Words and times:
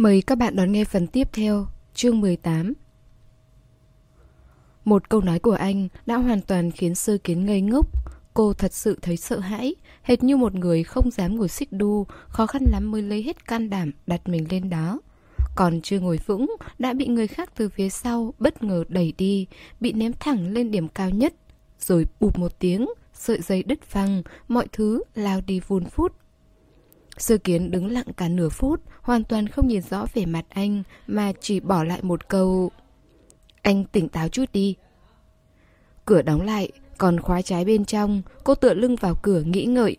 Mời 0.00 0.22
các 0.26 0.38
bạn 0.38 0.56
đón 0.56 0.72
nghe 0.72 0.84
phần 0.84 1.06
tiếp 1.06 1.28
theo, 1.32 1.66
chương 1.94 2.20
18. 2.20 2.72
Một 4.84 5.08
câu 5.08 5.20
nói 5.20 5.38
của 5.38 5.52
anh 5.52 5.88
đã 6.06 6.16
hoàn 6.16 6.40
toàn 6.40 6.70
khiến 6.70 6.94
sơ 6.94 7.18
kiến 7.24 7.46
ngây 7.46 7.60
ngốc. 7.60 7.86
Cô 8.34 8.52
thật 8.52 8.72
sự 8.74 8.98
thấy 9.02 9.16
sợ 9.16 9.38
hãi, 9.38 9.74
hệt 10.02 10.22
như 10.22 10.36
một 10.36 10.54
người 10.54 10.82
không 10.82 11.10
dám 11.10 11.36
ngồi 11.36 11.48
xích 11.48 11.72
đu, 11.72 12.06
khó 12.28 12.46
khăn 12.46 12.62
lắm 12.72 12.90
mới 12.90 13.02
lấy 13.02 13.22
hết 13.22 13.46
can 13.46 13.70
đảm 13.70 13.92
đặt 14.06 14.28
mình 14.28 14.46
lên 14.50 14.70
đó. 14.70 15.00
Còn 15.56 15.80
chưa 15.80 16.00
ngồi 16.00 16.18
vững, 16.26 16.56
đã 16.78 16.92
bị 16.92 17.06
người 17.06 17.26
khác 17.26 17.52
từ 17.56 17.68
phía 17.68 17.88
sau 17.88 18.34
bất 18.38 18.62
ngờ 18.62 18.84
đẩy 18.88 19.12
đi, 19.18 19.46
bị 19.80 19.92
ném 19.92 20.12
thẳng 20.20 20.52
lên 20.52 20.70
điểm 20.70 20.88
cao 20.88 21.10
nhất. 21.10 21.34
Rồi 21.80 22.06
bụp 22.20 22.38
một 22.38 22.58
tiếng, 22.58 22.88
sợi 23.14 23.40
dây 23.40 23.62
đứt 23.62 23.92
văng, 23.92 24.22
mọi 24.48 24.66
thứ 24.72 25.02
lao 25.14 25.40
đi 25.40 25.60
vun 25.60 25.84
phút. 25.84 26.12
Sơ 27.18 27.38
kiến 27.38 27.70
đứng 27.70 27.90
lặng 27.90 28.06
cả 28.16 28.28
nửa 28.28 28.48
phút, 28.48 28.82
hoàn 29.02 29.24
toàn 29.24 29.48
không 29.48 29.68
nhìn 29.68 29.82
rõ 29.82 30.06
vẻ 30.14 30.26
mặt 30.26 30.44
anh, 30.48 30.82
mà 31.06 31.32
chỉ 31.40 31.60
bỏ 31.60 31.84
lại 31.84 31.98
một 32.02 32.28
câu. 32.28 32.70
Anh 33.62 33.84
tỉnh 33.84 34.08
táo 34.08 34.28
chút 34.28 34.44
đi. 34.52 34.76
Cửa 36.04 36.22
đóng 36.22 36.40
lại, 36.40 36.72
còn 36.98 37.20
khóa 37.20 37.42
trái 37.42 37.64
bên 37.64 37.84
trong, 37.84 38.22
cô 38.44 38.54
tựa 38.54 38.74
lưng 38.74 38.96
vào 38.96 39.14
cửa 39.22 39.40
nghĩ 39.40 39.64
ngợi. 39.64 39.96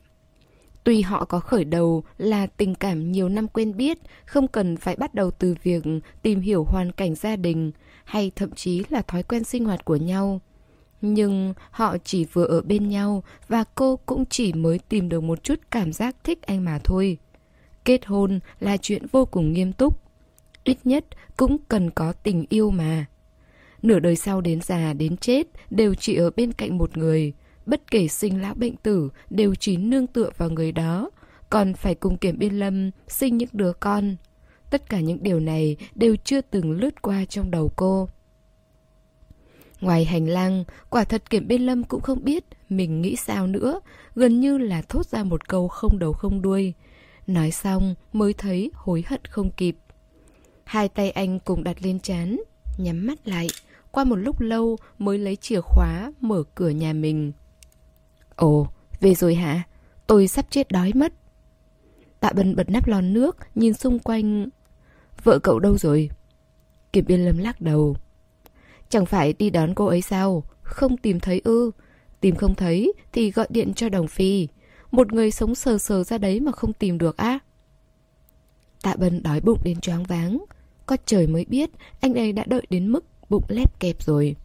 Tuy 0.84 1.02
họ 1.02 1.26
có 1.26 1.40
khởi 1.40 1.66
đầu 1.66 2.04
là 2.18 2.48
tình 2.48 2.76
cảm 2.76 3.12
nhiều 3.12 3.30
năm 3.30 3.48
quen 3.48 3.78
biết, 3.78 3.98
không 4.26 4.48
cần 4.48 4.78
phải 4.78 4.96
bắt 4.96 5.14
đầu 5.14 5.32
từ 5.32 5.56
việc 5.64 5.84
tìm 6.22 6.42
hiểu 6.42 6.64
hoàn 6.64 6.92
cảnh 6.92 7.16
gia 7.16 7.36
đình, 7.36 7.72
hay 8.04 8.32
thậm 8.36 8.52
chí 8.52 8.84
là 8.90 9.02
thói 9.02 9.24
quen 9.24 9.44
sinh 9.44 9.66
hoạt 9.66 9.86
của 9.86 9.96
nhau. 9.96 10.42
Nhưng 11.02 11.54
họ 11.72 11.98
chỉ 12.04 12.26
vừa 12.26 12.46
ở 12.46 12.62
bên 12.62 12.90
nhau 12.90 13.24
và 13.48 13.64
cô 13.76 14.00
cũng 14.06 14.26
chỉ 14.30 14.54
mới 14.54 14.80
tìm 14.80 15.10
được 15.10 15.24
một 15.24 15.44
chút 15.44 15.60
cảm 15.72 15.94
giác 15.94 16.16
thích 16.24 16.42
anh 16.42 16.66
mà 16.66 16.80
thôi. 16.84 17.18
Kết 17.86 18.06
hôn 18.06 18.40
là 18.60 18.78
chuyện 18.78 19.06
vô 19.12 19.26
cùng 19.26 19.54
nghiêm 19.54 19.74
túc. 19.74 20.02
Ít 20.64 20.78
nhất 20.84 21.06
cũng 21.38 21.58
cần 21.68 21.90
có 21.90 22.14
tình 22.14 22.46
yêu 22.50 22.70
mà. 22.70 23.06
Nửa 23.82 24.00
đời 24.00 24.16
sau 24.16 24.42
đến 24.42 24.62
già 24.62 24.94
đến 24.94 25.18
chết 25.18 25.48
đều 25.70 25.96
chỉ 25.96 26.16
ở 26.16 26.32
bên 26.36 26.54
cạnh 26.54 26.78
một 26.78 26.98
người. 26.98 27.34
Bất 27.66 27.92
kể 27.92 28.08
sinh 28.08 28.42
lão 28.42 28.54
bệnh 28.54 28.76
tử 28.76 29.10
đều 29.30 29.56
chỉ 29.56 29.78
nương 29.78 30.08
tựa 30.08 30.30
vào 30.38 30.50
người 30.50 30.72
đó. 30.72 31.10
Còn 31.50 31.74
phải 31.74 31.96
cùng 31.96 32.18
Kiểm 32.18 32.40
Biên 32.40 32.54
Lâm 32.54 32.92
sinh 33.08 33.38
những 33.38 33.50
đứa 33.54 33.74
con. 33.74 34.16
Tất 34.70 34.90
cả 34.90 35.00
những 35.00 35.24
điều 35.24 35.40
này 35.40 35.78
đều 35.96 36.16
chưa 36.16 36.42
từng 36.42 36.72
lướt 36.72 37.02
qua 37.02 37.26
trong 37.26 37.52
đầu 37.52 37.72
cô. 37.76 38.10
Ngoài 39.82 40.06
hành 40.06 40.28
lang, 40.28 40.64
quả 40.90 41.04
thật 41.04 41.30
Kiểm 41.30 41.48
Biên 41.48 41.62
Lâm 41.62 41.84
cũng 41.84 42.02
không 42.02 42.24
biết 42.24 42.44
mình 42.70 43.02
nghĩ 43.02 43.16
sao 43.16 43.48
nữa, 43.48 43.80
gần 44.16 44.40
như 44.40 44.58
là 44.58 44.82
thốt 44.82 45.06
ra 45.06 45.24
một 45.24 45.48
câu 45.48 45.68
không 45.68 46.00
đầu 46.00 46.14
không 46.14 46.42
đuôi. 46.42 46.74
Nói 47.32 47.52
xong 47.52 47.96
mới 48.14 48.34
thấy 48.34 48.72
hối 48.74 49.04
hận 49.08 49.26
không 49.26 49.52
kịp. 49.52 49.76
Hai 50.64 50.90
tay 50.90 51.12
anh 51.12 51.40
cùng 51.40 51.64
đặt 51.64 51.78
lên 51.82 52.00
chán, 52.00 52.40
nhắm 52.78 53.08
mắt 53.08 53.28
lại, 53.28 53.48
qua 53.92 54.04
một 54.04 54.16
lúc 54.16 54.40
lâu 54.40 54.78
mới 54.98 55.18
lấy 55.18 55.36
chìa 55.36 55.62
khóa 55.62 56.14
mở 56.22 56.44
cửa 56.56 56.70
nhà 56.70 56.94
mình. 56.94 57.32
Ồ, 58.36 58.68
về 59.00 59.16
rồi 59.16 59.36
hả? 59.36 59.64
Tôi 60.08 60.28
sắp 60.28 60.46
chết 60.50 60.72
đói 60.72 60.92
mất. 60.96 61.14
Tạ 62.20 62.32
Bân 62.36 62.56
bật 62.56 62.70
nắp 62.70 62.88
lon 62.88 63.14
nước, 63.14 63.38
nhìn 63.56 63.74
xung 63.74 64.00
quanh. 64.00 64.50
Vợ 65.24 65.40
cậu 65.40 65.60
đâu 65.60 65.78
rồi? 65.78 66.10
Kiểm 66.94 67.06
Biên 67.08 67.26
Lâm 67.26 67.38
lắc 67.38 67.62
đầu. 67.62 67.96
Chẳng 68.90 69.06
phải 69.06 69.34
đi 69.34 69.50
đón 69.50 69.76
cô 69.76 69.86
ấy 69.86 70.02
sao? 70.02 70.44
Không 70.62 70.98
tìm 70.98 71.20
thấy 71.20 71.42
ư? 71.44 71.72
Tìm 72.20 72.36
không 72.36 72.56
thấy 72.56 72.94
thì 73.12 73.32
gọi 73.32 73.48
điện 73.50 73.74
cho 73.74 73.90
Đồng 73.90 74.08
Phi. 74.08 74.48
Một 74.92 75.14
người 75.14 75.32
sống 75.32 75.56
sờ 75.56 75.78
sờ 75.78 76.04
ra 76.04 76.18
đấy 76.18 76.40
mà 76.40 76.52
không 76.52 76.74
tìm 76.74 76.98
được 76.98 77.18
á. 77.18 77.40
Tạ 78.82 78.96
Bân 78.96 79.24
đói 79.24 79.42
bụng 79.42 79.60
đến 79.64 79.82
choáng 79.82 80.04
váng. 80.04 80.46
Có 80.86 80.98
trời 81.06 81.28
mới 81.28 81.46
biết 81.46 81.70
anh 82.00 82.14
ấy 82.14 82.34
đã 82.34 82.46
đợi 82.48 82.66
đến 82.70 82.88
mức 82.88 83.06
bụng 83.30 83.44
lép 83.48 83.80
kẹp 83.80 84.04
rồi. 84.04 84.36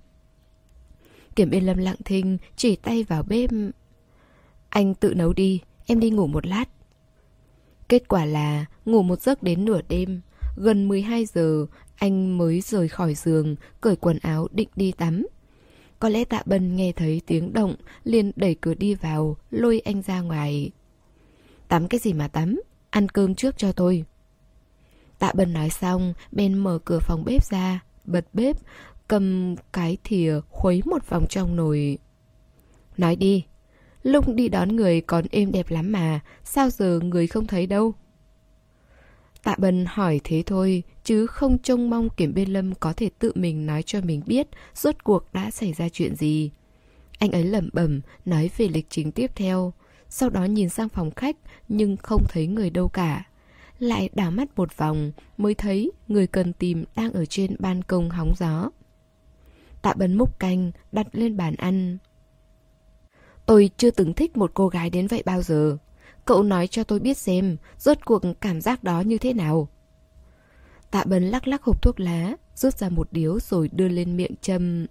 Kiểm 1.36 1.50
Biên 1.50 1.64
Lâm 1.64 1.78
lặng 1.78 1.96
thinh, 2.04 2.38
chỉ 2.56 2.76
tay 2.76 3.02
vào 3.02 3.22
bếp. 3.22 3.50
Anh 4.68 4.94
tự 4.94 5.14
nấu 5.14 5.32
đi, 5.32 5.60
em 5.86 6.00
đi 6.00 6.10
ngủ 6.10 6.26
một 6.26 6.46
lát. 6.46 6.64
Kết 7.88 8.08
quả 8.08 8.24
là 8.24 8.64
ngủ 8.84 9.02
một 9.02 9.22
giấc 9.22 9.42
đến 9.42 9.64
nửa 9.64 9.80
đêm. 9.88 10.20
Gần 10.56 10.88
12 10.88 11.26
giờ, 11.26 11.66
anh 11.96 12.38
mới 12.38 12.60
rời 12.60 12.88
khỏi 12.88 13.14
giường, 13.14 13.56
cởi 13.80 13.96
quần 13.96 14.18
áo 14.18 14.48
định 14.52 14.68
đi 14.76 14.92
tắm. 14.92 15.26
Có 15.98 16.08
lẽ 16.08 16.24
tạ 16.24 16.42
bân 16.46 16.76
nghe 16.76 16.92
thấy 16.92 17.20
tiếng 17.26 17.52
động, 17.52 17.74
liền 18.04 18.32
đẩy 18.36 18.54
cửa 18.54 18.74
đi 18.74 18.94
vào, 18.94 19.36
lôi 19.50 19.80
anh 19.84 20.02
ra 20.02 20.20
ngoài. 20.20 20.70
Tắm 21.68 21.88
cái 21.88 22.00
gì 22.00 22.12
mà 22.12 22.28
tắm? 22.28 22.60
Ăn 22.90 23.08
cơm 23.08 23.34
trước 23.34 23.58
cho 23.58 23.72
tôi. 23.72 24.04
Tạ 25.18 25.32
bân 25.34 25.52
nói 25.52 25.70
xong, 25.70 26.14
bên 26.32 26.54
mở 26.54 26.78
cửa 26.84 26.98
phòng 26.98 27.24
bếp 27.24 27.44
ra, 27.44 27.84
bật 28.04 28.26
bếp, 28.32 28.56
cầm 29.08 29.56
cái 29.72 29.96
thìa 30.04 30.40
khuấy 30.48 30.82
một 30.84 31.08
vòng 31.08 31.26
trong 31.28 31.56
nồi. 31.56 31.98
Nói 32.96 33.16
đi, 33.16 33.44
lúc 34.02 34.34
đi 34.34 34.48
đón 34.48 34.76
người 34.76 35.00
còn 35.00 35.24
êm 35.30 35.52
đẹp 35.52 35.70
lắm 35.70 35.92
mà, 35.92 36.20
sao 36.44 36.70
giờ 36.70 37.00
người 37.00 37.26
không 37.26 37.46
thấy 37.46 37.66
đâu? 37.66 37.94
Tạ 39.42 39.54
Bân 39.58 39.84
hỏi 39.88 40.20
thế 40.24 40.42
thôi, 40.46 40.82
chứ 41.06 41.26
không 41.26 41.58
trông 41.58 41.90
mong 41.90 42.08
Kiểm 42.10 42.34
Biên 42.34 42.48
Lâm 42.52 42.74
có 42.74 42.92
thể 42.92 43.10
tự 43.18 43.32
mình 43.34 43.66
nói 43.66 43.82
cho 43.82 44.00
mình 44.00 44.22
biết 44.26 44.46
rốt 44.74 44.94
cuộc 45.04 45.32
đã 45.32 45.50
xảy 45.50 45.72
ra 45.72 45.88
chuyện 45.88 46.14
gì. 46.16 46.50
Anh 47.18 47.30
ấy 47.30 47.44
lẩm 47.44 47.68
bẩm 47.72 48.00
nói 48.24 48.50
về 48.56 48.68
lịch 48.68 48.86
trình 48.90 49.12
tiếp 49.12 49.30
theo, 49.34 49.72
sau 50.08 50.30
đó 50.30 50.44
nhìn 50.44 50.68
sang 50.68 50.88
phòng 50.88 51.10
khách 51.10 51.36
nhưng 51.68 51.96
không 51.96 52.24
thấy 52.28 52.46
người 52.46 52.70
đâu 52.70 52.88
cả. 52.88 53.24
Lại 53.78 54.10
đảo 54.14 54.30
mắt 54.30 54.48
một 54.56 54.76
vòng 54.76 55.12
mới 55.36 55.54
thấy 55.54 55.90
người 56.08 56.26
cần 56.26 56.52
tìm 56.52 56.84
đang 56.96 57.12
ở 57.12 57.24
trên 57.26 57.56
ban 57.58 57.82
công 57.82 58.10
hóng 58.10 58.32
gió. 58.38 58.70
Tạ 59.82 59.94
bấn 59.96 60.14
múc 60.14 60.38
canh 60.38 60.70
đặt 60.92 61.06
lên 61.12 61.36
bàn 61.36 61.54
ăn. 61.54 61.98
Tôi 63.46 63.70
chưa 63.76 63.90
từng 63.90 64.14
thích 64.14 64.36
một 64.36 64.50
cô 64.54 64.68
gái 64.68 64.90
đến 64.90 65.06
vậy 65.06 65.22
bao 65.26 65.42
giờ. 65.42 65.76
Cậu 66.24 66.42
nói 66.42 66.66
cho 66.66 66.84
tôi 66.84 67.00
biết 67.00 67.16
xem, 67.16 67.56
rốt 67.78 67.98
cuộc 68.04 68.22
cảm 68.40 68.60
giác 68.60 68.84
đó 68.84 69.00
như 69.00 69.18
thế 69.18 69.32
nào. 69.32 69.68
Tạ 70.90 71.04
Bân 71.06 71.24
lắc 71.24 71.48
lắc 71.48 71.62
hộp 71.62 71.82
thuốc 71.82 72.00
lá, 72.00 72.36
rút 72.54 72.78
ra 72.78 72.88
một 72.88 73.08
điếu 73.10 73.40
rồi 73.40 73.68
đưa 73.72 73.88
lên 73.88 74.16
miệng 74.16 74.34
châm. 74.40 74.86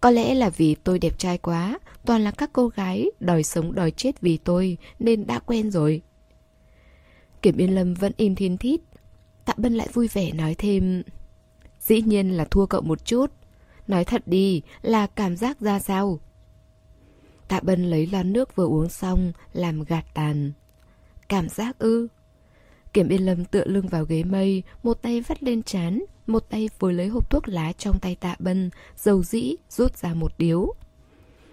Có 0.00 0.10
lẽ 0.10 0.34
là 0.34 0.50
vì 0.50 0.74
tôi 0.74 0.98
đẹp 0.98 1.18
trai 1.18 1.38
quá, 1.38 1.78
toàn 2.06 2.24
là 2.24 2.30
các 2.30 2.50
cô 2.52 2.68
gái 2.68 3.10
đòi 3.20 3.42
sống 3.42 3.74
đòi 3.74 3.90
chết 3.90 4.20
vì 4.20 4.36
tôi 4.36 4.78
nên 4.98 5.26
đã 5.26 5.38
quen 5.38 5.70
rồi. 5.70 6.02
Kiểm 7.42 7.56
Yên 7.56 7.74
Lâm 7.74 7.94
vẫn 7.94 8.12
im 8.16 8.34
thiên 8.34 8.56
thít. 8.58 8.80
Tạ 9.44 9.54
Bân 9.56 9.74
lại 9.74 9.88
vui 9.92 10.08
vẻ 10.12 10.32
nói 10.32 10.54
thêm. 10.58 11.02
Dĩ 11.80 12.02
nhiên 12.02 12.30
là 12.30 12.44
thua 12.44 12.66
cậu 12.66 12.80
một 12.80 13.04
chút. 13.04 13.26
Nói 13.86 14.04
thật 14.04 14.22
đi, 14.26 14.62
là 14.82 15.06
cảm 15.06 15.36
giác 15.36 15.60
ra 15.60 15.78
sao? 15.78 16.20
Tạ 17.48 17.60
Bân 17.60 17.90
lấy 17.90 18.06
lon 18.06 18.32
nước 18.32 18.56
vừa 18.56 18.66
uống 18.66 18.88
xong, 18.88 19.32
làm 19.52 19.84
gạt 19.84 20.04
tàn. 20.14 20.52
Cảm 21.28 21.48
giác 21.48 21.78
ư? 21.78 22.08
Kiểm 22.92 23.08
Yên 23.08 23.26
Lâm 23.26 23.44
tựa 23.44 23.64
lưng 23.66 23.88
vào 23.88 24.04
ghế 24.04 24.24
mây, 24.24 24.62
một 24.82 25.02
tay 25.02 25.20
vắt 25.20 25.42
lên 25.42 25.62
chán, 25.62 26.04
một 26.26 26.50
tay 26.50 26.68
vừa 26.78 26.92
lấy 26.92 27.08
hộp 27.08 27.30
thuốc 27.30 27.48
lá 27.48 27.72
trong 27.72 27.98
tay 27.98 28.14
Tạ 28.14 28.36
Bân, 28.38 28.70
dầu 28.96 29.22
dĩ 29.22 29.54
rút 29.70 29.96
ra 29.96 30.14
một 30.14 30.32
điếu. 30.38 30.74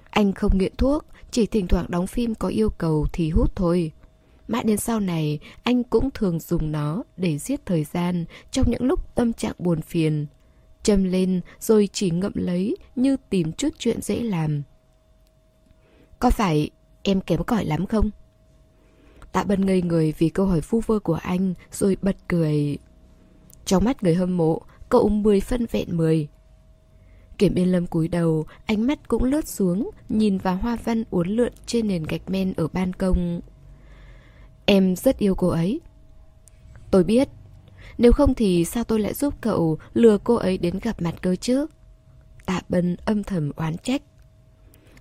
Anh 0.09 0.33
không 0.33 0.57
nghiện 0.57 0.75
thuốc, 0.75 1.05
chỉ 1.31 1.45
thỉnh 1.45 1.67
thoảng 1.67 1.85
đóng 1.89 2.07
phim 2.07 2.35
có 2.35 2.47
yêu 2.47 2.69
cầu 2.69 3.07
thì 3.13 3.29
hút 3.29 3.55
thôi. 3.55 3.91
Mãi 4.47 4.63
đến 4.63 4.77
sau 4.77 4.99
này, 4.99 5.39
anh 5.63 5.83
cũng 5.83 6.11
thường 6.11 6.39
dùng 6.39 6.71
nó 6.71 7.03
để 7.17 7.37
giết 7.37 7.65
thời 7.65 7.83
gian 7.83 8.25
trong 8.51 8.71
những 8.71 8.83
lúc 8.83 9.15
tâm 9.15 9.33
trạng 9.33 9.55
buồn 9.59 9.81
phiền. 9.81 10.27
Châm 10.83 11.03
lên 11.03 11.41
rồi 11.59 11.89
chỉ 11.93 12.11
ngậm 12.11 12.31
lấy 12.35 12.77
như 12.95 13.17
tìm 13.29 13.51
chút 13.51 13.69
chuyện 13.77 14.01
dễ 14.01 14.23
làm. 14.23 14.63
Có 16.19 16.29
phải 16.29 16.69
em 17.03 17.21
kém 17.21 17.43
cỏi 17.43 17.65
lắm 17.65 17.85
không? 17.85 18.11
Tạ 19.31 19.43
Bân 19.43 19.65
ngây 19.65 19.81
người 19.81 20.13
vì 20.17 20.29
câu 20.29 20.45
hỏi 20.45 20.61
phu 20.61 20.81
vơ 20.87 20.99
của 20.99 21.19
anh 21.23 21.53
rồi 21.71 21.97
bật 22.01 22.15
cười. 22.27 22.77
Trong 23.65 23.83
mắt 23.83 24.03
người 24.03 24.15
hâm 24.15 24.37
mộ, 24.37 24.61
cậu 24.89 25.09
10 25.09 25.41
phân 25.41 25.65
vẹn 25.71 25.97
10. 25.97 26.27
Kiểm 27.37 27.55
Yên 27.55 27.71
Lâm 27.71 27.87
cúi 27.87 28.07
đầu, 28.07 28.45
ánh 28.65 28.87
mắt 28.87 29.07
cũng 29.07 29.23
lướt 29.23 29.47
xuống, 29.47 29.89
nhìn 30.09 30.37
vào 30.37 30.55
hoa 30.55 30.77
văn 30.83 31.03
uốn 31.09 31.27
lượn 31.27 31.53
trên 31.65 31.87
nền 31.87 32.03
gạch 32.03 32.29
men 32.29 32.53
ở 32.57 32.67
ban 32.67 32.93
công. 32.93 33.41
Em 34.65 34.95
rất 34.95 35.17
yêu 35.17 35.35
cô 35.35 35.47
ấy. 35.47 35.81
Tôi 36.91 37.03
biết. 37.03 37.29
Nếu 37.97 38.11
không 38.11 38.35
thì 38.35 38.65
sao 38.65 38.83
tôi 38.83 38.99
lại 38.99 39.13
giúp 39.13 39.33
cậu 39.41 39.77
lừa 39.93 40.17
cô 40.17 40.35
ấy 40.35 40.57
đến 40.57 40.79
gặp 40.81 41.01
mặt 41.01 41.15
cơ 41.21 41.35
chứ? 41.35 41.65
Tạ 42.45 42.61
Bân 42.69 42.97
âm 43.05 43.23
thầm 43.23 43.51
oán 43.55 43.77
trách. 43.77 44.01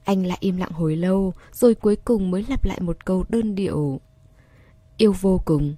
Anh 0.05 0.27
lại 0.27 0.39
im 0.41 0.57
lặng 0.57 0.73
hồi 0.73 0.97
lâu, 0.97 1.33
rồi 1.53 1.75
cuối 1.75 1.97
cùng 1.97 2.31
mới 2.31 2.45
lặp 2.49 2.65
lại 2.65 2.81
một 2.81 3.05
câu 3.05 3.25
đơn 3.29 3.55
điệu. 3.55 4.01
Yêu 4.99 5.15
vô 5.21 5.41
cùng. 5.45 5.77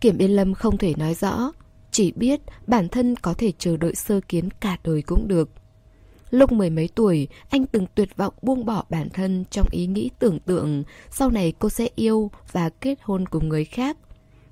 Kiểm 0.00 0.18
Yên 0.18 0.30
Lâm 0.36 0.54
không 0.54 0.78
thể 0.78 0.94
nói 0.96 1.14
rõ, 1.14 1.52
chỉ 1.90 2.12
biết 2.12 2.40
bản 2.66 2.88
thân 2.88 3.16
có 3.16 3.34
thể 3.34 3.52
chờ 3.58 3.76
đợi 3.76 3.94
sơ 3.94 4.20
kiến 4.28 4.48
cả 4.60 4.76
đời 4.84 5.02
cũng 5.02 5.28
được. 5.28 5.50
Lúc 6.30 6.52
mười 6.52 6.70
mấy 6.70 6.88
tuổi, 6.94 7.28
anh 7.48 7.66
từng 7.66 7.86
tuyệt 7.94 8.16
vọng 8.16 8.34
buông 8.42 8.64
bỏ 8.64 8.84
bản 8.90 9.08
thân 9.10 9.44
trong 9.50 9.66
ý 9.70 9.86
nghĩ 9.86 10.10
tưởng 10.18 10.40
tượng 10.40 10.84
sau 11.10 11.30
này 11.30 11.52
cô 11.58 11.68
sẽ 11.68 11.88
yêu 11.94 12.30
và 12.52 12.68
kết 12.68 12.98
hôn 13.02 13.28
cùng 13.28 13.48
người 13.48 13.64
khác. 13.64 13.96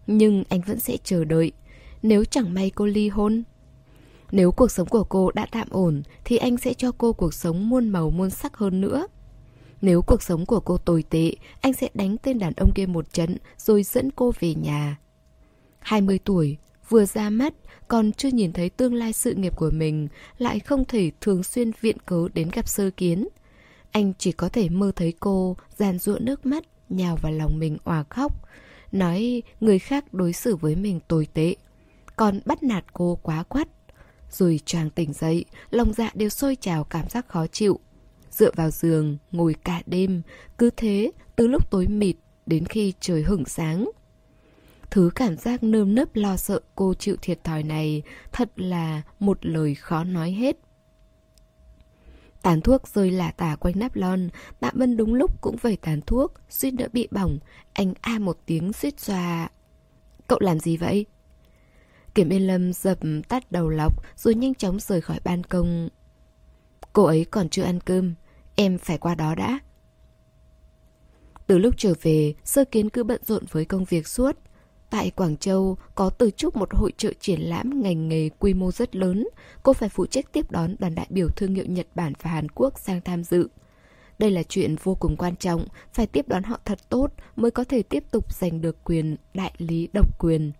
Nhưng 0.07 0.45
anh 0.49 0.61
vẫn 0.61 0.81
sẽ 0.81 0.97
chờ 1.05 1.25
đợi. 1.25 1.53
Nếu 2.03 2.25
chẳng 2.25 2.55
may 2.55 2.71
cô 2.71 2.87
ly 2.87 3.09
hôn 3.09 3.43
Nếu 4.33 4.53
cuộc 4.53 4.71
sống 4.71 4.89
của 4.89 5.05
cô 5.05 5.31
đã 5.31 5.47
tạm 5.51 5.69
ổn 5.71 6.03
Thì 6.25 6.37
anh 6.37 6.57
sẽ 6.57 6.75
cho 6.75 6.93
cô 6.99 7.13
cuộc 7.13 7.35
sống 7.35 7.69
muôn 7.69 7.89
màu 7.89 8.11
muôn 8.11 8.31
sắc 8.31 8.57
hơn 8.57 8.81
nữa 8.81 9.07
nếu 9.83 10.03
cuộc 10.03 10.23
sống 10.23 10.47
của 10.47 10.61
cô 10.61 10.79
tồi 10.79 11.05
tệ, 11.11 11.33
Anh 11.61 11.73
sẽ 11.73 11.89
đánh 11.95 12.17
tên 12.23 12.39
đàn 12.39 12.53
ông 12.57 12.73
kia 12.75 12.87
một 12.87 13.13
trận 13.13 13.37
Rồi 13.59 13.83
dẫn 13.83 14.11
cô 14.11 14.33
về 14.41 14.55
nhà. 14.55 14.99
20 15.79 16.19
tuổi, 16.25 16.57
Vừa 16.89 17.05
ra 17.05 17.31
mắt, 17.31 17.55
Còn 17.89 18.13
chưa 18.13 18.29
nhìn 18.29 18.53
thấy 18.53 18.71
tương 18.71 18.95
lai 18.95 19.13
sự 19.13 19.35
nghiệp 19.35 19.57
của 19.57 19.71
mình, 19.71 20.09
Lại 20.39 20.61
không 20.61 20.85
thể 20.85 21.11
thường 21.21 21.43
xuyên 21.43 21.71
viện 21.81 21.97
cớ 22.07 22.29
đến 22.35 22.49
gặp 22.53 22.69
sơ 22.69 22.91
kiến. 22.91 23.29
Anh 23.91 24.13
chỉ 24.19 24.33
có 24.33 24.49
thể 24.49 24.69
mơ 24.69 24.93
thấy 24.97 25.13
cô 25.21 25.57
Giàn 25.77 25.99
ruộng 25.99 26.25
nước 26.25 26.47
mắt, 26.47 26.65
Nhào 26.89 27.17
vào 27.17 27.33
lòng 27.33 27.59
mình 27.59 27.79
òa 27.85 28.05
khóc, 28.11 28.33
Nói 28.93 29.43
người 29.61 29.79
khác 29.79 30.15
đối 30.15 30.33
xử 30.33 30.57
với 30.57 30.77
mình 30.77 31.01
tồi 31.09 31.27
tệ. 31.35 31.57
Còn 32.17 32.41
bắt 32.45 32.63
nạt 32.63 32.85
cô 32.93 33.19
quá 33.23 33.43
quắt. 33.43 33.69
Rồi 34.31 34.61
choàng 34.67 34.91
tỉnh 34.91 35.13
dậy, 35.13 35.45
Lòng 35.71 35.93
dạ 35.93 36.11
đều 36.15 36.29
sôi 36.29 36.57
trào, 36.57 36.85
cảm 36.85 37.09
giác 37.09 37.29
khó 37.29 37.47
chịu. 37.47 37.81
Dựa 38.33 38.51
vào 38.57 38.71
giường, 38.71 39.19
Ngồi 39.33 39.55
cả 39.65 39.83
đêm, 39.87 40.23
Cứ 40.59 40.71
thế, 40.77 41.11
từ 41.37 41.47
lúc 41.47 41.71
tối 41.71 41.87
mịt 41.87 42.17
Đến 42.47 42.65
khi 42.65 42.93
trời 43.01 43.23
hửng 43.23 43.45
sáng. 43.45 43.91
Thứ 44.91 45.11
cảm 45.15 45.37
giác 45.37 45.63
nơm 45.63 45.95
nớp 45.95 46.17
lo 46.17 46.37
sợ 46.37 46.61
cô 46.75 46.95
chịu 46.95 47.17
thiệt 47.23 47.45
thòi 47.45 47.63
này 47.63 48.03
Thật 48.33 48.51
là 48.57 49.03
một 49.19 49.47
lời 49.47 49.75
khó 49.75 50.05
nói 50.05 50.31
hết. 50.31 50.57
Tàn 52.43 52.61
thuốc 52.61 52.89
rơi 52.89 53.11
lả 53.11 53.31
tả 53.31 53.57
quanh 53.57 53.75
nắp 53.77 53.97
lon, 53.97 54.29
Tạ 54.61 54.71
Bân 54.75 54.97
đúng 54.97 55.15
lúc 55.15 55.41
cũng 55.41 55.57
vẩy 55.57 55.77
tàn 55.77 56.01
thuốc, 56.07 56.33
Suýt 56.49 56.71
đỡ 56.71 56.89
bị 56.93 57.09
bỏng. 57.11 57.39
Anh 57.73 57.95
a 58.01 58.19
một 58.19 58.39
tiếng 58.47 58.73
suýt 58.73 59.01
xòa 59.01 59.51
Cậu 60.29 60.39
làm 60.41 60.61
gì 60.61 60.77
vậy? 60.77 61.07
Kiểm 62.15 62.29
Yên 62.29 62.47
Lâm 62.47 62.73
dập 62.73 62.99
tắt 63.29 63.53
đầu 63.53 63.69
lọc, 63.69 64.05
Rồi 64.17 64.35
nhanh 64.35 64.55
chóng 64.55 64.81
rời 64.81 65.01
khỏi 65.01 65.21
ban 65.25 65.45
công. 65.45 65.89
Cô 66.93 67.05
ấy 67.05 67.25
còn 67.31 67.49
chưa 67.49 67.63
ăn 67.63 67.81
cơm. 67.81 68.15
Em 68.55 68.79
phải 68.79 68.99
qua 68.99 69.15
đó 69.15 69.35
đã 69.35 69.59
Từ 71.47 71.59
lúc 71.59 71.75
trở 71.79 71.95
về 72.03 72.35
Sơ 72.45 72.65
kiến 72.65 72.91
cứ 72.91 73.05
bận 73.05 73.21
rộn 73.25 73.45
với 73.51 73.65
công 73.65 73.85
việc 73.85 74.09
suốt 74.09 74.37
Tại 74.93 75.11
Quảng 75.11 75.37
Châu 75.37 75.77
có 75.95 76.11
từ 76.11 76.31
chúc 76.31 76.57
một 76.57 76.75
hội 76.75 76.93
trợ 76.97 77.13
triển 77.21 77.41
lãm 77.41 77.83
ngành 77.83 78.09
nghề 78.09 78.29
quy 78.29 78.55
mô 78.55 78.73
rất 78.73 78.97
lớn. 78.97 79.29
Cô 79.63 79.73
phải 79.73 79.89
phụ 79.89 80.07
trách 80.07 80.33
tiếp 80.33 80.51
đón 80.51 80.77
đoàn 80.79 80.95
đại 80.95 81.07
biểu 81.11 81.29
thương 81.29 81.55
hiệu 81.55 81.65
Nhật 81.69 81.87
Bản 81.95 82.13
và 82.23 82.31
Hàn 82.31 82.49
Quốc 82.49 82.79
sang 82.79 83.01
tham 83.01 83.25
dự. 83.25 83.49
Đây 84.19 84.31
là 84.31 84.43
chuyện 84.43 84.77
vô 84.83 84.95
cùng 84.95 85.17
quan 85.17 85.37
trọng, 85.37 85.67
phải 85.93 86.07
tiếp 86.07 86.29
đón 86.29 86.43
họ 86.43 86.61
thật 86.65 86.79
tốt 86.89 87.13
mới 87.37 87.51
có 87.51 87.65
thể 87.65 87.83
tiếp 87.83 88.05
tục 88.11 88.35
giành 88.35 88.61
được 88.61 88.85
quyền 88.85 89.17
đại 89.35 89.53
lý 89.59 89.89
độc 89.93 90.19
quyền. 90.19 90.53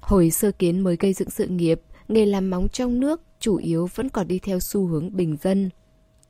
Hồi 0.00 0.30
sơ 0.30 0.52
kiến 0.52 0.80
mới 0.80 0.96
gây 0.96 1.12
dựng 1.12 1.30
sự 1.30 1.46
nghiệp, 1.46 1.80
nghề 2.08 2.26
làm 2.26 2.50
móng 2.50 2.68
trong 2.68 3.00
nước 3.00 3.20
chủ 3.40 3.56
yếu 3.56 3.88
vẫn 3.94 4.08
còn 4.08 4.28
đi 4.28 4.38
theo 4.38 4.60
xu 4.60 4.86
hướng 4.86 5.16
bình 5.16 5.36
dân. 5.42 5.70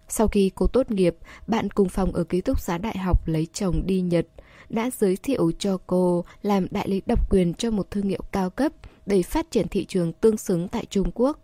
Sau 0.09 0.29
khi 0.29 0.51
cô 0.55 0.67
tốt 0.67 0.91
nghiệp, 0.91 1.17
bạn 1.47 1.71
cùng 1.71 1.89
phòng 1.89 2.13
ở 2.13 2.25
ký 2.25 2.41
túc 2.41 2.61
xá 2.61 2.79
đại 2.79 2.99
học 2.99 3.29
lấy 3.29 3.47
chồng 3.53 3.83
đi 3.87 4.01
Nhật, 4.01 4.27
đã 4.69 4.91
giới 4.99 5.17
thiệu 5.17 5.53
cho 5.59 5.79
cô 5.87 6.25
làm 6.43 6.67
đại 6.71 6.89
lý 6.89 7.03
độc 7.07 7.31
quyền 7.31 7.55
cho 7.55 7.71
một 7.71 7.91
thương 7.91 8.09
hiệu 8.09 8.23
cao 8.33 8.51
cấp 8.51 8.73
để 9.07 9.23
phát 9.23 9.51
triển 9.51 9.69
thị 9.69 9.85
trường 9.85 10.13
tương 10.13 10.37
xứng 10.37 10.69
tại 10.69 10.85
Trung 10.91 11.11
Quốc. 11.15 11.39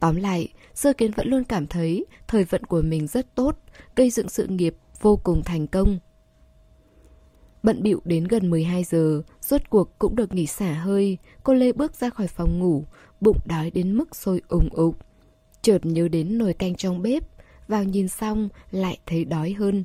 Tóm 0.00 0.16
lại, 0.16 0.48
Sơ 0.74 0.92
Kiến 0.92 1.10
vẫn 1.16 1.28
luôn 1.28 1.44
cảm 1.44 1.66
thấy 1.66 2.06
thời 2.26 2.44
vận 2.44 2.64
của 2.64 2.82
mình 2.82 3.06
rất 3.06 3.34
tốt, 3.34 3.58
gây 3.96 4.10
dựng 4.10 4.28
sự 4.28 4.46
nghiệp 4.46 4.76
vô 5.00 5.20
cùng 5.24 5.42
thành 5.44 5.66
công. 5.66 5.98
Bận 7.62 7.82
bịu 7.82 8.00
đến 8.04 8.24
gần 8.24 8.50
12 8.50 8.84
giờ, 8.84 9.22
rốt 9.40 9.60
cuộc 9.70 9.98
cũng 9.98 10.16
được 10.16 10.34
nghỉ 10.34 10.46
xả 10.46 10.72
hơi, 10.72 11.18
cô 11.42 11.54
Lê 11.54 11.72
bước 11.72 11.94
ra 11.94 12.10
khỏi 12.10 12.26
phòng 12.26 12.58
ngủ, 12.58 12.84
bụng 13.20 13.38
đói 13.44 13.70
đến 13.70 13.94
mức 13.94 14.16
sôi 14.16 14.42
ủng 14.48 14.68
ục. 14.72 14.98
Chợt 15.62 15.86
nhớ 15.86 16.08
đến 16.08 16.38
nồi 16.38 16.54
canh 16.54 16.74
trong 16.74 17.02
bếp, 17.02 17.22
vào 17.68 17.84
nhìn 17.84 18.08
xong 18.08 18.48
lại 18.70 18.98
thấy 19.06 19.24
đói 19.24 19.52
hơn. 19.52 19.84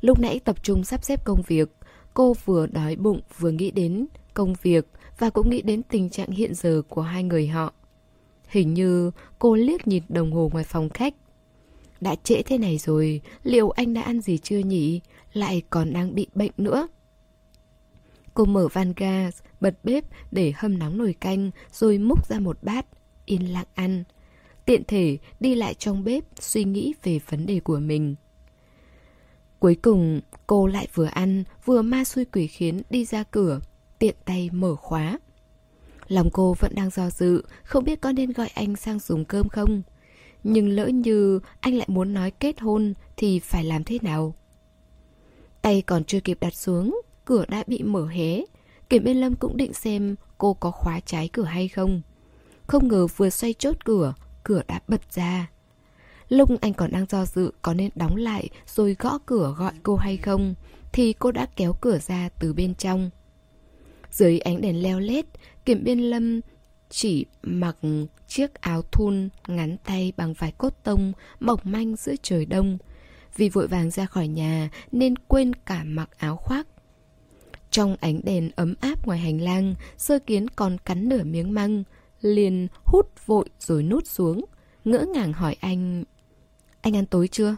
Lúc 0.00 0.20
nãy 0.20 0.40
tập 0.44 0.56
trung 0.62 0.84
sắp 0.84 1.04
xếp 1.04 1.24
công 1.24 1.42
việc, 1.46 1.68
cô 2.14 2.34
vừa 2.44 2.66
đói 2.66 2.96
bụng 2.96 3.20
vừa 3.38 3.50
nghĩ 3.50 3.70
đến 3.70 4.06
công 4.34 4.54
việc 4.62 4.86
và 5.18 5.30
cũng 5.30 5.50
nghĩ 5.50 5.62
đến 5.62 5.82
tình 5.82 6.10
trạng 6.10 6.30
hiện 6.30 6.54
giờ 6.54 6.82
của 6.88 7.02
hai 7.02 7.22
người 7.22 7.46
họ. 7.46 7.72
Hình 8.48 8.74
như 8.74 9.10
cô 9.38 9.54
liếc 9.54 9.86
nhìn 9.86 10.02
đồng 10.08 10.32
hồ 10.32 10.50
ngoài 10.52 10.64
phòng 10.64 10.88
khách. 10.88 11.14
Đã 12.00 12.14
trễ 12.14 12.42
thế 12.42 12.58
này 12.58 12.78
rồi, 12.78 13.20
liệu 13.42 13.70
anh 13.70 13.94
đã 13.94 14.02
ăn 14.02 14.20
gì 14.20 14.38
chưa 14.38 14.58
nhỉ? 14.58 15.00
Lại 15.32 15.62
còn 15.70 15.92
đang 15.92 16.14
bị 16.14 16.26
bệnh 16.34 16.52
nữa. 16.56 16.88
Cô 18.34 18.44
mở 18.44 18.68
van 18.72 18.92
gas, 18.96 19.38
bật 19.60 19.78
bếp 19.84 20.04
để 20.30 20.52
hâm 20.56 20.78
nóng 20.78 20.98
nồi 20.98 21.14
canh 21.20 21.50
rồi 21.72 21.98
múc 21.98 22.26
ra 22.26 22.40
một 22.40 22.58
bát, 22.62 22.86
yên 23.24 23.52
lặng 23.52 23.66
ăn. 23.74 24.04
Tiện 24.68 24.84
thể 24.84 25.18
đi 25.40 25.54
lại 25.54 25.74
trong 25.74 26.04
bếp 26.04 26.24
suy 26.40 26.64
nghĩ 26.64 26.94
về 27.02 27.20
vấn 27.30 27.46
đề 27.46 27.60
của 27.60 27.78
mình. 27.78 28.16
Cuối 29.58 29.74
cùng, 29.74 30.20
cô 30.46 30.66
lại 30.66 30.88
vừa 30.94 31.04
ăn, 31.04 31.44
vừa 31.64 31.82
ma 31.82 32.04
xui 32.04 32.24
quỷ 32.24 32.46
khiến 32.46 32.82
đi 32.90 33.04
ra 33.04 33.22
cửa, 33.22 33.60
tiện 33.98 34.14
tay 34.24 34.50
mở 34.52 34.76
khóa. 34.76 35.18
Lòng 36.08 36.30
cô 36.32 36.54
vẫn 36.58 36.74
đang 36.74 36.90
do 36.90 37.10
dự, 37.10 37.42
không 37.62 37.84
biết 37.84 38.00
có 38.00 38.12
nên 38.12 38.32
gọi 38.32 38.48
anh 38.54 38.76
sang 38.76 38.98
dùng 38.98 39.24
cơm 39.24 39.48
không. 39.48 39.82
Nhưng 40.44 40.68
lỡ 40.68 40.86
như 40.86 41.40
anh 41.60 41.74
lại 41.74 41.88
muốn 41.90 42.14
nói 42.14 42.30
kết 42.30 42.60
hôn 42.60 42.94
thì 43.16 43.38
phải 43.38 43.64
làm 43.64 43.84
thế 43.84 43.98
nào? 44.02 44.34
Tay 45.62 45.82
còn 45.82 46.04
chưa 46.04 46.20
kịp 46.20 46.38
đặt 46.40 46.54
xuống, 46.54 47.00
cửa 47.24 47.44
đã 47.48 47.64
bị 47.66 47.82
mở 47.82 48.06
hé. 48.06 48.42
Kiểm 48.88 49.04
Yên 49.04 49.20
Lâm 49.20 49.36
cũng 49.36 49.56
định 49.56 49.72
xem 49.72 50.16
cô 50.38 50.54
có 50.54 50.70
khóa 50.70 51.00
trái 51.00 51.28
cửa 51.32 51.44
hay 51.44 51.68
không. 51.68 52.02
Không 52.66 52.88
ngờ 52.88 53.06
vừa 53.16 53.30
xoay 53.30 53.52
chốt 53.52 53.76
cửa, 53.84 54.14
cửa 54.48 54.62
đã 54.68 54.80
bật 54.88 55.12
ra. 55.12 55.50
Lúc 56.28 56.50
anh 56.60 56.74
còn 56.74 56.92
đang 56.92 57.06
do 57.08 57.24
dự 57.24 57.50
có 57.62 57.74
nên 57.74 57.90
đóng 57.94 58.16
lại 58.16 58.48
rồi 58.66 58.96
gõ 58.98 59.18
cửa 59.26 59.54
gọi 59.58 59.72
cô 59.82 59.96
hay 59.96 60.16
không, 60.16 60.54
thì 60.92 61.12
cô 61.12 61.32
đã 61.32 61.46
kéo 61.56 61.72
cửa 61.80 61.98
ra 61.98 62.28
từ 62.40 62.52
bên 62.52 62.74
trong. 62.74 63.10
Dưới 64.10 64.38
ánh 64.38 64.60
đèn 64.60 64.82
leo 64.82 65.00
lét, 65.00 65.24
Kiểm 65.64 65.84
Biên 65.84 65.98
Lâm 65.98 66.40
chỉ 66.90 67.26
mặc 67.42 67.76
chiếc 68.28 68.54
áo 68.54 68.82
thun 68.82 69.28
ngắn 69.48 69.76
tay 69.84 70.12
bằng 70.16 70.32
vải 70.32 70.52
cốt 70.58 70.74
tông 70.82 71.12
mỏng 71.40 71.60
manh 71.64 71.96
giữa 71.96 72.14
trời 72.22 72.46
đông. 72.46 72.78
Vì 73.36 73.48
vội 73.48 73.68
vàng 73.68 73.90
ra 73.90 74.06
khỏi 74.06 74.28
nhà 74.28 74.70
nên 74.92 75.18
quên 75.18 75.54
cả 75.54 75.84
mặc 75.84 76.10
áo 76.18 76.36
khoác. 76.36 76.66
Trong 77.70 77.96
ánh 78.00 78.20
đèn 78.24 78.50
ấm 78.56 78.74
áp 78.80 79.06
ngoài 79.06 79.18
hành 79.18 79.40
lang, 79.40 79.74
sơ 79.96 80.18
kiến 80.18 80.48
còn 80.48 80.78
cắn 80.78 81.08
nửa 81.08 81.24
miếng 81.24 81.54
măng, 81.54 81.84
liền 82.20 82.68
hút 82.84 83.26
vội 83.26 83.48
rồi 83.58 83.82
nút 83.82 84.06
xuống, 84.06 84.44
ngỡ 84.84 85.04
ngàng 85.14 85.32
hỏi 85.32 85.56
anh 85.60 86.04
anh 86.80 86.96
ăn 86.96 87.06
tối 87.06 87.28
chưa? 87.28 87.56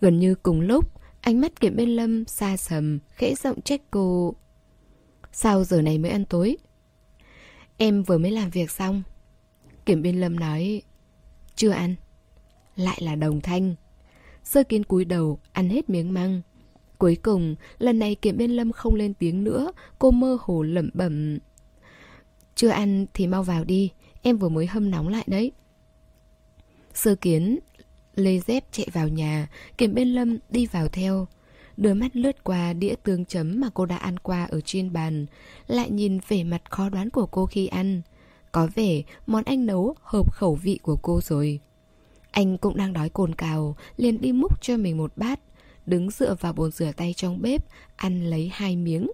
Gần 0.00 0.18
như 0.18 0.34
cùng 0.34 0.60
lúc, 0.60 0.92
ánh 1.20 1.40
mắt 1.40 1.60
Kiểm 1.60 1.76
Bên 1.76 1.88
Lâm 1.88 2.24
xa 2.24 2.56
sầm, 2.56 2.98
khẽ 3.08 3.34
giọng 3.34 3.60
trách 3.60 3.80
cô. 3.90 4.34
Sao 5.32 5.64
giờ 5.64 5.82
này 5.82 5.98
mới 5.98 6.10
ăn 6.10 6.24
tối? 6.24 6.56
Em 7.76 8.02
vừa 8.02 8.18
mới 8.18 8.30
làm 8.30 8.50
việc 8.50 8.70
xong. 8.70 9.02
Kiểm 9.86 10.02
Biên 10.02 10.20
Lâm 10.20 10.40
nói, 10.40 10.82
chưa 11.56 11.70
ăn. 11.70 11.94
Lại 12.76 12.98
là 13.02 13.14
đồng 13.14 13.40
thanh. 13.40 13.74
Sơ 14.44 14.62
kiến 14.62 14.84
cúi 14.84 15.04
đầu, 15.04 15.38
ăn 15.52 15.68
hết 15.68 15.90
miếng 15.90 16.14
măng. 16.14 16.42
Cuối 16.98 17.16
cùng, 17.22 17.56
lần 17.78 17.98
này 17.98 18.14
Kiểm 18.14 18.36
Biên 18.36 18.50
Lâm 18.50 18.72
không 18.72 18.94
lên 18.94 19.14
tiếng 19.14 19.44
nữa, 19.44 19.72
cô 19.98 20.10
mơ 20.10 20.38
hồ 20.40 20.62
lẩm 20.62 20.90
bẩm. 20.94 21.38
Chưa 22.56 22.68
ăn 22.68 23.06
thì 23.14 23.26
mau 23.26 23.42
vào 23.42 23.64
đi, 23.64 23.90
em 24.22 24.38
vừa 24.38 24.48
mới 24.48 24.66
hâm 24.66 24.90
nóng 24.90 25.08
lại 25.08 25.24
đấy. 25.26 25.52
Sơ 26.94 27.14
kiến 27.14 27.58
Lê 28.14 28.38
dép 28.38 28.64
chạy 28.72 28.88
vào 28.92 29.08
nhà, 29.08 29.48
Kiểm 29.78 29.94
bên 29.94 30.08
Lâm 30.08 30.38
đi 30.50 30.66
vào 30.66 30.88
theo. 30.88 31.26
Đôi 31.76 31.94
mắt 31.94 32.16
lướt 32.16 32.44
qua 32.44 32.72
đĩa 32.72 32.94
tương 33.02 33.24
chấm 33.24 33.60
mà 33.60 33.68
cô 33.74 33.86
đã 33.86 33.96
ăn 33.96 34.18
qua 34.18 34.44
ở 34.44 34.60
trên 34.60 34.92
bàn, 34.92 35.26
lại 35.66 35.90
nhìn 35.90 36.18
vẻ 36.28 36.44
mặt 36.44 36.62
khó 36.70 36.88
đoán 36.88 37.10
của 37.10 37.26
cô 37.26 37.46
khi 37.46 37.66
ăn. 37.66 38.02
Có 38.52 38.68
vẻ 38.74 39.02
món 39.26 39.44
anh 39.44 39.66
nấu 39.66 39.94
hợp 40.02 40.32
khẩu 40.32 40.54
vị 40.54 40.78
của 40.82 40.96
cô 40.96 41.20
rồi. 41.20 41.60
Anh 42.30 42.58
cũng 42.58 42.76
đang 42.76 42.92
đói 42.92 43.08
cồn 43.08 43.34
cào, 43.34 43.76
liền 43.96 44.20
đi 44.20 44.32
múc 44.32 44.62
cho 44.62 44.76
mình 44.76 44.96
một 44.96 45.12
bát, 45.16 45.40
đứng 45.86 46.10
dựa 46.10 46.36
vào 46.40 46.52
bồn 46.52 46.70
rửa 46.70 46.92
tay 46.96 47.14
trong 47.16 47.42
bếp, 47.42 47.64
ăn 47.96 48.24
lấy 48.24 48.50
hai 48.52 48.76
miếng. 48.76 49.10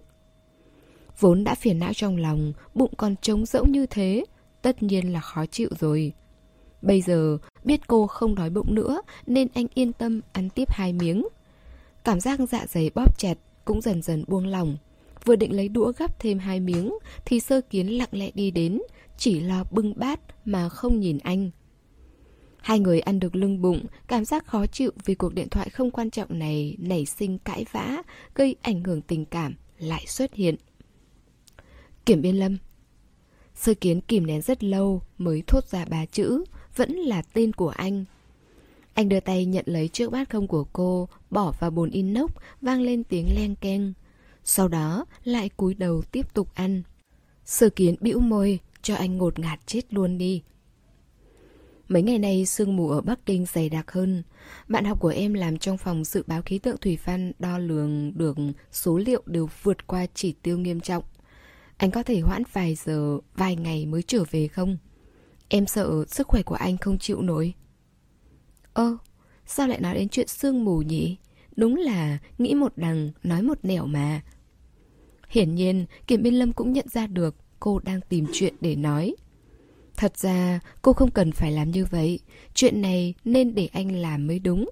Vốn 1.19 1.43
đã 1.43 1.55
phiền 1.55 1.79
não 1.79 1.93
trong 1.93 2.17
lòng, 2.17 2.53
bụng 2.73 2.93
còn 2.97 3.15
trống 3.21 3.45
rỗng 3.45 3.71
như 3.71 3.85
thế, 3.85 4.25
tất 4.61 4.83
nhiên 4.83 5.13
là 5.13 5.21
khó 5.21 5.45
chịu 5.45 5.69
rồi. 5.79 6.13
Bây 6.81 7.01
giờ, 7.01 7.37
biết 7.63 7.87
cô 7.87 8.07
không 8.07 8.35
đói 8.35 8.49
bụng 8.49 8.75
nữa 8.75 9.01
nên 9.27 9.47
anh 9.53 9.67
yên 9.73 9.93
tâm 9.93 10.21
ăn 10.33 10.49
tiếp 10.49 10.71
hai 10.71 10.93
miếng. 10.93 11.27
Cảm 12.03 12.19
giác 12.19 12.39
dạ 12.51 12.65
dày 12.67 12.89
bóp 12.95 13.19
chặt 13.19 13.37
cũng 13.65 13.81
dần 13.81 14.01
dần 14.01 14.23
buông 14.27 14.47
lỏng. 14.47 14.77
Vừa 15.25 15.35
định 15.35 15.55
lấy 15.55 15.69
đũa 15.69 15.91
gắp 15.97 16.19
thêm 16.19 16.39
hai 16.39 16.59
miếng 16.59 16.93
thì 17.25 17.39
sơ 17.39 17.61
kiến 17.61 17.87
lặng 17.87 18.09
lẽ 18.11 18.31
đi 18.33 18.51
đến, 18.51 18.81
chỉ 19.17 19.39
lo 19.39 19.63
bưng 19.71 19.93
bát 19.97 20.19
mà 20.45 20.69
không 20.69 20.99
nhìn 20.99 21.17
anh. 21.17 21.51
Hai 22.61 22.79
người 22.79 22.99
ăn 22.99 23.19
được 23.19 23.35
lưng 23.35 23.61
bụng, 23.61 23.85
cảm 24.07 24.25
giác 24.25 24.45
khó 24.45 24.65
chịu 24.65 24.91
vì 25.05 25.15
cuộc 25.15 25.33
điện 25.33 25.49
thoại 25.49 25.69
không 25.69 25.91
quan 25.91 26.09
trọng 26.09 26.39
này 26.39 26.75
nảy 26.79 27.05
sinh 27.05 27.37
cãi 27.37 27.65
vã, 27.71 28.03
gây 28.35 28.55
ảnh 28.61 28.83
hưởng 28.83 29.01
tình 29.01 29.25
cảm, 29.25 29.55
lại 29.77 30.05
xuất 30.07 30.33
hiện. 30.33 30.55
Kiểm 32.05 32.21
biên 32.21 32.35
lâm. 32.35 32.57
Sơ 33.55 33.73
kiến 33.73 34.01
kìm 34.01 34.25
nén 34.25 34.41
rất 34.41 34.63
lâu 34.63 35.01
mới 35.17 35.43
thốt 35.47 35.65
ra 35.65 35.85
ba 35.85 36.05
chữ, 36.05 36.43
vẫn 36.75 36.91
là 36.91 37.21
tên 37.21 37.53
của 37.53 37.69
anh. 37.69 38.05
Anh 38.93 39.09
đưa 39.09 39.19
tay 39.19 39.45
nhận 39.45 39.65
lấy 39.67 39.87
chiếc 39.87 40.11
bát 40.11 40.29
không 40.29 40.47
của 40.47 40.63
cô, 40.73 41.09
bỏ 41.29 41.53
vào 41.59 41.71
bồn 41.71 41.89
inox, 41.89 42.31
vang 42.61 42.81
lên 42.81 43.03
tiếng 43.03 43.27
len 43.35 43.55
keng. 43.55 43.93
Sau 44.43 44.67
đó 44.67 45.05
lại 45.23 45.49
cúi 45.49 45.73
đầu 45.73 46.01
tiếp 46.11 46.33
tục 46.33 46.47
ăn. 46.53 46.83
Sơ 47.45 47.69
kiến 47.69 47.95
bĩu 48.01 48.19
môi, 48.19 48.59
cho 48.81 48.95
anh 48.95 49.17
ngột 49.17 49.39
ngạt 49.39 49.59
chết 49.65 49.93
luôn 49.93 50.17
đi. 50.17 50.41
Mấy 51.87 52.01
ngày 52.01 52.19
nay 52.19 52.45
sương 52.45 52.75
mù 52.75 52.89
ở 52.89 53.01
Bắc 53.01 53.25
Kinh 53.25 53.45
dày 53.45 53.69
đặc 53.69 53.91
hơn. 53.91 54.23
Bạn 54.67 54.85
học 54.85 54.99
của 54.99 55.09
em 55.09 55.33
làm 55.33 55.57
trong 55.57 55.77
phòng 55.77 56.03
dự 56.03 56.23
báo 56.27 56.41
khí 56.41 56.59
tượng 56.59 56.77
thủy 56.77 56.97
văn 57.05 57.31
đo 57.39 57.57
lường 57.57 58.17
được 58.17 58.37
số 58.71 58.97
liệu 58.97 59.21
đều 59.25 59.49
vượt 59.63 59.87
qua 59.87 60.05
chỉ 60.13 60.33
tiêu 60.41 60.57
nghiêm 60.57 60.79
trọng. 60.79 61.03
Anh 61.77 61.91
có 61.91 62.03
thể 62.03 62.19
hoãn 62.19 62.43
vài 62.53 62.75
giờ, 62.75 63.17
vài 63.35 63.55
ngày 63.55 63.85
mới 63.85 64.03
trở 64.03 64.23
về 64.31 64.47
không? 64.47 64.77
Em 65.49 65.67
sợ 65.67 66.05
sức 66.07 66.27
khỏe 66.27 66.41
của 66.41 66.55
anh 66.55 66.77
không 66.77 66.99
chịu 66.99 67.21
nổi. 67.21 67.53
Ơ, 68.73 68.97
sao 69.45 69.67
lại 69.67 69.79
nói 69.81 69.93
đến 69.93 70.09
chuyện 70.09 70.27
sương 70.27 70.65
mù 70.65 70.81
nhỉ? 70.81 71.17
Đúng 71.55 71.75
là 71.75 72.17
nghĩ 72.37 72.53
một 72.53 72.73
đằng, 72.75 73.09
nói 73.23 73.41
một 73.41 73.57
nẻo 73.63 73.85
mà. 73.85 74.21
Hiển 75.29 75.55
nhiên, 75.55 75.85
Kiểm 76.07 76.23
Biên 76.23 76.33
Lâm 76.33 76.53
cũng 76.53 76.73
nhận 76.73 76.87
ra 76.87 77.07
được 77.07 77.35
cô 77.59 77.79
đang 77.79 78.01
tìm 78.09 78.25
chuyện 78.33 78.53
để 78.61 78.75
nói. 78.75 79.15
Thật 79.95 80.17
ra, 80.17 80.59
cô 80.81 80.93
không 80.93 81.11
cần 81.11 81.31
phải 81.31 81.51
làm 81.51 81.71
như 81.71 81.85
vậy. 81.85 82.19
Chuyện 82.53 82.81
này 82.81 83.13
nên 83.25 83.55
để 83.55 83.69
anh 83.73 83.95
làm 83.95 84.27
mới 84.27 84.39
đúng. 84.39 84.69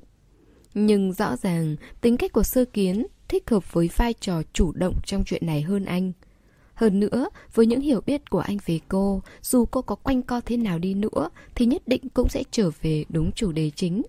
Nhưng 0.74 1.14
rõ 1.14 1.38
ràng, 1.38 1.76
tính 2.02 2.18
cách 2.18 2.32
của 2.34 2.44
sơ 2.44 2.66
kiến 2.66 3.06
thích 3.28 3.50
hợp 3.50 3.74
với 3.74 3.90
vai 3.96 4.14
trò 4.14 4.42
chủ 4.54 4.72
động 4.72 4.96
trong 5.06 5.24
chuyện 5.26 5.46
này 5.46 5.62
hơn 5.62 5.86
anh. 5.86 6.12
Hơn 6.82 7.00
nữa, 7.00 7.30
với 7.54 7.66
những 7.66 7.82
hiểu 7.82 8.02
biết 8.06 8.30
của 8.30 8.40
anh 8.40 8.58
về 8.66 8.80
cô, 8.88 9.22
dù 9.42 9.66
cô 9.66 9.82
có 9.82 9.96
quanh 9.96 10.22
co 10.22 10.42
thế 10.42 10.58
nào 10.58 10.80
đi 10.80 10.94
nữa, 10.94 11.30
thì 11.56 11.66
nhất 11.66 11.88
định 11.88 12.10
cũng 12.14 12.30
sẽ 12.30 12.44
trở 12.52 12.70
về 12.82 13.06
đúng 13.10 13.32
chủ 13.32 13.52
đề 13.52 13.72
chính. 13.76 14.02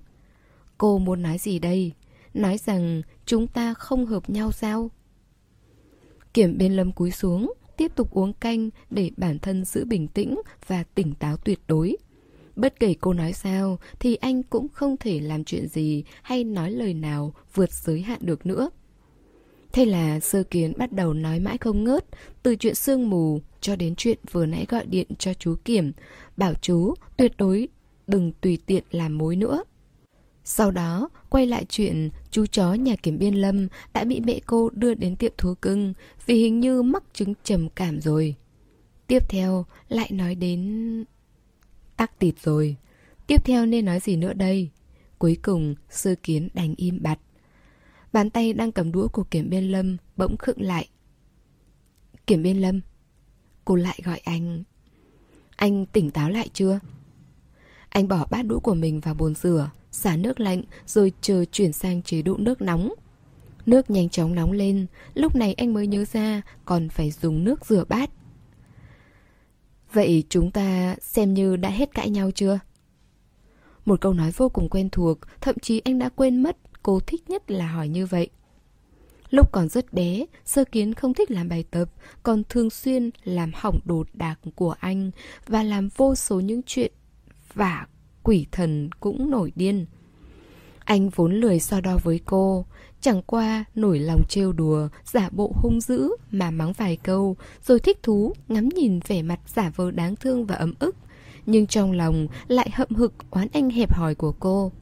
Cô 0.78 0.98
muốn 0.98 1.22
nói 1.22 1.38
gì 1.38 1.58
đây? 1.58 1.92
Nói 2.34 2.58
rằng 2.58 3.02
chúng 3.26 3.46
ta 3.46 3.74
không 3.74 4.06
hợp 4.06 4.30
nhau 4.30 4.52
sao? 4.52 4.90
Kiểm 6.34 6.58
bên 6.58 6.72
lâm 6.72 6.92
cúi 6.92 7.10
xuống, 7.10 7.52
tiếp 7.76 7.92
tục 7.94 8.10
uống 8.10 8.32
canh 8.32 8.70
để 8.90 9.10
bản 9.16 9.38
thân 9.38 9.64
giữ 9.64 9.84
bình 9.84 10.08
tĩnh 10.08 10.40
và 10.66 10.84
tỉnh 10.94 11.14
táo 11.14 11.36
tuyệt 11.36 11.60
đối. 11.68 11.96
Bất 12.56 12.80
kể 12.80 12.94
cô 13.00 13.12
nói 13.12 13.32
sao 13.32 13.78
thì 14.00 14.14
anh 14.14 14.42
cũng 14.42 14.68
không 14.68 14.96
thể 14.96 15.20
làm 15.20 15.44
chuyện 15.44 15.68
gì 15.68 16.04
hay 16.22 16.44
nói 16.44 16.70
lời 16.70 16.94
nào 16.94 17.34
vượt 17.54 17.72
giới 17.72 18.02
hạn 18.02 18.18
được 18.22 18.46
nữa. 18.46 18.70
Thế 19.72 19.84
là 19.84 20.20
sơ 20.20 20.42
kiến 20.42 20.72
bắt 20.76 20.92
đầu 20.92 21.14
nói 21.14 21.40
mãi 21.40 21.58
không 21.58 21.84
ngớt, 21.84 22.04
từ 22.42 22.56
chuyện 22.56 22.74
sương 22.74 23.10
mù 23.10 23.40
cho 23.60 23.76
đến 23.76 23.94
chuyện 23.96 24.18
vừa 24.30 24.46
nãy 24.46 24.66
gọi 24.68 24.86
điện 24.86 25.06
cho 25.18 25.34
chú 25.34 25.54
Kiểm, 25.64 25.92
bảo 26.36 26.54
chú 26.54 26.94
tuyệt 27.16 27.32
đối 27.38 27.68
đừng 28.06 28.32
tùy 28.40 28.58
tiện 28.66 28.84
làm 28.90 29.18
mối 29.18 29.36
nữa. 29.36 29.64
Sau 30.44 30.70
đó, 30.70 31.08
quay 31.30 31.46
lại 31.46 31.66
chuyện 31.68 32.10
chú 32.30 32.46
chó 32.46 32.74
nhà 32.74 32.96
kiểm 32.96 33.18
biên 33.18 33.34
lâm 33.34 33.68
đã 33.92 34.04
bị 34.04 34.20
mẹ 34.20 34.40
cô 34.46 34.70
đưa 34.72 34.94
đến 34.94 35.16
tiệm 35.16 35.32
thú 35.38 35.54
cưng 35.54 35.94
vì 36.26 36.34
hình 36.34 36.60
như 36.60 36.82
mắc 36.82 37.02
chứng 37.12 37.34
trầm 37.44 37.68
cảm 37.68 38.00
rồi. 38.00 38.34
Tiếp 39.06 39.28
theo, 39.28 39.64
lại 39.88 40.10
nói 40.12 40.34
đến... 40.34 41.04
Tắc 41.96 42.18
tịt 42.18 42.34
rồi. 42.42 42.76
Tiếp 43.26 43.44
theo 43.44 43.66
nên 43.66 43.84
nói 43.84 44.00
gì 44.00 44.16
nữa 44.16 44.32
đây? 44.32 44.70
Cuối 45.18 45.36
cùng, 45.42 45.74
sư 45.90 46.14
kiến 46.22 46.48
đành 46.54 46.74
im 46.76 47.02
bặt. 47.02 47.18
Bàn 48.12 48.30
tay 48.30 48.52
đang 48.52 48.72
cầm 48.72 48.92
đũa 48.92 49.08
của 49.08 49.24
kiểm 49.24 49.50
biên 49.50 49.64
lâm 49.64 49.96
bỗng 50.16 50.36
khựng 50.36 50.62
lại. 50.62 50.88
Kiểm 52.26 52.42
biên 52.42 52.56
lâm. 52.56 52.80
Cô 53.64 53.74
lại 53.74 54.00
gọi 54.04 54.18
anh. 54.18 54.62
Anh 55.56 55.86
tỉnh 55.86 56.10
táo 56.10 56.30
lại 56.30 56.48
chưa? 56.52 56.80
Anh 57.88 58.08
bỏ 58.08 58.26
bát 58.30 58.42
đũa 58.42 58.60
của 58.60 58.74
mình 58.74 59.00
vào 59.00 59.14
bồn 59.14 59.34
rửa, 59.34 59.70
xả 59.90 60.16
nước 60.16 60.40
lạnh 60.40 60.62
rồi 60.86 61.12
chờ 61.20 61.44
chuyển 61.52 61.72
sang 61.72 62.02
chế 62.02 62.22
độ 62.22 62.36
nước 62.36 62.62
nóng. 62.62 62.94
Nước 63.66 63.90
nhanh 63.90 64.08
chóng 64.08 64.34
nóng 64.34 64.52
lên, 64.52 64.86
lúc 65.14 65.36
này 65.36 65.54
anh 65.54 65.74
mới 65.74 65.86
nhớ 65.86 66.04
ra 66.12 66.42
còn 66.64 66.88
phải 66.88 67.10
dùng 67.10 67.44
nước 67.44 67.66
rửa 67.66 67.84
bát. 67.88 68.10
Vậy 69.92 70.24
chúng 70.28 70.50
ta 70.50 70.96
xem 71.00 71.34
như 71.34 71.56
đã 71.56 71.70
hết 71.70 71.94
cãi 71.94 72.10
nhau 72.10 72.30
chưa? 72.30 72.58
Một 73.84 74.00
câu 74.00 74.12
nói 74.12 74.30
vô 74.36 74.48
cùng 74.48 74.68
quen 74.68 74.88
thuộc, 74.90 75.18
thậm 75.40 75.56
chí 75.62 75.80
anh 75.84 75.98
đã 75.98 76.08
quên 76.08 76.42
mất 76.42 76.56
cô 76.82 77.00
thích 77.00 77.30
nhất 77.30 77.50
là 77.50 77.66
hỏi 77.66 77.88
như 77.88 78.06
vậy. 78.06 78.30
Lúc 79.30 79.52
còn 79.52 79.68
rất 79.68 79.92
bé, 79.92 80.26
sơ 80.44 80.64
kiến 80.64 80.94
không 80.94 81.14
thích 81.14 81.30
làm 81.30 81.48
bài 81.48 81.64
tập, 81.70 81.88
còn 82.22 82.42
thường 82.48 82.70
xuyên 82.70 83.10
làm 83.24 83.50
hỏng 83.54 83.80
đồ 83.84 84.04
đạc 84.12 84.38
của 84.54 84.74
anh 84.80 85.10
và 85.46 85.62
làm 85.62 85.88
vô 85.96 86.14
số 86.14 86.40
những 86.40 86.60
chuyện 86.66 86.92
vả 87.54 87.86
quỷ 88.22 88.46
thần 88.52 88.90
cũng 89.00 89.30
nổi 89.30 89.52
điên. 89.56 89.86
Anh 90.84 91.08
vốn 91.08 91.34
lười 91.34 91.60
so 91.60 91.80
đo 91.80 91.98
với 92.02 92.20
cô, 92.24 92.66
chẳng 93.00 93.22
qua 93.22 93.64
nổi 93.74 93.98
lòng 93.98 94.22
trêu 94.28 94.52
đùa, 94.52 94.88
giả 95.04 95.30
bộ 95.32 95.52
hung 95.54 95.80
dữ 95.80 96.10
mà 96.30 96.50
mắng 96.50 96.72
vài 96.72 96.96
câu, 96.96 97.36
rồi 97.64 97.80
thích 97.80 98.02
thú 98.02 98.32
ngắm 98.48 98.68
nhìn 98.68 99.00
vẻ 99.06 99.22
mặt 99.22 99.40
giả 99.46 99.72
vờ 99.76 99.90
đáng 99.90 100.16
thương 100.16 100.46
và 100.46 100.54
ấm 100.54 100.74
ức. 100.78 100.96
Nhưng 101.46 101.66
trong 101.66 101.92
lòng 101.92 102.26
lại 102.48 102.70
hậm 102.72 102.88
hực 102.90 103.12
oán 103.30 103.48
anh 103.52 103.70
hẹp 103.70 103.94
hòi 103.94 104.14
của 104.14 104.32
cô. 104.32 104.72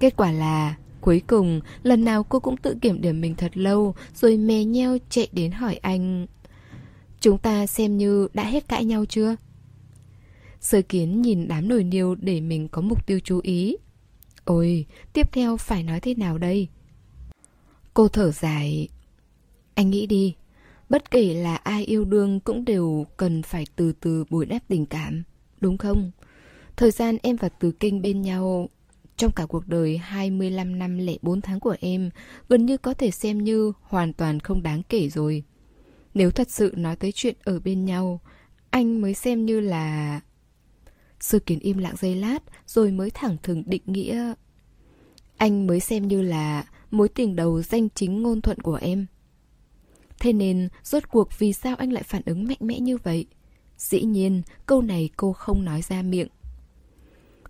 Kết 0.00 0.16
quả 0.16 0.32
là 0.32 0.76
Cuối 1.00 1.22
cùng, 1.26 1.60
lần 1.82 2.04
nào 2.04 2.24
cô 2.24 2.40
cũng 2.40 2.56
tự 2.56 2.74
kiểm 2.80 3.00
điểm 3.00 3.20
mình 3.20 3.34
thật 3.34 3.56
lâu, 3.56 3.94
rồi 4.14 4.36
mè 4.36 4.64
nheo 4.64 4.98
chạy 5.10 5.28
đến 5.32 5.52
hỏi 5.52 5.76
anh. 5.76 6.26
Chúng 7.20 7.38
ta 7.38 7.66
xem 7.66 7.96
như 7.96 8.28
đã 8.34 8.44
hết 8.44 8.68
cãi 8.68 8.84
nhau 8.84 9.04
chưa? 9.04 9.36
Sơ 10.60 10.82
kiến 10.82 11.22
nhìn 11.22 11.48
đám 11.48 11.68
nồi 11.68 11.84
niêu 11.84 12.14
để 12.14 12.40
mình 12.40 12.68
có 12.68 12.82
mục 12.82 13.06
tiêu 13.06 13.20
chú 13.24 13.40
ý. 13.42 13.76
Ôi, 14.44 14.86
tiếp 15.12 15.32
theo 15.32 15.56
phải 15.56 15.82
nói 15.82 16.00
thế 16.00 16.14
nào 16.14 16.38
đây? 16.38 16.68
Cô 17.94 18.08
thở 18.08 18.30
dài. 18.30 18.88
Anh 19.74 19.90
nghĩ 19.90 20.06
đi, 20.06 20.34
bất 20.88 21.10
kể 21.10 21.34
là 21.34 21.56
ai 21.56 21.84
yêu 21.84 22.04
đương 22.04 22.40
cũng 22.40 22.64
đều 22.64 23.06
cần 23.16 23.42
phải 23.42 23.66
từ 23.76 23.92
từ 23.92 24.24
bồi 24.30 24.46
đắp 24.46 24.62
tình 24.68 24.86
cảm, 24.86 25.22
đúng 25.60 25.78
không? 25.78 26.10
Thời 26.76 26.90
gian 26.90 27.16
em 27.22 27.36
và 27.36 27.48
Từ 27.48 27.70
Kinh 27.70 28.02
bên 28.02 28.22
nhau 28.22 28.68
trong 29.18 29.32
cả 29.32 29.46
cuộc 29.46 29.68
đời 29.68 29.98
25 29.98 30.78
năm 30.78 30.98
lẻ 30.98 31.14
4 31.22 31.40
tháng 31.40 31.60
của 31.60 31.76
em, 31.80 32.10
gần 32.48 32.66
như 32.66 32.76
có 32.76 32.94
thể 32.94 33.10
xem 33.10 33.44
như 33.44 33.72
hoàn 33.82 34.12
toàn 34.12 34.40
không 34.40 34.62
đáng 34.62 34.82
kể 34.88 35.08
rồi. 35.08 35.42
Nếu 36.14 36.30
thật 36.30 36.50
sự 36.50 36.74
nói 36.76 36.96
tới 36.96 37.12
chuyện 37.12 37.36
ở 37.44 37.60
bên 37.60 37.84
nhau, 37.84 38.20
anh 38.70 39.00
mới 39.00 39.14
xem 39.14 39.46
như 39.46 39.60
là... 39.60 40.20
Sư 41.20 41.38
kiến 41.38 41.58
im 41.58 41.78
lặng 41.78 41.94
giây 41.98 42.14
lát, 42.14 42.38
rồi 42.66 42.90
mới 42.90 43.10
thẳng 43.10 43.36
thừng 43.42 43.62
định 43.66 43.82
nghĩa... 43.86 44.34
Anh 45.36 45.66
mới 45.66 45.80
xem 45.80 46.08
như 46.08 46.22
là 46.22 46.64
mối 46.90 47.08
tình 47.08 47.36
đầu 47.36 47.62
danh 47.62 47.88
chính 47.94 48.22
ngôn 48.22 48.40
thuận 48.40 48.60
của 48.60 48.74
em. 48.74 49.06
Thế 50.20 50.32
nên, 50.32 50.68
rốt 50.84 51.08
cuộc 51.10 51.38
vì 51.38 51.52
sao 51.52 51.76
anh 51.76 51.92
lại 51.92 52.02
phản 52.02 52.22
ứng 52.26 52.44
mạnh 52.44 52.58
mẽ 52.60 52.80
như 52.80 52.96
vậy? 52.96 53.26
Dĩ 53.76 54.02
nhiên, 54.02 54.42
câu 54.66 54.82
này 54.82 55.10
cô 55.16 55.32
không 55.32 55.64
nói 55.64 55.82
ra 55.82 56.02
miệng. 56.02 56.28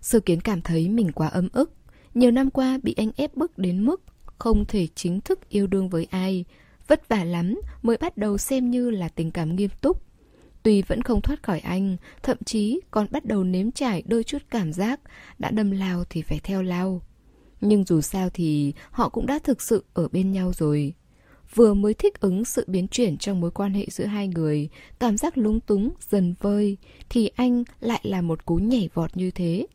Sơ 0.01 0.19
kiến 0.19 0.41
cảm 0.41 0.61
thấy 0.61 0.89
mình 0.89 1.11
quá 1.11 1.27
ấm 1.27 1.47
ức. 1.53 1.71
Nhiều 2.13 2.31
năm 2.31 2.49
qua 2.49 2.79
bị 2.83 2.93
anh 2.97 3.11
ép 3.15 3.35
bức 3.35 3.57
đến 3.57 3.85
mức 3.85 4.01
không 4.37 4.65
thể 4.65 4.87
chính 4.95 5.21
thức 5.21 5.49
yêu 5.49 5.67
đương 5.67 5.89
với 5.89 6.07
ai. 6.11 6.45
Vất 6.87 7.09
vả 7.09 7.23
lắm 7.23 7.61
mới 7.81 7.97
bắt 7.97 8.17
đầu 8.17 8.37
xem 8.37 8.71
như 8.71 8.89
là 8.89 9.09
tình 9.09 9.31
cảm 9.31 9.55
nghiêm 9.55 9.69
túc. 9.81 10.03
Tuy 10.63 10.81
vẫn 10.81 11.01
không 11.01 11.21
thoát 11.21 11.43
khỏi 11.43 11.59
anh, 11.59 11.97
thậm 12.23 12.37
chí 12.45 12.79
còn 12.91 13.07
bắt 13.11 13.25
đầu 13.25 13.43
nếm 13.43 13.71
trải 13.71 14.03
đôi 14.05 14.23
chút 14.23 14.37
cảm 14.49 14.73
giác 14.73 14.99
đã 15.39 15.51
đâm 15.51 15.71
lao 15.71 16.03
thì 16.09 16.21
phải 16.21 16.39
theo 16.43 16.61
lao. 16.61 17.01
Nhưng 17.61 17.83
dù 17.83 18.01
sao 18.01 18.29
thì 18.33 18.73
họ 18.91 19.09
cũng 19.09 19.25
đã 19.25 19.39
thực 19.43 19.61
sự 19.61 19.83
ở 19.93 20.07
bên 20.07 20.31
nhau 20.31 20.51
rồi. 20.53 20.93
Vừa 21.55 21.73
mới 21.73 21.93
thích 21.93 22.19
ứng 22.19 22.45
sự 22.45 22.65
biến 22.67 22.87
chuyển 22.87 23.17
trong 23.17 23.41
mối 23.41 23.51
quan 23.51 23.73
hệ 23.73 23.85
giữa 23.89 24.05
hai 24.05 24.27
người, 24.27 24.69
cảm 24.99 25.17
giác 25.17 25.37
lúng 25.37 25.59
túng, 25.59 25.89
dần 26.09 26.33
vơi, 26.39 26.77
thì 27.09 27.27
anh 27.35 27.63
lại 27.79 27.99
là 28.03 28.21
một 28.21 28.45
cú 28.45 28.55
nhảy 28.55 28.89
vọt 28.93 29.17
như 29.17 29.31
thế. 29.31 29.67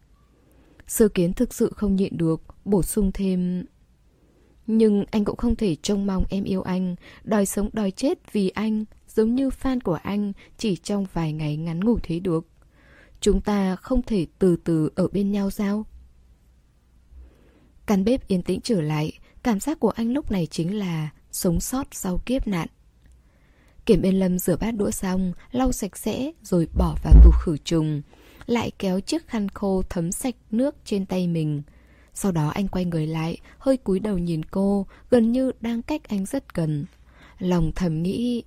Sơ 0.87 1.09
kiến 1.09 1.33
thực 1.33 1.55
sự 1.55 1.73
không 1.77 1.97
nhịn 1.97 2.17
được, 2.17 2.43
bổ 2.65 2.83
sung 2.83 3.11
thêm... 3.15 3.65
Nhưng 4.67 5.05
anh 5.11 5.25
cũng 5.25 5.37
không 5.37 5.57
thể 5.57 5.77
trông 5.83 6.07
mong 6.07 6.25
em 6.31 6.45
yêu 6.45 6.63
anh, 6.63 6.97
đòi 7.25 7.47
sống 7.47 7.71
đòi 7.73 7.91
chết 7.91 8.33
vì 8.33 8.49
anh, 8.49 8.85
giống 9.09 9.35
như 9.35 9.49
fan 9.49 9.79
của 9.85 9.99
anh 10.03 10.33
chỉ 10.59 10.77
trong 10.77 11.07
vài 11.13 11.33
ngày 11.33 11.57
ngắn 11.57 11.85
ngủ 11.85 11.99
thế 12.03 12.21
được. 12.21 12.47
Chúng 13.21 13.41
ta 13.41 13.77
không 13.77 14.03
thể 14.03 14.27
từ 14.39 14.57
từ 14.57 14.91
ở 14.95 15.09
bên 15.09 15.33
nhau 15.33 15.51
sao? 15.51 15.87
Căn 17.87 18.05
bếp 18.05 18.29
yên 18.29 18.43
tĩnh 18.43 18.61
trở 18.61 18.81
lại, 18.81 19.13
cảm 19.43 19.61
giác 19.61 19.81
của 19.81 19.91
anh 19.91 20.13
lúc 20.13 20.31
này 20.31 20.47
chính 20.47 20.79
là 20.79 21.11
sống 21.31 21.61
sót 21.61 21.87
sau 21.93 22.21
kiếp 22.27 22.47
nạn. 22.47 22.69
Kiểm 23.87 24.03
bên 24.03 24.19
lâm 24.19 24.39
rửa 24.39 24.57
bát 24.57 24.71
đũa 24.71 24.91
xong, 24.91 25.33
lau 25.51 25.73
sạch 25.73 25.97
sẽ 25.97 26.33
rồi 26.43 26.69
bỏ 26.75 26.97
vào 27.05 27.15
tủ 27.25 27.31
khử 27.31 27.57
trùng 27.57 28.03
lại 28.47 28.71
kéo 28.79 29.01
chiếc 29.01 29.29
khăn 29.29 29.49
khô 29.49 29.83
thấm 29.91 30.13
sạch 30.13 30.35
nước 30.51 30.77
trên 30.85 31.07
tay 31.07 31.27
mình. 31.27 31.63
Sau 32.15 32.33
đó 32.33 32.49
anh 32.49 32.69
quay 32.69 32.85
người 32.85 33.07
lại, 33.07 33.39
hơi 33.59 33.77
cúi 33.77 34.01
đầu 34.01 34.19
nhìn 34.19 34.45
cô, 34.45 34.87
gần 35.11 35.33
như 35.33 35.53
đang 35.61 35.83
cách 35.83 36.09
anh 36.09 36.27
rất 36.27 36.55
gần. 36.55 36.85
Lòng 37.39 37.73
thầm 37.75 38.03
nghĩ... 38.03 38.43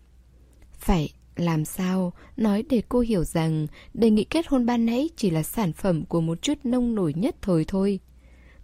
Phải 0.80 1.10
Làm 1.38 1.66
sao 1.66 2.14
nói 2.38 2.64
để 2.70 2.82
cô 2.90 3.00
hiểu 3.00 3.24
rằng 3.24 3.68
đề 3.94 4.10
nghị 4.10 4.24
kết 4.24 4.48
hôn 4.48 4.66
ban 4.66 4.86
nãy 4.86 5.10
chỉ 5.16 5.30
là 5.30 5.44
sản 5.44 5.74
phẩm 5.74 6.06
của 6.06 6.22
một 6.22 6.42
chút 6.42 6.54
nông 6.64 6.96
nổi 6.96 7.14
nhất 7.18 7.36
thời 7.42 7.66
thôi. 7.66 8.00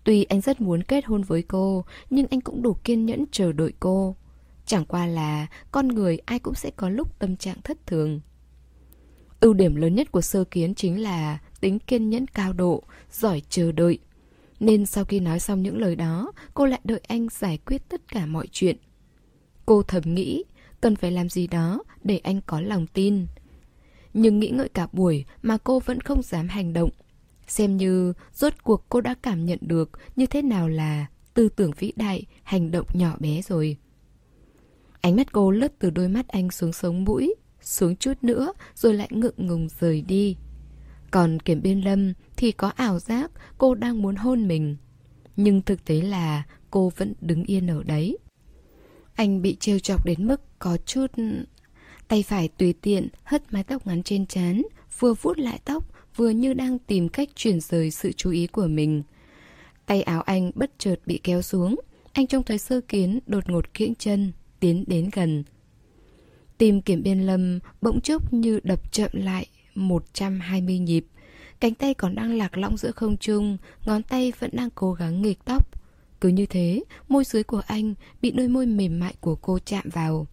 Tuy 0.04 0.24
anh 0.24 0.42
rất 0.42 0.62
muốn 0.62 0.84
kết 0.84 1.06
hôn 1.06 1.24
với 1.24 1.42
cô, 1.42 1.86
nhưng 2.10 2.28
anh 2.32 2.42
cũng 2.42 2.62
đủ 2.62 2.74
kiên 2.84 3.06
nhẫn 3.06 3.25
chờ 3.32 3.52
đợi 3.52 3.74
cô. 3.80 4.16
Chẳng 4.66 4.86
qua 4.86 5.06
là 5.06 5.48
con 5.72 5.88
người 5.88 6.18
ai 6.25 6.40
cũng 6.40 6.54
sẽ 6.54 6.72
có 6.72 6.90
lúc 6.90 7.20
tâm 7.20 7.38
trạng 7.38 7.62
thất 7.63 7.88
thường. 7.88 8.22
Ưu 9.44 9.54
điểm 9.54 9.76
lớn 9.76 9.96
nhất 9.96 10.12
của 10.12 10.22
sơ 10.22 10.44
kiến 10.44 10.76
chính 10.76 11.02
là 11.02 11.40
tính 11.62 11.80
kiên 11.80 12.10
nhẫn 12.10 12.28
cao 12.28 12.54
độ, 12.54 12.84
giỏi 13.12 13.42
chờ 13.50 13.72
đợi. 13.72 14.00
Nên 14.60 14.86
sau 14.86 15.06
khi 15.06 15.20
nói 15.20 15.40
xong 15.40 15.64
những 15.64 15.78
lời 15.78 15.96
đó, 15.96 16.32
cô 16.54 16.66
lại 16.66 16.80
đợi 16.84 17.02
anh 17.08 17.28
giải 17.32 17.58
quyết 17.66 17.90
tất 17.90 18.08
cả 18.08 18.26
mọi 18.26 18.48
chuyện. 18.52 18.78
Cô 19.66 19.84
thầm 19.84 20.04
nghĩ, 20.06 20.44
cần 20.82 20.96
phải 20.96 21.12
làm 21.12 21.30
gì 21.30 21.48
đó 21.48 21.84
để 22.04 22.18
anh 22.18 22.42
có 22.46 22.62
lòng 22.62 22.88
tin. 22.88 23.28
Nhưng 24.14 24.40
nghĩ 24.40 24.50
ngợi 24.50 24.70
cả 24.70 24.88
buổi 24.92 25.26
mà 25.42 25.58
cô 25.64 25.80
vẫn 25.80 26.02
không 26.02 26.22
dám 26.22 26.48
hành 26.48 26.74
động. 26.74 26.90
Xem 27.48 27.78
như 27.78 28.14
rốt 28.34 28.54
cuộc 28.64 28.86
cô 28.90 29.02
đã 29.02 29.16
cảm 29.22 29.46
nhận 29.46 29.60
được 29.62 29.90
như 30.16 30.26
thế 30.26 30.42
nào 30.42 30.70
là 30.70 31.06
tư 31.34 31.50
tưởng 31.50 31.72
vĩ 31.78 31.94
đại, 31.96 32.26
hành 32.44 32.72
động 32.72 32.88
nhỏ 32.94 33.16
bé 33.20 33.42
rồi. 33.42 33.78
Ánh 35.02 35.16
mắt 35.16 35.32
cô 35.32 35.52
lướt 35.52 35.80
từ 35.80 35.90
đôi 35.90 36.10
mắt 36.10 36.28
anh 36.28 36.52
xuống 36.52 36.74
sống 36.74 37.04
mũi, 37.04 37.36
xuống 37.63 37.96
chút 37.96 38.13
nữa 38.22 38.53
rồi 38.75 38.93
lại 38.93 39.08
ngượng 39.12 39.48
ngùng 39.48 39.67
rời 39.79 40.01
đi. 40.01 40.36
Còn 41.12 41.39
kiểm 41.39 41.62
biên 41.62 41.82
lâm 41.82 42.13
thì 42.38 42.51
có 42.51 42.67
ảo 42.70 43.00
giác 43.00 43.32
cô 43.58 43.75
đang 43.75 44.01
muốn 44.01 44.15
hôn 44.15 44.48
mình. 44.48 44.77
Nhưng 45.36 45.62
thực 45.62 45.86
tế 45.86 46.01
là 46.01 46.43
cô 46.72 46.91
vẫn 46.98 47.13
đứng 47.22 47.43
yên 47.43 47.67
ở 47.67 47.84
đấy. 47.84 48.17
Anh 49.15 49.41
bị 49.41 49.55
trêu 49.60 49.79
chọc 49.79 50.05
đến 50.05 50.27
mức 50.27 50.60
có 50.60 50.77
chút... 50.86 51.12
Tay 52.08 52.24
phải 52.24 52.48
tùy 52.48 52.74
tiện 52.82 53.08
hất 53.24 53.53
mái 53.53 53.63
tóc 53.63 53.88
ngắn 53.88 54.03
trên 54.03 54.25
trán, 54.25 54.62
vừa 55.00 55.13
vuốt 55.13 55.39
lại 55.39 55.60
tóc, 55.65 55.84
vừa 56.15 56.29
như 56.29 56.53
đang 56.53 56.79
tìm 56.79 57.10
cách 57.10 57.29
chuyển 57.36 57.60
rời 57.60 57.91
sự 57.91 58.12
chú 58.12 58.32
ý 58.32 58.48
của 58.48 58.67
mình. 58.67 59.03
Tay 59.86 60.01
áo 60.01 60.22
anh 60.22 60.51
bất 60.55 60.72
chợt 60.77 60.96
bị 61.05 61.20
kéo 61.24 61.41
xuống, 61.41 61.75
anh 62.13 62.27
trông 62.27 62.43
thấy 62.43 62.58
sơ 62.58 62.82
kiến 62.82 63.20
đột 63.25 63.50
ngột 63.50 63.74
kiễng 63.74 63.96
chân, 63.96 64.32
tiến 64.60 64.84
đến 64.88 65.10
gần. 65.13 65.43
Tim 66.63 66.82
kiểm 66.82 67.03
biên 67.03 67.20
lâm 67.20 67.60
bỗng 67.82 68.01
chốc 68.01 68.34
như 68.34 68.60
đập 68.63 68.91
chậm 68.91 69.12
lại 69.13 69.48
120 69.75 70.79
nhịp. 70.79 71.05
Cánh 71.60 71.74
tay 71.74 71.93
còn 71.93 72.15
đang 72.15 72.38
lạc 72.38 72.58
lõng 72.58 72.77
giữa 72.77 72.91
không 72.91 73.17
trung, 73.17 73.58
ngón 73.86 74.03
tay 74.03 74.34
vẫn 74.39 74.50
đang 74.53 74.70
cố 74.75 74.93
gắng 74.93 75.22
nghịch 75.22 75.46
tóc. 75.46 75.82
Cứ 76.22 76.29
như 76.29 76.46
thế, 76.46 76.84
môi 77.08 77.24
dưới 77.24 77.43
của 77.43 77.62
anh 77.67 77.93
bị 78.22 78.32
đôi 78.32 78.48
môi 78.48 78.65
mềm 78.65 79.00
mại 79.00 79.13
của 79.20 79.36
cô 79.36 79.60
chạm 79.60 79.89
vào. 79.93 80.27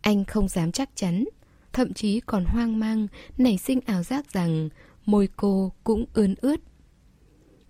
Anh 0.00 0.24
không 0.24 0.48
dám 0.48 0.72
chắc 0.72 0.90
chắn, 0.94 1.24
thậm 1.72 1.92
chí 1.92 2.20
còn 2.20 2.44
hoang 2.44 2.78
mang, 2.78 3.06
nảy 3.38 3.58
sinh 3.58 3.80
ảo 3.86 4.02
giác 4.02 4.32
rằng 4.32 4.68
môi 5.06 5.28
cô 5.36 5.72
cũng 5.84 6.04
ươn 6.14 6.34
ướt. 6.40 6.60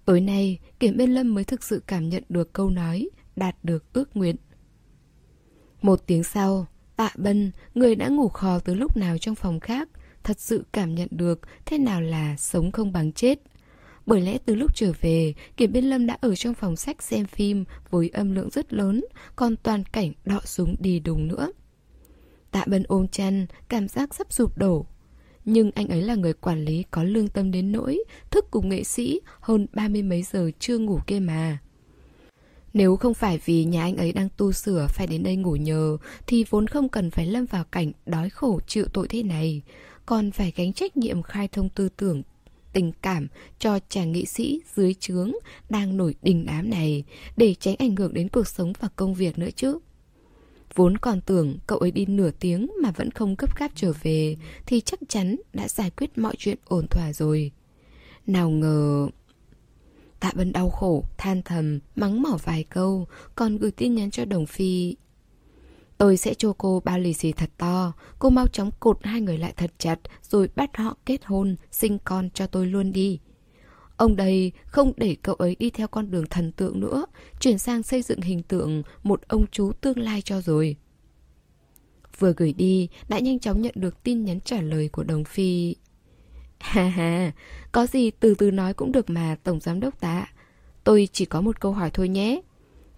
Tối 0.04 0.20
nay, 0.20 0.58
Kiểm 0.80 0.96
biên 0.96 1.10
Lâm 1.10 1.34
mới 1.34 1.44
thực 1.44 1.62
sự 1.62 1.82
cảm 1.86 2.08
nhận 2.08 2.22
được 2.28 2.52
câu 2.52 2.70
nói, 2.70 3.08
đạt 3.36 3.56
được 3.62 3.92
ước 3.92 4.16
nguyện. 4.16 4.36
Một 5.82 6.06
tiếng 6.06 6.24
sau, 6.24 6.66
Tạ 6.96 7.10
Bân, 7.16 7.50
người 7.74 7.94
đã 7.94 8.08
ngủ 8.08 8.28
khò 8.28 8.58
từ 8.58 8.74
lúc 8.74 8.96
nào 8.96 9.18
trong 9.18 9.34
phòng 9.34 9.60
khác, 9.60 9.88
thật 10.24 10.40
sự 10.40 10.64
cảm 10.72 10.94
nhận 10.94 11.08
được 11.10 11.40
thế 11.64 11.78
nào 11.78 12.00
là 12.00 12.36
sống 12.36 12.72
không 12.72 12.92
bằng 12.92 13.12
chết. 13.12 13.38
Bởi 14.06 14.20
lẽ 14.20 14.38
từ 14.44 14.54
lúc 14.54 14.74
trở 14.76 14.92
về, 15.00 15.34
Kiểm 15.56 15.72
Biên 15.72 15.84
Lâm 15.84 16.06
đã 16.06 16.18
ở 16.20 16.34
trong 16.34 16.54
phòng 16.54 16.76
sách 16.76 17.02
xem 17.02 17.26
phim 17.26 17.64
với 17.90 18.08
âm 18.08 18.34
lượng 18.34 18.50
rất 18.50 18.72
lớn, 18.72 19.04
còn 19.36 19.56
toàn 19.56 19.84
cảnh 19.84 20.12
đọ 20.24 20.40
súng 20.44 20.76
đi 20.78 21.00
đùng 21.00 21.28
nữa. 21.28 21.52
Tạ 22.50 22.64
Bân 22.66 22.82
ôm 22.88 23.08
chăn, 23.08 23.46
cảm 23.68 23.88
giác 23.88 24.14
sắp 24.14 24.32
sụp 24.32 24.58
đổ. 24.58 24.86
Nhưng 25.44 25.70
anh 25.70 25.88
ấy 25.88 26.02
là 26.02 26.14
người 26.14 26.32
quản 26.32 26.64
lý 26.64 26.84
có 26.90 27.04
lương 27.04 27.28
tâm 27.28 27.50
đến 27.50 27.72
nỗi, 27.72 28.04
thức 28.30 28.44
cùng 28.50 28.68
nghệ 28.68 28.84
sĩ 28.84 29.20
hơn 29.40 29.66
ba 29.72 29.88
mươi 29.88 30.02
mấy 30.02 30.22
giờ 30.22 30.50
chưa 30.58 30.78
ngủ 30.78 31.00
kia 31.06 31.20
mà. 31.20 31.58
Nếu 32.74 32.96
không 32.96 33.14
phải 33.14 33.40
vì 33.44 33.64
nhà 33.64 33.82
anh 33.82 33.96
ấy 33.96 34.12
đang 34.12 34.28
tu 34.36 34.52
sửa 34.52 34.86
phải 34.90 35.06
đến 35.06 35.22
đây 35.22 35.36
ngủ 35.36 35.56
nhờ, 35.56 35.96
thì 36.26 36.44
vốn 36.50 36.66
không 36.66 36.88
cần 36.88 37.10
phải 37.10 37.26
lâm 37.26 37.46
vào 37.46 37.64
cảnh 37.64 37.92
đói 38.06 38.30
khổ 38.30 38.60
chịu 38.66 38.86
tội 38.92 39.08
thế 39.08 39.22
này, 39.22 39.62
còn 40.06 40.30
phải 40.30 40.52
gánh 40.56 40.72
trách 40.72 40.96
nhiệm 40.96 41.22
khai 41.22 41.48
thông 41.48 41.68
tư 41.68 41.88
tưởng 41.96 42.22
tình 42.72 42.92
cảm 43.02 43.28
cho 43.58 43.78
chàng 43.88 44.12
nghị 44.12 44.24
sĩ 44.24 44.60
dưới 44.74 44.94
trướng 44.94 45.32
đang 45.70 45.96
nổi 45.96 46.14
đình 46.22 46.46
đám 46.46 46.70
này 46.70 47.04
để 47.36 47.54
tránh 47.54 47.76
ảnh 47.78 47.96
hưởng 47.96 48.14
đến 48.14 48.28
cuộc 48.28 48.48
sống 48.48 48.72
và 48.80 48.88
công 48.96 49.14
việc 49.14 49.38
nữa 49.38 49.50
chứ. 49.56 49.78
Vốn 50.74 50.98
còn 50.98 51.20
tưởng 51.20 51.58
cậu 51.66 51.78
ấy 51.78 51.90
đi 51.90 52.06
nửa 52.06 52.30
tiếng 52.40 52.70
mà 52.82 52.90
vẫn 52.90 53.10
không 53.10 53.34
gấp 53.38 53.58
gáp 53.58 53.70
trở 53.74 53.92
về 54.02 54.36
thì 54.66 54.80
chắc 54.80 55.00
chắn 55.08 55.36
đã 55.52 55.68
giải 55.68 55.90
quyết 55.90 56.18
mọi 56.18 56.34
chuyện 56.38 56.58
ổn 56.64 56.86
thỏa 56.90 57.12
rồi. 57.12 57.50
Nào 58.26 58.50
ngờ... 58.50 59.08
Tạ 60.24 60.32
Bân 60.34 60.52
đau 60.52 60.70
khổ, 60.70 61.04
than 61.18 61.42
thầm, 61.42 61.78
mắng 61.96 62.22
mỏ 62.22 62.38
vài 62.44 62.64
câu, 62.64 63.06
còn 63.34 63.56
gửi 63.56 63.70
tin 63.70 63.94
nhắn 63.94 64.10
cho 64.10 64.24
Đồng 64.24 64.46
Phi. 64.46 64.96
Tôi 65.98 66.16
sẽ 66.16 66.34
cho 66.34 66.52
cô 66.58 66.82
bao 66.84 66.98
lì 66.98 67.12
xì 67.12 67.32
thật 67.32 67.50
to, 67.58 67.92
cô 68.18 68.30
mau 68.30 68.46
chóng 68.46 68.70
cột 68.80 68.98
hai 69.02 69.20
người 69.20 69.38
lại 69.38 69.52
thật 69.56 69.72
chặt 69.78 70.00
rồi 70.22 70.48
bắt 70.56 70.76
họ 70.76 70.96
kết 71.06 71.24
hôn, 71.24 71.56
sinh 71.70 71.98
con 72.04 72.30
cho 72.34 72.46
tôi 72.46 72.66
luôn 72.66 72.92
đi. 72.92 73.20
Ông 73.96 74.16
đây 74.16 74.52
không 74.66 74.92
để 74.96 75.16
cậu 75.22 75.34
ấy 75.34 75.56
đi 75.58 75.70
theo 75.70 75.88
con 75.88 76.10
đường 76.10 76.26
thần 76.26 76.52
tượng 76.52 76.80
nữa, 76.80 77.06
chuyển 77.40 77.58
sang 77.58 77.82
xây 77.82 78.02
dựng 78.02 78.20
hình 78.20 78.42
tượng 78.42 78.82
một 79.02 79.28
ông 79.28 79.46
chú 79.50 79.72
tương 79.80 79.98
lai 79.98 80.22
cho 80.22 80.40
rồi. 80.40 80.76
Vừa 82.18 82.32
gửi 82.36 82.52
đi, 82.52 82.88
đã 83.08 83.18
nhanh 83.18 83.38
chóng 83.38 83.62
nhận 83.62 83.74
được 83.76 84.02
tin 84.02 84.24
nhắn 84.24 84.40
trả 84.40 84.60
lời 84.60 84.88
của 84.88 85.04
Đồng 85.04 85.24
Phi. 85.24 85.74
Ha 86.64 86.84
ha, 86.84 87.32
có 87.72 87.86
gì 87.86 88.10
từ 88.10 88.34
từ 88.34 88.50
nói 88.50 88.74
cũng 88.74 88.92
được 88.92 89.10
mà 89.10 89.36
Tổng 89.42 89.60
Giám 89.60 89.80
Đốc 89.80 90.00
tạ. 90.00 90.32
Tôi 90.84 91.08
chỉ 91.12 91.24
có 91.24 91.40
một 91.40 91.60
câu 91.60 91.72
hỏi 91.72 91.90
thôi 91.90 92.08
nhé. 92.08 92.40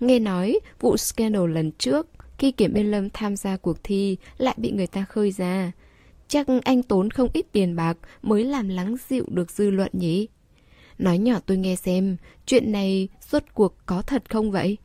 Nghe 0.00 0.18
nói 0.18 0.60
vụ 0.80 0.96
scandal 0.96 1.52
lần 1.52 1.72
trước 1.72 2.06
khi 2.38 2.52
Kiểm 2.52 2.72
Biên 2.72 2.90
Lâm 2.90 3.10
tham 3.10 3.36
gia 3.36 3.56
cuộc 3.56 3.84
thi 3.84 4.16
lại 4.38 4.54
bị 4.58 4.70
người 4.70 4.86
ta 4.86 5.04
khơi 5.04 5.32
ra. 5.32 5.72
Chắc 6.28 6.46
anh 6.64 6.82
tốn 6.82 7.10
không 7.10 7.28
ít 7.32 7.46
tiền 7.52 7.76
bạc 7.76 7.98
mới 8.22 8.44
làm 8.44 8.68
lắng 8.68 8.96
dịu 9.08 9.24
được 9.28 9.50
dư 9.50 9.70
luận 9.70 9.90
nhỉ? 9.92 10.28
Nói 10.98 11.18
nhỏ 11.18 11.38
tôi 11.46 11.56
nghe 11.56 11.76
xem, 11.76 12.16
chuyện 12.46 12.72
này 12.72 13.08
rốt 13.30 13.42
cuộc 13.54 13.76
có 13.86 14.02
thật 14.02 14.30
không 14.30 14.50
vậy? 14.50 14.76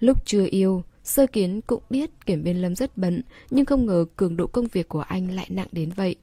Lúc 0.00 0.26
chưa 0.26 0.46
yêu, 0.50 0.82
Sơ 1.04 1.26
Kiến 1.26 1.60
cũng 1.60 1.82
biết 1.90 2.10
Kiểm 2.26 2.44
Biên 2.44 2.56
Lâm 2.56 2.76
rất 2.76 2.96
bận, 2.96 3.22
nhưng 3.50 3.64
không 3.64 3.86
ngờ 3.86 4.04
cường 4.16 4.36
độ 4.36 4.46
công 4.46 4.66
việc 4.66 4.88
của 4.88 5.00
anh 5.00 5.30
lại 5.30 5.46
nặng 5.50 5.68
đến 5.72 5.90
vậy. 5.96 6.16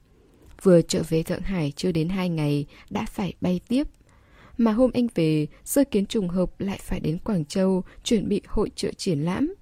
Vừa 0.63 0.81
trở 0.81 1.03
về 1.09 1.23
Thượng 1.23 1.41
Hải 1.41 1.73
chưa 1.75 1.91
đến 1.91 2.09
hai 2.09 2.29
ngày, 2.29 2.65
đã 2.89 3.05
phải 3.05 3.33
bay 3.41 3.59
tiếp. 3.67 3.87
Mà 4.57 4.71
hôm 4.71 4.91
anh 4.93 5.07
về, 5.15 5.47
Sơ 5.65 5.83
Kiến 5.83 6.05
trùng 6.05 6.29
hợp 6.29 6.59
lại 6.59 6.79
phải 6.81 6.99
đến 6.99 7.17
Quảng 7.17 7.45
Châu 7.45 7.83
chuẩn 8.03 8.29
bị 8.29 8.41
hội 8.47 8.71
trợ 8.75 8.91
triển 8.97 9.19
lãm. 9.19 9.53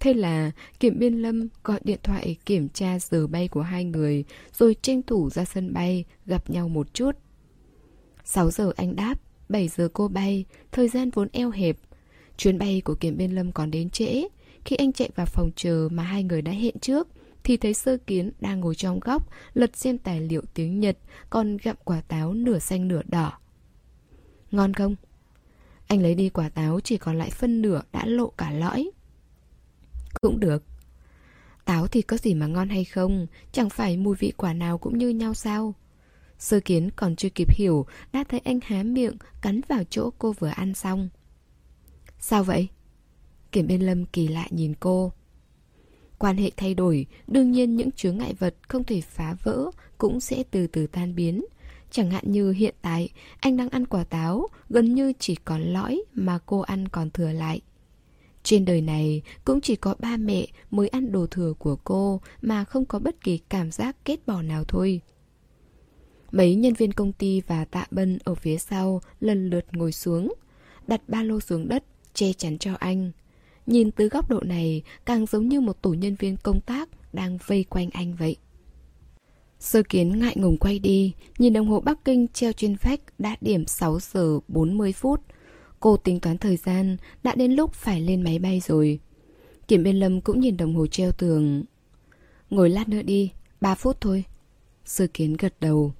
Thế 0.00 0.14
là 0.14 0.50
Kiểm 0.80 0.98
Biên 0.98 1.22
Lâm 1.22 1.48
gọi 1.64 1.80
điện 1.84 1.98
thoại 2.02 2.36
kiểm 2.46 2.68
tra 2.68 2.98
giờ 2.98 3.26
bay 3.26 3.48
của 3.48 3.62
hai 3.62 3.84
người, 3.84 4.24
rồi 4.52 4.76
tranh 4.82 5.02
thủ 5.02 5.30
ra 5.30 5.44
sân 5.44 5.72
bay, 5.72 6.04
gặp 6.26 6.50
nhau 6.50 6.68
một 6.68 6.94
chút. 6.94 7.12
6 8.24 8.50
giờ 8.50 8.72
anh 8.76 8.96
đáp, 8.96 9.14
7 9.48 9.68
giờ 9.68 9.88
cô 9.92 10.08
bay, 10.08 10.44
thời 10.72 10.88
gian 10.88 11.10
vốn 11.10 11.28
eo 11.32 11.50
hẹp. 11.50 11.76
Chuyến 12.36 12.58
bay 12.58 12.82
của 12.84 12.94
Kiểm 12.94 13.16
Biên 13.16 13.30
Lâm 13.30 13.52
còn 13.52 13.70
đến 13.70 13.90
trễ. 13.90 14.24
Khi 14.64 14.76
anh 14.76 14.92
chạy 14.92 15.10
vào 15.14 15.26
phòng 15.26 15.50
chờ 15.56 15.88
mà 15.92 16.02
hai 16.02 16.22
người 16.24 16.42
đã 16.42 16.52
hẹn 16.52 16.78
trước, 16.78 17.08
thì 17.46 17.56
thấy 17.56 17.74
sơ 17.74 17.96
kiến 17.96 18.30
đang 18.40 18.60
ngồi 18.60 18.74
trong 18.74 19.00
góc, 19.00 19.28
lật 19.54 19.76
xem 19.76 19.98
tài 19.98 20.20
liệu 20.20 20.42
tiếng 20.54 20.80
Nhật, 20.80 20.98
còn 21.30 21.56
gặm 21.56 21.76
quả 21.84 22.00
táo 22.00 22.32
nửa 22.34 22.58
xanh 22.58 22.88
nửa 22.88 23.02
đỏ. 23.08 23.38
Ngon 24.50 24.74
không? 24.74 24.96
Anh 25.86 26.02
lấy 26.02 26.14
đi 26.14 26.28
quả 26.28 26.48
táo 26.48 26.80
chỉ 26.80 26.96
còn 26.96 27.18
lại 27.18 27.30
phân 27.30 27.62
nửa 27.62 27.82
đã 27.92 28.06
lộ 28.06 28.28
cả 28.28 28.50
lõi. 28.50 28.90
Cũng 30.20 30.40
được. 30.40 30.64
Táo 31.64 31.86
thì 31.86 32.02
có 32.02 32.16
gì 32.16 32.34
mà 32.34 32.46
ngon 32.46 32.68
hay 32.68 32.84
không, 32.84 33.26
chẳng 33.52 33.70
phải 33.70 33.96
mùi 33.96 34.16
vị 34.16 34.32
quả 34.36 34.52
nào 34.52 34.78
cũng 34.78 34.98
như 34.98 35.08
nhau 35.08 35.34
sao? 35.34 35.74
Sơ 36.38 36.60
kiến 36.60 36.90
còn 36.96 37.16
chưa 37.16 37.28
kịp 37.34 37.48
hiểu, 37.50 37.86
đã 38.12 38.24
thấy 38.28 38.40
anh 38.44 38.60
há 38.62 38.82
miệng, 38.82 39.16
cắn 39.42 39.60
vào 39.68 39.84
chỗ 39.90 40.10
cô 40.18 40.32
vừa 40.32 40.48
ăn 40.48 40.74
xong. 40.74 41.08
Sao 42.18 42.44
vậy? 42.44 42.68
Kiểm 43.52 43.66
bên 43.66 43.80
lâm 43.80 44.06
kỳ 44.06 44.28
lạ 44.28 44.46
nhìn 44.50 44.74
cô. 44.80 45.12
Quan 46.18 46.36
hệ 46.36 46.50
thay 46.56 46.74
đổi, 46.74 47.06
đương 47.26 47.52
nhiên 47.52 47.76
những 47.76 47.92
chướng 47.92 48.18
ngại 48.18 48.34
vật 48.38 48.54
không 48.68 48.84
thể 48.84 49.00
phá 49.00 49.34
vỡ 49.42 49.70
cũng 49.98 50.20
sẽ 50.20 50.42
từ 50.50 50.66
từ 50.66 50.86
tan 50.86 51.14
biến. 51.14 51.44
Chẳng 51.90 52.10
hạn 52.10 52.24
như 52.26 52.50
hiện 52.50 52.74
tại, 52.82 53.08
anh 53.40 53.56
đang 53.56 53.68
ăn 53.68 53.86
quả 53.86 54.04
táo, 54.04 54.48
gần 54.68 54.94
như 54.94 55.12
chỉ 55.18 55.34
còn 55.34 55.62
lõi 55.62 56.02
mà 56.12 56.38
cô 56.46 56.60
ăn 56.60 56.88
còn 56.88 57.10
thừa 57.10 57.32
lại. 57.32 57.60
Trên 58.42 58.64
đời 58.64 58.80
này 58.80 59.22
cũng 59.44 59.60
chỉ 59.60 59.76
có 59.76 59.94
ba 59.98 60.16
mẹ 60.16 60.46
mới 60.70 60.88
ăn 60.88 61.12
đồ 61.12 61.26
thừa 61.26 61.52
của 61.58 61.76
cô 61.76 62.20
mà 62.42 62.64
không 62.64 62.84
có 62.84 62.98
bất 62.98 63.20
kỳ 63.20 63.38
cảm 63.38 63.70
giác 63.70 63.96
kết 64.04 64.26
bỏ 64.26 64.42
nào 64.42 64.64
thôi. 64.64 65.00
Mấy 66.32 66.54
nhân 66.54 66.74
viên 66.74 66.92
công 66.92 67.12
ty 67.12 67.40
và 67.40 67.64
tạ 67.64 67.86
bân 67.90 68.18
ở 68.24 68.34
phía 68.34 68.58
sau 68.58 69.00
lần 69.20 69.50
lượt 69.50 69.64
ngồi 69.72 69.92
xuống, 69.92 70.34
đặt 70.86 71.00
ba 71.08 71.22
lô 71.22 71.40
xuống 71.40 71.68
đất, 71.68 71.84
che 72.14 72.32
chắn 72.32 72.58
cho 72.58 72.74
anh. 72.78 73.12
Nhìn 73.66 73.90
từ 73.90 74.08
góc 74.08 74.30
độ 74.30 74.40
này 74.40 74.82
càng 75.06 75.26
giống 75.26 75.48
như 75.48 75.60
một 75.60 75.82
tổ 75.82 75.90
nhân 75.90 76.14
viên 76.14 76.36
công 76.36 76.60
tác 76.60 76.88
đang 77.12 77.38
vây 77.46 77.64
quanh 77.64 77.90
anh 77.90 78.14
vậy. 78.14 78.36
Sơ 79.60 79.82
kiến 79.88 80.18
ngại 80.18 80.34
ngùng 80.36 80.56
quay 80.56 80.78
đi, 80.78 81.12
nhìn 81.38 81.52
đồng 81.52 81.68
hồ 81.68 81.80
Bắc 81.80 82.04
Kinh 82.04 82.26
treo 82.28 82.52
trên 82.52 82.76
vách 82.82 83.00
đã 83.18 83.36
điểm 83.40 83.66
6 83.66 83.98
giờ 84.00 84.40
40 84.48 84.92
phút. 84.92 85.20
Cô 85.80 85.96
tính 85.96 86.20
toán 86.20 86.38
thời 86.38 86.56
gian, 86.56 86.96
đã 87.22 87.34
đến 87.34 87.52
lúc 87.52 87.72
phải 87.72 88.00
lên 88.00 88.22
máy 88.22 88.38
bay 88.38 88.60
rồi. 88.60 89.00
Kiểm 89.68 89.82
biên 89.82 89.96
lâm 89.96 90.20
cũng 90.20 90.40
nhìn 90.40 90.56
đồng 90.56 90.74
hồ 90.74 90.86
treo 90.86 91.12
tường. 91.12 91.64
Ngồi 92.50 92.70
lát 92.70 92.88
nữa 92.88 93.02
đi, 93.02 93.30
3 93.60 93.74
phút 93.74 94.00
thôi. 94.00 94.24
Sơ 94.84 95.06
kiến 95.14 95.36
gật 95.38 95.54
đầu. 95.60 95.92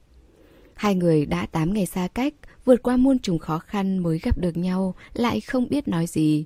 Hai 0.75 0.95
người 0.95 1.27
đã 1.27 1.47
8 1.47 1.75
ngày 1.75 1.87
xa 1.87 2.09
cách, 2.09 2.35
vượt 2.65 2.83
qua 2.83 2.97
muôn 2.97 3.19
trùng 3.19 3.39
khó 3.39 3.59
khăn 3.59 3.99
mới 3.99 4.19
gặp 4.19 4.39
được 4.39 4.57
nhau, 4.57 4.95
lại 5.15 5.41
không 5.41 5.69
biết 5.69 5.89
nói 5.89 6.07
gì. 6.07 6.45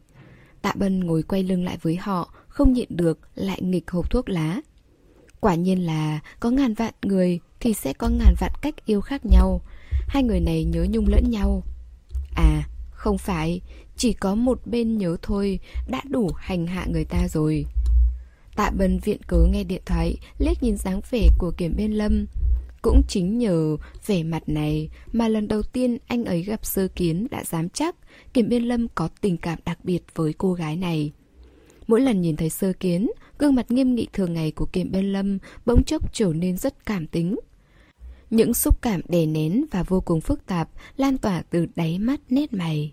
Tạ 0.63 0.73
Bân 0.77 1.01
ngồi 1.01 1.23
quay 1.23 1.43
lưng 1.43 1.65
lại 1.65 1.79
với 1.83 1.97
họ, 1.97 2.35
không 2.49 2.73
nhịn 2.73 2.89
được, 2.89 3.19
lại 3.35 3.63
nghịch 3.63 3.91
hộp 3.91 4.11
thuốc 4.11 4.29
lá. 4.29 4.61
Quả 5.41 5.55
nhiên 5.55 5.87
là 5.87 6.21
có 6.41 6.51
ngàn 6.51 6.75
vạn 6.75 6.95
người 7.03 7.41
thì 7.61 7.75
sẽ 7.75 7.93
có 7.93 8.09
ngàn 8.09 8.35
vạn 8.41 8.53
cách 8.63 8.75
yêu 8.87 9.01
khác 9.01 9.27
nhau. 9.27 9.61
Hai 10.09 10.23
người 10.23 10.41
này 10.41 10.65
nhớ 10.65 10.87
nhung 10.91 11.07
lẫn 11.09 11.31
nhau. 11.31 11.63
À, 12.35 12.69
không 12.91 13.19
phải, 13.19 13.61
chỉ 13.97 14.13
có 14.13 14.35
một 14.35 14.61
bên 14.67 14.99
nhớ 14.99 15.17
thôi 15.23 15.59
đã 15.89 16.01
đủ 16.11 16.31
hành 16.37 16.67
hạ 16.67 16.87
người 16.91 17.05
ta 17.05 17.29
rồi. 17.29 17.67
Tạ 18.57 18.71
Bân 18.71 18.99
viện 18.99 19.19
cớ 19.27 19.45
nghe 19.51 19.65
điện 19.65 19.83
thoại, 19.87 20.17
liếc 20.39 20.63
nhìn 20.63 20.77
dáng 20.77 21.01
vẻ 21.11 21.29
của 21.39 21.51
kiểm 21.57 21.75
bên 21.77 21.93
lâm. 21.93 22.27
Cũng 22.83 23.03
chính 23.09 23.39
nhờ 23.39 23.77
vẻ 24.07 24.23
mặt 24.23 24.43
này 24.49 24.89
mà 25.13 25.29
lần 25.29 25.49
đầu 25.49 25.63
tiên 25.63 25.99
anh 26.07 26.25
ấy 26.25 26.43
gặp 26.43 26.67
sơ 26.67 26.89
kiến 26.89 27.27
đã 27.31 27.45
dám 27.45 27.69
chắc 27.69 27.97
Kiểm 28.33 28.49
Biên 28.49 28.63
Lâm 28.63 28.89
có 28.89 29.09
tình 29.21 29.37
cảm 29.37 29.59
đặc 29.65 29.79
biệt 29.85 30.03
với 30.15 30.33
cô 30.39 30.53
gái 30.53 30.77
này. 30.77 31.13
Mỗi 31.87 32.01
lần 32.01 32.21
nhìn 32.21 32.37
thấy 32.37 32.51
sơ 32.51 32.73
kiến, 32.73 33.11
gương 33.39 33.55
mặt 33.55 33.71
nghiêm 33.71 33.95
nghị 33.95 34.09
thường 34.13 34.33
ngày 34.33 34.51
của 34.51 34.67
Kiểm 34.67 34.93
Biên 34.93 35.13
Lâm 35.13 35.39
bỗng 35.67 35.85
chốc 35.85 36.15
trở 36.15 36.33
nên 36.35 36.57
rất 36.57 36.87
cảm 36.87 37.07
tính. 37.07 37.37
Những 38.31 38.55
xúc 38.55 38.83
cảm 38.83 39.01
đè 39.09 39.27
nén 39.27 39.65
và 39.71 39.83
vô 39.83 40.01
cùng 40.01 40.21
phức 40.21 40.47
tạp 40.47 40.69
lan 40.97 41.19
tỏa 41.19 41.43
từ 41.51 41.67
đáy 41.77 41.99
mắt 41.99 42.21
nét 42.29 42.53
mày. 42.53 42.93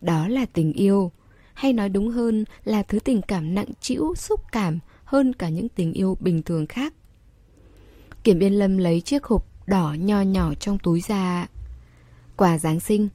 Đó 0.00 0.28
là 0.28 0.46
tình 0.46 0.72
yêu, 0.72 1.12
hay 1.54 1.72
nói 1.72 1.88
đúng 1.88 2.08
hơn 2.08 2.44
là 2.64 2.82
thứ 2.82 2.98
tình 2.98 3.22
cảm 3.22 3.54
nặng 3.54 3.68
trĩu 3.80 4.14
xúc 4.14 4.40
cảm 4.52 4.78
hơn 5.04 5.32
cả 5.32 5.48
những 5.48 5.68
tình 5.68 5.92
yêu 5.92 6.16
bình 6.20 6.42
thường 6.42 6.66
khác. 6.66 6.94
Kiểm 8.24 8.38
Biên 8.38 8.52
Lâm 8.52 8.78
lấy 8.78 9.00
chiếc 9.00 9.24
hộp 9.24 9.46
đỏ 9.66 9.96
nho 9.98 10.20
nhỏ 10.20 10.54
trong 10.54 10.78
túi 10.78 11.00
ra. 11.00 11.46
Quà 12.36 12.58
Giáng 12.58 12.80
sinh. 12.80 13.08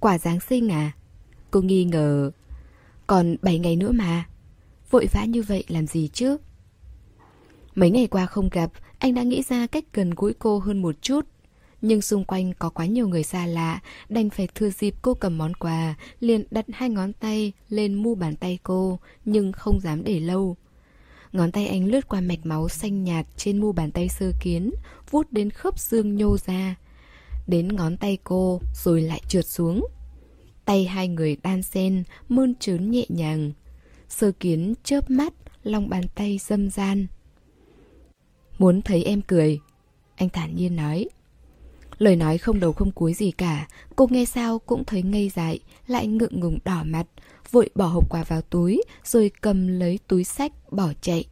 Quà 0.00 0.18
Giáng 0.18 0.40
sinh 0.40 0.72
à? 0.72 0.92
Cô 1.50 1.60
nghi 1.60 1.84
ngờ. 1.84 2.30
Còn 3.06 3.36
7 3.42 3.58
ngày 3.58 3.76
nữa 3.76 3.92
mà. 3.92 4.24
Vội 4.90 5.06
vã 5.12 5.24
như 5.24 5.42
vậy 5.42 5.64
làm 5.68 5.86
gì 5.86 6.08
chứ? 6.12 6.36
Mấy 7.74 7.90
ngày 7.90 8.06
qua 8.06 8.26
không 8.26 8.48
gặp, 8.52 8.72
anh 8.98 9.14
đã 9.14 9.22
nghĩ 9.22 9.42
ra 9.42 9.66
cách 9.66 9.84
gần 9.92 10.10
gũi 10.16 10.34
cô 10.38 10.58
hơn 10.58 10.82
một 10.82 11.02
chút. 11.02 11.26
Nhưng 11.82 12.02
xung 12.02 12.24
quanh 12.24 12.52
có 12.58 12.68
quá 12.68 12.86
nhiều 12.86 13.08
người 13.08 13.22
xa 13.22 13.46
lạ, 13.46 13.80
đành 14.08 14.30
phải 14.30 14.48
thừa 14.54 14.70
dịp 14.70 14.94
cô 15.02 15.14
cầm 15.14 15.38
món 15.38 15.54
quà, 15.54 15.94
liền 16.20 16.44
đặt 16.50 16.64
hai 16.72 16.90
ngón 16.90 17.12
tay 17.12 17.52
lên 17.68 17.94
mu 17.94 18.14
bàn 18.14 18.36
tay 18.36 18.58
cô, 18.62 18.98
nhưng 19.24 19.52
không 19.52 19.80
dám 19.80 20.04
để 20.04 20.20
lâu. 20.20 20.56
Ngón 21.36 21.52
tay 21.52 21.66
anh 21.68 21.84
lướt 21.84 22.08
qua 22.08 22.20
mạch 22.20 22.46
máu 22.46 22.68
xanh 22.68 23.04
nhạt 23.04 23.26
trên 23.36 23.60
mu 23.60 23.72
bàn 23.72 23.90
tay 23.90 24.08
sơ 24.08 24.32
kiến, 24.40 24.70
vút 25.10 25.26
đến 25.32 25.50
khớp 25.50 25.78
xương 25.78 26.16
nhô 26.16 26.36
ra. 26.38 26.76
Đến 27.46 27.76
ngón 27.76 27.96
tay 27.96 28.18
cô, 28.24 28.60
rồi 28.84 29.02
lại 29.02 29.20
trượt 29.28 29.46
xuống. 29.46 29.86
Tay 30.64 30.84
hai 30.84 31.08
người 31.08 31.36
đan 31.42 31.62
sen 31.62 32.02
mơn 32.28 32.54
trớn 32.54 32.90
nhẹ 32.90 33.04
nhàng. 33.08 33.52
Sơ 34.08 34.32
kiến 34.40 34.74
chớp 34.84 35.10
mắt, 35.10 35.32
lòng 35.62 35.88
bàn 35.88 36.04
tay 36.14 36.38
dâm 36.38 36.70
gian. 36.70 37.06
Muốn 38.58 38.82
thấy 38.82 39.04
em 39.04 39.22
cười, 39.22 39.58
anh 40.16 40.28
thản 40.28 40.56
nhiên 40.56 40.76
nói. 40.76 41.08
Lời 41.98 42.16
nói 42.16 42.38
không 42.38 42.60
đầu 42.60 42.72
không 42.72 42.90
cuối 42.90 43.14
gì 43.14 43.30
cả, 43.30 43.68
cô 43.96 44.06
nghe 44.10 44.24
sao 44.24 44.58
cũng 44.58 44.84
thấy 44.84 45.02
ngây 45.02 45.28
dại, 45.28 45.58
lại 45.86 46.06
ngượng 46.06 46.40
ngùng 46.40 46.58
đỏ 46.64 46.82
mặt, 46.84 47.06
vội 47.50 47.70
bỏ 47.74 47.86
hộp 47.86 48.10
quà 48.10 48.24
vào 48.24 48.42
túi, 48.42 48.82
rồi 49.04 49.30
cầm 49.40 49.68
lấy 49.68 49.98
túi 50.08 50.24
sách 50.24 50.52
bỏ 50.70 50.92
chạy. 51.00 51.24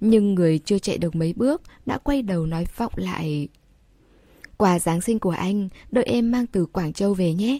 Nhưng 0.00 0.34
người 0.34 0.58
chưa 0.58 0.78
chạy 0.78 0.98
được 0.98 1.14
mấy 1.14 1.32
bước 1.32 1.62
đã 1.86 1.98
quay 1.98 2.22
đầu 2.22 2.46
nói 2.46 2.64
vọng 2.76 2.92
lại. 2.96 3.48
Quà 4.56 4.78
Giáng 4.78 5.00
sinh 5.00 5.18
của 5.18 5.30
anh, 5.30 5.68
đợi 5.90 6.04
em 6.04 6.30
mang 6.30 6.46
từ 6.46 6.66
Quảng 6.66 6.92
Châu 6.92 7.14
về 7.14 7.34
nhé. 7.34 7.58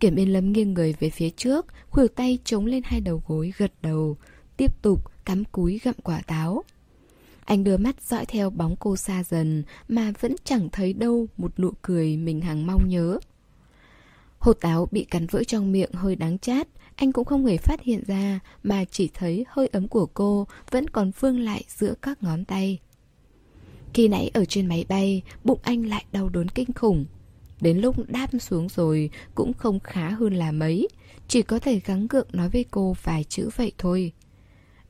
Kiểm 0.00 0.16
Yên 0.16 0.32
Lâm 0.32 0.52
nghiêng 0.52 0.74
người 0.74 0.94
về 1.00 1.10
phía 1.10 1.30
trước, 1.30 1.66
khuỷu 1.90 2.08
tay 2.08 2.38
chống 2.44 2.66
lên 2.66 2.82
hai 2.84 3.00
đầu 3.00 3.22
gối 3.26 3.52
gật 3.56 3.72
đầu, 3.82 4.16
tiếp 4.56 4.82
tục 4.82 5.10
cắm 5.24 5.44
cúi 5.44 5.80
gặm 5.84 5.94
quả 6.02 6.22
táo. 6.26 6.64
Anh 7.44 7.64
đưa 7.64 7.76
mắt 7.76 8.02
dõi 8.02 8.26
theo 8.26 8.50
bóng 8.50 8.76
cô 8.76 8.96
xa 8.96 9.24
dần 9.24 9.62
mà 9.88 10.12
vẫn 10.20 10.34
chẳng 10.44 10.68
thấy 10.72 10.92
đâu 10.92 11.26
một 11.36 11.58
nụ 11.58 11.70
cười 11.82 12.16
mình 12.16 12.40
hằng 12.40 12.66
mong 12.66 12.88
nhớ. 12.88 13.18
Hột 14.44 14.60
táo 14.60 14.88
bị 14.90 15.04
cắn 15.04 15.26
vỡ 15.26 15.44
trong 15.44 15.72
miệng 15.72 15.92
hơi 15.92 16.16
đáng 16.16 16.38
chát, 16.38 16.68
anh 16.96 17.12
cũng 17.12 17.24
không 17.24 17.46
hề 17.46 17.56
phát 17.56 17.82
hiện 17.82 18.02
ra 18.06 18.40
mà 18.62 18.84
chỉ 18.84 19.10
thấy 19.14 19.44
hơi 19.48 19.66
ấm 19.66 19.88
của 19.88 20.06
cô 20.06 20.46
vẫn 20.70 20.90
còn 20.90 21.10
vương 21.20 21.40
lại 21.40 21.64
giữa 21.68 21.94
các 22.02 22.22
ngón 22.22 22.44
tay. 22.44 22.78
Khi 23.94 24.08
nãy 24.08 24.30
ở 24.34 24.44
trên 24.44 24.66
máy 24.66 24.84
bay, 24.88 25.22
bụng 25.44 25.58
anh 25.62 25.86
lại 25.86 26.04
đau 26.12 26.28
đớn 26.28 26.48
kinh 26.48 26.72
khủng. 26.72 27.04
Đến 27.60 27.78
lúc 27.78 27.96
đáp 28.08 28.26
xuống 28.40 28.68
rồi 28.68 29.10
cũng 29.34 29.52
không 29.52 29.80
khá 29.80 30.08
hơn 30.10 30.34
là 30.34 30.52
mấy, 30.52 30.88
chỉ 31.28 31.42
có 31.42 31.58
thể 31.58 31.80
gắng 31.80 32.06
gượng 32.10 32.28
nói 32.32 32.48
với 32.48 32.64
cô 32.70 32.96
vài 33.02 33.24
chữ 33.24 33.48
vậy 33.56 33.72
thôi. 33.78 34.12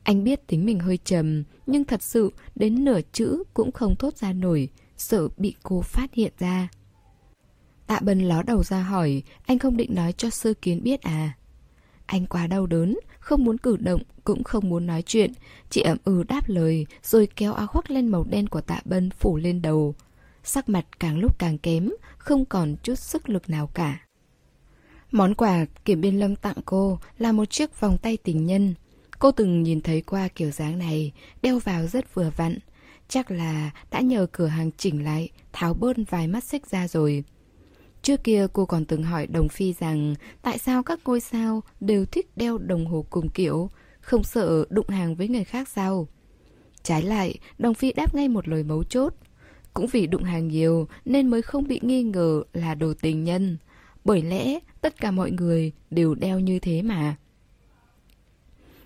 Anh 0.03 0.23
biết 0.23 0.47
tính 0.47 0.65
mình 0.65 0.79
hơi 0.79 0.99
trầm, 1.05 1.43
nhưng 1.67 1.83
thật 1.83 2.01
sự 2.03 2.31
đến 2.55 2.85
nửa 2.85 2.99
chữ 3.11 3.43
cũng 3.53 3.71
không 3.71 3.95
thốt 3.95 4.17
ra 4.17 4.33
nổi, 4.33 4.69
sợ 4.97 5.27
bị 5.37 5.55
cô 5.63 5.81
phát 5.81 6.13
hiện 6.13 6.33
ra. 6.39 6.69
Tạ 7.87 7.99
Bân 7.99 8.19
ló 8.19 8.43
đầu 8.43 8.63
ra 8.63 8.81
hỏi, 8.81 9.23
anh 9.45 9.59
không 9.59 9.77
định 9.77 9.95
nói 9.95 10.13
cho 10.13 10.29
sơ 10.29 10.53
kiến 10.53 10.83
biết 10.83 11.01
à? 11.01 11.33
Anh 12.05 12.25
quá 12.25 12.47
đau 12.47 12.65
đớn, 12.65 12.99
không 13.19 13.43
muốn 13.43 13.57
cử 13.57 13.77
động, 13.77 14.01
cũng 14.23 14.43
không 14.43 14.69
muốn 14.69 14.87
nói 14.87 15.01
chuyện. 15.01 15.31
Chị 15.69 15.81
ẩm 15.81 15.97
ừ 16.03 16.23
đáp 16.23 16.41
lời, 16.47 16.85
rồi 17.03 17.27
kéo 17.35 17.53
áo 17.53 17.67
khoác 17.67 17.91
lên 17.91 18.07
màu 18.07 18.23
đen 18.23 18.47
của 18.47 18.61
tạ 18.61 18.79
Bân 18.85 19.09
phủ 19.09 19.37
lên 19.37 19.61
đầu. 19.61 19.95
Sắc 20.43 20.69
mặt 20.69 20.85
càng 20.99 21.17
lúc 21.17 21.39
càng 21.39 21.57
kém, 21.57 21.89
không 22.17 22.45
còn 22.45 22.75
chút 22.83 22.95
sức 22.95 23.29
lực 23.29 23.49
nào 23.49 23.67
cả. 23.67 23.99
Món 25.11 25.33
quà 25.33 25.65
Kiểm 25.85 26.01
Biên 26.01 26.19
Lâm 26.19 26.35
tặng 26.35 26.57
cô 26.65 26.99
là 27.17 27.31
một 27.31 27.45
chiếc 27.49 27.79
vòng 27.79 27.97
tay 27.97 28.17
tình 28.17 28.45
nhân. 28.45 28.73
Cô 29.19 29.31
từng 29.31 29.63
nhìn 29.63 29.81
thấy 29.81 30.01
qua 30.01 30.27
kiểu 30.27 30.51
dáng 30.51 30.77
này, 30.77 31.11
đeo 31.41 31.59
vào 31.59 31.87
rất 31.87 32.13
vừa 32.13 32.31
vặn. 32.35 32.57
Chắc 33.07 33.31
là 33.31 33.71
đã 33.91 33.99
nhờ 33.99 34.27
cửa 34.31 34.47
hàng 34.47 34.71
chỉnh 34.77 35.03
lại, 35.03 35.29
tháo 35.53 35.73
bớt 35.73 35.97
vài 36.09 36.27
mắt 36.27 36.43
xích 36.43 36.67
ra 36.67 36.87
rồi. 36.87 37.23
Trước 38.05 38.23
kia 38.23 38.47
cô 38.53 38.65
còn 38.65 38.85
từng 38.85 39.03
hỏi 39.03 39.27
Đồng 39.27 39.49
Phi 39.49 39.73
rằng 39.73 40.15
tại 40.41 40.57
sao 40.57 40.83
các 40.83 40.99
ngôi 41.05 41.19
sao 41.19 41.63
đều 41.79 42.05
thích 42.05 42.27
đeo 42.35 42.57
đồng 42.57 42.85
hồ 42.85 43.05
cùng 43.09 43.29
kiểu, 43.29 43.69
không 43.99 44.23
sợ 44.23 44.65
đụng 44.69 44.89
hàng 44.89 45.15
với 45.15 45.27
người 45.27 45.43
khác 45.43 45.67
sao? 45.69 46.07
Trái 46.83 47.01
lại, 47.01 47.39
Đồng 47.57 47.73
Phi 47.73 47.93
đáp 47.93 48.15
ngay 48.15 48.27
một 48.27 48.47
lời 48.47 48.63
mấu 48.63 48.83
chốt. 48.83 49.13
Cũng 49.73 49.87
vì 49.87 50.07
đụng 50.07 50.23
hàng 50.23 50.47
nhiều 50.47 50.87
nên 51.05 51.27
mới 51.27 51.41
không 51.41 51.67
bị 51.67 51.79
nghi 51.83 52.03
ngờ 52.03 52.43
là 52.53 52.75
đồ 52.75 52.93
tình 53.01 53.23
nhân. 53.23 53.57
Bởi 54.03 54.21
lẽ 54.21 54.59
tất 54.81 55.01
cả 55.01 55.11
mọi 55.11 55.31
người 55.31 55.71
đều 55.89 56.15
đeo 56.15 56.39
như 56.39 56.59
thế 56.59 56.81
mà. 56.81 57.15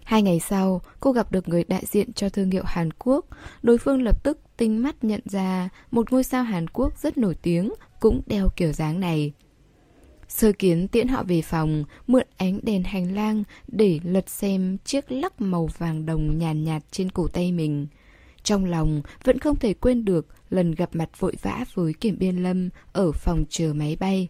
Hai 0.03 0.21
ngày 0.21 0.39
sau, 0.39 0.81
cô 0.99 1.11
gặp 1.11 1.31
được 1.31 1.47
người 1.47 1.63
đại 1.63 1.83
diện 1.85 2.13
cho 2.13 2.29
thương 2.29 2.51
hiệu 2.51 2.63
Hàn 2.65 2.93
Quốc. 2.93 3.25
Đối 3.63 3.77
phương 3.77 4.01
lập 4.01 4.23
tức 4.23 4.39
tinh 4.57 4.83
mắt 4.83 5.03
nhận 5.03 5.21
ra 5.25 5.69
một 5.91 6.11
ngôi 6.11 6.23
sao 6.23 6.43
Hàn 6.43 6.67
Quốc 6.67 6.97
rất 6.97 7.17
nổi 7.17 7.35
tiếng 7.41 7.71
cũng 7.99 8.21
đeo 8.27 8.49
kiểu 8.55 8.73
dáng 8.73 8.99
này. 8.99 9.33
Sơ 10.27 10.51
kiến 10.51 10.87
tiễn 10.87 11.07
họ 11.07 11.23
về 11.23 11.41
phòng, 11.41 11.83
mượn 12.07 12.27
ánh 12.37 12.59
đèn 12.63 12.83
hành 12.83 13.15
lang 13.15 13.43
để 13.67 13.99
lật 14.03 14.29
xem 14.29 14.77
chiếc 14.85 15.11
lắc 15.11 15.41
màu 15.41 15.69
vàng 15.77 16.05
đồng 16.05 16.37
nhàn 16.37 16.63
nhạt, 16.63 16.65
nhạt 16.65 16.91
trên 16.91 17.11
cổ 17.11 17.27
tay 17.27 17.51
mình. 17.51 17.87
Trong 18.43 18.65
lòng 18.65 19.01
vẫn 19.23 19.39
không 19.39 19.55
thể 19.55 19.73
quên 19.73 20.05
được 20.05 20.27
lần 20.49 20.71
gặp 20.71 20.89
mặt 20.93 21.09
vội 21.19 21.35
vã 21.41 21.65
với 21.73 21.93
Kiểm 21.93 22.17
Biên 22.19 22.43
Lâm 22.43 22.69
ở 22.93 23.11
phòng 23.11 23.45
chờ 23.49 23.73
máy 23.73 23.97
bay. 23.99 24.27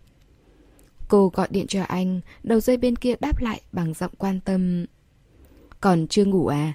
Cô 1.07 1.31
gọi 1.33 1.47
điện 1.51 1.67
cho 1.67 1.83
anh, 1.83 2.21
đầu 2.43 2.59
dây 2.59 2.77
bên 2.77 2.95
kia 2.95 3.13
đáp 3.19 3.41
lại 3.41 3.61
bằng 3.71 3.93
giọng 3.93 4.11
quan 4.17 4.39
tâm. 4.39 4.85
Còn 5.81 6.07
chưa 6.07 6.25
ngủ 6.25 6.47
à? 6.47 6.73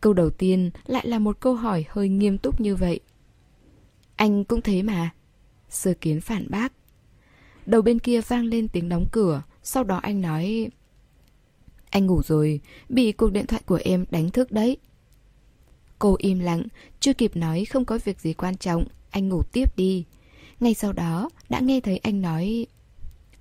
Câu 0.00 0.12
đầu 0.12 0.30
tiên 0.30 0.70
lại 0.86 1.06
là 1.06 1.18
một 1.18 1.40
câu 1.40 1.54
hỏi 1.54 1.84
hơi 1.88 2.08
nghiêm 2.08 2.38
túc 2.38 2.60
như 2.60 2.76
vậy. 2.76 3.00
Anh 4.16 4.44
cũng 4.44 4.62
thế 4.62 4.82
mà. 4.82 5.10
Sơ 5.70 5.94
kiến 6.00 6.20
phản 6.20 6.46
bác. 6.50 6.72
Đầu 7.66 7.82
bên 7.82 7.98
kia 7.98 8.20
vang 8.20 8.44
lên 8.44 8.68
tiếng 8.68 8.88
đóng 8.88 9.06
cửa, 9.12 9.42
sau 9.62 9.84
đó 9.84 9.96
anh 9.96 10.20
nói... 10.20 10.70
Anh 11.90 12.06
ngủ 12.06 12.22
rồi, 12.22 12.60
bị 12.88 13.12
cuộc 13.12 13.32
điện 13.32 13.46
thoại 13.46 13.62
của 13.66 13.80
em 13.84 14.04
đánh 14.10 14.30
thức 14.30 14.52
đấy. 14.52 14.76
Cô 15.98 16.16
im 16.18 16.38
lặng, 16.38 16.62
chưa 17.00 17.12
kịp 17.12 17.36
nói 17.36 17.64
không 17.64 17.84
có 17.84 17.98
việc 18.04 18.20
gì 18.20 18.32
quan 18.32 18.56
trọng, 18.56 18.84
anh 19.10 19.28
ngủ 19.28 19.42
tiếp 19.42 19.76
đi. 19.76 20.04
Ngay 20.60 20.74
sau 20.74 20.92
đó, 20.92 21.30
đã 21.48 21.60
nghe 21.60 21.80
thấy 21.80 21.98
anh 21.98 22.22
nói... 22.22 22.66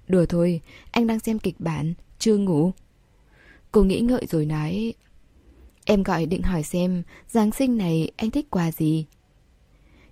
Đùa 0.07 0.25
thôi, 0.25 0.61
anh 0.91 1.07
đang 1.07 1.19
xem 1.19 1.39
kịch 1.39 1.59
bản, 1.59 1.93
chưa 2.19 2.37
ngủ. 2.37 2.71
Cô 3.71 3.83
nghĩ 3.83 3.99
ngợi 3.99 4.25
rồi 4.29 4.45
nói... 4.45 4.93
Em 5.85 6.03
gọi 6.03 6.25
định 6.25 6.41
hỏi 6.41 6.63
xem 6.63 7.03
Giáng 7.27 7.51
sinh 7.51 7.77
này 7.77 8.11
anh 8.17 8.31
thích 8.31 8.47
quà 8.49 8.71
gì 8.71 9.05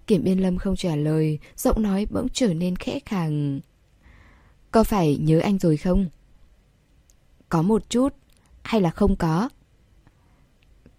Kiểm 0.08 0.24
Biên 0.24 0.40
Lâm 0.40 0.58
không 0.58 0.76
trả 0.76 0.96
lời 0.96 1.40
Giọng 1.58 1.82
nói 1.82 2.08
bỗng 2.10 2.28
trở 2.34 2.54
nên 2.54 2.76
khẽ 2.76 3.00
khàng 3.06 3.60
Có 4.72 4.84
phải 4.84 5.18
nhớ 5.18 5.40
anh 5.40 5.60
rồi 5.60 5.78
không? 5.78 6.06
Có 7.50 7.62
một 7.62 7.90
chút 7.90 8.16
Hay 8.64 8.82
là 8.82 8.90
không 8.90 9.16
có? 9.16 9.50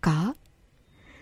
Có 0.01 0.35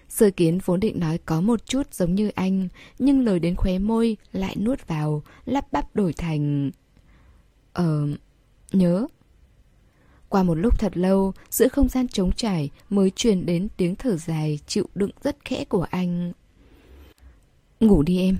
Sơ 0.08 0.30
kiến 0.30 0.58
vốn 0.64 0.80
định 0.80 1.00
nói 1.00 1.18
có 1.18 1.40
một 1.40 1.66
chút 1.66 1.94
giống 1.94 2.14
như 2.14 2.30
anh 2.34 2.68
Nhưng 2.98 3.24
lời 3.24 3.38
đến 3.38 3.54
khóe 3.56 3.78
môi 3.78 4.16
Lại 4.32 4.56
nuốt 4.56 4.86
vào 4.86 5.22
Lắp 5.44 5.72
bắp 5.72 5.96
đổi 5.96 6.12
thành 6.12 6.70
Ờ... 7.72 8.08
nhớ 8.72 9.06
qua 10.34 10.42
một 10.42 10.54
lúc 10.54 10.78
thật 10.78 10.96
lâu, 10.96 11.32
giữa 11.50 11.68
không 11.68 11.88
gian 11.88 12.08
trống 12.08 12.32
trải 12.32 12.70
mới 12.90 13.10
truyền 13.10 13.46
đến 13.46 13.68
tiếng 13.76 13.96
thở 13.96 14.16
dài 14.16 14.58
chịu 14.66 14.86
đựng 14.94 15.10
rất 15.22 15.36
khẽ 15.44 15.64
của 15.64 15.86
anh. 15.90 16.32
Ngủ 17.80 18.02
đi 18.02 18.18
em. 18.18 18.36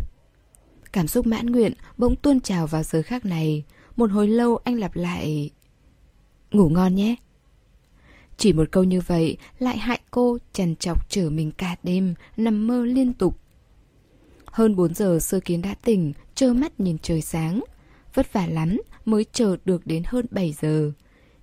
Cảm 0.93 1.09
xúc 1.09 1.27
mãn 1.27 1.47
nguyện 1.47 1.73
bỗng 1.97 2.17
tuôn 2.17 2.41
trào 2.41 2.67
vào 2.67 2.83
giờ 2.83 3.03
khác 3.03 3.25
này. 3.25 3.65
Một 3.97 4.11
hồi 4.11 4.29
lâu 4.29 4.57
anh 4.57 4.75
lặp 4.75 4.97
lại. 4.97 5.51
Ngủ 6.51 6.69
ngon 6.69 6.95
nhé. 6.95 7.17
Chỉ 8.37 8.53
một 8.53 8.65
câu 8.71 8.85
như 8.85 9.01
vậy 9.01 9.37
lại 9.59 9.79
hại 9.79 10.01
cô 10.11 10.39
trần 10.53 10.77
trọc 10.77 11.11
chở 11.11 11.31
mình 11.31 11.51
cả 11.51 11.77
đêm, 11.83 12.15
nằm 12.37 12.67
mơ 12.67 12.85
liên 12.85 13.13
tục. 13.13 13.39
Hơn 14.45 14.77
4 14.77 14.95
giờ 14.95 15.19
sơ 15.21 15.41
kiến 15.41 15.63
đã 15.63 15.75
tỉnh, 15.85 16.13
trơ 16.35 16.53
mắt 16.53 16.81
nhìn 16.81 16.99
trời 16.99 17.21
sáng. 17.21 17.65
Vất 18.15 18.33
vả 18.33 18.47
lắm 18.47 18.81
mới 19.05 19.25
chờ 19.33 19.57
được 19.65 19.87
đến 19.87 20.03
hơn 20.07 20.27
7 20.31 20.55
giờ. 20.61 20.93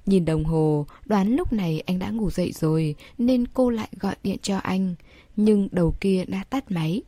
Nhìn 0.05 0.25
đồng 0.25 0.43
hồ, 0.43 0.85
đoán 1.05 1.35
lúc 1.35 1.53
này 1.53 1.83
anh 1.85 1.99
đã 1.99 2.09
ngủ 2.09 2.29
dậy 2.29 2.51
rồi 2.51 2.95
nên 3.17 3.47
cô 3.47 3.69
lại 3.69 3.89
gọi 3.99 4.15
điện 4.23 4.37
cho 4.41 4.57
anh. 4.57 4.95
Nhưng 5.35 5.67
đầu 5.71 5.95
kia 6.01 6.25
đã 6.27 6.43
tắt 6.43 6.71
máy. 6.71 7.01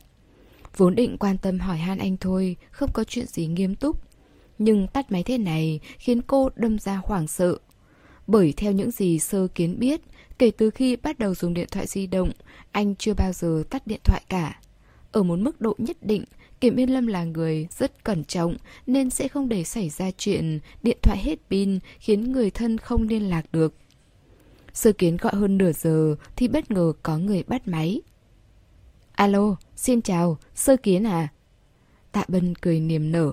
Vốn 0.76 0.94
định 0.94 1.16
quan 1.18 1.38
tâm 1.38 1.58
hỏi 1.58 1.78
han 1.78 1.98
anh 1.98 2.16
thôi, 2.16 2.56
không 2.70 2.92
có 2.92 3.04
chuyện 3.04 3.26
gì 3.26 3.46
nghiêm 3.46 3.74
túc. 3.74 4.00
Nhưng 4.58 4.86
tắt 4.86 5.12
máy 5.12 5.22
thế 5.22 5.38
này 5.38 5.80
khiến 5.98 6.22
cô 6.22 6.48
đâm 6.56 6.78
ra 6.78 7.00
hoảng 7.04 7.28
sợ. 7.28 7.58
Bởi 8.26 8.54
theo 8.56 8.72
những 8.72 8.90
gì 8.90 9.18
sơ 9.18 9.48
kiến 9.54 9.78
biết, 9.78 10.00
kể 10.38 10.50
từ 10.50 10.70
khi 10.70 10.96
bắt 10.96 11.18
đầu 11.18 11.34
dùng 11.34 11.54
điện 11.54 11.68
thoại 11.70 11.86
di 11.86 12.06
động, 12.06 12.30
anh 12.72 12.94
chưa 12.96 13.14
bao 13.14 13.32
giờ 13.32 13.64
tắt 13.70 13.86
điện 13.86 14.00
thoại 14.04 14.22
cả. 14.28 14.60
Ở 15.12 15.22
một 15.22 15.38
mức 15.38 15.60
độ 15.60 15.74
nhất 15.78 15.96
định, 16.00 16.24
Kiểm 16.60 16.76
Yên 16.76 16.90
Lâm 16.90 17.06
là 17.06 17.24
người 17.24 17.66
rất 17.70 18.04
cẩn 18.04 18.24
trọng 18.24 18.56
nên 18.86 19.10
sẽ 19.10 19.28
không 19.28 19.48
để 19.48 19.64
xảy 19.64 19.88
ra 19.88 20.10
chuyện 20.18 20.60
điện 20.82 20.98
thoại 21.02 21.18
hết 21.18 21.38
pin 21.50 21.78
khiến 21.98 22.32
người 22.32 22.50
thân 22.50 22.78
không 22.78 23.08
liên 23.08 23.28
lạc 23.28 23.52
được. 23.52 23.74
Sơ 24.72 24.92
kiến 24.92 25.16
gọi 25.16 25.32
hơn 25.34 25.58
nửa 25.58 25.72
giờ 25.72 26.16
thì 26.36 26.48
bất 26.48 26.70
ngờ 26.70 26.92
có 27.02 27.18
người 27.18 27.42
bắt 27.42 27.68
máy. 27.68 28.00
Alo, 29.14 29.56
xin 29.76 30.02
chào, 30.02 30.38
sơ 30.54 30.76
kiến 30.76 31.06
à? 31.06 31.28
Tạ 32.12 32.24
Bân 32.28 32.54
cười 32.54 32.80
niềm 32.80 33.12
nở. 33.12 33.32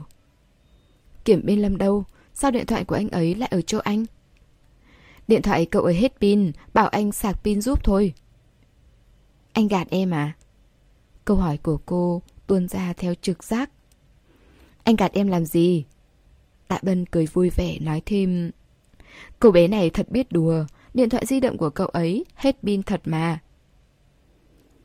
Kiểm 1.26 1.42
bên 1.46 1.60
Lâm 1.60 1.78
đâu? 1.78 2.04
Sao 2.34 2.52
điện 2.52 2.66
thoại 2.66 2.84
của 2.84 2.96
anh 2.96 3.10
ấy 3.10 3.36
lại 3.36 3.50
ở 3.52 3.62
chỗ 3.62 3.78
anh? 3.78 4.06
Điện 5.28 5.42
thoại 5.42 5.66
cậu 5.66 5.84
ấy 5.84 5.96
hết 5.96 6.14
pin, 6.22 6.52
bảo 6.74 6.88
anh 6.88 7.12
sạc 7.12 7.44
pin 7.44 7.62
giúp 7.62 7.84
thôi. 7.84 8.14
Anh 9.54 9.68
gạt 9.68 9.88
em 9.90 10.12
à? 10.12 10.34
Câu 11.26 11.38
hỏi 11.38 11.58
của 11.58 11.78
cô 11.86 12.22
tuôn 12.48 12.68
ra 12.68 12.94
theo 12.94 13.14
trực 13.22 13.44
giác. 13.44 13.72
Anh 14.84 14.96
gạt 14.96 15.12
em 15.14 15.28
làm 15.28 15.46
gì? 15.46 15.86
Tạ 16.68 16.80
Bân 16.84 17.06
cười 17.06 17.26
vui 17.26 17.50
vẻ 17.50 17.78
nói 17.80 18.02
thêm. 18.06 18.52
Cô 19.40 19.52
bé 19.52 19.68
này 19.68 19.90
thật 19.90 20.10
biết 20.10 20.32
đùa, 20.32 20.66
điện 20.94 21.10
thoại 21.10 21.26
di 21.26 21.40
động 21.40 21.58
của 21.58 21.70
cậu 21.70 21.88
ấy 21.88 22.26
hết 22.36 22.56
pin 22.64 22.84
thật 22.84 23.02
mà. 23.06 23.40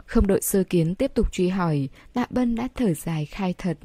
Không 0.07 0.27
đợi 0.27 0.41
sơ 0.43 0.65
kiến 0.65 0.95
tiếp 0.95 1.15
tục 1.15 1.33
truy 1.33 1.49
hỏi, 1.49 1.89
Tạ 2.13 2.27
Bân 2.31 2.55
đã 2.55 2.69
thở 2.75 2.95
dài 2.95 3.27
khai 3.27 3.55
thật. 3.59 3.79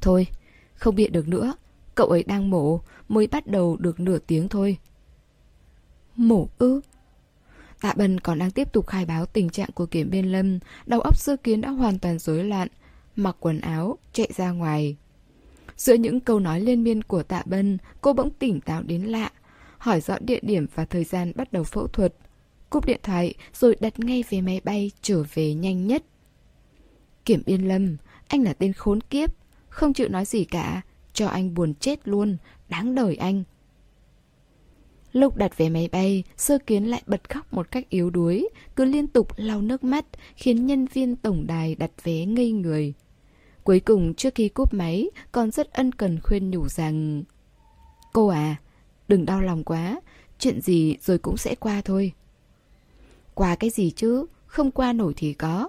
Thôi, 0.00 0.26
không 0.74 0.94
biện 0.94 1.12
được 1.12 1.28
nữa, 1.28 1.54
cậu 1.94 2.06
ấy 2.06 2.22
đang 2.22 2.50
mổ, 2.50 2.80
mới 3.08 3.26
bắt 3.26 3.46
đầu 3.46 3.76
được 3.76 4.00
nửa 4.00 4.18
tiếng 4.18 4.48
thôi. 4.48 4.76
Mổ 6.16 6.48
ư? 6.58 6.80
Tạ 7.80 7.94
Bân 7.96 8.20
còn 8.20 8.38
đang 8.38 8.50
tiếp 8.50 8.72
tục 8.72 8.86
khai 8.86 9.06
báo 9.06 9.26
tình 9.26 9.50
trạng 9.50 9.70
của 9.74 9.86
Kiểm 9.86 10.10
Biên 10.10 10.26
Lâm, 10.26 10.58
đầu 10.86 11.00
óc 11.00 11.16
sơ 11.16 11.36
kiến 11.36 11.60
đã 11.60 11.70
hoàn 11.70 11.98
toàn 11.98 12.18
rối 12.18 12.44
loạn, 12.44 12.68
mặc 13.16 13.36
quần 13.40 13.60
áo, 13.60 13.98
chạy 14.12 14.28
ra 14.36 14.50
ngoài. 14.50 14.96
Giữa 15.76 15.94
những 15.94 16.20
câu 16.20 16.40
nói 16.40 16.60
liên 16.60 16.84
miên 16.84 17.02
của 17.02 17.22
Tạ 17.22 17.42
Bân, 17.46 17.78
cô 18.00 18.12
bỗng 18.12 18.30
tỉnh 18.30 18.60
táo 18.60 18.82
đến 18.82 19.02
lạ, 19.02 19.30
hỏi 19.78 20.00
rõ 20.00 20.18
địa 20.20 20.40
điểm 20.42 20.66
và 20.74 20.84
thời 20.84 21.04
gian 21.04 21.32
bắt 21.34 21.52
đầu 21.52 21.64
phẫu 21.64 21.86
thuật. 21.86 22.14
Cúp 22.70 22.86
điện 22.86 23.00
thoại 23.02 23.34
rồi 23.54 23.76
đặt 23.80 24.00
ngay 24.00 24.24
về 24.30 24.40
máy 24.40 24.60
bay 24.64 24.90
trở 25.02 25.24
về 25.34 25.54
nhanh 25.54 25.86
nhất. 25.86 26.04
Kiểm 27.24 27.42
Biên 27.46 27.68
Lâm, 27.68 27.96
anh 28.28 28.42
là 28.42 28.52
tên 28.52 28.72
khốn 28.72 29.00
kiếp, 29.00 29.30
không 29.68 29.92
chịu 29.92 30.08
nói 30.08 30.24
gì 30.24 30.44
cả, 30.44 30.82
cho 31.12 31.26
anh 31.26 31.54
buồn 31.54 31.74
chết 31.74 32.08
luôn, 32.08 32.36
đáng 32.68 32.94
đời 32.94 33.16
anh. 33.16 33.44
Lúc 35.12 35.36
đặt 35.36 35.56
vé 35.56 35.68
máy 35.68 35.88
bay, 35.92 36.24
sơ 36.36 36.58
kiến 36.66 36.84
lại 36.84 37.02
bật 37.06 37.30
khóc 37.30 37.52
một 37.52 37.70
cách 37.70 37.88
yếu 37.88 38.10
đuối, 38.10 38.48
cứ 38.76 38.84
liên 38.84 39.06
tục 39.06 39.28
lau 39.36 39.62
nước 39.62 39.84
mắt, 39.84 40.04
khiến 40.36 40.66
nhân 40.66 40.86
viên 40.86 41.16
tổng 41.16 41.46
đài 41.46 41.74
đặt 41.74 41.90
vé 42.04 42.24
ngây 42.26 42.52
người. 42.52 42.94
Cuối 43.64 43.80
cùng 43.80 44.14
trước 44.14 44.34
khi 44.34 44.48
cúp 44.48 44.74
máy, 44.74 45.10
còn 45.32 45.50
rất 45.50 45.72
ân 45.72 45.92
cần 45.92 46.20
khuyên 46.22 46.50
nhủ 46.50 46.68
rằng 46.68 47.22
Cô 48.12 48.28
à, 48.28 48.56
đừng 49.08 49.26
đau 49.26 49.40
lòng 49.40 49.64
quá, 49.64 50.00
chuyện 50.38 50.60
gì 50.60 50.96
rồi 51.00 51.18
cũng 51.18 51.36
sẽ 51.36 51.54
qua 51.54 51.82
thôi. 51.84 52.12
Qua 53.40 53.54
cái 53.54 53.70
gì 53.70 53.90
chứ, 53.90 54.26
không 54.46 54.70
qua 54.70 54.92
nổi 54.92 55.12
thì 55.16 55.32
có. 55.32 55.68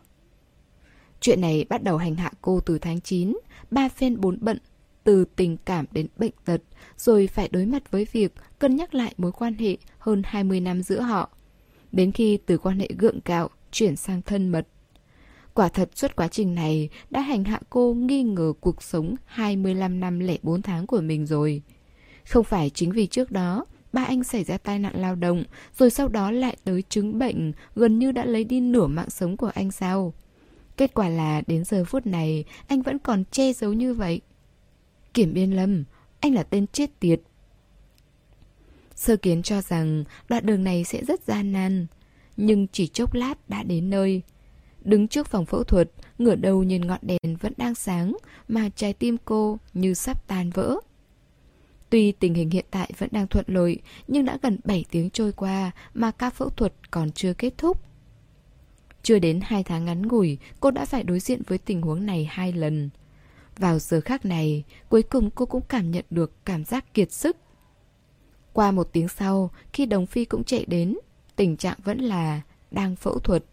Chuyện 1.22 1.42
này 1.42 1.66
bắt 1.70 1.84
đầu 1.84 1.98
hành 1.98 2.16
hạ 2.16 2.32
cô 2.42 2.60
từ 2.60 2.80
tháng 2.80 3.02
9, 3.02 3.38
ba 3.72 3.90
phen 3.90 4.22
bốn 4.22 4.38
bận 4.42 4.58
từ 5.04 5.26
tình 5.36 5.58
cảm 5.66 5.86
đến 5.92 6.08
bệnh 6.18 6.32
tật, 6.46 6.62
rồi 6.98 7.28
phải 7.28 7.48
đối 7.52 7.66
mặt 7.66 7.92
với 7.92 8.08
việc 8.12 8.34
cân 8.60 8.76
nhắc 8.76 8.96
lại 8.96 9.14
mối 9.18 9.32
quan 9.32 9.54
hệ 9.54 9.78
hơn 9.98 10.22
20 10.26 10.60
năm 10.60 10.82
giữa 10.82 11.02
họ. 11.02 11.30
Đến 11.92 12.12
khi 12.12 12.38
từ 12.46 12.58
quan 12.58 12.80
hệ 12.80 12.90
gượng 12.98 13.20
gạo 13.26 13.50
chuyển 13.72 13.96
sang 13.96 14.22
thân 14.22 14.50
mật. 14.50 14.68
Quả 15.54 15.70
thật 15.70 15.90
suốt 15.96 16.16
quá 16.16 16.28
trình 16.28 16.56
này 16.56 16.90
đã 17.10 17.22
hành 17.22 17.44
hạ 17.44 17.60
cô 17.70 17.94
nghi 17.94 18.24
ngờ 18.24 18.54
cuộc 18.60 18.84
sống 18.84 19.16
25 19.26 20.00
năm 20.00 20.20
lẻ 20.20 20.38
4 20.44 20.62
tháng 20.62 20.88
của 20.88 21.02
mình 21.02 21.26
rồi. 21.26 21.62
Không 22.26 22.44
phải 22.44 22.70
chính 22.70 22.92
vì 22.92 23.08
trước 23.08 23.32
đó 23.32 23.66
ba 23.94 24.04
anh 24.04 24.24
xảy 24.24 24.44
ra 24.44 24.58
tai 24.58 24.80
nạn 24.80 24.94
lao 24.96 25.16
động 25.16 25.44
rồi 25.78 25.90
sau 25.90 26.08
đó 26.08 26.32
lại 26.32 26.58
tới 26.64 26.84
chứng 26.90 27.20
bệnh 27.20 27.52
gần 27.76 28.00
như 28.00 28.12
đã 28.12 28.26
lấy 28.26 28.44
đi 28.44 28.60
nửa 28.60 28.88
mạng 28.88 29.10
sống 29.10 29.38
của 29.38 29.52
anh 29.54 29.72
sao? 29.72 30.14
Kết 30.78 30.94
quả 30.94 31.10
là 31.10 31.42
đến 31.48 31.64
giờ 31.64 31.84
phút 31.86 32.06
này 32.06 32.46
anh 32.68 32.82
vẫn 32.82 33.00
còn 33.00 33.24
che 33.32 33.54
giấu 33.54 33.74
như 33.74 33.94
vậy. 33.94 34.22
Kiểm 35.14 35.34
Biên 35.34 35.52
Lâm, 35.52 35.84
anh 36.20 36.34
là 36.34 36.44
tên 36.44 36.68
chết 36.68 37.00
tiệt. 37.00 37.22
Sơ 38.96 39.16
kiến 39.16 39.42
cho 39.44 39.62
rằng 39.62 40.04
đoạn 40.30 40.46
đường 40.46 40.64
này 40.64 40.84
sẽ 40.84 41.06
rất 41.06 41.22
gian 41.24 41.52
nan, 41.52 41.88
nhưng 42.38 42.68
chỉ 42.68 42.88
chốc 42.88 43.14
lát 43.14 43.50
đã 43.50 43.64
đến 43.64 43.90
nơi. 43.90 44.22
Đứng 44.84 45.08
trước 45.08 45.28
phòng 45.28 45.46
phẫu 45.46 45.64
thuật, 45.64 45.92
ngửa 46.18 46.36
đầu 46.36 46.64
nhìn 46.64 46.88
ngọn 46.88 47.00
đèn 47.02 47.36
vẫn 47.40 47.54
đang 47.58 47.76
sáng, 47.76 48.18
mà 48.48 48.70
trái 48.76 48.94
tim 48.94 49.18
cô 49.26 49.58
như 49.74 49.94
sắp 49.94 50.28
tan 50.28 50.50
vỡ. 50.50 50.78
Tuy 51.92 52.12
tình 52.12 52.34
hình 52.34 52.50
hiện 52.50 52.66
tại 52.72 52.92
vẫn 52.98 53.10
đang 53.12 53.28
thuận 53.28 53.46
lợi, 53.48 53.78
nhưng 54.08 54.26
đã 54.26 54.38
gần 54.42 54.58
7 54.64 54.86
tiếng 54.92 55.10
trôi 55.10 55.32
qua 55.32 55.72
mà 55.94 56.12
ca 56.12 56.30
phẫu 56.30 56.50
thuật 56.50 56.74
còn 56.92 57.12
chưa 57.12 57.34
kết 57.34 57.54
thúc. 57.58 57.84
Chưa 59.04 59.20
đến 59.20 59.40
2 59.44 59.64
tháng 59.64 59.86
ngắn 59.86 60.08
ngủi, 60.08 60.38
cô 60.60 60.72
đã 60.72 60.86
phải 60.86 61.04
đối 61.04 61.20
diện 61.20 61.42
với 61.48 61.58
tình 61.58 61.82
huống 61.82 62.06
này 62.06 62.28
hai 62.32 62.54
lần. 62.54 62.90
Vào 63.58 63.80
giờ 63.80 64.02
khác 64.02 64.26
này, 64.26 64.64
cuối 64.90 65.04
cùng 65.04 65.30
cô 65.36 65.46
cũng 65.46 65.64
cảm 65.70 65.92
nhận 65.92 66.06
được 66.10 66.46
cảm 66.46 66.64
giác 66.64 66.94
kiệt 66.94 67.12
sức. 67.12 67.38
Qua 68.54 68.72
một 68.72 68.90
tiếng 68.94 69.08
sau, 69.08 69.52
khi 69.74 69.86
Đồng 69.86 70.06
Phi 70.06 70.26
cũng 70.26 70.44
chạy 70.44 70.66
đến, 70.66 70.98
tình 71.36 71.58
trạng 71.58 71.78
vẫn 71.84 71.98
là 71.98 72.42
đang 72.72 72.96
phẫu 72.96 73.20
thuật. 73.20 73.44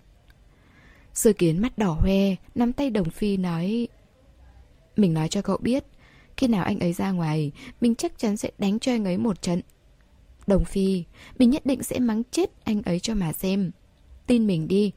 Sơ 1.14 1.32
kiến 1.32 1.62
mắt 1.62 1.78
đỏ 1.78 1.92
hoe, 2.00 2.34
nắm 2.54 2.72
tay 2.72 2.90
Đồng 2.90 3.10
Phi 3.10 3.36
nói 3.36 3.88
Mình 4.96 5.14
nói 5.14 5.28
cho 5.28 5.42
cậu 5.42 5.56
biết, 5.56 5.84
khi 6.38 6.46
nào 6.46 6.64
anh 6.64 6.78
ấy 6.78 6.92
ra 6.92 7.10
ngoài, 7.10 7.52
mình 7.80 7.94
chắc 7.94 8.18
chắn 8.18 8.36
sẽ 8.36 8.50
đánh 8.58 8.78
cho 8.78 8.92
anh 8.92 9.04
ấy 9.04 9.18
một 9.18 9.42
trận. 9.42 9.60
Đồng 10.46 10.64
Phi, 10.64 11.04
mình 11.38 11.50
nhất 11.50 11.66
định 11.66 11.82
sẽ 11.82 11.98
mắng 11.98 12.22
chết 12.30 12.50
anh 12.64 12.82
ấy 12.82 13.00
cho 13.00 13.14
mà 13.14 13.32
xem. 13.32 13.70
Tin 14.26 14.46
mình 14.46 14.68
đi, 14.68 14.92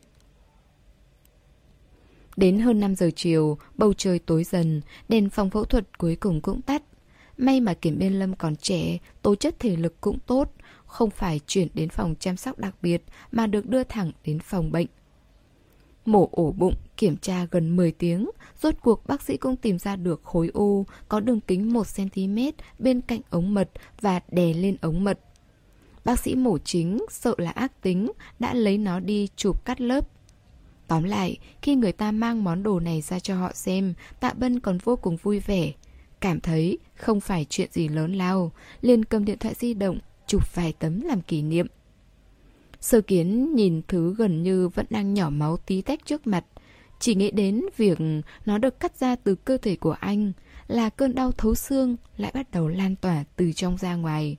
Đến 2.38 2.60
hơn 2.60 2.80
5 2.80 2.96
giờ 2.96 3.10
chiều, 3.16 3.58
bầu 3.76 3.94
trời 3.94 4.20
tối 4.20 4.44
dần, 4.44 4.82
đèn 5.10 5.30
phòng 5.30 5.50
phẫu 5.50 5.66
thuật 5.66 5.98
cuối 5.98 6.16
cùng 6.16 6.42
cũng 6.42 6.62
tắt. 6.62 6.84
May 7.38 7.60
mà 7.60 7.74
Kiểm 7.74 8.00
Biên 8.00 8.14
Lâm 8.14 8.36
còn 8.36 8.56
trẻ, 8.56 8.98
tố 9.22 9.36
chất 9.36 9.60
thể 9.60 9.76
lực 9.76 10.02
cũng 10.02 10.20
tốt, 10.20 10.52
không 10.86 11.10
phải 11.10 11.40
chuyển 11.48 11.68
đến 11.74 11.90
phòng 11.90 12.16
chăm 12.20 12.38
sóc 12.38 12.60
đặc 12.60 12.76
biệt 12.82 13.04
mà 13.32 13.48
được 13.48 13.70
đưa 13.70 13.84
thẳng 13.84 14.12
đến 14.26 14.40
phòng 14.40 14.72
bệnh. 14.72 14.88
Mổ 16.06 16.30
ổ 16.32 16.52
bụng, 16.52 16.76
kiểm 17.02 17.18
tra 17.18 17.46
gần 17.52 17.76
10 17.76 17.92
tiếng, 17.92 18.30
rốt 18.62 18.76
cuộc 18.82 19.08
bác 19.08 19.22
sĩ 19.22 19.38
cũng 19.38 19.56
tìm 19.56 19.80
ra 19.80 19.96
được 19.96 20.22
khối 20.24 20.50
u 20.54 20.86
có 21.10 21.20
đường 21.20 21.40
kính 21.40 21.74
1cm 21.74 22.52
bên 22.80 23.02
cạnh 23.02 23.22
ống 23.30 23.54
mật 23.54 23.70
và 24.02 24.20
đè 24.32 24.54
lên 24.54 24.78
ống 24.82 25.04
mật. 25.04 25.20
Bác 26.06 26.20
sĩ 26.20 26.36
mổ 26.36 26.58
chính 26.58 27.06
sợ 27.10 27.36
là 27.38 27.52
ác 27.52 27.82
tính 27.82 28.12
Đã 28.40 28.54
lấy 28.54 28.78
nó 28.78 29.00
đi 29.00 29.28
chụp 29.36 29.66
cắt 29.66 29.82
lớp. 29.82 30.08
Tóm 30.88 31.04
lại, 31.04 31.38
khi 31.62 31.76
người 31.76 31.92
ta 31.92 32.12
mang 32.12 32.44
món 32.44 32.64
đồ 32.64 32.80
này 32.80 33.02
ra 33.02 33.20
cho 33.20 33.36
họ 33.36 33.52
xem 33.54 33.94
Tạ 34.20 34.34
Bân 34.34 34.60
còn 34.60 34.78
vô 34.78 34.96
cùng 34.96 35.18
vui 35.18 35.40
vẻ. 35.40 35.72
Cảm 36.20 36.40
thấy 36.40 36.78
không 36.96 37.20
phải 37.20 37.46
chuyện 37.50 37.70
gì 37.72 37.88
lớn 37.88 38.14
lao 38.14 38.52
liền 38.82 39.06
cầm 39.06 39.26
điện 39.26 39.38
thoại 39.40 39.54
di 39.58 39.74
động 39.74 40.00
Chụp 40.28 40.56
vài 40.56 40.74
tấm 40.80 41.02
làm 41.02 41.22
kỷ 41.22 41.42
niệm. 41.42 41.68
Sơ 42.80 43.02
kiến 43.02 43.56
nhìn 43.56 43.82
thứ 43.88 44.16
gần 44.18 44.44
như 44.44 44.68
vẫn 44.68 44.86
đang 44.90 45.14
nhỏ 45.14 45.30
máu 45.30 45.58
tí 45.58 45.82
tách 45.82 46.06
trước 46.06 46.28
mặt 46.28 46.46
chỉ 47.02 47.16
nghĩ 47.16 47.32
đến 47.32 47.62
việc 47.78 47.98
nó 48.46 48.58
được 48.58 48.80
cắt 48.80 49.00
ra 49.00 49.16
từ 49.16 49.36
cơ 49.36 49.58
thể 49.58 49.76
của 49.76 49.96
anh 50.00 50.32
Là 50.68 50.90
cơn 50.90 51.16
đau 51.16 51.32
thấu 51.32 51.56
xương 51.56 51.96
lại 52.18 52.32
bắt 52.36 52.52
đầu 52.52 52.68
lan 52.68 52.96
tỏa 52.96 53.24
từ 53.36 53.52
trong 53.52 53.78
ra 53.78 53.96
ngoài 53.96 54.38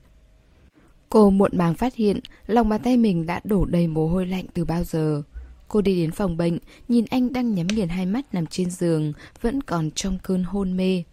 Cô 1.13 1.29
muộn 1.29 1.51
màng 1.57 1.75
phát 1.75 1.95
hiện 1.95 2.19
lòng 2.47 2.69
bàn 2.69 2.81
tay 2.83 2.97
mình 2.97 3.25
đã 3.25 3.41
đổ 3.43 3.65
đầy 3.65 3.87
mồ 3.87 4.07
hôi 4.07 4.27
lạnh 4.27 4.45
từ 4.53 4.65
bao 4.65 4.83
giờ. 4.83 5.21
Cô 5.67 5.81
đi 5.81 6.01
đến 6.01 6.11
phòng 6.11 6.37
bệnh, 6.37 6.57
nhìn 6.87 7.05
anh 7.09 7.33
đang 7.33 7.53
nhắm 7.53 7.67
nghiền 7.67 7.89
hai 7.89 8.05
mắt 8.05 8.33
nằm 8.33 8.45
trên 8.45 8.69
giường, 8.69 9.13
vẫn 9.41 9.61
còn 9.61 9.91
trong 9.91 10.17
cơn 10.23 10.43
hôn 10.43 10.77
mê. 10.77 11.03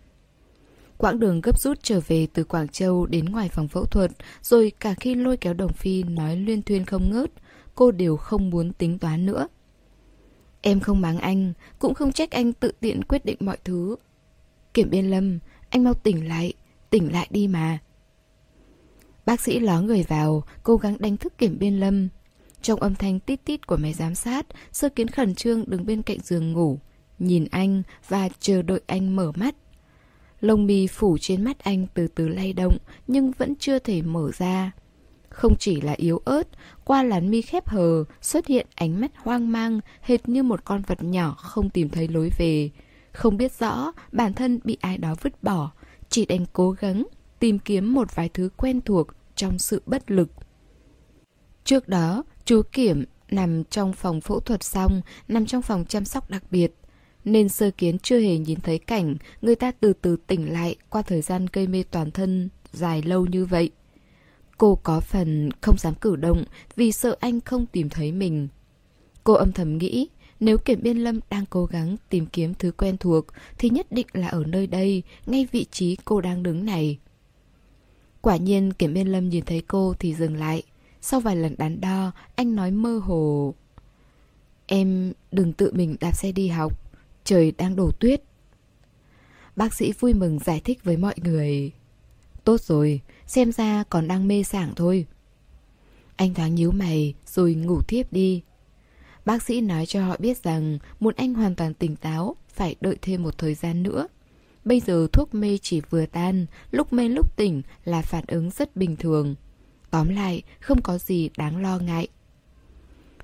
Quãng 0.98 1.20
đường 1.20 1.40
gấp 1.40 1.60
rút 1.60 1.78
trở 1.82 2.00
về 2.06 2.26
từ 2.32 2.44
Quảng 2.44 2.68
Châu 2.68 3.06
đến 3.06 3.24
ngoài 3.24 3.48
phòng 3.48 3.68
phẫu 3.68 3.84
thuật, 3.84 4.10
rồi 4.42 4.72
cả 4.80 4.94
khi 4.94 5.14
lôi 5.14 5.36
kéo 5.36 5.54
Đồng 5.54 5.72
Phi 5.72 6.02
nói 6.02 6.36
luyên 6.36 6.62
thuyên 6.62 6.84
không 6.84 7.10
ngớt, 7.10 7.30
cô 7.74 7.90
đều 7.90 8.16
không 8.16 8.50
muốn 8.50 8.72
tính 8.72 8.98
toán 8.98 9.26
nữa. 9.26 9.48
Em 10.60 10.80
không 10.80 11.00
mắng 11.00 11.18
anh, 11.18 11.52
cũng 11.78 11.94
không 11.94 12.12
trách 12.12 12.30
anh 12.30 12.52
tự 12.52 12.72
tiện 12.80 13.04
quyết 13.04 13.24
định 13.24 13.36
mọi 13.40 13.56
thứ. 13.64 13.96
Kiểm 14.74 14.90
biên 14.90 15.10
lâm, 15.10 15.38
anh 15.70 15.84
mau 15.84 15.94
tỉnh 15.94 16.28
lại, 16.28 16.52
tỉnh 16.90 17.12
lại 17.12 17.28
đi 17.30 17.48
mà. 17.48 17.78
Bác 19.26 19.40
sĩ 19.40 19.60
ló 19.60 19.80
người 19.80 20.04
vào, 20.08 20.44
cố 20.62 20.76
gắng 20.76 20.96
đánh 20.98 21.16
thức 21.16 21.38
kiểm 21.38 21.58
biên 21.58 21.80
lâm. 21.80 22.08
Trong 22.62 22.80
âm 22.80 22.94
thanh 22.94 23.20
tít 23.20 23.44
tít 23.44 23.66
của 23.66 23.76
máy 23.76 23.92
giám 23.92 24.14
sát, 24.14 24.46
sơ 24.72 24.88
kiến 24.88 25.08
khẩn 25.08 25.34
trương 25.34 25.64
đứng 25.70 25.86
bên 25.86 26.02
cạnh 26.02 26.18
giường 26.22 26.52
ngủ, 26.52 26.78
nhìn 27.18 27.46
anh 27.50 27.82
và 28.08 28.28
chờ 28.40 28.62
đợi 28.62 28.80
anh 28.86 29.16
mở 29.16 29.32
mắt. 29.36 29.54
Lông 30.40 30.66
mì 30.66 30.86
phủ 30.86 31.18
trên 31.20 31.44
mắt 31.44 31.58
anh 31.58 31.86
từ 31.94 32.08
từ 32.08 32.28
lay 32.28 32.52
động 32.52 32.76
nhưng 33.06 33.30
vẫn 33.38 33.54
chưa 33.56 33.78
thể 33.78 34.02
mở 34.02 34.30
ra. 34.38 34.72
Không 35.30 35.56
chỉ 35.58 35.80
là 35.80 35.92
yếu 35.92 36.22
ớt, 36.24 36.48
qua 36.84 37.02
làn 37.02 37.30
mi 37.30 37.42
khép 37.42 37.68
hờ 37.68 38.04
xuất 38.20 38.46
hiện 38.46 38.66
ánh 38.74 39.00
mắt 39.00 39.10
hoang 39.16 39.52
mang 39.52 39.80
hệt 40.02 40.28
như 40.28 40.42
một 40.42 40.64
con 40.64 40.82
vật 40.86 41.02
nhỏ 41.02 41.34
không 41.38 41.70
tìm 41.70 41.88
thấy 41.88 42.08
lối 42.08 42.30
về. 42.38 42.70
Không 43.12 43.36
biết 43.36 43.52
rõ 43.52 43.92
bản 44.12 44.34
thân 44.34 44.60
bị 44.64 44.78
ai 44.80 44.98
đó 44.98 45.14
vứt 45.22 45.42
bỏ, 45.42 45.70
chỉ 46.08 46.26
đành 46.26 46.46
cố 46.52 46.70
gắng 46.70 47.06
tìm 47.38 47.58
kiếm 47.58 47.94
một 47.94 48.14
vài 48.14 48.28
thứ 48.28 48.48
quen 48.56 48.80
thuộc 48.80 49.06
trong 49.36 49.58
sự 49.58 49.82
bất 49.86 50.10
lực. 50.10 50.28
Trước 51.64 51.88
đó, 51.88 52.24
chú 52.44 52.62
Kiểm 52.72 53.04
nằm 53.30 53.64
trong 53.64 53.92
phòng 53.92 54.20
phẫu 54.20 54.40
thuật 54.40 54.62
xong, 54.62 55.00
nằm 55.28 55.46
trong 55.46 55.62
phòng 55.62 55.84
chăm 55.88 56.04
sóc 56.04 56.30
đặc 56.30 56.42
biệt. 56.50 56.74
Nên 57.24 57.48
sơ 57.48 57.70
kiến 57.70 57.98
chưa 57.98 58.20
hề 58.20 58.38
nhìn 58.38 58.60
thấy 58.60 58.78
cảnh 58.78 59.16
người 59.42 59.54
ta 59.54 59.72
từ 59.80 59.92
từ 59.92 60.16
tỉnh 60.26 60.52
lại 60.52 60.76
qua 60.88 61.02
thời 61.02 61.22
gian 61.22 61.46
gây 61.52 61.66
mê 61.66 61.84
toàn 61.90 62.10
thân 62.10 62.48
dài 62.72 63.02
lâu 63.02 63.26
như 63.26 63.44
vậy. 63.44 63.70
Cô 64.60 64.78
có 64.82 65.00
phần 65.00 65.50
không 65.60 65.78
dám 65.78 65.94
cử 65.94 66.16
động 66.16 66.44
vì 66.76 66.92
sợ 66.92 67.16
anh 67.20 67.40
không 67.40 67.66
tìm 67.66 67.88
thấy 67.88 68.12
mình. 68.12 68.48
Cô 69.24 69.32
âm 69.32 69.52
thầm 69.52 69.78
nghĩ, 69.78 70.08
nếu 70.40 70.58
Kiểm 70.58 70.82
Biên 70.82 70.98
Lâm 70.98 71.20
đang 71.30 71.44
cố 71.50 71.64
gắng 71.64 71.96
tìm 72.08 72.26
kiếm 72.26 72.54
thứ 72.54 72.72
quen 72.72 72.96
thuộc 72.96 73.26
thì 73.58 73.70
nhất 73.70 73.92
định 73.92 74.06
là 74.12 74.28
ở 74.28 74.44
nơi 74.46 74.66
đây, 74.66 75.02
ngay 75.26 75.48
vị 75.52 75.66
trí 75.70 75.96
cô 76.04 76.20
đang 76.20 76.42
đứng 76.42 76.64
này. 76.64 76.98
Quả 78.20 78.36
nhiên 78.36 78.72
Kiểm 78.72 78.94
Biên 78.94 79.06
Lâm 79.06 79.28
nhìn 79.28 79.44
thấy 79.44 79.62
cô 79.66 79.94
thì 79.98 80.14
dừng 80.14 80.36
lại. 80.36 80.62
Sau 81.00 81.20
vài 81.20 81.36
lần 81.36 81.54
đắn 81.58 81.80
đo, 81.80 82.12
anh 82.34 82.56
nói 82.56 82.70
mơ 82.70 82.98
hồ. 82.98 83.54
Em 84.66 85.12
đừng 85.32 85.52
tự 85.52 85.72
mình 85.74 85.96
đạp 86.00 86.12
xe 86.12 86.32
đi 86.32 86.48
học, 86.48 86.80
trời 87.24 87.52
đang 87.58 87.76
đổ 87.76 87.90
tuyết. 87.90 88.22
Bác 89.56 89.74
sĩ 89.74 89.92
vui 89.92 90.14
mừng 90.14 90.38
giải 90.38 90.60
thích 90.64 90.84
với 90.84 90.96
mọi 90.96 91.14
người. 91.16 91.72
Tốt 92.44 92.60
rồi, 92.60 93.00
xem 93.30 93.52
ra 93.52 93.84
còn 93.90 94.08
đang 94.08 94.28
mê 94.28 94.42
sảng 94.42 94.74
thôi. 94.74 95.06
Anh 96.16 96.34
thoáng 96.34 96.54
nhíu 96.54 96.70
mày 96.70 97.14
rồi 97.26 97.54
ngủ 97.54 97.80
thiếp 97.80 98.12
đi. 98.12 98.42
Bác 99.24 99.42
sĩ 99.42 99.60
nói 99.60 99.86
cho 99.86 100.06
họ 100.06 100.16
biết 100.18 100.42
rằng 100.42 100.78
muốn 101.00 101.14
anh 101.16 101.34
hoàn 101.34 101.54
toàn 101.54 101.74
tỉnh 101.74 101.96
táo 101.96 102.36
phải 102.48 102.76
đợi 102.80 102.96
thêm 103.02 103.22
một 103.22 103.38
thời 103.38 103.54
gian 103.54 103.82
nữa. 103.82 104.08
Bây 104.64 104.80
giờ 104.80 105.06
thuốc 105.12 105.34
mê 105.34 105.58
chỉ 105.62 105.80
vừa 105.90 106.06
tan, 106.06 106.46
lúc 106.70 106.92
mê 106.92 107.08
lúc 107.08 107.36
tỉnh 107.36 107.62
là 107.84 108.02
phản 108.02 108.24
ứng 108.26 108.50
rất 108.50 108.76
bình 108.76 108.96
thường. 108.96 109.34
Tóm 109.90 110.08
lại, 110.08 110.42
không 110.60 110.82
có 110.82 110.98
gì 110.98 111.30
đáng 111.36 111.62
lo 111.62 111.78
ngại. 111.78 112.08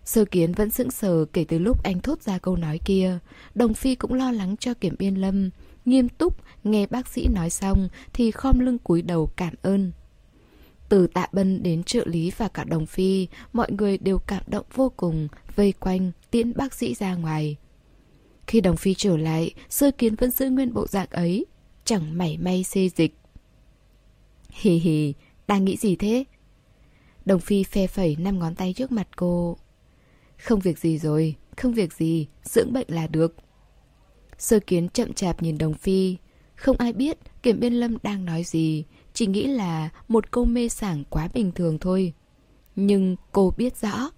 Sơ 0.04 0.24
kiến 0.24 0.52
vẫn 0.52 0.70
sững 0.70 0.90
sờ 0.90 1.24
kể 1.32 1.44
từ 1.48 1.58
lúc 1.58 1.82
anh 1.84 2.00
thốt 2.00 2.22
ra 2.22 2.38
câu 2.38 2.56
nói 2.56 2.80
kia. 2.84 3.18
Đồng 3.54 3.74
Phi 3.74 3.94
cũng 3.94 4.14
lo 4.14 4.32
lắng 4.32 4.56
cho 4.56 4.74
Kiểm 4.74 4.94
Biên 4.98 5.14
Lâm. 5.14 5.50
Nghiêm 5.86 6.08
túc, 6.08 6.36
nghe 6.64 6.86
bác 6.86 7.08
sĩ 7.08 7.28
nói 7.28 7.50
xong 7.50 7.88
thì 8.12 8.30
khom 8.30 8.58
lưng 8.58 8.78
cúi 8.78 9.02
đầu 9.02 9.30
cảm 9.36 9.54
ơn. 9.62 9.92
Từ 10.88 11.06
tạ 11.06 11.26
bân 11.32 11.62
đến 11.62 11.82
trợ 11.82 12.02
lý 12.06 12.32
và 12.36 12.48
cả 12.48 12.64
đồng 12.64 12.86
phi, 12.86 13.28
mọi 13.52 13.72
người 13.72 13.98
đều 13.98 14.18
cảm 14.18 14.42
động 14.46 14.66
vô 14.74 14.92
cùng, 14.96 15.28
vây 15.54 15.72
quanh, 15.72 16.12
tiễn 16.30 16.52
bác 16.56 16.74
sĩ 16.74 16.94
ra 16.94 17.14
ngoài. 17.14 17.56
Khi 18.46 18.60
đồng 18.60 18.76
phi 18.76 18.94
trở 18.94 19.16
lại, 19.16 19.54
sơ 19.68 19.90
kiến 19.90 20.14
vẫn 20.14 20.30
giữ 20.30 20.50
nguyên 20.50 20.74
bộ 20.74 20.86
dạng 20.86 21.08
ấy, 21.10 21.46
chẳng 21.84 22.18
mảy 22.18 22.38
may 22.38 22.64
xê 22.64 22.88
dịch. 22.88 23.14
Hì 24.50 24.70
hì, 24.70 25.14
đang 25.48 25.64
nghĩ 25.64 25.76
gì 25.76 25.96
thế? 25.96 26.24
Đồng 27.24 27.40
phi 27.40 27.62
phe 27.62 27.86
phẩy 27.86 28.16
năm 28.18 28.38
ngón 28.38 28.54
tay 28.54 28.72
trước 28.72 28.92
mặt 28.92 29.08
cô. 29.16 29.56
Không 30.38 30.60
việc 30.60 30.78
gì 30.78 30.98
rồi, 30.98 31.34
không 31.56 31.72
việc 31.72 31.92
gì, 31.92 32.26
dưỡng 32.44 32.72
bệnh 32.72 32.86
là 32.88 33.06
được. 33.06 33.34
Sơ 34.38 34.60
kiến 34.60 34.88
chậm 34.88 35.12
chạp 35.12 35.42
nhìn 35.42 35.58
đồng 35.58 35.74
phi. 35.74 36.16
Không 36.54 36.76
ai 36.76 36.92
biết 36.92 37.18
kiểm 37.42 37.60
biên 37.60 37.74
lâm 37.74 37.96
đang 38.02 38.24
nói 38.24 38.44
gì, 38.44 38.84
chỉ 39.12 39.26
nghĩ 39.26 39.46
là 39.46 39.88
một 40.08 40.30
câu 40.30 40.44
mê 40.44 40.68
sảng 40.68 41.04
quá 41.10 41.28
bình 41.34 41.52
thường 41.52 41.78
thôi. 41.78 42.12
Nhưng 42.76 43.16
cô 43.32 43.52
biết 43.56 43.76
rõ. 43.76 44.10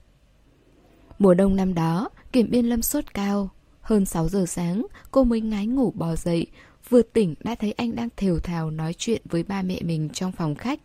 Mùa 1.19 1.35
đông 1.35 1.57
năm 1.57 1.75
đó, 1.75 2.09
kiểm 2.33 2.51
biên 2.51 2.67
lâm 2.67 2.83
sốt 2.83 3.15
cao, 3.15 3.51
hơn 3.81 4.05
6 4.05 4.29
giờ 4.29 4.47
sáng, 4.47 4.87
cô 5.11 5.25
mới 5.25 5.41
ngái 5.41 5.67
ngủ 5.67 5.93
bò 5.97 6.17
dậy, 6.17 6.47
vừa 6.89 7.03
tỉnh 7.03 7.35
đã 7.45 7.55
thấy 7.55 7.73
anh 7.73 7.95
đang 7.95 8.09
thều 8.17 8.39
thào 8.39 8.71
nói 8.71 8.95
chuyện 8.99 9.23
với 9.25 9.43
ba 9.43 9.63
mẹ 9.63 9.81
mình 9.83 10.09
trong 10.09 10.33
phòng 10.33 10.55
khách. 10.55 10.81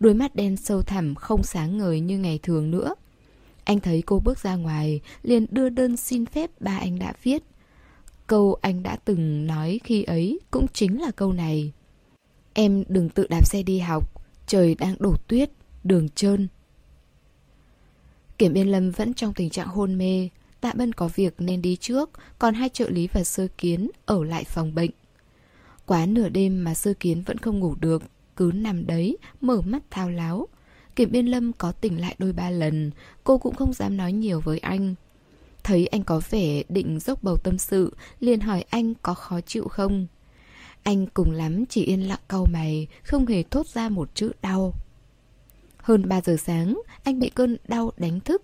Đôi 0.00 0.14
mắt 0.14 0.34
đen 0.34 0.56
sâu 0.56 0.82
thẳm 0.82 1.14
không 1.14 1.42
sáng 1.42 1.78
ngời 1.78 2.00
như 2.00 2.18
ngày 2.18 2.38
thường 2.42 2.70
nữa. 2.70 2.94
Anh 3.64 3.80
thấy 3.80 4.02
cô 4.06 4.20
bước 4.24 4.38
ra 4.38 4.56
ngoài, 4.56 5.00
liền 5.22 5.46
đưa 5.50 5.68
đơn 5.68 5.96
xin 5.96 6.26
phép 6.26 6.50
ba 6.60 6.78
anh 6.78 6.98
đã 6.98 7.12
viết. 7.22 7.42
Câu 8.26 8.56
anh 8.60 8.82
đã 8.82 8.96
từng 8.96 9.46
nói 9.46 9.80
khi 9.84 10.02
ấy 10.02 10.40
cũng 10.50 10.66
chính 10.72 11.00
là 11.02 11.10
câu 11.10 11.32
này. 11.32 11.72
Em 12.52 12.84
đừng 12.88 13.08
tự 13.08 13.26
đạp 13.30 13.46
xe 13.46 13.62
đi 13.62 13.78
học, 13.78 14.26
trời 14.46 14.74
đang 14.74 14.94
đổ 14.98 15.16
tuyết, 15.28 15.50
đường 15.84 16.08
trơn. 16.08 16.48
Kiểm 18.38 18.54
Yên 18.54 18.70
Lâm 18.70 18.90
vẫn 18.90 19.14
trong 19.14 19.34
tình 19.34 19.50
trạng 19.50 19.68
hôn 19.68 19.98
mê, 19.98 20.28
Tạ 20.60 20.72
Bân 20.76 20.92
có 20.92 21.08
việc 21.14 21.34
nên 21.38 21.62
đi 21.62 21.76
trước, 21.76 22.10
còn 22.38 22.54
hai 22.54 22.68
trợ 22.68 22.88
lý 22.88 23.08
và 23.12 23.24
sơ 23.24 23.48
kiến 23.58 23.90
ở 24.06 24.24
lại 24.24 24.44
phòng 24.44 24.74
bệnh. 24.74 24.90
Quá 25.86 26.06
nửa 26.06 26.28
đêm 26.28 26.64
mà 26.64 26.74
sơ 26.74 26.94
kiến 27.00 27.22
vẫn 27.22 27.38
không 27.38 27.58
ngủ 27.58 27.74
được, 27.80 28.02
cứ 28.36 28.52
nằm 28.54 28.86
đấy, 28.86 29.18
mở 29.40 29.60
mắt 29.60 29.82
thao 29.90 30.10
láo. 30.10 30.48
Kiểm 30.96 31.12
biên 31.12 31.26
lâm 31.26 31.52
có 31.52 31.72
tỉnh 31.72 32.00
lại 32.00 32.16
đôi 32.18 32.32
ba 32.32 32.50
lần, 32.50 32.90
cô 33.24 33.38
cũng 33.38 33.54
không 33.54 33.72
dám 33.72 33.96
nói 33.96 34.12
nhiều 34.12 34.40
với 34.40 34.58
anh. 34.58 34.94
Thấy 35.64 35.86
anh 35.86 36.04
có 36.04 36.20
vẻ 36.30 36.62
định 36.68 37.00
dốc 37.00 37.22
bầu 37.22 37.36
tâm 37.36 37.58
sự, 37.58 37.96
liền 38.20 38.40
hỏi 38.40 38.64
anh 38.70 38.94
có 39.02 39.14
khó 39.14 39.40
chịu 39.40 39.68
không. 39.68 40.06
Anh 40.82 41.06
cùng 41.06 41.30
lắm 41.30 41.64
chỉ 41.66 41.84
yên 41.84 42.08
lặng 42.08 42.20
cau 42.28 42.46
mày, 42.52 42.86
không 43.02 43.26
hề 43.26 43.42
thốt 43.42 43.66
ra 43.66 43.88
một 43.88 44.10
chữ 44.14 44.32
đau. 44.42 44.72
Hơn 45.76 46.08
3 46.08 46.20
giờ 46.20 46.36
sáng, 46.36 46.80
anh 47.04 47.18
bị 47.18 47.30
cơn 47.30 47.56
đau 47.68 47.92
đánh 47.96 48.20
thức 48.20 48.42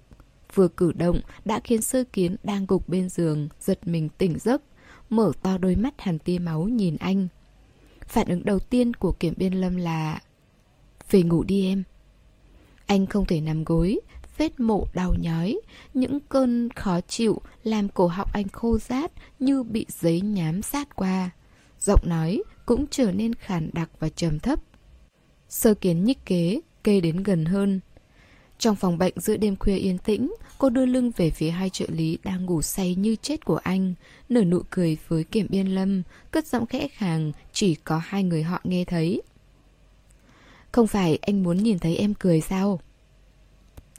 vừa 0.54 0.68
cử 0.68 0.92
động 0.92 1.20
đã 1.44 1.60
khiến 1.64 1.82
sơ 1.82 2.04
kiến 2.12 2.36
đang 2.42 2.66
gục 2.66 2.88
bên 2.88 3.08
giường 3.08 3.48
giật 3.60 3.88
mình 3.88 4.08
tỉnh 4.18 4.38
giấc, 4.38 4.62
mở 5.10 5.32
to 5.42 5.58
đôi 5.58 5.76
mắt 5.76 5.94
hàn 5.98 6.18
tia 6.18 6.38
máu 6.38 6.62
nhìn 6.62 6.96
anh. 6.96 7.28
Phản 8.06 8.28
ứng 8.28 8.44
đầu 8.44 8.58
tiên 8.58 8.94
của 8.94 9.12
kiểm 9.12 9.34
biên 9.36 9.52
lâm 9.52 9.76
là 9.76 10.20
Về 11.10 11.22
ngủ 11.22 11.42
đi 11.42 11.66
em. 11.66 11.82
Anh 12.86 13.06
không 13.06 13.26
thể 13.26 13.40
nằm 13.40 13.64
gối, 13.64 14.00
vết 14.40 14.60
mổ 14.60 14.86
đau 14.94 15.14
nhói, 15.20 15.60
những 15.94 16.20
cơn 16.20 16.68
khó 16.70 17.00
chịu 17.00 17.40
làm 17.64 17.88
cổ 17.88 18.06
họng 18.06 18.28
anh 18.32 18.48
khô 18.48 18.78
rát 18.78 19.12
như 19.38 19.62
bị 19.62 19.86
giấy 19.88 20.20
nhám 20.20 20.62
sát 20.62 20.96
qua. 20.96 21.30
Giọng 21.80 22.00
nói 22.04 22.42
cũng 22.66 22.86
trở 22.90 23.12
nên 23.12 23.34
khàn 23.34 23.70
đặc 23.72 23.90
và 23.98 24.08
trầm 24.08 24.38
thấp. 24.38 24.60
Sơ 25.48 25.74
kiến 25.74 26.04
nhích 26.04 26.24
kế, 26.24 26.60
kê 26.84 27.00
đến 27.00 27.22
gần 27.22 27.44
hơn, 27.44 27.80
trong 28.58 28.76
phòng 28.76 28.98
bệnh 28.98 29.14
giữa 29.16 29.36
đêm 29.36 29.56
khuya 29.56 29.76
yên 29.76 29.98
tĩnh, 29.98 30.34
cô 30.58 30.70
đưa 30.70 30.86
lưng 30.86 31.10
về 31.16 31.30
phía 31.30 31.50
hai 31.50 31.70
trợ 31.70 31.86
lý 31.88 32.18
đang 32.24 32.46
ngủ 32.46 32.62
say 32.62 32.94
như 32.94 33.16
chết 33.22 33.44
của 33.44 33.56
anh, 33.56 33.94
nở 34.28 34.44
nụ 34.44 34.62
cười 34.70 34.96
với 35.08 35.24
kiểm 35.24 35.46
biên 35.50 35.66
lâm, 35.66 36.02
cất 36.30 36.46
giọng 36.46 36.66
khẽ 36.66 36.88
khàng, 36.88 37.32
chỉ 37.52 37.74
có 37.74 38.00
hai 38.04 38.22
người 38.22 38.42
họ 38.42 38.60
nghe 38.64 38.84
thấy. 38.84 39.22
Không 40.72 40.86
phải 40.86 41.18
anh 41.22 41.42
muốn 41.42 41.62
nhìn 41.62 41.78
thấy 41.78 41.96
em 41.96 42.14
cười 42.14 42.40
sao? 42.40 42.80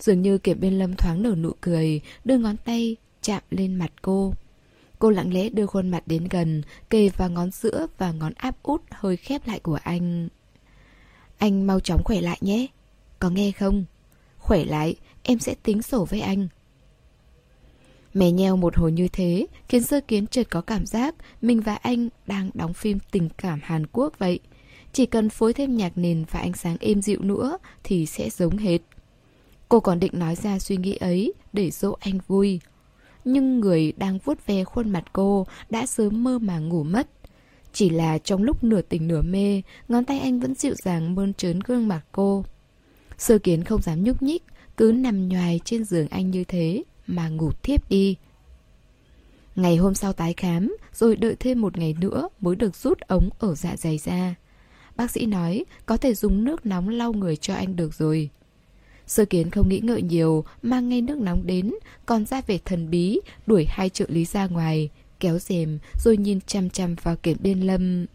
Dường 0.01 0.21
như 0.21 0.37
Kiểm 0.37 0.59
Biên 0.59 0.73
Lâm 0.73 0.95
thoáng 0.95 1.23
nở 1.23 1.35
nụ 1.35 1.51
cười, 1.61 2.01
đưa 2.25 2.37
ngón 2.37 2.57
tay 2.57 2.95
chạm 3.21 3.43
lên 3.49 3.75
mặt 3.75 3.91
cô. 4.01 4.33
Cô 4.99 5.09
lặng 5.09 5.33
lẽ 5.33 5.49
đưa 5.49 5.65
khuôn 5.65 5.89
mặt 5.89 6.03
đến 6.05 6.27
gần, 6.29 6.61
kề 6.89 7.09
vào 7.09 7.29
ngón 7.29 7.51
giữa 7.51 7.87
và 7.97 8.11
ngón 8.11 8.33
áp 8.35 8.63
út 8.63 8.81
hơi 8.91 9.17
khép 9.17 9.47
lại 9.47 9.59
của 9.59 9.79
anh. 9.83 10.27
Anh 11.37 11.67
mau 11.67 11.79
chóng 11.79 12.03
khỏe 12.03 12.21
lại 12.21 12.37
nhé. 12.41 12.67
Có 13.19 13.29
nghe 13.29 13.51
không? 13.51 13.85
Khỏe 14.37 14.65
lại, 14.65 14.95
em 15.23 15.39
sẽ 15.39 15.55
tính 15.63 15.81
sổ 15.81 16.05
với 16.05 16.21
anh. 16.21 16.47
Mè 18.13 18.31
nheo 18.31 18.57
một 18.57 18.77
hồi 18.77 18.91
như 18.91 19.07
thế, 19.07 19.47
khiến 19.67 19.83
sơ 19.83 20.01
kiến 20.01 20.27
chợt 20.27 20.49
có 20.49 20.61
cảm 20.61 20.85
giác 20.85 21.15
mình 21.41 21.61
và 21.61 21.75
anh 21.75 22.09
đang 22.27 22.49
đóng 22.53 22.73
phim 22.73 22.97
tình 23.11 23.29
cảm 23.37 23.59
Hàn 23.63 23.87
Quốc 23.87 24.19
vậy. 24.19 24.39
Chỉ 24.93 25.05
cần 25.05 25.29
phối 25.29 25.53
thêm 25.53 25.77
nhạc 25.77 25.97
nền 25.97 26.25
và 26.31 26.39
ánh 26.39 26.53
sáng 26.53 26.77
êm 26.79 27.01
dịu 27.01 27.21
nữa 27.21 27.57
thì 27.83 28.05
sẽ 28.05 28.29
giống 28.29 28.57
hết. 28.57 28.79
Cô 29.71 29.79
còn 29.79 29.99
định 29.99 30.11
nói 30.13 30.35
ra 30.35 30.59
suy 30.59 30.77
nghĩ 30.77 30.95
ấy 30.95 31.33
để 31.53 31.71
dỗ 31.71 31.95
anh 31.99 32.19
vui. 32.27 32.59
Nhưng 33.25 33.59
người 33.59 33.93
đang 33.97 34.19
vuốt 34.25 34.45
ve 34.45 34.63
khuôn 34.63 34.89
mặt 34.89 35.03
cô 35.13 35.47
đã 35.69 35.85
sớm 35.85 36.23
mơ 36.23 36.39
mà 36.39 36.59
ngủ 36.59 36.83
mất. 36.83 37.07
Chỉ 37.73 37.89
là 37.89 38.17
trong 38.17 38.43
lúc 38.43 38.63
nửa 38.63 38.81
tỉnh 38.81 39.07
nửa 39.07 39.21
mê, 39.21 39.61
ngón 39.87 40.05
tay 40.05 40.19
anh 40.19 40.39
vẫn 40.39 40.55
dịu 40.55 40.73
dàng 40.75 41.15
mơn 41.15 41.33
trớn 41.33 41.59
gương 41.59 41.87
mặt 41.87 42.01
cô. 42.11 42.45
Sơ 43.17 43.37
kiến 43.37 43.63
không 43.63 43.81
dám 43.81 44.03
nhúc 44.03 44.21
nhích, 44.21 44.43
cứ 44.77 44.91
nằm 44.91 45.29
nhoài 45.29 45.59
trên 45.65 45.83
giường 45.83 46.07
anh 46.07 46.31
như 46.31 46.43
thế 46.43 46.83
mà 47.07 47.29
ngủ 47.29 47.51
thiếp 47.63 47.89
đi. 47.89 48.15
Ngày 49.55 49.77
hôm 49.77 49.93
sau 49.93 50.13
tái 50.13 50.33
khám, 50.37 50.75
rồi 50.93 51.15
đợi 51.15 51.35
thêm 51.39 51.61
một 51.61 51.77
ngày 51.77 51.95
nữa 51.99 52.29
mới 52.39 52.55
được 52.55 52.75
rút 52.75 52.99
ống 52.99 53.29
ở 53.39 53.55
dạ 53.55 53.77
dày 53.77 53.97
ra. 53.97 54.35
Bác 54.95 55.11
sĩ 55.11 55.25
nói 55.25 55.65
có 55.85 55.97
thể 55.97 56.13
dùng 56.13 56.43
nước 56.43 56.65
nóng 56.65 56.89
lau 56.89 57.13
người 57.13 57.35
cho 57.35 57.53
anh 57.53 57.75
được 57.75 57.93
rồi. 57.93 58.29
Sơ 59.11 59.25
kiến 59.25 59.49
không 59.51 59.69
nghĩ 59.69 59.79
ngợi 59.83 60.01
nhiều, 60.01 60.43
mang 60.61 60.89
ngay 60.89 61.01
nước 61.01 61.17
nóng 61.17 61.47
đến, 61.47 61.73
còn 62.05 62.25
ra 62.25 62.41
về 62.47 62.59
thần 62.65 62.89
bí, 62.89 63.19
đuổi 63.47 63.65
hai 63.69 63.89
trợ 63.89 64.05
lý 64.09 64.25
ra 64.25 64.47
ngoài, 64.47 64.89
kéo 65.19 65.39
rèm 65.39 65.79
rồi 66.03 66.17
nhìn 66.17 66.39
chăm 66.41 66.69
chăm 66.69 66.95
vào 66.95 67.15
kiểm 67.15 67.37
biên 67.39 67.59
lâm. 67.59 68.05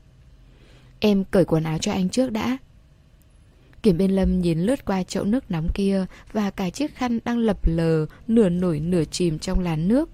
Em 1.00 1.24
cởi 1.24 1.44
quần 1.44 1.64
áo 1.64 1.78
cho 1.78 1.92
anh 1.92 2.08
trước 2.08 2.32
đã. 2.32 2.58
Kiểm 3.82 3.98
biên 3.98 4.10
lâm 4.10 4.40
nhìn 4.40 4.60
lướt 4.60 4.84
qua 4.84 5.02
chậu 5.02 5.24
nước 5.24 5.50
nóng 5.50 5.68
kia 5.74 6.06
và 6.32 6.50
cả 6.50 6.70
chiếc 6.70 6.94
khăn 6.94 7.18
đang 7.24 7.38
lập 7.38 7.58
lờ, 7.66 8.06
nửa 8.26 8.48
nổi 8.48 8.80
nửa 8.80 9.04
chìm 9.04 9.38
trong 9.38 9.60
làn 9.60 9.88
nước. 9.88 10.10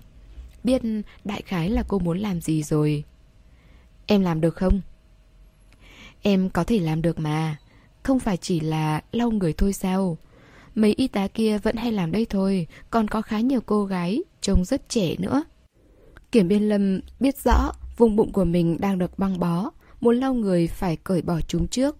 Biết 0.65 0.83
đại 1.25 1.43
khái 1.43 1.71
là 1.71 1.85
cô 1.89 1.99
muốn 1.99 2.19
làm 2.19 2.41
gì 2.41 2.63
rồi. 2.63 3.05
Em 4.07 4.21
làm 4.21 4.41
được 4.41 4.57
không? 4.57 4.81
Em 6.23 6.51
có 6.51 6.65
thể 6.65 6.79
làm 6.79 7.03
được 7.03 7.19
mà. 7.19 7.57
Không 8.03 8.21
phải 8.21 8.37
chỉ 8.37 8.61
là 8.61 9.01
lau 9.13 9.31
người 9.31 9.53
thôi 9.53 9.73
sao? 9.73 10.19
Mấy 10.75 10.95
y 10.97 11.09
tá 11.09 11.29
kia 11.29 11.59
vẫn 11.59 11.77
hay 11.77 11.93
làm 11.93 12.13
đây 12.13 12.27
thôi, 12.31 12.67
còn 12.91 13.09
có 13.09 13.23
khá 13.23 13.41
nhiều 13.41 13.61
cô 13.67 13.85
gái, 13.85 14.23
trông 14.41 14.65
rất 14.65 14.89
trẻ 14.89 15.15
nữa. 15.19 15.45
Kiểm 16.33 16.49
biên 16.49 16.63
lâm 16.63 17.01
biết 17.21 17.37
rõ 17.45 17.73
vùng 17.97 18.17
bụng 18.17 18.33
của 18.33 18.45
mình 18.45 18.77
đang 18.81 18.99
được 18.99 19.19
băng 19.19 19.39
bó, 19.39 19.71
muốn 20.01 20.17
lau 20.17 20.35
người 20.35 20.67
phải 20.67 20.97
cởi 20.97 21.23
bỏ 21.23 21.41
chúng 21.41 21.69
trước. 21.69 21.97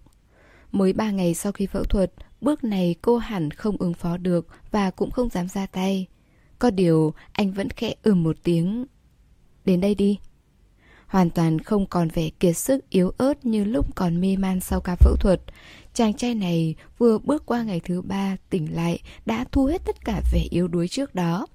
Mới 0.71 0.93
ba 0.93 1.11
ngày 1.11 1.33
sau 1.33 1.51
khi 1.51 1.65
phẫu 1.65 1.83
thuật, 1.83 2.13
bước 2.41 2.63
này 2.63 2.95
cô 3.01 3.17
hẳn 3.17 3.51
không 3.51 3.77
ứng 3.77 3.93
phó 3.93 4.17
được 4.17 4.47
và 4.71 4.91
cũng 4.91 5.11
không 5.11 5.29
dám 5.29 5.47
ra 5.47 5.65
tay. 5.65 6.07
Có 6.59 6.71
điều, 6.71 7.13
anh 7.31 7.51
vẫn 7.51 7.69
khẽ 7.69 7.93
ừm 8.03 8.23
một 8.23 8.35
tiếng. 8.43 8.85
Đến 9.65 9.81
đây 9.81 9.95
đi. 9.95 10.19
Hoàn 11.07 11.29
toàn 11.29 11.59
không 11.59 11.85
còn 11.85 12.07
vẻ 12.07 12.29
kiệt 12.29 12.57
sức 12.57 12.89
yếu 12.89 13.11
ớt 13.17 13.45
như 13.45 13.63
lúc 13.63 13.95
còn 13.95 14.21
mê 14.21 14.37
man 14.37 14.59
sau 14.59 14.81
ca 14.81 14.95
phẫu 14.95 15.15
thuật. 15.15 15.41
Chàng 15.93 16.13
trai 16.13 16.35
này 16.35 16.75
vừa 16.97 17.17
bước 17.17 17.45
qua 17.45 17.63
ngày 17.63 17.79
thứ 17.79 18.01
ba 18.01 18.37
tỉnh 18.49 18.75
lại 18.75 18.99
đã 19.25 19.45
thu 19.51 19.65
hết 19.65 19.81
tất 19.85 20.05
cả 20.05 20.21
vẻ 20.33 20.43
yếu 20.49 20.67
đuối 20.67 20.87
trước 20.87 21.15
đó. 21.15 21.47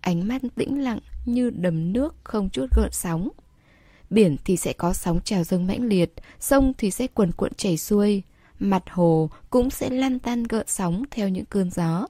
Ánh 0.00 0.28
mắt 0.28 0.42
tĩnh 0.54 0.82
lặng 0.82 0.98
như 1.24 1.50
đầm 1.50 1.92
nước 1.92 2.14
không 2.24 2.50
chút 2.50 2.66
gợn 2.76 2.92
sóng. 2.92 3.28
Biển 4.10 4.36
thì 4.44 4.56
sẽ 4.56 4.72
có 4.72 4.92
sóng 4.92 5.20
trào 5.20 5.44
dâng 5.44 5.66
mãnh 5.66 5.86
liệt, 5.86 6.12
sông 6.40 6.72
thì 6.78 6.90
sẽ 6.90 7.06
quần 7.06 7.32
cuộn 7.32 7.54
chảy 7.54 7.76
xuôi, 7.76 8.22
mặt 8.58 8.82
hồ 8.90 9.30
cũng 9.50 9.70
sẽ 9.70 9.90
lăn 9.90 10.18
tan 10.18 10.42
gợn 10.42 10.66
sóng 10.68 11.02
theo 11.10 11.28
những 11.28 11.44
cơn 11.44 11.70
gió. 11.70 12.06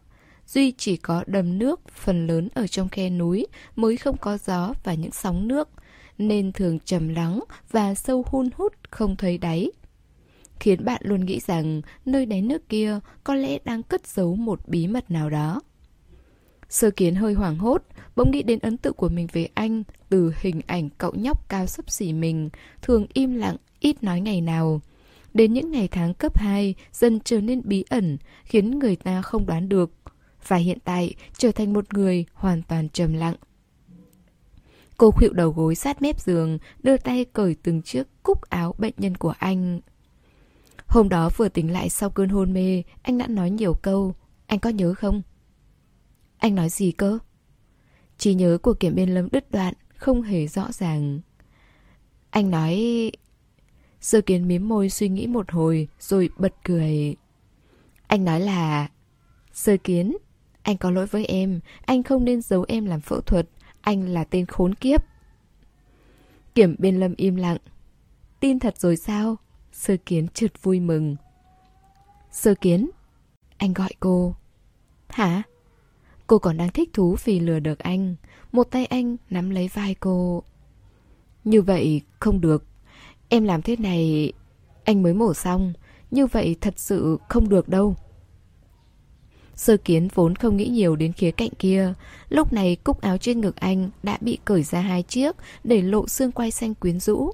Duy 0.46 0.72
chỉ 0.78 0.96
có 0.96 1.24
đầm 1.26 1.58
nước 1.58 1.80
phần 1.88 2.26
lớn 2.26 2.48
ở 2.54 2.66
trong 2.66 2.88
khe 2.88 3.10
núi 3.10 3.46
mới 3.76 3.96
không 3.96 4.16
có 4.16 4.38
gió 4.46 4.72
và 4.84 4.94
những 4.94 5.12
sóng 5.12 5.48
nước, 5.48 5.68
nên 6.18 6.52
thường 6.52 6.78
trầm 6.84 7.08
lắng 7.08 7.40
và 7.70 7.94
sâu 7.94 8.24
hun 8.26 8.48
hút 8.54 8.72
không 8.90 9.16
thấy 9.16 9.38
đáy. 9.38 9.70
Khiến 10.60 10.84
bạn 10.84 11.00
luôn 11.04 11.24
nghĩ 11.24 11.40
rằng 11.40 11.82
nơi 12.06 12.26
đáy 12.26 12.42
nước 12.42 12.68
kia 12.68 13.00
có 13.24 13.34
lẽ 13.34 13.58
đang 13.64 13.82
cất 13.82 14.06
giấu 14.06 14.36
một 14.36 14.68
bí 14.68 14.86
mật 14.86 15.10
nào 15.10 15.30
đó. 15.30 15.60
Sơ 16.68 16.90
kiến 16.90 17.14
hơi 17.14 17.34
hoảng 17.34 17.58
hốt, 17.58 17.82
bỗng 18.16 18.30
nghĩ 18.30 18.42
đến 18.42 18.58
ấn 18.58 18.76
tượng 18.76 18.94
của 18.94 19.08
mình 19.08 19.26
về 19.32 19.48
anh 19.54 19.82
từ 20.08 20.32
hình 20.40 20.60
ảnh 20.66 20.88
cậu 20.98 21.12
nhóc 21.14 21.48
cao 21.48 21.66
sấp 21.66 21.90
xỉ 21.90 22.12
mình, 22.12 22.50
thường 22.82 23.06
im 23.12 23.34
lặng, 23.34 23.56
ít 23.80 24.02
nói 24.02 24.20
ngày 24.20 24.40
nào. 24.40 24.80
Đến 25.34 25.52
những 25.52 25.70
ngày 25.70 25.88
tháng 25.88 26.14
cấp 26.14 26.38
2 26.38 26.74
dần 26.92 27.20
trở 27.24 27.40
nên 27.40 27.60
bí 27.64 27.84
ẩn, 27.88 28.18
khiến 28.44 28.78
người 28.78 28.96
ta 28.96 29.22
không 29.22 29.46
đoán 29.46 29.68
được. 29.68 29.90
Và 30.46 30.56
hiện 30.56 30.78
tại 30.84 31.14
trở 31.38 31.52
thành 31.52 31.72
một 31.72 31.94
người 31.94 32.24
hoàn 32.34 32.62
toàn 32.62 32.88
trầm 32.88 33.12
lặng. 33.12 33.34
Cô 34.96 35.10
khuỵu 35.10 35.32
đầu 35.32 35.50
gối 35.50 35.74
sát 35.74 36.02
mép 36.02 36.20
giường, 36.20 36.58
đưa 36.82 36.96
tay 36.96 37.24
cởi 37.24 37.56
từng 37.62 37.82
chiếc 37.82 38.06
cúc 38.22 38.42
áo 38.42 38.74
bệnh 38.78 38.94
nhân 38.96 39.16
của 39.16 39.34
anh. 39.38 39.80
Hôm 40.86 41.08
đó 41.08 41.30
vừa 41.36 41.48
tỉnh 41.48 41.72
lại 41.72 41.90
sau 41.90 42.10
cơn 42.10 42.28
hôn 42.28 42.52
mê, 42.52 42.82
anh 43.02 43.18
đã 43.18 43.26
nói 43.26 43.50
nhiều 43.50 43.74
câu. 43.74 44.14
Anh 44.46 44.58
có 44.58 44.70
nhớ 44.70 44.94
không? 44.94 45.22
Anh 46.38 46.54
nói 46.54 46.68
gì 46.68 46.92
cơ? 46.92 47.18
Chỉ 48.18 48.34
nhớ 48.34 48.58
của 48.62 48.74
kiểm 48.74 48.94
biên 48.94 49.08
lâm 49.08 49.28
đứt 49.32 49.50
đoạn, 49.50 49.74
không 49.96 50.22
hề 50.22 50.46
rõ 50.46 50.72
ràng. 50.72 51.20
Anh 52.30 52.50
nói... 52.50 53.12
Sơ 54.00 54.20
kiến 54.20 54.48
mím 54.48 54.68
môi 54.68 54.90
suy 54.90 55.08
nghĩ 55.08 55.26
một 55.26 55.50
hồi, 55.52 55.88
rồi 56.00 56.30
bật 56.36 56.54
cười. 56.64 57.16
Anh 58.06 58.24
nói 58.24 58.40
là... 58.40 58.88
Sơ 59.52 59.76
kiến, 59.84 60.16
anh 60.62 60.76
có 60.76 60.90
lỗi 60.90 61.06
với 61.06 61.26
em, 61.26 61.60
anh 61.84 62.02
không 62.02 62.24
nên 62.24 62.42
giấu 62.42 62.64
em 62.68 62.86
làm 62.86 63.00
phẫu 63.00 63.20
thuật, 63.20 63.48
anh 63.80 64.08
là 64.08 64.24
tên 64.24 64.46
khốn 64.46 64.74
kiếp. 64.74 65.04
Kiểm 66.54 66.76
biên 66.78 67.00
lâm 67.00 67.14
im 67.16 67.36
lặng. 67.36 67.56
Tin 68.40 68.58
thật 68.58 68.78
rồi 68.78 68.96
sao? 68.96 69.36
Sơ 69.74 69.96
kiến 70.06 70.28
trượt 70.28 70.62
vui 70.62 70.80
mừng. 70.80 71.16
Sơ 72.32 72.54
kiến, 72.54 72.90
anh 73.56 73.72
gọi 73.72 73.90
cô. 74.00 74.34
Hả? 75.08 75.42
Cô 76.26 76.38
còn 76.38 76.56
đang 76.56 76.72
thích 76.72 76.90
thú 76.92 77.16
vì 77.24 77.40
lừa 77.40 77.58
được 77.58 77.78
anh. 77.78 78.14
Một 78.52 78.70
tay 78.70 78.86
anh 78.86 79.16
nắm 79.30 79.50
lấy 79.50 79.68
vai 79.74 79.94
cô. 79.94 80.42
Như 81.44 81.62
vậy 81.62 82.00
không 82.20 82.40
được. 82.40 82.64
Em 83.28 83.44
làm 83.44 83.62
thế 83.62 83.76
này... 83.76 84.32
Anh 84.84 85.02
mới 85.02 85.14
mổ 85.14 85.34
xong. 85.34 85.72
Như 86.10 86.26
vậy 86.26 86.56
thật 86.60 86.74
sự 86.76 87.18
không 87.28 87.48
được 87.48 87.68
đâu. 87.68 87.96
Sơ 89.54 89.76
kiến 89.76 90.08
vốn 90.14 90.34
không 90.34 90.56
nghĩ 90.56 90.68
nhiều 90.68 90.96
đến 90.96 91.12
khía 91.12 91.30
cạnh 91.30 91.54
kia. 91.58 91.94
Lúc 92.28 92.52
này 92.52 92.76
cúc 92.76 93.00
áo 93.00 93.18
trên 93.18 93.40
ngực 93.40 93.56
anh 93.56 93.90
đã 94.02 94.18
bị 94.20 94.38
cởi 94.44 94.62
ra 94.62 94.80
hai 94.80 95.02
chiếc 95.02 95.36
để 95.64 95.82
lộ 95.82 96.08
xương 96.08 96.32
quai 96.32 96.50
xanh 96.50 96.74
quyến 96.74 97.00
rũ. 97.00 97.32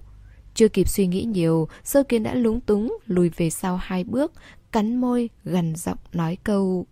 Chưa 0.54 0.68
kịp 0.68 0.88
suy 0.88 1.06
nghĩ 1.06 1.24
nhiều, 1.24 1.68
sơ 1.84 2.02
kiến 2.02 2.22
đã 2.22 2.34
lúng 2.34 2.60
túng 2.60 2.98
lùi 3.06 3.28
về 3.28 3.50
sau 3.50 3.76
hai 3.76 4.04
bước, 4.04 4.32
cắn 4.72 4.96
môi, 4.96 5.30
gần 5.44 5.76
giọng 5.76 5.98
nói 6.12 6.38
câu 6.44 6.86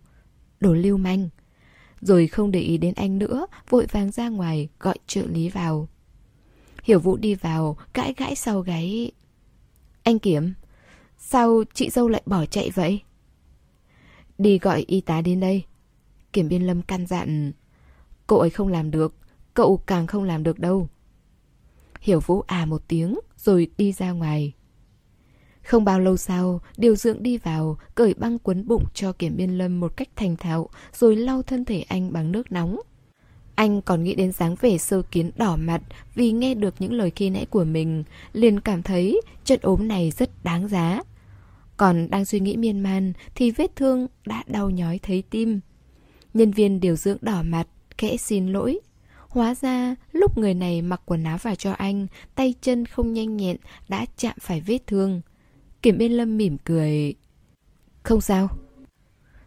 Đồ 0.59 0.73
lưu 0.73 0.97
manh. 0.97 1.29
Rồi 2.01 2.27
không 2.27 2.51
để 2.51 2.59
ý 2.59 2.77
đến 2.77 2.93
anh 2.95 3.19
nữa, 3.19 3.47
vội 3.69 3.85
vàng 3.91 4.11
ra 4.11 4.29
ngoài 4.29 4.69
gọi 4.79 4.97
trợ 5.07 5.21
lý 5.25 5.49
vào. 5.49 5.87
Hiểu 6.83 6.99
Vũ 6.99 7.17
đi 7.17 7.35
vào, 7.35 7.77
gãi 7.93 8.13
gãi 8.17 8.35
sau 8.35 8.61
gáy. 8.61 9.11
Anh 10.03 10.19
Kiểm, 10.19 10.53
sao 11.17 11.63
chị 11.73 11.89
dâu 11.89 12.07
lại 12.07 12.21
bỏ 12.25 12.45
chạy 12.45 12.69
vậy? 12.69 13.01
Đi 14.37 14.59
gọi 14.59 14.83
y 14.87 15.01
tá 15.01 15.21
đến 15.21 15.39
đây. 15.39 15.63
Kiểm 16.33 16.49
biên 16.49 16.67
lâm 16.67 16.81
căn 16.81 17.07
dặn. 17.07 17.51
Cậu 18.27 18.39
ấy 18.39 18.49
không 18.49 18.67
làm 18.67 18.91
được, 18.91 19.15
cậu 19.53 19.77
càng 19.77 20.07
không 20.07 20.23
làm 20.23 20.43
được 20.43 20.59
đâu. 20.59 20.87
Hiểu 21.99 22.19
Vũ 22.19 22.41
à 22.47 22.65
một 22.65 22.81
tiếng, 22.87 23.19
rồi 23.37 23.67
đi 23.77 23.91
ra 23.91 24.11
ngoài. 24.11 24.53
Không 25.63 25.85
bao 25.85 25.99
lâu 25.99 26.17
sau, 26.17 26.61
điều 26.77 26.95
dưỡng 26.95 27.23
đi 27.23 27.37
vào, 27.37 27.77
cởi 27.95 28.13
băng 28.13 28.39
quấn 28.39 28.67
bụng 28.67 28.83
cho 28.93 29.11
kiểm 29.11 29.37
biên 29.37 29.57
lâm 29.57 29.79
một 29.79 29.97
cách 29.97 30.09
thành 30.15 30.35
thạo, 30.35 30.69
rồi 30.93 31.15
lau 31.15 31.41
thân 31.43 31.65
thể 31.65 31.81
anh 31.81 32.13
bằng 32.13 32.31
nước 32.31 32.51
nóng. 32.51 32.79
Anh 33.55 33.81
còn 33.81 34.03
nghĩ 34.03 34.15
đến 34.15 34.31
dáng 34.31 34.55
vẻ 34.61 34.77
sơ 34.77 35.01
kiến 35.01 35.31
đỏ 35.35 35.55
mặt 35.59 35.81
vì 36.15 36.31
nghe 36.31 36.53
được 36.53 36.75
những 36.79 36.93
lời 36.93 37.11
khi 37.15 37.29
nãy 37.29 37.45
của 37.45 37.63
mình, 37.63 38.03
liền 38.33 38.59
cảm 38.59 38.83
thấy 38.83 39.21
trận 39.45 39.59
ốm 39.61 39.87
này 39.87 40.11
rất 40.11 40.43
đáng 40.43 40.67
giá. 40.67 41.01
Còn 41.77 42.09
đang 42.09 42.25
suy 42.25 42.39
nghĩ 42.39 42.57
miên 42.57 42.79
man 42.79 43.13
thì 43.35 43.51
vết 43.51 43.75
thương 43.75 44.07
đã 44.25 44.43
đau 44.47 44.69
nhói 44.69 44.99
thấy 45.03 45.23
tim. 45.29 45.59
Nhân 46.33 46.51
viên 46.51 46.79
điều 46.79 46.95
dưỡng 46.95 47.17
đỏ 47.21 47.41
mặt, 47.43 47.67
kẽ 47.97 48.17
xin 48.17 48.47
lỗi. 48.47 48.79
Hóa 49.29 49.55
ra, 49.55 49.95
lúc 50.11 50.37
người 50.37 50.53
này 50.53 50.81
mặc 50.81 51.01
quần 51.05 51.23
áo 51.23 51.37
vào 51.37 51.55
cho 51.55 51.71
anh, 51.71 52.07
tay 52.35 52.53
chân 52.61 52.85
không 52.85 53.13
nhanh 53.13 53.37
nhẹn 53.37 53.57
đã 53.87 54.05
chạm 54.17 54.35
phải 54.41 54.61
vết 54.61 54.77
thương. 54.87 55.21
Kiểm 55.81 55.97
Biên 55.97 56.11
Lâm 56.11 56.37
mỉm 56.37 56.57
cười. 56.57 57.13
Không 58.03 58.21
sao. 58.21 58.49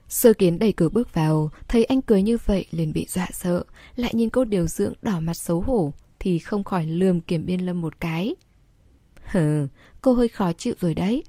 Sơ 0.09 0.33
kiến 0.33 0.59
đẩy 0.59 0.73
cửa 0.73 0.89
bước 0.89 1.15
vào, 1.15 1.51
thấy 1.69 1.85
anh 1.85 2.03
cười 2.03 2.23
như 2.23 2.39
vậy 2.47 2.67
liền 2.71 2.93
bị 2.93 3.07
dọa 3.09 3.29
sợ, 3.33 3.65
lại 3.97 4.13
nhìn 4.15 4.31
cô 4.31 4.45
điều 4.45 4.67
dưỡng 4.67 4.93
đỏ 5.03 5.21
mặt 5.21 5.35
xấu 5.35 5.61
hổ, 5.61 5.93
thì 6.19 6.39
không 6.39 6.65
khỏi 6.65 6.87
lườm 6.87 7.21
kiểm 7.21 7.47
biên 7.47 7.61
lâm 7.61 7.81
một 7.81 8.01
cái. 8.01 8.35
Hừ, 9.25 9.67
cô 10.01 10.13
hơi 10.13 10.29
khó 10.29 10.53
chịu 10.53 10.75
rồi 10.81 10.95
đấy. 10.95 11.23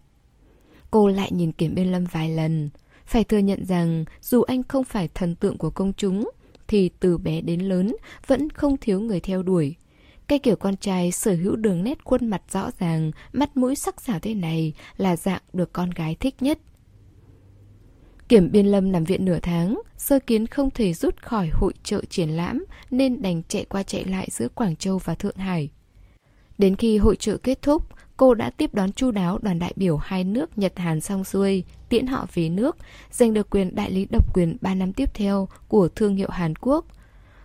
Cô 0.91 1.07
lại 1.07 1.31
nhìn 1.31 1.51
kiểm 1.51 1.75
biên 1.75 1.91
lâm 1.91 2.05
vài 2.05 2.29
lần. 2.29 2.69
Phải 3.05 3.23
thừa 3.23 3.37
nhận 3.37 3.65
rằng 3.65 4.05
dù 4.21 4.41
anh 4.41 4.63
không 4.63 4.83
phải 4.83 5.07
thần 5.07 5.35
tượng 5.35 5.57
của 5.57 5.69
công 5.69 5.93
chúng, 5.93 6.31
thì 6.67 6.89
từ 6.99 7.17
bé 7.17 7.41
đến 7.41 7.59
lớn 7.59 7.95
vẫn 8.27 8.49
không 8.49 8.77
thiếu 8.77 8.99
người 8.99 9.19
theo 9.19 9.43
đuổi. 9.43 9.75
Cái 10.27 10.39
kiểu 10.39 10.55
con 10.55 10.77
trai 10.77 11.11
sở 11.11 11.35
hữu 11.35 11.55
đường 11.55 11.83
nét 11.83 12.03
khuôn 12.03 12.27
mặt 12.27 12.41
rõ 12.51 12.69
ràng, 12.79 13.11
mắt 13.33 13.57
mũi 13.57 13.75
sắc 13.75 14.01
sảo 14.01 14.19
thế 14.19 14.33
này 14.33 14.73
là 14.97 15.15
dạng 15.15 15.41
được 15.53 15.73
con 15.73 15.89
gái 15.89 16.15
thích 16.19 16.35
nhất. 16.41 16.59
Kiểm 18.29 18.51
biên 18.51 18.65
lâm 18.65 18.91
nằm 18.91 19.03
viện 19.03 19.25
nửa 19.25 19.39
tháng, 19.41 19.81
sơ 19.97 20.19
kiến 20.19 20.47
không 20.47 20.71
thể 20.71 20.93
rút 20.93 21.21
khỏi 21.21 21.49
hội 21.53 21.73
trợ 21.83 22.01
triển 22.09 22.29
lãm 22.29 22.65
nên 22.91 23.21
đành 23.21 23.41
chạy 23.47 23.65
qua 23.65 23.83
chạy 23.83 24.03
lại 24.05 24.27
giữa 24.31 24.47
Quảng 24.47 24.75
Châu 24.75 24.97
và 24.97 25.15
Thượng 25.15 25.35
Hải. 25.35 25.69
Đến 26.57 26.75
khi 26.75 26.97
hội 26.97 27.15
trợ 27.15 27.37
kết 27.37 27.61
thúc, 27.61 27.87
cô 28.23 28.33
đã 28.33 28.49
tiếp 28.49 28.73
đón 28.73 28.91
chu 28.91 29.11
đáo 29.11 29.39
đoàn 29.41 29.59
đại 29.59 29.73
biểu 29.75 29.97
hai 29.97 30.23
nước 30.23 30.57
Nhật 30.57 30.79
Hàn 30.79 31.01
xong 31.01 31.23
xuôi, 31.23 31.63
tiễn 31.89 32.07
họ 32.07 32.27
về 32.33 32.49
nước, 32.49 32.77
giành 33.11 33.33
được 33.33 33.49
quyền 33.49 33.75
đại 33.75 33.91
lý 33.91 34.05
độc 34.05 34.33
quyền 34.35 34.57
3 34.61 34.75
năm 34.75 34.93
tiếp 34.93 35.09
theo 35.13 35.47
của 35.67 35.87
thương 35.87 36.15
hiệu 36.15 36.29
Hàn 36.29 36.55
Quốc. 36.55 36.85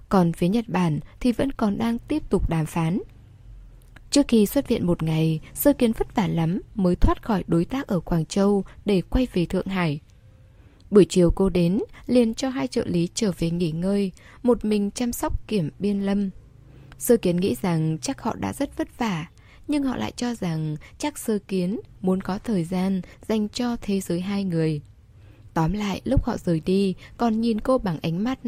Còn 0.09 0.33
phía 0.33 0.49
Nhật 0.49 0.69
Bản 0.69 1.01
thì 1.21 1.33
vẫn 1.33 1.53
còn 1.53 1.79
đang 1.79 1.99
tiếp 1.99 2.31
tục 2.31 2.51
đàm 2.51 2.67
phán. 2.67 2.99
Trước 4.11 4.29
khi 4.29 4.47
xuất 4.47 4.69
viện 4.69 4.87
một 4.87 5.03
ngày, 5.03 5.41
Sơ 5.55 5.73
Kiến 5.73 5.93
vất 5.93 6.15
vả 6.15 6.27
lắm 6.27 6.61
mới 6.75 6.97
thoát 6.97 7.23
khỏi 7.23 7.45
đối 7.47 7.65
tác 7.65 7.87
ở 7.87 8.01
Quảng 8.01 8.27
Châu 8.27 8.65
để 8.85 9.03
quay 9.11 9.27
về 9.33 9.47
Thượng 9.47 9.67
Hải. 9.67 10.01
Buổi 10.91 11.07
chiều 11.09 11.31
cô 11.31 11.49
đến, 11.49 11.79
liền 12.07 12.35
cho 12.35 12.49
hai 12.49 12.67
trợ 12.67 12.85
lý 12.87 13.09
trở 13.15 13.33
về 13.39 13.51
nghỉ 13.51 13.71
ngơi, 13.71 14.13
một 14.43 14.65
mình 14.65 14.91
chăm 14.91 15.13
sóc 15.13 15.49
kiểm 15.49 15.71
biên 15.79 16.01
lâm. 16.01 16.31
Sơ 16.99 17.17
kiến 17.17 17.37
nghĩ 17.37 17.57
rằng 17.63 17.99
chắc 18.03 18.23
họ 18.23 18.35
đã 18.35 18.53
rất 18.53 18.77
vất 18.77 18.99
vả, 18.99 19.27
nhưng 19.69 19.83
họ 19.83 19.97
lại 19.97 20.13
cho 20.17 20.35
rằng 20.35 20.77
chắc 20.99 21.19
sơ 21.19 21.39
kiến 21.49 21.81
muốn 22.01 22.21
có 22.21 22.39
thời 22.39 22.65
gian 22.65 23.01
dành 23.29 23.49
cho 23.49 23.77
thế 23.81 24.01
giới 24.01 24.21
hai 24.21 24.45
người. 24.45 24.81
Tóm 25.55 25.73
lại, 25.73 26.01
lúc 26.05 26.25
họ 26.25 26.37
rời 26.37 26.61
đi, 26.61 26.95
còn 27.17 27.41
nhìn 27.41 27.61
cô 27.61 27.79
bằng 27.79 27.99
ánh 28.03 28.25
mắt... 28.25 28.39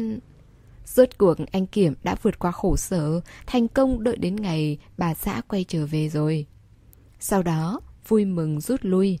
Rốt 0.85 1.09
cuộc 1.17 1.37
anh 1.51 1.67
Kiểm 1.67 1.93
đã 2.03 2.15
vượt 2.21 2.39
qua 2.39 2.51
khổ 2.51 2.77
sở, 2.77 3.21
thành 3.47 3.67
công 3.67 4.03
đợi 4.03 4.15
đến 4.17 4.35
ngày 4.35 4.77
bà 4.97 5.13
xã 5.13 5.41
quay 5.47 5.65
trở 5.67 5.85
về 5.85 6.09
rồi. 6.09 6.45
Sau 7.19 7.43
đó, 7.43 7.81
vui 8.07 8.25
mừng 8.25 8.61
rút 8.61 8.79
lui. 8.83 9.19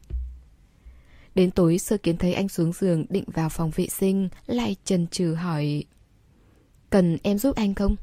Đến 1.35 1.51
tối 1.51 1.77
sơ 1.77 1.97
kiến 1.97 2.17
thấy 2.17 2.33
anh 2.33 2.49
xuống 2.49 2.73
giường 2.73 3.05
định 3.09 3.23
vào 3.27 3.49
phòng 3.49 3.71
vệ 3.75 3.87
sinh, 3.87 4.29
lại 4.47 4.75
chần 4.85 5.07
chừ 5.07 5.33
hỏi 5.33 5.83
Cần 6.89 7.17
em 7.23 7.37
giúp 7.37 7.55
anh 7.55 7.75
không? 7.75 7.95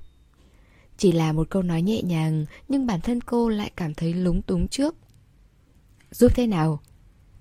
Chỉ 0.99 1.13
là 1.13 1.33
một 1.33 1.51
câu 1.51 1.63
nói 1.63 1.83
nhẹ 1.83 2.03
nhàng, 2.03 2.47
nhưng 2.69 2.87
bản 2.87 3.01
thân 3.01 3.21
cô 3.21 3.49
lại 3.49 3.71
cảm 3.77 3.95
thấy 3.95 4.15
lúng 4.15 4.43
túng 4.43 4.69
trước. 4.69 4.95
Giúp 6.11 6.33
thế 6.35 6.47
nào? 6.47 6.81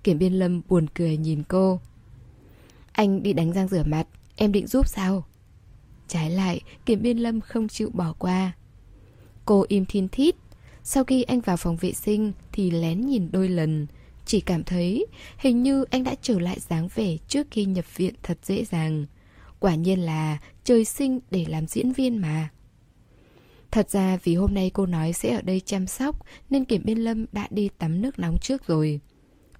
Kiểm 0.03 0.19
biên 0.19 0.33
lâm 0.33 0.61
buồn 0.67 0.87
cười 0.93 1.17
nhìn 1.17 1.43
cô. 1.43 1.79
Anh 2.91 3.23
đi 3.23 3.33
đánh 3.33 3.53
răng 3.53 3.67
rửa 3.67 3.83
mặt, 3.83 4.07
em 4.35 4.51
định 4.51 4.67
giúp 4.67 4.87
sao? 4.87 5.25
Trái 6.07 6.31
lại, 6.31 6.61
kiểm 6.85 7.01
biên 7.01 7.17
lâm 7.17 7.41
không 7.41 7.67
chịu 7.67 7.89
bỏ 7.93 8.13
qua. 8.19 8.51
Cô 9.45 9.65
im 9.67 9.85
thiên 9.85 10.07
thít. 10.07 10.35
Sau 10.83 11.03
khi 11.03 11.23
anh 11.23 11.41
vào 11.41 11.57
phòng 11.57 11.77
vệ 11.77 11.93
sinh 11.93 12.31
thì 12.51 12.71
lén 12.71 13.01
nhìn 13.01 13.31
đôi 13.31 13.49
lần, 13.49 13.87
chỉ 14.25 14.41
cảm 14.41 14.63
thấy 14.63 15.05
hình 15.37 15.63
như 15.63 15.83
anh 15.83 16.03
đã 16.03 16.15
trở 16.21 16.39
lại 16.39 16.59
dáng 16.59 16.87
vẻ 16.95 17.17
trước 17.27 17.47
khi 17.51 17.65
nhập 17.65 17.85
viện 17.95 18.13
thật 18.23 18.37
dễ 18.43 18.65
dàng. 18.65 19.05
Quả 19.59 19.75
nhiên 19.75 19.99
là 19.99 20.37
trời 20.63 20.85
sinh 20.85 21.19
để 21.31 21.45
làm 21.49 21.67
diễn 21.67 21.91
viên 21.91 22.17
mà. 22.17 22.49
Thật 23.71 23.89
ra 23.89 24.17
vì 24.23 24.35
hôm 24.35 24.53
nay 24.53 24.71
cô 24.73 24.85
nói 24.85 25.13
sẽ 25.13 25.35
ở 25.35 25.41
đây 25.41 25.59
chăm 25.59 25.87
sóc 25.87 26.25
nên 26.49 26.65
Kiểm 26.65 26.81
Biên 26.85 26.97
Lâm 26.97 27.25
đã 27.31 27.47
đi 27.49 27.69
tắm 27.77 28.01
nước 28.01 28.19
nóng 28.19 28.37
trước 28.41 28.67
rồi. 28.67 28.99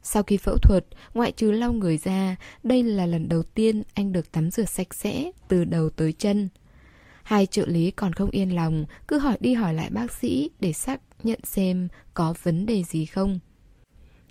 Sau 0.03 0.23
khi 0.23 0.37
phẫu 0.37 0.57
thuật, 0.57 0.85
ngoại 1.13 1.31
trừ 1.31 1.51
lau 1.51 1.73
người 1.73 1.97
ra, 1.97 2.35
đây 2.63 2.83
là 2.83 3.05
lần 3.05 3.29
đầu 3.29 3.43
tiên 3.43 3.83
anh 3.93 4.11
được 4.11 4.31
tắm 4.31 4.51
rửa 4.51 4.65
sạch 4.65 4.93
sẽ 4.93 5.31
từ 5.47 5.65
đầu 5.65 5.89
tới 5.89 6.13
chân. 6.13 6.49
Hai 7.23 7.45
trợ 7.45 7.65
lý 7.65 7.91
còn 7.91 8.13
không 8.13 8.29
yên 8.29 8.55
lòng, 8.55 8.85
cứ 9.07 9.17
hỏi 9.17 9.37
đi 9.39 9.53
hỏi 9.53 9.73
lại 9.73 9.89
bác 9.89 10.11
sĩ 10.11 10.49
để 10.59 10.73
xác 10.73 11.01
nhận 11.23 11.39
xem 11.43 11.87
có 12.13 12.33
vấn 12.43 12.65
đề 12.65 12.83
gì 12.83 13.05
không. 13.05 13.39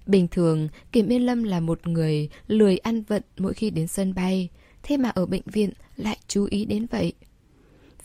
Bình 0.06 0.28
thường, 0.28 0.68
Kiểm 0.92 1.08
Yên 1.08 1.26
Lâm 1.26 1.42
là 1.42 1.60
một 1.60 1.86
người 1.86 2.28
lười 2.46 2.78
ăn 2.78 3.02
vận 3.02 3.22
mỗi 3.38 3.54
khi 3.54 3.70
đến 3.70 3.86
sân 3.86 4.14
bay, 4.14 4.48
thế 4.82 4.96
mà 4.96 5.08
ở 5.08 5.26
bệnh 5.26 5.42
viện 5.46 5.72
lại 5.96 6.18
chú 6.28 6.46
ý 6.50 6.64
đến 6.64 6.86
vậy. 6.90 7.12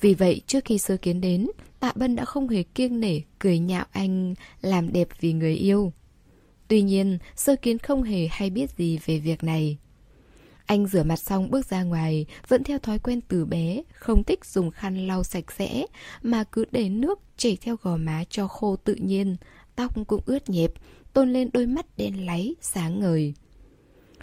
Vì 0.02 0.14
vậy, 0.14 0.41
trước 0.47 0.66
khi 0.66 0.78
sơ 0.78 0.97
kiến 0.97 1.22
đến, 1.22 1.47
Tạ 1.80 1.91
Bân 1.95 2.16
đã 2.16 2.26
không 2.26 2.49
hề 2.49 2.64
kiêng 2.64 2.99
nể 2.99 3.22
cười 3.39 3.60
nhạo 3.60 3.86
anh 3.91 4.34
làm 4.62 4.93
đẹp 4.93 5.08
vì 5.20 5.34
người 5.34 5.54
yêu. 5.54 5.93
Tuy 6.68 6.82
nhiên, 6.82 7.18
sơ 7.36 7.56
kiến 7.56 7.78
không 7.78 8.04
hề 8.04 8.28
hay 8.32 8.49
biết 8.49 8.70
gì 8.78 8.99
về 9.06 9.20
việc 9.20 9.43
này. 9.43 9.78
Anh 10.66 10.88
rửa 10.88 11.04
mặt 11.04 11.20
xong 11.20 11.52
bước 11.52 11.66
ra 11.66 11.84
ngoài, 11.84 12.26
vẫn 12.47 12.64
theo 12.64 12.80
thói 12.80 12.99
quen 12.99 13.22
từ 13.28 13.45
bé, 13.45 13.82
không 13.93 14.24
thích 14.24 14.45
dùng 14.45 14.72
khăn 14.72 15.08
lau 15.08 15.24
sạch 15.24 15.52
sẽ, 15.58 15.86
mà 16.22 16.43
cứ 16.43 16.66
để 16.72 16.89
nước 16.89 17.20
chảy 17.38 17.58
theo 17.62 17.76
gò 17.82 17.97
má 17.97 18.24
cho 18.30 18.47
khô 18.47 18.76
tự 18.76 18.95
nhiên, 18.95 19.36
tóc 19.76 20.08
cũng 20.08 20.22
ướt 20.26 20.49
nhẹp, 20.49 20.72
tôn 21.14 21.34
lên 21.34 21.49
đôi 21.54 21.66
mắt 21.66 21.86
đen 21.97 22.26
láy, 22.26 22.56
sáng 22.62 22.99
ngời. 22.99 23.34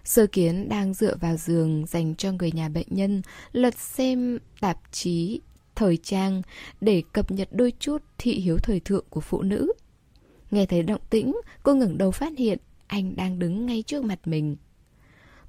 Sơ 0.04 0.26
kiến 0.26 0.68
đang 0.68 0.94
dựa 0.94 1.16
vào 1.20 1.36
giường 1.36 1.86
dành 1.86 2.14
cho 2.14 2.32
người 2.32 2.52
nhà 2.52 2.68
bệnh 2.68 2.86
nhân, 2.90 3.22
lật 3.52 3.78
xem 3.78 4.38
tạp 4.60 4.78
chí, 4.92 5.40
thời 5.78 5.96
trang 5.96 6.42
để 6.80 7.02
cập 7.12 7.30
nhật 7.30 7.48
đôi 7.52 7.72
chút 7.78 8.02
thị 8.18 8.32
hiếu 8.32 8.58
thời 8.58 8.80
thượng 8.80 9.04
của 9.10 9.20
phụ 9.20 9.42
nữ. 9.42 9.72
Nghe 10.50 10.66
thấy 10.66 10.82
động 10.82 11.00
tĩnh, 11.10 11.36
cô 11.62 11.74
ngẩng 11.74 11.98
đầu 11.98 12.10
phát 12.10 12.32
hiện 12.38 12.58
anh 12.86 13.16
đang 13.16 13.38
đứng 13.38 13.66
ngay 13.66 13.82
trước 13.82 14.04
mặt 14.04 14.18
mình. 14.24 14.56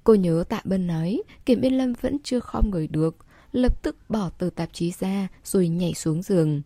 Cô 0.04 0.16
nhớ 0.16 0.44
tạ 0.50 0.62
bân 0.64 0.88
nói, 0.88 1.22
Kiểm 1.46 1.62
Biên 1.62 1.74
Lâm 1.74 1.94
vẫn 2.02 2.18
chưa 2.24 2.40
khom 2.40 2.70
người 2.70 2.88
được, 2.88 3.16
lập 3.52 3.84
tức 3.84 3.96
bỏ 4.10 4.30
tờ 4.30 4.50
tạp 4.56 4.70
chí 4.74 4.94
ra 5.00 5.28
rồi 5.44 5.68
nhảy 5.68 5.94
xuống 5.94 6.22
giường. 6.22 6.62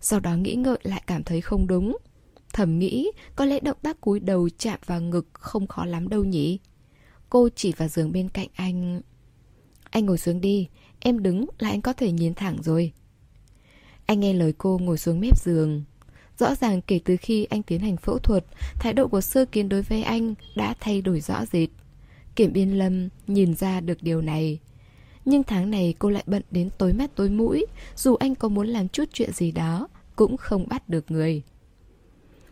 Sau 0.00 0.20
đó 0.20 0.36
nghĩ 0.36 0.54
ngợi 0.54 0.78
lại 0.82 1.02
cảm 1.06 1.22
thấy 1.22 1.40
không 1.40 1.66
đúng. 1.66 1.96
Thầm 2.52 2.78
nghĩ, 2.78 3.10
có 3.36 3.44
lẽ 3.44 3.60
động 3.60 3.78
tác 3.82 4.00
cúi 4.00 4.20
đầu 4.20 4.48
chạm 4.58 4.78
vào 4.86 5.00
ngực 5.00 5.26
không 5.32 5.66
khó 5.66 5.84
lắm 5.84 6.08
đâu 6.08 6.24
nhỉ? 6.24 6.58
Cô 7.30 7.48
chỉ 7.56 7.72
vào 7.72 7.88
giường 7.88 8.12
bên 8.12 8.28
cạnh 8.28 8.48
anh. 8.54 9.00
Anh 9.90 10.06
ngồi 10.06 10.18
xuống 10.18 10.40
đi, 10.40 10.68
em 11.04 11.22
đứng 11.22 11.46
là 11.58 11.68
anh 11.68 11.80
có 11.80 11.92
thể 11.92 12.12
nhìn 12.12 12.34
thẳng 12.34 12.62
rồi. 12.62 12.92
Anh 14.06 14.20
nghe 14.20 14.32
lời 14.32 14.52
cô 14.58 14.78
ngồi 14.78 14.98
xuống 14.98 15.20
mép 15.20 15.38
giường. 15.38 15.84
Rõ 16.38 16.54
ràng 16.54 16.82
kể 16.82 17.00
từ 17.04 17.16
khi 17.16 17.44
anh 17.44 17.62
tiến 17.62 17.80
hành 17.80 17.96
phẫu 17.96 18.18
thuật, 18.18 18.44
thái 18.74 18.92
độ 18.92 19.08
của 19.08 19.20
sơ 19.20 19.44
kiến 19.44 19.68
đối 19.68 19.82
với 19.82 20.02
anh 20.02 20.34
đã 20.56 20.74
thay 20.80 21.02
đổi 21.02 21.20
rõ 21.20 21.44
rệt. 21.52 21.68
Kiểm 22.36 22.52
Biên 22.52 22.70
Lâm 22.70 23.08
nhìn 23.26 23.54
ra 23.54 23.80
được 23.80 24.02
điều 24.02 24.22
này. 24.22 24.58
Nhưng 25.24 25.42
tháng 25.42 25.70
này 25.70 25.94
cô 25.98 26.10
lại 26.10 26.22
bận 26.26 26.42
đến 26.50 26.70
tối 26.78 26.92
mắt 26.92 27.10
tối 27.16 27.30
mũi, 27.30 27.66
dù 27.96 28.14
anh 28.14 28.34
có 28.34 28.48
muốn 28.48 28.66
làm 28.66 28.88
chút 28.88 29.04
chuyện 29.12 29.32
gì 29.32 29.52
đó, 29.52 29.88
cũng 30.16 30.36
không 30.36 30.68
bắt 30.68 30.88
được 30.88 31.10
người. 31.10 31.42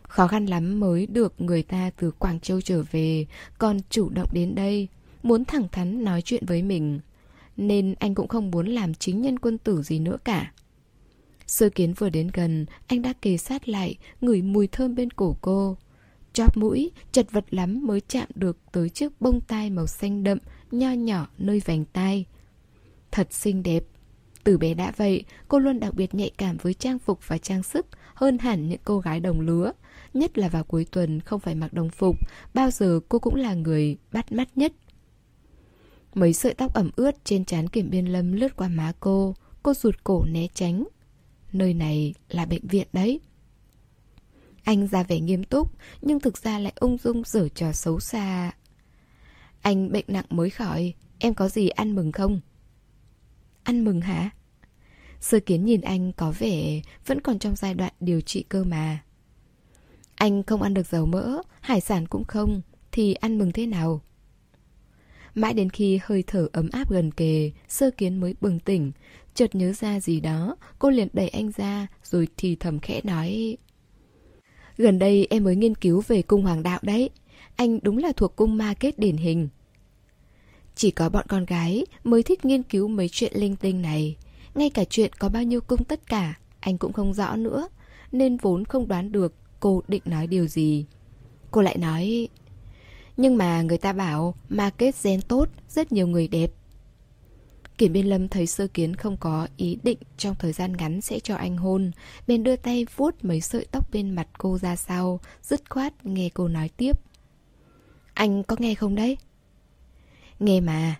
Khó 0.03 0.27
khăn 0.27 0.45
lắm 0.45 0.79
mới 0.79 1.05
được 1.05 1.33
người 1.37 1.63
ta 1.63 1.91
từ 1.97 2.11
Quảng 2.11 2.39
Châu 2.39 2.61
trở 2.61 2.83
về, 2.91 3.25
còn 3.57 3.79
chủ 3.89 4.09
động 4.09 4.29
đến 4.33 4.55
đây, 4.55 4.87
muốn 5.23 5.45
thẳng 5.45 5.67
thắn 5.71 6.03
nói 6.03 6.21
chuyện 6.21 6.45
với 6.45 6.61
mình. 6.61 6.99
Nên 7.61 7.95
anh 7.99 8.15
cũng 8.15 8.27
không 8.27 8.51
muốn 8.51 8.67
làm 8.67 8.93
chính 8.93 9.21
nhân 9.21 9.39
quân 9.39 9.57
tử 9.57 9.81
gì 9.81 9.99
nữa 9.99 10.17
cả. 10.23 10.51
Sơ 11.47 11.69
kiến 11.69 11.93
vừa 11.93 12.09
đến 12.09 12.29
gần, 12.33 12.65
anh 12.87 13.01
đã 13.01 13.13
kề 13.21 13.37
sát 13.37 13.69
lại, 13.69 13.95
ngửi 14.21 14.41
mùi 14.41 14.67
thơm 14.67 14.95
bên 14.95 15.11
cổ 15.11 15.37
cô. 15.41 15.77
Chóp 16.33 16.57
mũi, 16.57 16.91
chật 17.11 17.31
vật 17.31 17.45
lắm 17.51 17.87
mới 17.87 18.01
chạm 18.01 18.27
được 18.35 18.57
tới 18.71 18.89
chiếc 18.89 19.21
bông 19.21 19.41
tai 19.41 19.69
màu 19.69 19.87
xanh 19.87 20.23
đậm, 20.23 20.37
nho 20.71 20.91
nhỏ 20.91 21.27
nơi 21.37 21.61
vành 21.65 21.85
tai. 21.85 22.25
Thật 23.11 23.33
xinh 23.33 23.63
đẹp. 23.63 23.83
Từ 24.43 24.57
bé 24.57 24.73
đã 24.73 24.93
vậy, 24.97 25.23
cô 25.47 25.59
luôn 25.59 25.79
đặc 25.79 25.93
biệt 25.93 26.15
nhạy 26.15 26.31
cảm 26.37 26.57
với 26.61 26.73
trang 26.73 26.99
phục 26.99 27.27
và 27.27 27.37
trang 27.37 27.63
sức 27.63 27.87
hơn 28.13 28.37
hẳn 28.37 28.69
những 28.69 28.81
cô 28.83 28.99
gái 28.99 29.19
đồng 29.19 29.41
lứa. 29.41 29.71
Nhất 30.13 30.37
là 30.37 30.49
vào 30.49 30.63
cuối 30.63 30.85
tuần 30.91 31.19
không 31.19 31.39
phải 31.39 31.55
mặc 31.55 31.73
đồng 31.73 31.89
phục, 31.89 32.15
bao 32.53 32.71
giờ 32.71 32.99
cô 33.09 33.19
cũng 33.19 33.35
là 33.35 33.53
người 33.53 33.97
bắt 34.11 34.31
mắt 34.31 34.57
nhất. 34.57 34.73
Mấy 36.13 36.33
sợi 36.33 36.53
tóc 36.53 36.73
ẩm 36.73 36.91
ướt 36.95 37.11
trên 37.23 37.45
trán 37.45 37.67
kiểm 37.67 37.89
biên 37.89 38.05
lâm 38.05 38.31
lướt 38.31 38.55
qua 38.55 38.67
má 38.67 38.93
cô, 38.99 39.35
cô 39.63 39.73
rụt 39.73 39.95
cổ 40.03 40.25
né 40.25 40.47
tránh. 40.53 40.87
Nơi 41.53 41.73
này 41.73 42.13
là 42.29 42.45
bệnh 42.45 42.67
viện 42.67 42.87
đấy. 42.93 43.19
Anh 44.63 44.87
ra 44.87 45.03
vẻ 45.03 45.19
nghiêm 45.19 45.43
túc, 45.43 45.71
nhưng 46.01 46.19
thực 46.19 46.37
ra 46.37 46.59
lại 46.59 46.73
ung 46.75 46.97
dung 46.97 47.23
dở 47.25 47.47
trò 47.55 47.71
xấu 47.71 47.99
xa. 47.99 48.51
Anh 49.61 49.91
bệnh 49.91 50.05
nặng 50.07 50.25
mới 50.29 50.49
khỏi, 50.49 50.93
em 51.19 51.33
có 51.33 51.49
gì 51.49 51.69
ăn 51.69 51.95
mừng 51.95 52.11
không? 52.11 52.39
Ăn 53.63 53.83
mừng 53.83 54.01
hả? 54.01 54.29
Sơ 55.19 55.39
kiến 55.39 55.65
nhìn 55.65 55.81
anh 55.81 56.11
có 56.13 56.33
vẻ 56.39 56.81
vẫn 57.05 57.21
còn 57.21 57.39
trong 57.39 57.55
giai 57.55 57.73
đoạn 57.73 57.93
điều 57.99 58.21
trị 58.21 58.43
cơ 58.49 58.63
mà. 58.63 58.99
Anh 60.15 60.43
không 60.43 60.61
ăn 60.61 60.73
được 60.73 60.87
dầu 60.87 61.05
mỡ, 61.05 61.41
hải 61.61 61.81
sản 61.81 62.07
cũng 62.07 62.23
không, 62.23 62.61
thì 62.91 63.13
ăn 63.13 63.37
mừng 63.37 63.51
thế 63.51 63.65
nào? 63.65 64.01
Mãi 65.35 65.53
đến 65.53 65.69
khi 65.69 65.99
hơi 66.03 66.23
thở 66.27 66.47
ấm 66.51 66.69
áp 66.71 66.91
gần 66.91 67.11
kề, 67.11 67.51
sơ 67.67 67.91
kiến 67.91 68.19
mới 68.19 68.35
bừng 68.41 68.59
tỉnh. 68.59 68.91
Chợt 69.33 69.55
nhớ 69.55 69.73
ra 69.73 69.99
gì 69.99 70.19
đó, 70.19 70.55
cô 70.79 70.89
liền 70.89 71.07
đẩy 71.13 71.29
anh 71.29 71.51
ra, 71.57 71.87
rồi 72.03 72.27
thì 72.37 72.55
thầm 72.55 72.79
khẽ 72.79 73.01
nói. 73.03 73.57
Gần 74.77 74.99
đây 74.99 75.27
em 75.29 75.43
mới 75.43 75.55
nghiên 75.55 75.75
cứu 75.75 76.03
về 76.07 76.21
cung 76.21 76.43
hoàng 76.43 76.63
đạo 76.63 76.79
đấy. 76.81 77.09
Anh 77.55 77.79
đúng 77.83 77.97
là 77.97 78.11
thuộc 78.11 78.35
cung 78.35 78.57
ma 78.57 78.73
kết 78.73 78.99
điển 78.99 79.17
hình. 79.17 79.49
Chỉ 80.75 80.91
có 80.91 81.09
bọn 81.09 81.25
con 81.29 81.45
gái 81.45 81.85
mới 82.03 82.23
thích 82.23 82.45
nghiên 82.45 82.63
cứu 82.63 82.87
mấy 82.87 83.09
chuyện 83.09 83.31
linh 83.35 83.55
tinh 83.55 83.81
này. 83.81 84.15
Ngay 84.55 84.69
cả 84.69 84.83
chuyện 84.83 85.11
có 85.19 85.29
bao 85.29 85.43
nhiêu 85.43 85.61
cung 85.61 85.83
tất 85.83 86.07
cả, 86.07 86.39
anh 86.59 86.77
cũng 86.77 86.93
không 86.93 87.13
rõ 87.13 87.35
nữa. 87.35 87.67
Nên 88.11 88.37
vốn 88.37 88.65
không 88.65 88.87
đoán 88.87 89.11
được 89.11 89.33
cô 89.59 89.81
định 89.87 90.01
nói 90.05 90.27
điều 90.27 90.47
gì. 90.47 90.85
Cô 91.51 91.61
lại 91.61 91.77
nói... 91.77 92.27
Nhưng 93.21 93.37
mà 93.37 93.61
người 93.61 93.77
ta 93.77 93.93
bảo 93.93 94.35
market 94.49 95.03
gen 95.03 95.21
tốt, 95.21 95.49
rất 95.69 95.91
nhiều 95.91 96.07
người 96.07 96.27
đẹp. 96.27 96.51
Kiểm 97.77 97.93
biên 97.93 98.05
lâm 98.05 98.27
thấy 98.27 98.47
sơ 98.47 98.67
kiến 98.67 98.95
không 98.95 99.17
có 99.17 99.47
ý 99.57 99.77
định 99.83 99.97
trong 100.17 100.35
thời 100.39 100.53
gian 100.53 100.77
ngắn 100.77 101.01
sẽ 101.01 101.19
cho 101.19 101.35
anh 101.35 101.57
hôn, 101.57 101.91
bên 102.27 102.43
đưa 102.43 102.55
tay 102.55 102.85
vuốt 102.95 103.25
mấy 103.25 103.41
sợi 103.41 103.65
tóc 103.71 103.91
bên 103.91 104.09
mặt 104.09 104.27
cô 104.37 104.57
ra 104.57 104.75
sau, 104.75 105.19
dứt 105.41 105.69
khoát 105.69 106.05
nghe 106.05 106.29
cô 106.33 106.47
nói 106.47 106.69
tiếp. 106.77 106.99
Anh 108.13 108.43
có 108.43 108.55
nghe 108.59 108.75
không 108.75 108.95
đấy? 108.95 109.17
Nghe 110.39 110.59
mà, 110.59 110.95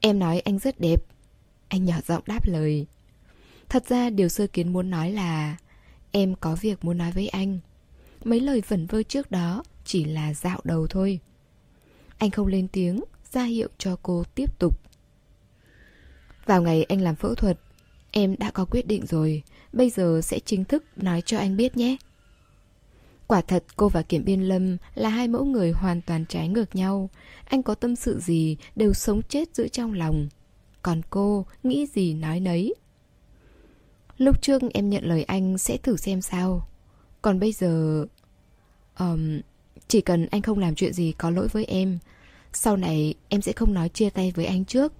em 0.00 0.18
nói 0.18 0.40
anh 0.40 0.58
rất 0.58 0.80
đẹp. 0.80 1.04
Anh 1.68 1.84
nhỏ 1.84 1.96
giọng 2.06 2.22
đáp 2.26 2.46
lời. 2.46 2.86
Thật 3.68 3.88
ra 3.88 4.10
điều 4.10 4.28
sơ 4.28 4.46
kiến 4.46 4.72
muốn 4.72 4.90
nói 4.90 5.10
là 5.10 5.56
Em 6.10 6.34
có 6.34 6.56
việc 6.60 6.84
muốn 6.84 6.98
nói 6.98 7.12
với 7.12 7.28
anh 7.28 7.58
Mấy 8.24 8.40
lời 8.40 8.62
vẩn 8.68 8.86
vơ 8.86 9.02
trước 9.02 9.30
đó 9.30 9.62
Chỉ 9.84 10.04
là 10.04 10.34
dạo 10.34 10.60
đầu 10.64 10.86
thôi 10.86 11.20
anh 12.18 12.30
không 12.30 12.46
lên 12.46 12.68
tiếng 12.68 13.00
ra 13.32 13.44
hiệu 13.44 13.68
cho 13.78 13.96
cô 14.02 14.24
tiếp 14.34 14.58
tục 14.58 14.80
Vào 16.46 16.62
ngày 16.62 16.84
anh 16.84 17.00
làm 17.00 17.14
phẫu 17.14 17.34
thuật 17.34 17.58
Em 18.10 18.36
đã 18.38 18.50
có 18.50 18.64
quyết 18.64 18.86
định 18.86 19.06
rồi 19.06 19.42
Bây 19.72 19.90
giờ 19.90 20.20
sẽ 20.22 20.38
chính 20.38 20.64
thức 20.64 20.84
nói 20.96 21.22
cho 21.26 21.38
anh 21.38 21.56
biết 21.56 21.76
nhé 21.76 21.96
Quả 23.26 23.40
thật 23.40 23.64
cô 23.76 23.88
và 23.88 24.02
Kiểm 24.02 24.24
Biên 24.24 24.42
Lâm 24.42 24.76
là 24.94 25.08
hai 25.08 25.28
mẫu 25.28 25.44
người 25.44 25.72
hoàn 25.72 26.00
toàn 26.02 26.24
trái 26.28 26.48
ngược 26.48 26.76
nhau. 26.76 27.10
Anh 27.44 27.62
có 27.62 27.74
tâm 27.74 27.96
sự 27.96 28.20
gì 28.20 28.56
đều 28.76 28.92
sống 28.92 29.22
chết 29.22 29.54
giữ 29.54 29.68
trong 29.68 29.92
lòng. 29.92 30.28
Còn 30.82 31.00
cô 31.10 31.46
nghĩ 31.62 31.86
gì 31.86 32.14
nói 32.14 32.40
nấy. 32.40 32.74
Lúc 34.18 34.42
trước 34.42 34.62
em 34.74 34.90
nhận 34.90 35.04
lời 35.04 35.24
anh 35.24 35.58
sẽ 35.58 35.76
thử 35.76 35.96
xem 35.96 36.22
sao. 36.22 36.68
Còn 37.22 37.40
bây 37.40 37.52
giờ... 37.52 38.04
Um, 38.98 39.40
chỉ 39.88 40.00
cần 40.00 40.26
anh 40.26 40.42
không 40.42 40.58
làm 40.58 40.74
chuyện 40.74 40.92
gì 40.92 41.12
có 41.12 41.30
lỗi 41.30 41.48
với 41.48 41.64
em, 41.64 41.98
sau 42.52 42.76
này 42.76 43.14
em 43.28 43.42
sẽ 43.42 43.52
không 43.52 43.74
nói 43.74 43.88
chia 43.88 44.10
tay 44.10 44.32
với 44.36 44.46
anh 44.46 44.64
trước. 44.64 44.92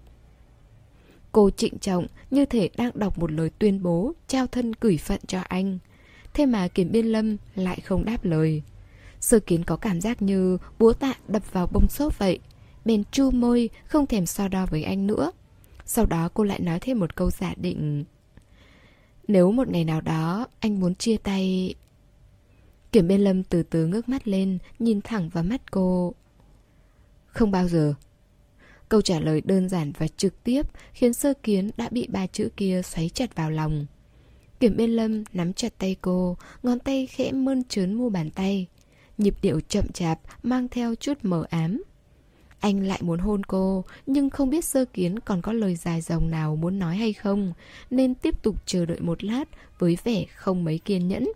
Cô 1.33 1.51
trịnh 1.51 1.79
trọng 1.79 2.07
như 2.31 2.45
thể 2.45 2.71
đang 2.77 2.91
đọc 2.95 3.19
một 3.19 3.33
lời 3.33 3.51
tuyên 3.59 3.83
bố 3.83 4.13
trao 4.29 4.47
thân 4.47 4.73
gửi 4.81 4.97
phận 4.97 5.21
cho 5.27 5.41
anh. 5.49 5.79
Thế 6.35 6.47
mà 6.47 6.69
Kiểm 6.69 6.93
Biên 6.93 7.07
Lâm 7.07 7.37
lại 7.55 7.81
không 7.85 8.05
đáp 8.05 8.25
lời. 8.25 8.63
Sơ 9.21 9.39
kiến 9.39 9.65
có 9.65 9.77
cảm 9.77 10.01
giác 10.01 10.23
như 10.23 10.59
búa 10.79 10.93
tạ 10.93 11.15
đập 11.29 11.53
vào 11.53 11.67
bông 11.73 11.89
xốp 11.89 12.19
vậy. 12.19 12.39
Bèn 12.85 13.03
chu 13.11 13.31
môi, 13.31 13.71
không 13.87 14.07
thèm 14.07 14.27
so 14.27 14.49
đo 14.49 14.67
với 14.67 14.83
anh 14.83 15.07
nữa. 15.07 15.33
Sau 15.85 16.07
đó 16.07 16.29
cô 16.35 16.45
lại 16.45 16.61
nói 16.61 16.81
thêm 16.81 16.99
một 16.99 17.17
câu 17.17 17.31
giả 17.31 17.55
định. 17.57 18.05
Nếu 19.29 19.53
một 19.53 19.69
ngày 19.69 19.85
nào 19.85 20.01
đó 20.01 20.47
anh 20.61 20.81
muốn 20.81 20.95
chia 20.95 21.17
tay... 21.17 21.75
Kiểm 22.97 23.09
Biên 23.09 23.21
Lâm 23.21 23.43
từ 23.43 23.63
từ 23.63 23.87
ngước 23.87 24.09
mắt 24.09 24.29
lên, 24.29 24.59
nhìn 24.79 25.01
thẳng 25.01 25.29
vào 25.29 25.45
mắt 25.45 25.71
cô. 25.71 26.15
Không 27.27 27.51
bao 27.51 27.69
giờ. 27.69 27.95
Câu 28.89 29.03
trả 29.03 29.21
lời 29.21 29.43
đơn 29.45 29.69
giản 29.69 29.93
và 29.99 30.09
trực 30.09 30.45
tiếp 30.45 30.63
khiến 30.93 31.13
sơ 31.13 31.35
kiến 31.43 31.71
đã 31.77 31.89
bị 31.89 32.07
ba 32.11 32.27
chữ 32.27 32.49
kia 32.57 32.83
xoáy 32.85 33.09
chặt 33.09 33.35
vào 33.35 33.51
lòng. 33.51 33.87
Kiểm 34.61 34.77
Biên 34.77 34.91
Lâm 34.91 35.25
nắm 35.33 35.53
chặt 35.53 35.79
tay 35.79 35.97
cô, 36.01 36.37
ngón 36.63 36.79
tay 36.79 37.07
khẽ 37.07 37.33
mơn 37.33 37.65
trớn 37.65 37.95
mu 37.95 38.09
bàn 38.09 38.31
tay. 38.31 38.67
Nhịp 39.19 39.35
điệu 39.43 39.61
chậm 39.69 39.89
chạp 39.93 40.21
mang 40.43 40.69
theo 40.69 40.95
chút 40.95 41.19
mờ 41.23 41.45
ám. 41.51 41.83
Anh 42.61 42.87
lại 42.87 43.01
muốn 43.03 43.19
hôn 43.19 43.45
cô, 43.45 43.85
nhưng 44.07 44.31
không 44.31 44.51
biết 44.51 44.65
sơ 44.65 44.85
kiến 44.85 45.19
còn 45.19 45.43
có 45.43 45.53
lời 45.53 45.77
dài 45.77 46.01
dòng 46.01 46.31
nào 46.31 46.57
muốn 46.57 46.79
nói 46.79 46.97
hay 46.97 47.13
không, 47.13 47.53
nên 47.91 48.15
tiếp 48.15 48.43
tục 48.43 48.67
chờ 48.67 48.87
đợi 48.87 49.01
một 49.01 49.25
lát 49.25 49.45
với 49.79 49.99
vẻ 50.05 50.25
không 50.35 50.65
mấy 50.65 50.79
kiên 50.79 51.09
nhẫn. 51.09 51.29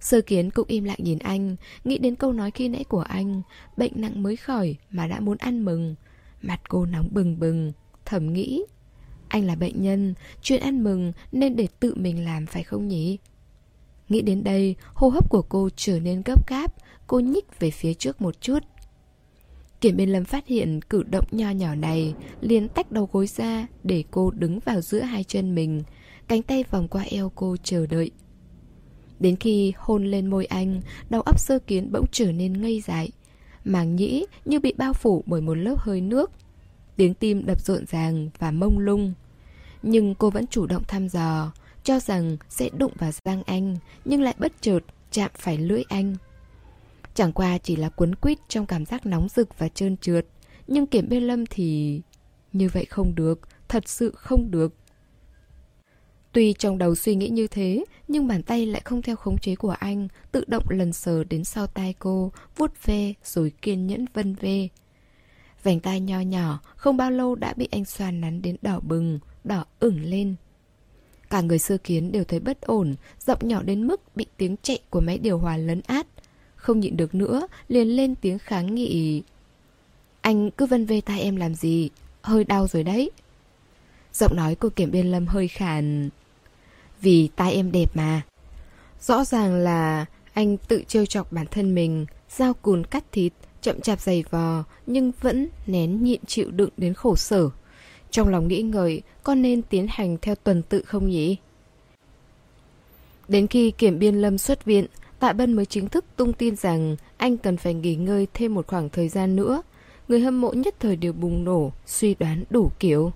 Sơ 0.00 0.20
kiến 0.20 0.50
cũng 0.50 0.68
im 0.68 0.84
lặng 0.84 0.98
nhìn 0.98 1.18
anh, 1.18 1.56
nghĩ 1.84 1.98
đến 1.98 2.14
câu 2.14 2.32
nói 2.32 2.50
khi 2.50 2.68
nãy 2.68 2.84
của 2.84 3.00
anh, 3.00 3.42
bệnh 3.76 3.92
nặng 3.94 4.22
mới 4.22 4.36
khỏi 4.36 4.76
mà 4.90 5.06
đã 5.06 5.20
muốn 5.20 5.36
ăn 5.38 5.64
mừng. 5.64 5.94
Mặt 6.42 6.60
cô 6.68 6.86
nóng 6.86 7.08
bừng 7.10 7.40
bừng, 7.40 7.72
thầm 8.04 8.32
nghĩ. 8.32 8.64
Anh 9.28 9.44
là 9.44 9.54
bệnh 9.54 9.82
nhân, 9.82 10.14
chuyện 10.42 10.60
ăn 10.60 10.84
mừng 10.84 11.12
nên 11.32 11.56
để 11.56 11.68
tự 11.80 11.94
mình 11.94 12.24
làm 12.24 12.46
phải 12.46 12.62
không 12.62 12.88
nhỉ? 12.88 13.18
Nghĩ 14.08 14.22
đến 14.22 14.44
đây, 14.44 14.76
hô 14.94 15.08
hấp 15.08 15.30
của 15.30 15.42
cô 15.42 15.68
trở 15.76 16.00
nên 16.00 16.22
gấp 16.22 16.48
gáp, 16.48 16.74
cô 17.06 17.20
nhích 17.20 17.60
về 17.60 17.70
phía 17.70 17.94
trước 17.94 18.20
một 18.20 18.40
chút. 18.40 18.58
Kiểm 19.80 19.96
biên 19.96 20.08
lâm 20.08 20.24
phát 20.24 20.46
hiện 20.46 20.80
cử 20.82 21.02
động 21.02 21.24
nho 21.30 21.50
nhỏ 21.50 21.74
này, 21.74 22.14
liền 22.40 22.68
tách 22.68 22.92
đầu 22.92 23.08
gối 23.12 23.26
ra 23.26 23.66
để 23.84 24.04
cô 24.10 24.30
đứng 24.30 24.58
vào 24.60 24.80
giữa 24.80 25.00
hai 25.00 25.24
chân 25.24 25.54
mình, 25.54 25.82
cánh 26.28 26.42
tay 26.42 26.64
vòng 26.70 26.88
qua 26.88 27.02
eo 27.02 27.32
cô 27.34 27.56
chờ 27.62 27.86
đợi. 27.86 28.10
Đến 29.20 29.36
khi 29.36 29.72
hôn 29.76 30.04
lên 30.04 30.26
môi 30.26 30.44
anh, 30.44 30.80
đầu 31.10 31.20
óc 31.20 31.38
sơ 31.40 31.58
kiến 31.58 31.92
bỗng 31.92 32.06
trở 32.12 32.32
nên 32.32 32.62
ngây 32.62 32.80
dại. 32.80 33.10
Màng 33.64 33.96
nhĩ 33.96 34.26
như 34.44 34.60
bị 34.60 34.74
bao 34.76 34.92
phủ 34.92 35.24
bởi 35.26 35.40
một 35.40 35.54
lớp 35.54 35.74
hơi 35.78 36.00
nước. 36.00 36.30
Tiếng 36.96 37.14
tim 37.14 37.46
đập 37.46 37.60
rộn 37.60 37.86
ràng 37.86 38.30
và 38.38 38.50
mông 38.50 38.78
lung. 38.78 39.12
Nhưng 39.82 40.14
cô 40.14 40.30
vẫn 40.30 40.46
chủ 40.46 40.66
động 40.66 40.82
thăm 40.88 41.08
dò, 41.08 41.52
cho 41.84 42.00
rằng 42.00 42.36
sẽ 42.48 42.68
đụng 42.78 42.92
vào 42.98 43.10
răng 43.24 43.42
anh, 43.46 43.76
nhưng 44.04 44.22
lại 44.22 44.34
bất 44.38 44.52
chợt 44.60 44.80
chạm 45.10 45.30
phải 45.34 45.58
lưỡi 45.58 45.82
anh. 45.88 46.16
Chẳng 47.14 47.32
qua 47.32 47.58
chỉ 47.58 47.76
là 47.76 47.88
cuốn 47.88 48.14
quýt 48.14 48.38
trong 48.48 48.66
cảm 48.66 48.84
giác 48.84 49.06
nóng 49.06 49.28
rực 49.28 49.58
và 49.58 49.68
trơn 49.68 49.96
trượt. 49.96 50.26
Nhưng 50.66 50.86
kiểm 50.86 51.08
bên 51.08 51.22
lâm 51.22 51.46
thì... 51.46 52.00
Như 52.52 52.68
vậy 52.72 52.84
không 52.84 53.14
được, 53.14 53.40
thật 53.68 53.88
sự 53.88 54.12
không 54.16 54.50
được. 54.50 54.74
Tuy 56.32 56.52
trong 56.52 56.78
đầu 56.78 56.94
suy 56.94 57.14
nghĩ 57.14 57.28
như 57.28 57.46
thế, 57.46 57.84
nhưng 58.08 58.26
bàn 58.26 58.42
tay 58.42 58.66
lại 58.66 58.82
không 58.84 59.02
theo 59.02 59.16
khống 59.16 59.38
chế 59.38 59.56
của 59.56 59.70
anh, 59.70 60.08
tự 60.32 60.44
động 60.46 60.64
lần 60.70 60.92
sờ 60.92 61.24
đến 61.24 61.44
sau 61.44 61.66
tai 61.66 61.94
cô, 61.98 62.32
vuốt 62.56 62.72
ve 62.84 63.12
rồi 63.24 63.52
kiên 63.62 63.86
nhẫn 63.86 64.04
vân 64.14 64.34
ve. 64.34 64.68
Vành 65.62 65.80
tai 65.80 66.00
nho 66.00 66.20
nhỏ, 66.20 66.60
không 66.76 66.96
bao 66.96 67.10
lâu 67.10 67.34
đã 67.34 67.54
bị 67.56 67.68
anh 67.70 67.84
xoan 67.84 68.20
nắn 68.20 68.42
đến 68.42 68.56
đỏ 68.62 68.80
bừng, 68.80 69.18
đỏ 69.44 69.64
ửng 69.80 70.04
lên. 70.04 70.34
Cả 71.30 71.40
người 71.40 71.58
sơ 71.58 71.78
kiến 71.78 72.12
đều 72.12 72.24
thấy 72.24 72.40
bất 72.40 72.60
ổn, 72.60 72.94
giọng 73.26 73.38
nhỏ 73.42 73.62
đến 73.62 73.86
mức 73.86 74.16
bị 74.16 74.26
tiếng 74.36 74.56
chạy 74.62 74.78
của 74.90 75.00
máy 75.00 75.18
điều 75.18 75.38
hòa 75.38 75.56
lấn 75.56 75.80
át, 75.86 76.06
không 76.56 76.80
nhịn 76.80 76.96
được 76.96 77.14
nữa, 77.14 77.46
liền 77.68 77.88
lên 77.88 78.14
tiếng 78.14 78.38
kháng 78.38 78.74
nghị. 78.74 79.22
Anh 80.20 80.50
cứ 80.50 80.66
vân 80.66 80.86
vê 80.86 81.00
tai 81.00 81.20
em 81.20 81.36
làm 81.36 81.54
gì? 81.54 81.90
Hơi 82.22 82.44
đau 82.44 82.66
rồi 82.66 82.84
đấy. 82.84 83.10
Giọng 84.12 84.36
nói 84.36 84.54
của 84.54 84.68
kiểm 84.68 84.90
biên 84.90 85.06
lâm 85.06 85.26
hơi 85.26 85.48
khàn. 85.48 86.10
Vì 87.00 87.28
tai 87.36 87.52
em 87.52 87.72
đẹp 87.72 87.96
mà. 87.96 88.22
Rõ 89.00 89.24
ràng 89.24 89.54
là 89.54 90.06
anh 90.32 90.56
tự 90.56 90.82
trêu 90.88 91.06
chọc 91.06 91.32
bản 91.32 91.46
thân 91.50 91.74
mình, 91.74 92.06
dao 92.30 92.54
cùn 92.54 92.84
cắt 92.84 93.04
thịt, 93.12 93.32
chậm 93.62 93.80
chạp 93.80 94.00
giày 94.00 94.24
vò, 94.30 94.64
nhưng 94.86 95.12
vẫn 95.20 95.48
nén 95.66 96.04
nhịn 96.04 96.20
chịu 96.26 96.50
đựng 96.50 96.70
đến 96.76 96.94
khổ 96.94 97.16
sở. 97.16 97.50
Trong 98.10 98.28
lòng 98.28 98.48
nghĩ 98.48 98.62
ngợi, 98.62 99.02
con 99.22 99.42
nên 99.42 99.62
tiến 99.62 99.86
hành 99.90 100.16
theo 100.22 100.34
tuần 100.34 100.62
tự 100.62 100.82
không 100.82 101.08
nhỉ? 101.08 101.36
Đến 103.28 103.46
khi 103.46 103.70
kiểm 103.70 103.98
biên 103.98 104.14
lâm 104.14 104.38
xuất 104.38 104.64
viện, 104.64 104.86
Tạ 105.18 105.32
Bân 105.32 105.52
mới 105.52 105.66
chính 105.66 105.88
thức 105.88 106.04
tung 106.16 106.32
tin 106.32 106.56
rằng 106.56 106.96
anh 107.16 107.36
cần 107.36 107.56
phải 107.56 107.74
nghỉ 107.74 107.94
ngơi 107.94 108.26
thêm 108.34 108.54
một 108.54 108.66
khoảng 108.66 108.88
thời 108.88 109.08
gian 109.08 109.36
nữa. 109.36 109.62
Người 110.08 110.20
hâm 110.20 110.40
mộ 110.40 110.52
nhất 110.52 110.74
thời 110.80 110.96
đều 110.96 111.12
bùng 111.12 111.44
nổ, 111.44 111.72
suy 111.86 112.14
đoán 112.14 112.44
đủ 112.50 112.70
kiểu. 112.78 113.12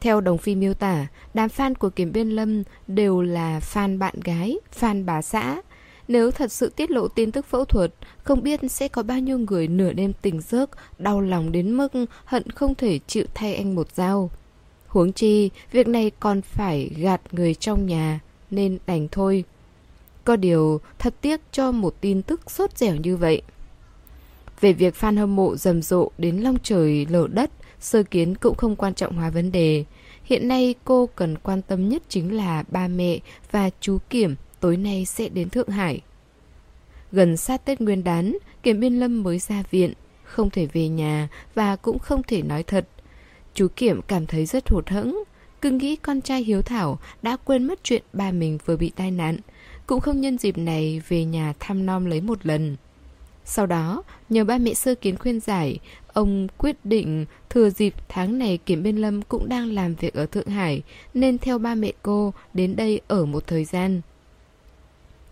Theo 0.00 0.20
đồng 0.20 0.38
phi 0.38 0.54
miêu 0.54 0.74
tả, 0.74 1.06
đám 1.34 1.48
fan 1.56 1.74
của 1.74 1.90
Kiểm 1.90 2.12
Biên 2.12 2.28
Lâm 2.28 2.62
đều 2.86 3.22
là 3.22 3.60
fan 3.72 3.98
bạn 3.98 4.14
gái, 4.24 4.58
fan 4.80 5.04
bà 5.04 5.22
xã. 5.22 5.62
Nếu 6.08 6.30
thật 6.30 6.52
sự 6.52 6.72
tiết 6.76 6.90
lộ 6.90 7.08
tin 7.08 7.32
tức 7.32 7.46
phẫu 7.46 7.64
thuật, 7.64 7.94
không 8.22 8.42
biết 8.42 8.60
sẽ 8.68 8.88
có 8.88 9.02
bao 9.02 9.18
nhiêu 9.18 9.38
người 9.38 9.68
nửa 9.68 9.92
đêm 9.92 10.12
tỉnh 10.22 10.40
giấc, 10.40 10.70
đau 10.98 11.20
lòng 11.20 11.52
đến 11.52 11.76
mức 11.76 11.92
hận 12.24 12.50
không 12.50 12.74
thể 12.74 12.98
chịu 13.06 13.24
thay 13.34 13.54
anh 13.54 13.74
một 13.74 13.92
dao. 13.94 14.30
Huống 14.86 15.12
chi, 15.12 15.50
việc 15.72 15.88
này 15.88 16.10
còn 16.20 16.42
phải 16.42 16.90
gạt 16.96 17.20
người 17.32 17.54
trong 17.54 17.86
nhà, 17.86 18.20
nên 18.50 18.78
đành 18.86 19.08
thôi. 19.12 19.44
Có 20.24 20.36
điều 20.36 20.80
thật 20.98 21.14
tiếc 21.20 21.40
cho 21.52 21.72
một 21.72 21.94
tin 22.00 22.22
tức 22.22 22.50
sốt 22.50 22.78
dẻo 22.78 22.94
như 22.94 23.16
vậy. 23.16 23.42
Về 24.60 24.72
việc 24.72 24.94
fan 25.00 25.18
hâm 25.18 25.36
mộ 25.36 25.56
rầm 25.56 25.82
rộ 25.82 26.10
đến 26.18 26.36
long 26.36 26.56
trời 26.62 27.06
lở 27.10 27.26
đất, 27.32 27.50
sơ 27.80 28.02
kiến 28.02 28.34
cũng 28.34 28.56
không 28.56 28.76
quan 28.76 28.94
trọng 28.94 29.16
hóa 29.16 29.30
vấn 29.30 29.52
đề. 29.52 29.84
Hiện 30.24 30.48
nay 30.48 30.74
cô 30.84 31.08
cần 31.16 31.38
quan 31.38 31.62
tâm 31.62 31.88
nhất 31.88 32.02
chính 32.08 32.36
là 32.36 32.64
ba 32.68 32.88
mẹ 32.88 33.18
và 33.50 33.70
chú 33.80 33.98
Kiểm 34.10 34.34
tối 34.60 34.76
nay 34.76 35.04
sẽ 35.04 35.28
đến 35.28 35.50
Thượng 35.50 35.68
Hải. 35.68 36.00
Gần 37.12 37.36
sát 37.36 37.64
Tết 37.64 37.80
Nguyên 37.80 38.04
đán, 38.04 38.36
Kiểm 38.62 38.80
Biên 38.80 39.00
Lâm 39.00 39.22
mới 39.22 39.38
ra 39.38 39.62
viện. 39.70 39.92
không 40.24 40.50
thể 40.50 40.66
về 40.72 40.88
nhà 40.88 41.28
và 41.54 41.76
cũng 41.76 41.98
không 41.98 42.22
thể 42.22 42.42
nói 42.42 42.62
thật. 42.62 42.88
Chú 43.54 43.68
Kiểm 43.76 44.00
cảm 44.02 44.26
thấy 44.26 44.46
rất 44.46 44.68
hụt 44.68 44.88
hẫng, 44.88 45.24
cứ 45.60 45.70
nghĩ 45.70 45.96
con 45.96 46.20
trai 46.20 46.42
hiếu 46.42 46.62
thảo 46.62 46.98
đã 47.22 47.36
quên 47.36 47.64
mất 47.64 47.80
chuyện 47.82 48.02
ba 48.12 48.30
mình 48.30 48.58
vừa 48.64 48.76
bị 48.76 48.92
tai 48.96 49.10
nạn, 49.10 49.36
cũng 49.86 50.00
không 50.00 50.20
nhân 50.20 50.38
dịp 50.38 50.58
này 50.58 51.02
về 51.08 51.24
nhà 51.24 51.52
thăm 51.60 51.86
nom 51.86 52.06
lấy 52.06 52.20
một 52.20 52.46
lần. 52.46 52.76
Sau 53.48 53.66
đó, 53.66 54.02
nhờ 54.28 54.44
ba 54.44 54.58
mẹ 54.58 54.74
sơ 54.74 54.94
kiến 54.94 55.16
khuyên 55.18 55.40
giải, 55.40 55.78
ông 56.12 56.48
quyết 56.58 56.76
định 56.84 57.26
thừa 57.50 57.70
dịp 57.70 57.94
tháng 58.08 58.38
này 58.38 58.58
Kiểm 58.66 58.82
Biên 58.82 58.96
Lâm 58.96 59.22
cũng 59.22 59.48
đang 59.48 59.72
làm 59.72 59.94
việc 59.94 60.14
ở 60.14 60.26
Thượng 60.26 60.46
Hải 60.46 60.82
nên 61.14 61.38
theo 61.38 61.58
ba 61.58 61.74
mẹ 61.74 61.92
cô 62.02 62.32
đến 62.54 62.76
đây 62.76 63.00
ở 63.08 63.24
một 63.24 63.46
thời 63.46 63.64
gian. 63.64 64.00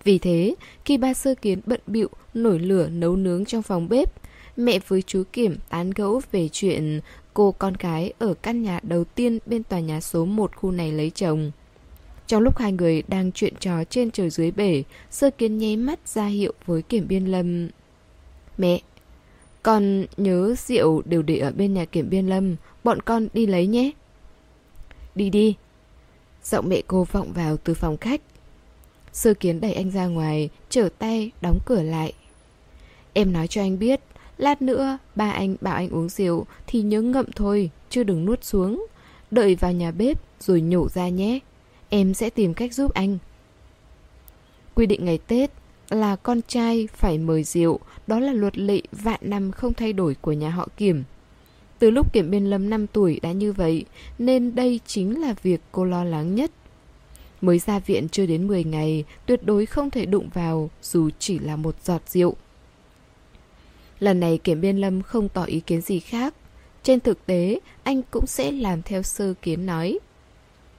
Vì 0.04 0.18
thế, 0.18 0.54
khi 0.84 0.96
ba 0.96 1.14
sơ 1.14 1.34
kiến 1.34 1.60
bận 1.66 1.80
bịu 1.86 2.08
nổi 2.34 2.58
lửa 2.58 2.88
nấu 2.88 3.16
nướng 3.16 3.44
trong 3.44 3.62
phòng 3.62 3.88
bếp, 3.88 4.12
mẹ 4.56 4.78
với 4.88 5.02
chú 5.02 5.22
Kiểm 5.32 5.56
tán 5.68 5.90
gẫu 5.90 6.20
về 6.32 6.48
chuyện 6.52 7.00
cô 7.34 7.52
con 7.52 7.74
gái 7.78 8.12
ở 8.18 8.34
căn 8.34 8.62
nhà 8.62 8.80
đầu 8.82 9.04
tiên 9.04 9.38
bên 9.46 9.62
tòa 9.62 9.80
nhà 9.80 10.00
số 10.00 10.24
1 10.24 10.56
khu 10.56 10.70
này 10.70 10.92
lấy 10.92 11.10
chồng. 11.10 11.50
Trong 12.26 12.42
lúc 12.42 12.58
hai 12.58 12.72
người 12.72 13.02
đang 13.08 13.32
chuyện 13.32 13.54
trò 13.60 13.84
trên 13.84 14.10
trời 14.10 14.30
dưới 14.30 14.50
bể, 14.50 14.82
sơ 15.10 15.30
kiến 15.30 15.58
nháy 15.58 15.76
mắt 15.76 16.08
ra 16.08 16.26
hiệu 16.26 16.52
với 16.66 16.82
Kiểm 16.82 17.08
Biên 17.08 17.24
Lâm. 17.24 17.68
Mẹ, 18.58 18.80
con 19.62 20.06
nhớ 20.16 20.54
rượu 20.58 21.02
đều 21.04 21.22
để 21.22 21.38
ở 21.38 21.50
bên 21.50 21.74
nhà 21.74 21.84
Kiểm 21.84 22.10
Biên 22.10 22.26
Lâm, 22.26 22.56
bọn 22.84 23.00
con 23.00 23.28
đi 23.32 23.46
lấy 23.46 23.66
nhé. 23.66 23.90
Đi 25.14 25.30
đi. 25.30 25.54
Giọng 26.44 26.68
mẹ 26.68 26.82
cô 26.86 27.06
vọng 27.12 27.32
vào 27.32 27.56
từ 27.56 27.74
phòng 27.74 27.96
khách. 27.96 28.20
Sơ 29.12 29.34
kiến 29.34 29.60
đẩy 29.60 29.72
anh 29.72 29.90
ra 29.90 30.06
ngoài, 30.06 30.48
trở 30.70 30.88
tay, 30.98 31.30
đóng 31.40 31.58
cửa 31.66 31.82
lại. 31.82 32.12
Em 33.12 33.32
nói 33.32 33.46
cho 33.48 33.60
anh 33.62 33.78
biết, 33.78 34.00
lát 34.38 34.62
nữa 34.62 34.98
ba 35.14 35.30
anh 35.30 35.56
bảo 35.60 35.74
anh 35.74 35.90
uống 35.90 36.08
rượu 36.08 36.46
thì 36.66 36.82
nhớ 36.82 37.02
ngậm 37.02 37.32
thôi, 37.32 37.70
chưa 37.90 38.02
đừng 38.02 38.24
nuốt 38.24 38.44
xuống. 38.44 38.86
Đợi 39.30 39.54
vào 39.54 39.72
nhà 39.72 39.90
bếp 39.90 40.18
rồi 40.40 40.60
nhổ 40.60 40.88
ra 40.88 41.08
nhé. 41.08 41.38
Em 41.88 42.14
sẽ 42.14 42.30
tìm 42.30 42.54
cách 42.54 42.74
giúp 42.74 42.94
anh. 42.94 43.18
Quy 44.74 44.86
định 44.86 45.04
ngày 45.04 45.18
Tết 45.18 45.50
là 45.90 46.16
con 46.16 46.40
trai 46.48 46.88
phải 46.92 47.18
mời 47.18 47.44
rượu, 47.44 47.80
đó 48.06 48.20
là 48.20 48.32
luật 48.32 48.58
lệ 48.58 48.80
vạn 48.92 49.20
năm 49.22 49.52
không 49.52 49.74
thay 49.74 49.92
đổi 49.92 50.14
của 50.14 50.32
nhà 50.32 50.50
họ 50.50 50.68
Kiểm. 50.76 51.04
Từ 51.78 51.90
lúc 51.90 52.12
Kiểm 52.12 52.30
Biên 52.30 52.44
Lâm 52.44 52.70
5 52.70 52.86
tuổi 52.86 53.20
đã 53.22 53.32
như 53.32 53.52
vậy, 53.52 53.84
nên 54.18 54.54
đây 54.54 54.80
chính 54.86 55.20
là 55.20 55.34
việc 55.42 55.60
cô 55.72 55.84
lo 55.84 56.04
lắng 56.04 56.34
nhất. 56.34 56.50
Mới 57.40 57.58
ra 57.58 57.78
viện 57.78 58.08
chưa 58.08 58.26
đến 58.26 58.46
10 58.46 58.64
ngày, 58.64 59.04
tuyệt 59.26 59.40
đối 59.44 59.66
không 59.66 59.90
thể 59.90 60.06
đụng 60.06 60.28
vào 60.34 60.70
dù 60.82 61.10
chỉ 61.18 61.38
là 61.38 61.56
một 61.56 61.76
giọt 61.84 62.02
rượu. 62.06 62.36
Lần 64.00 64.20
này 64.20 64.38
Kiểm 64.38 64.60
Biên 64.60 64.76
Lâm 64.76 65.02
không 65.02 65.28
tỏ 65.28 65.44
ý 65.44 65.60
kiến 65.60 65.80
gì 65.80 66.00
khác. 66.00 66.34
Trên 66.82 67.00
thực 67.00 67.26
tế, 67.26 67.60
anh 67.82 68.02
cũng 68.10 68.26
sẽ 68.26 68.52
làm 68.52 68.82
theo 68.82 69.02
sơ 69.02 69.34
kiến 69.42 69.66
nói. 69.66 69.98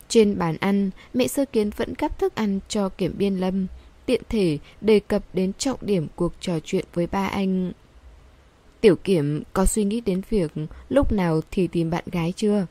Trên 0.08 0.38
bàn 0.38 0.58
ăn, 0.60 0.90
mẹ 1.14 1.28
sơ 1.28 1.46
kiến 1.46 1.70
vẫn 1.70 1.96
cắp 1.96 2.20
thức 2.20 2.36
ăn 2.36 2.60
cho 2.68 2.90
Kiểm 2.90 3.16
Biên 3.18 3.36
Lâm, 3.36 3.68
tiện 4.06 4.22
thể 4.30 4.58
đề 4.82 5.00
cập 5.00 5.24
đến 5.34 5.54
trọng 5.54 5.80
điểm 5.82 6.08
cuộc 6.16 6.34
trò 6.40 6.60
chuyện 6.64 6.86
với 6.94 7.08
ba 7.08 7.28
anh. 7.28 7.72
Tiểu 8.82 8.96
Kiểm 8.96 9.44
có 9.54 9.66
suy 9.66 9.84
nghĩ 9.84 10.02
đến 10.02 10.22
việc 10.30 10.52
lúc 10.90 11.12
nào 11.12 11.42
thì 11.52 11.68
tìm 11.68 11.90
bạn 11.90 12.04
gái 12.12 12.34
chưa? 12.36 12.66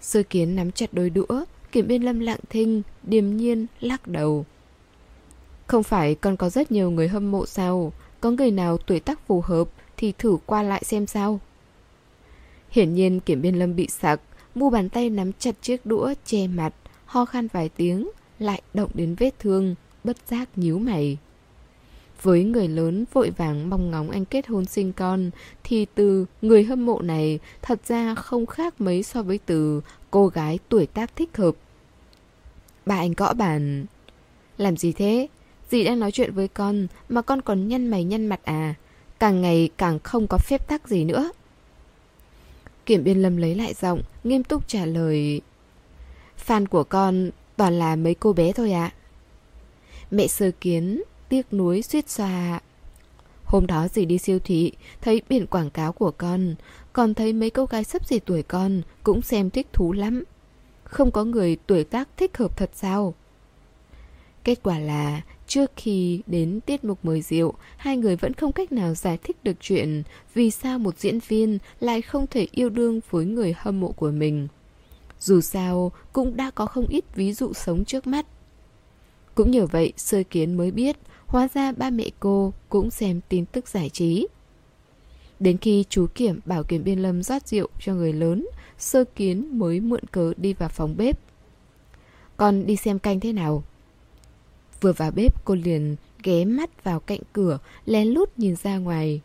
Sơ 0.00 0.22
kiến 0.22 0.56
nắm 0.56 0.72
chặt 0.72 0.92
đôi 0.92 1.10
đũa, 1.10 1.44
Kiểm 1.72 1.88
Biên 1.88 2.02
Lâm 2.02 2.20
lặng 2.20 2.40
thinh, 2.50 2.82
điềm 3.02 3.36
nhiên, 3.36 3.66
lắc 3.80 4.06
đầu. 4.06 4.44
Không 5.66 5.82
phải 5.82 6.14
còn 6.14 6.36
có 6.36 6.50
rất 6.50 6.72
nhiều 6.72 6.90
người 6.90 7.08
hâm 7.08 7.30
mộ 7.30 7.46
sao? 7.46 7.92
Có 8.20 8.30
người 8.30 8.50
nào 8.50 8.78
tuổi 8.78 9.00
tác 9.00 9.26
phù 9.26 9.40
hợp 9.40 9.68
thì 9.96 10.12
thử 10.18 10.36
qua 10.46 10.62
lại 10.62 10.84
xem 10.84 11.06
sao? 11.06 11.40
Hiển 12.70 12.94
nhiên 12.94 13.20
Kiểm 13.20 13.42
Biên 13.42 13.54
Lâm 13.54 13.76
bị 13.76 13.88
sặc, 13.88 14.20
mu 14.54 14.70
bàn 14.70 14.88
tay 14.88 15.10
nắm 15.10 15.32
chặt 15.38 15.54
chiếc 15.62 15.86
đũa 15.86 16.14
che 16.24 16.46
mặt, 16.46 16.74
ho 17.04 17.24
khan 17.24 17.48
vài 17.52 17.68
tiếng, 17.68 18.10
lại 18.38 18.62
động 18.74 18.90
đến 18.94 19.14
vết 19.18 19.38
thương, 19.38 19.74
bất 20.08 20.16
giác 20.28 20.48
nhíu 20.56 20.78
mày. 20.78 21.18
Với 22.22 22.44
người 22.44 22.68
lớn 22.68 23.04
vội 23.12 23.30
vàng 23.30 23.70
mong 23.70 23.90
ngóng 23.90 24.10
anh 24.10 24.24
kết 24.24 24.46
hôn 24.46 24.64
sinh 24.64 24.92
con 24.92 25.30
thì 25.64 25.86
từ 25.94 26.26
người 26.42 26.64
hâm 26.64 26.86
mộ 26.86 27.00
này 27.00 27.38
thật 27.62 27.80
ra 27.86 28.14
không 28.14 28.46
khác 28.46 28.80
mấy 28.80 29.02
so 29.02 29.22
với 29.22 29.38
từ 29.46 29.80
cô 30.10 30.26
gái 30.26 30.58
tuổi 30.68 30.86
tác 30.86 31.16
thích 31.16 31.36
hợp. 31.36 31.54
Bà 32.86 32.96
anh 32.96 33.12
gõ 33.12 33.34
bàn. 33.34 33.86
Làm 34.58 34.76
gì 34.76 34.92
thế? 34.92 35.28
Dì 35.70 35.84
đang 35.84 36.00
nói 36.00 36.12
chuyện 36.12 36.34
với 36.34 36.48
con 36.48 36.86
mà 37.08 37.22
con 37.22 37.40
còn 37.40 37.68
nhăn 37.68 37.86
mày 37.86 38.04
nhăn 38.04 38.26
mặt 38.26 38.40
à? 38.44 38.74
Càng 39.18 39.42
ngày 39.42 39.70
càng 39.76 39.98
không 39.98 40.26
có 40.30 40.38
phép 40.38 40.68
tắc 40.68 40.88
gì 40.88 41.04
nữa. 41.04 41.30
Kiểm 42.86 43.04
biên 43.04 43.22
lâm 43.22 43.36
lấy 43.36 43.54
lại 43.54 43.74
giọng, 43.74 44.02
nghiêm 44.24 44.42
túc 44.42 44.68
trả 44.68 44.86
lời. 44.86 45.40
Fan 46.46 46.66
của 46.66 46.84
con 46.84 47.30
toàn 47.56 47.78
là 47.78 47.96
mấy 47.96 48.14
cô 48.14 48.32
bé 48.32 48.52
thôi 48.52 48.72
ạ. 48.72 48.92
À. 48.94 48.97
Mẹ 50.10 50.26
sơ 50.26 50.50
kiến, 50.60 51.02
tiếc 51.28 51.52
nuối 51.52 51.82
suýt 51.82 52.08
xoa. 52.08 52.60
Hôm 53.44 53.66
đó 53.66 53.88
dì 53.88 54.04
đi 54.04 54.18
siêu 54.18 54.38
thị, 54.44 54.72
thấy 55.00 55.22
biển 55.28 55.46
quảng 55.46 55.70
cáo 55.70 55.92
của 55.92 56.10
con, 56.10 56.54
còn 56.92 57.14
thấy 57.14 57.32
mấy 57.32 57.50
cô 57.50 57.66
gái 57.66 57.84
sắp 57.84 58.06
gì 58.06 58.18
tuổi 58.18 58.42
con 58.42 58.82
cũng 59.02 59.22
xem 59.22 59.50
thích 59.50 59.66
thú 59.72 59.92
lắm. 59.92 60.24
Không 60.84 61.10
có 61.10 61.24
người 61.24 61.56
tuổi 61.66 61.84
tác 61.84 62.08
thích 62.16 62.36
hợp 62.36 62.56
thật 62.56 62.70
sao? 62.74 63.14
Kết 64.44 64.62
quả 64.62 64.78
là 64.78 65.22
trước 65.46 65.70
khi 65.76 66.22
đến 66.26 66.60
tiết 66.60 66.84
mục 66.84 66.98
mời 67.02 67.20
rượu, 67.20 67.54
hai 67.76 67.96
người 67.96 68.16
vẫn 68.16 68.34
không 68.34 68.52
cách 68.52 68.72
nào 68.72 68.94
giải 68.94 69.18
thích 69.22 69.36
được 69.44 69.56
chuyện 69.60 70.02
vì 70.34 70.50
sao 70.50 70.78
một 70.78 70.98
diễn 70.98 71.18
viên 71.28 71.58
lại 71.80 72.02
không 72.02 72.26
thể 72.26 72.46
yêu 72.52 72.70
đương 72.70 73.00
với 73.10 73.24
người 73.24 73.54
hâm 73.58 73.80
mộ 73.80 73.92
của 73.92 74.10
mình. 74.10 74.48
Dù 75.20 75.40
sao, 75.40 75.92
cũng 76.12 76.36
đã 76.36 76.50
có 76.50 76.66
không 76.66 76.86
ít 76.86 77.04
ví 77.14 77.32
dụ 77.32 77.52
sống 77.52 77.84
trước 77.84 78.06
mắt. 78.06 78.26
Cũng 79.38 79.50
nhờ 79.50 79.66
vậy, 79.66 79.92
sơ 79.96 80.22
kiến 80.30 80.56
mới 80.56 80.70
biết, 80.70 80.96
hóa 81.26 81.48
ra 81.54 81.72
ba 81.72 81.90
mẹ 81.90 82.04
cô 82.20 82.52
cũng 82.68 82.90
xem 82.90 83.20
tin 83.28 83.44
tức 83.46 83.68
giải 83.68 83.88
trí. 83.88 84.26
Đến 85.40 85.56
khi 85.58 85.84
chú 85.88 86.06
Kiểm 86.14 86.40
bảo 86.44 86.64
Kiểm 86.64 86.84
Biên 86.84 86.98
Lâm 86.98 87.22
rót 87.22 87.48
rượu 87.48 87.68
cho 87.80 87.94
người 87.94 88.12
lớn, 88.12 88.46
sơ 88.78 89.04
kiến 89.04 89.58
mới 89.58 89.80
mượn 89.80 90.00
cớ 90.12 90.32
đi 90.36 90.52
vào 90.52 90.68
phòng 90.68 90.94
bếp. 90.96 91.20
Con 92.36 92.66
đi 92.66 92.76
xem 92.76 92.98
canh 92.98 93.20
thế 93.20 93.32
nào? 93.32 93.64
Vừa 94.80 94.92
vào 94.92 95.10
bếp 95.10 95.44
cô 95.44 95.54
liền 95.54 95.96
ghé 96.22 96.44
mắt 96.44 96.84
vào 96.84 97.00
cạnh 97.00 97.20
cửa, 97.32 97.58
lén 97.84 98.08
lút 98.08 98.30
nhìn 98.36 98.56
ra 98.56 98.78
ngoài. 98.78 99.20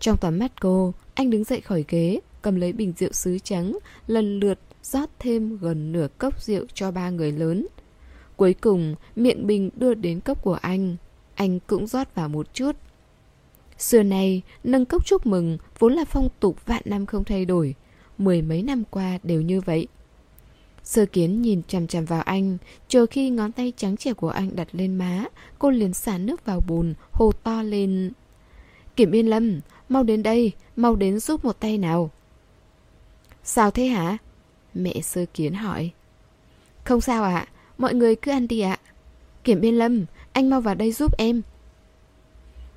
Trong 0.00 0.16
tầm 0.16 0.38
mắt 0.38 0.60
cô, 0.60 0.94
anh 1.14 1.30
đứng 1.30 1.44
dậy 1.44 1.60
khỏi 1.60 1.84
ghế, 1.88 2.20
cầm 2.42 2.56
lấy 2.56 2.72
bình 2.72 2.92
rượu 2.98 3.12
sứ 3.12 3.38
trắng, 3.38 3.78
lần 4.06 4.40
lượt 4.40 4.58
rót 4.82 5.08
thêm 5.18 5.58
gần 5.58 5.92
nửa 5.92 6.08
cốc 6.18 6.42
rượu 6.42 6.66
cho 6.74 6.90
ba 6.90 7.10
người 7.10 7.32
lớn. 7.32 7.66
Cuối 8.36 8.54
cùng, 8.54 8.94
miệng 9.16 9.46
bình 9.46 9.70
đưa 9.76 9.94
đến 9.94 10.20
cốc 10.20 10.42
của 10.42 10.54
anh. 10.54 10.96
Anh 11.34 11.60
cũng 11.66 11.86
rót 11.86 12.14
vào 12.14 12.28
một 12.28 12.54
chút. 12.54 12.76
Xưa 13.78 14.02
nay, 14.02 14.42
nâng 14.64 14.84
cốc 14.84 15.06
chúc 15.06 15.26
mừng 15.26 15.58
vốn 15.78 15.92
là 15.92 16.04
phong 16.04 16.28
tục 16.40 16.66
vạn 16.66 16.82
năm 16.84 17.06
không 17.06 17.24
thay 17.24 17.44
đổi. 17.44 17.74
Mười 18.18 18.42
mấy 18.42 18.62
năm 18.62 18.82
qua 18.90 19.18
đều 19.22 19.40
như 19.40 19.60
vậy. 19.60 19.86
Sơ 20.84 21.06
kiến 21.06 21.42
nhìn 21.42 21.62
chằm 21.68 21.86
chằm 21.86 22.04
vào 22.04 22.22
anh, 22.22 22.58
chờ 22.88 23.06
khi 23.06 23.30
ngón 23.30 23.52
tay 23.52 23.72
trắng 23.76 23.96
trẻ 23.96 24.12
của 24.12 24.28
anh 24.28 24.56
đặt 24.56 24.68
lên 24.72 24.94
má, 24.94 25.24
cô 25.58 25.70
liền 25.70 25.94
xả 25.94 26.18
nước 26.18 26.44
vào 26.44 26.60
bùn, 26.66 26.94
hồ 27.12 27.32
to 27.32 27.62
lên. 27.62 28.12
Kiểm 28.96 29.10
yên 29.10 29.30
Lâm, 29.30 29.60
mau 29.88 30.02
đến 30.02 30.22
đây, 30.22 30.52
mau 30.76 30.96
đến 30.96 31.20
giúp 31.20 31.44
một 31.44 31.60
tay 31.60 31.78
nào. 31.78 32.10
Sao 33.44 33.70
thế 33.70 33.86
hả? 33.86 34.18
Mẹ 34.74 35.00
sơ 35.02 35.24
kiến 35.34 35.54
hỏi. 35.54 35.90
Không 36.84 37.00
sao 37.00 37.24
ạ, 37.24 37.48
mọi 37.78 37.94
người 37.94 38.16
cứ 38.16 38.30
ăn 38.30 38.48
đi 38.48 38.60
ạ. 38.60 38.78
Kiểm 39.44 39.60
Biên 39.60 39.74
Lâm, 39.74 40.04
anh 40.32 40.50
mau 40.50 40.60
vào 40.60 40.74
đây 40.74 40.92
giúp 40.92 41.12
em. 41.18 41.42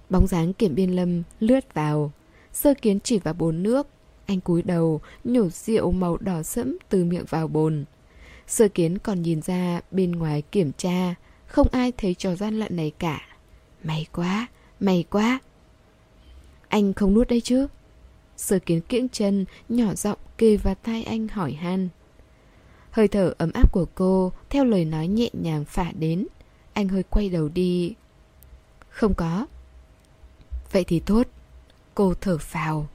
Bóng 0.10 0.28
dáng 0.28 0.54
Kiểm 0.54 0.76
Biên 0.76 0.92
Lâm 0.92 1.24
lướt 1.40 1.74
vào. 1.74 2.12
Sơ 2.54 2.74
kiến 2.82 3.00
chỉ 3.00 3.20
vào 3.20 3.34
bồn 3.34 3.64
nước. 3.64 3.88
Anh 4.26 4.42
cúi 4.42 4.62
đầu, 4.62 5.02
nhổ 5.24 5.50
rượu 5.50 5.92
màu 5.92 6.18
đỏ 6.18 6.44
sẫm 6.44 6.78
từ 6.90 7.04
miệng 7.04 7.26
vào 7.30 7.48
bồn. 7.48 7.86
Sơ 8.48 8.68
kiến 8.68 8.98
còn 8.98 9.22
nhìn 9.22 9.42
ra 9.42 9.82
bên 9.92 10.12
ngoài 10.12 10.44
kiểm 10.52 10.72
tra, 10.78 11.16
không 11.48 11.68
ai 11.72 11.92
thấy 11.92 12.14
trò 12.14 12.36
gian 12.36 12.60
lận 12.60 12.76
này 12.76 12.92
cả. 13.00 13.22
May 13.84 14.06
quá, 14.14 14.48
may 14.80 15.06
quá. 15.10 15.40
Anh 16.68 16.94
không 16.94 17.14
nuốt 17.14 17.28
đây 17.28 17.42
chứ? 17.42 17.68
Sơ 18.38 18.60
kiến 18.60 18.82
kiễng 18.82 19.10
chân, 19.10 19.46
nhỏ 19.70 19.94
giọng 19.96 20.18
kề 20.38 20.58
vào 20.58 20.76
tai 20.76 21.04
anh 21.04 21.28
hỏi 21.28 21.52
han. 21.52 21.90
Hơi 22.98 23.08
thở 23.08 23.34
ấm 23.38 23.52
áp 23.54 23.72
của 23.72 23.86
cô, 23.96 24.32
theo 24.50 24.66
lời 24.66 24.86
nói 24.86 25.08
nhẹ 25.08 25.30
nhàng 25.34 25.66
phả 25.66 25.92
đến. 26.00 26.28
Anh 26.74 26.88
hơi 26.88 27.04
quay 27.04 27.30
đầu 27.30 27.50
đi. 27.50 27.94
Không 28.90 29.14
có. 29.14 29.46
Vậy 30.72 30.84
thì 30.84 31.00
tốt. 31.00 31.28
Cô 31.96 32.14
thở 32.22 32.38
phào. 32.38 32.88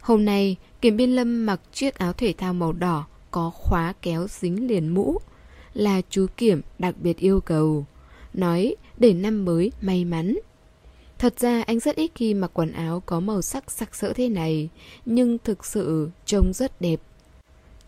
Hôm 0.00 0.24
nay, 0.24 0.56
Kiểm 0.80 0.96
Biên 0.96 1.10
Lâm 1.10 1.46
mặc 1.46 1.60
chiếc 1.72 1.94
áo 1.94 2.12
thể 2.12 2.34
thao 2.38 2.54
màu 2.54 2.72
đỏ, 2.72 3.06
có 3.30 3.50
khóa 3.50 3.94
kéo 4.02 4.26
dính 4.28 4.66
liền 4.66 4.88
mũ. 4.88 5.18
Là 5.74 6.00
chú 6.10 6.26
Kiểm 6.36 6.62
đặc 6.78 6.94
biệt 7.02 7.18
yêu 7.18 7.40
cầu. 7.40 7.84
Nói 8.34 8.76
để 8.96 9.12
năm 9.12 9.44
mới 9.44 9.72
may 9.80 10.04
mắn. 10.04 10.38
Thật 11.18 11.40
ra 11.40 11.62
anh 11.62 11.80
rất 11.80 11.96
ít 11.96 12.10
khi 12.14 12.34
mặc 12.34 12.50
quần 12.54 12.72
áo 12.72 13.02
có 13.06 13.20
màu 13.20 13.42
sắc 13.42 13.70
sặc 13.70 13.94
sỡ 13.94 14.12
thế 14.12 14.28
này, 14.28 14.68
nhưng 15.04 15.38
thực 15.44 15.64
sự 15.64 16.10
trông 16.26 16.52
rất 16.52 16.80
đẹp. 16.80 17.00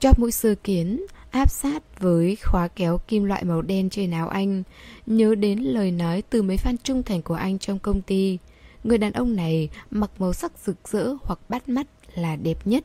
Chóp 0.03 0.19
mũi 0.19 0.33
sơ 0.33 0.55
kiến, 0.55 1.07
áp 1.31 1.51
sát 1.51 2.01
với 2.01 2.37
khóa 2.37 2.69
kéo 2.69 2.99
kim 3.09 3.25
loại 3.25 3.45
màu 3.45 3.63
đen 3.63 3.91
trên 3.91 4.11
áo 4.11 4.29
anh, 4.29 4.63
nhớ 5.07 5.35
đến 5.35 5.59
lời 5.59 5.91
nói 5.91 6.23
từ 6.31 6.43
mấy 6.43 6.57
fan 6.57 6.77
trung 6.83 7.03
thành 7.03 7.23
của 7.23 7.35
anh 7.35 7.59
trong 7.59 7.79
công 7.79 8.03
ty. 8.03 8.39
Người 8.85 8.99
đàn 8.99 9.13
ông 9.13 9.37
này 9.37 9.69
mặc 9.91 10.11
màu 10.19 10.33
sắc 10.33 10.53
rực 10.65 10.89
rỡ 10.89 11.15
hoặc 11.23 11.39
bắt 11.49 11.69
mắt 11.69 11.87
là 12.15 12.37
đẹp 12.37 12.67
nhất. 12.67 12.85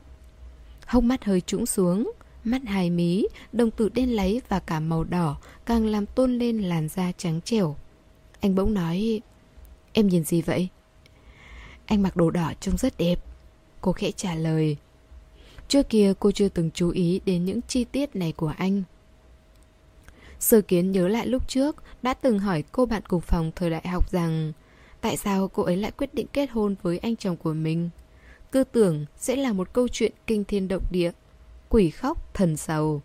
Hông 0.86 1.08
mắt 1.08 1.24
hơi 1.24 1.40
trũng 1.40 1.66
xuống, 1.66 2.12
mắt 2.44 2.62
hài 2.66 2.90
mí, 2.90 3.26
đồng 3.52 3.70
tử 3.70 3.88
đen 3.88 4.16
láy 4.16 4.40
và 4.48 4.58
cả 4.58 4.80
màu 4.80 5.04
đỏ 5.04 5.36
càng 5.66 5.86
làm 5.86 6.06
tôn 6.06 6.38
lên 6.38 6.58
làn 6.58 6.88
da 6.88 7.12
trắng 7.16 7.40
trẻo. 7.44 7.76
Anh 8.40 8.54
bỗng 8.54 8.74
nói, 8.74 9.20
em 9.92 10.08
nhìn 10.08 10.24
gì 10.24 10.42
vậy? 10.42 10.68
Anh 11.86 12.02
mặc 12.02 12.16
đồ 12.16 12.30
đỏ 12.30 12.52
trông 12.60 12.76
rất 12.76 12.98
đẹp. 12.98 13.24
Cô 13.80 13.92
khẽ 13.92 14.10
trả 14.10 14.34
lời. 14.34 14.76
Trước 15.68 15.88
kia 15.88 16.12
cô 16.18 16.30
chưa 16.30 16.48
từng 16.48 16.70
chú 16.74 16.90
ý 16.90 17.20
đến 17.24 17.44
những 17.44 17.60
chi 17.68 17.84
tiết 17.84 18.16
này 18.16 18.32
của 18.32 18.52
anh. 18.58 18.82
Sơ 20.38 20.60
kiến 20.60 20.92
nhớ 20.92 21.08
lại 21.08 21.26
lúc 21.26 21.48
trước 21.48 21.76
đã 22.02 22.14
từng 22.14 22.38
hỏi 22.38 22.64
cô 22.72 22.86
bạn 22.86 23.02
cùng 23.08 23.20
phòng 23.20 23.52
thời 23.56 23.70
đại 23.70 23.88
học 23.88 24.10
rằng 24.10 24.52
tại 25.00 25.16
sao 25.16 25.48
cô 25.48 25.62
ấy 25.62 25.76
lại 25.76 25.90
quyết 25.90 26.14
định 26.14 26.26
kết 26.32 26.50
hôn 26.50 26.74
với 26.82 26.98
anh 26.98 27.16
chồng 27.16 27.36
của 27.36 27.52
mình. 27.52 27.90
Tư 28.50 28.64
tưởng 28.64 29.04
sẽ 29.16 29.36
là 29.36 29.52
một 29.52 29.72
câu 29.72 29.88
chuyện 29.88 30.12
kinh 30.26 30.44
thiên 30.44 30.68
động 30.68 30.82
địa, 30.90 31.10
quỷ 31.68 31.90
khóc 31.90 32.34
thần 32.34 32.56
sầu. 32.56 33.02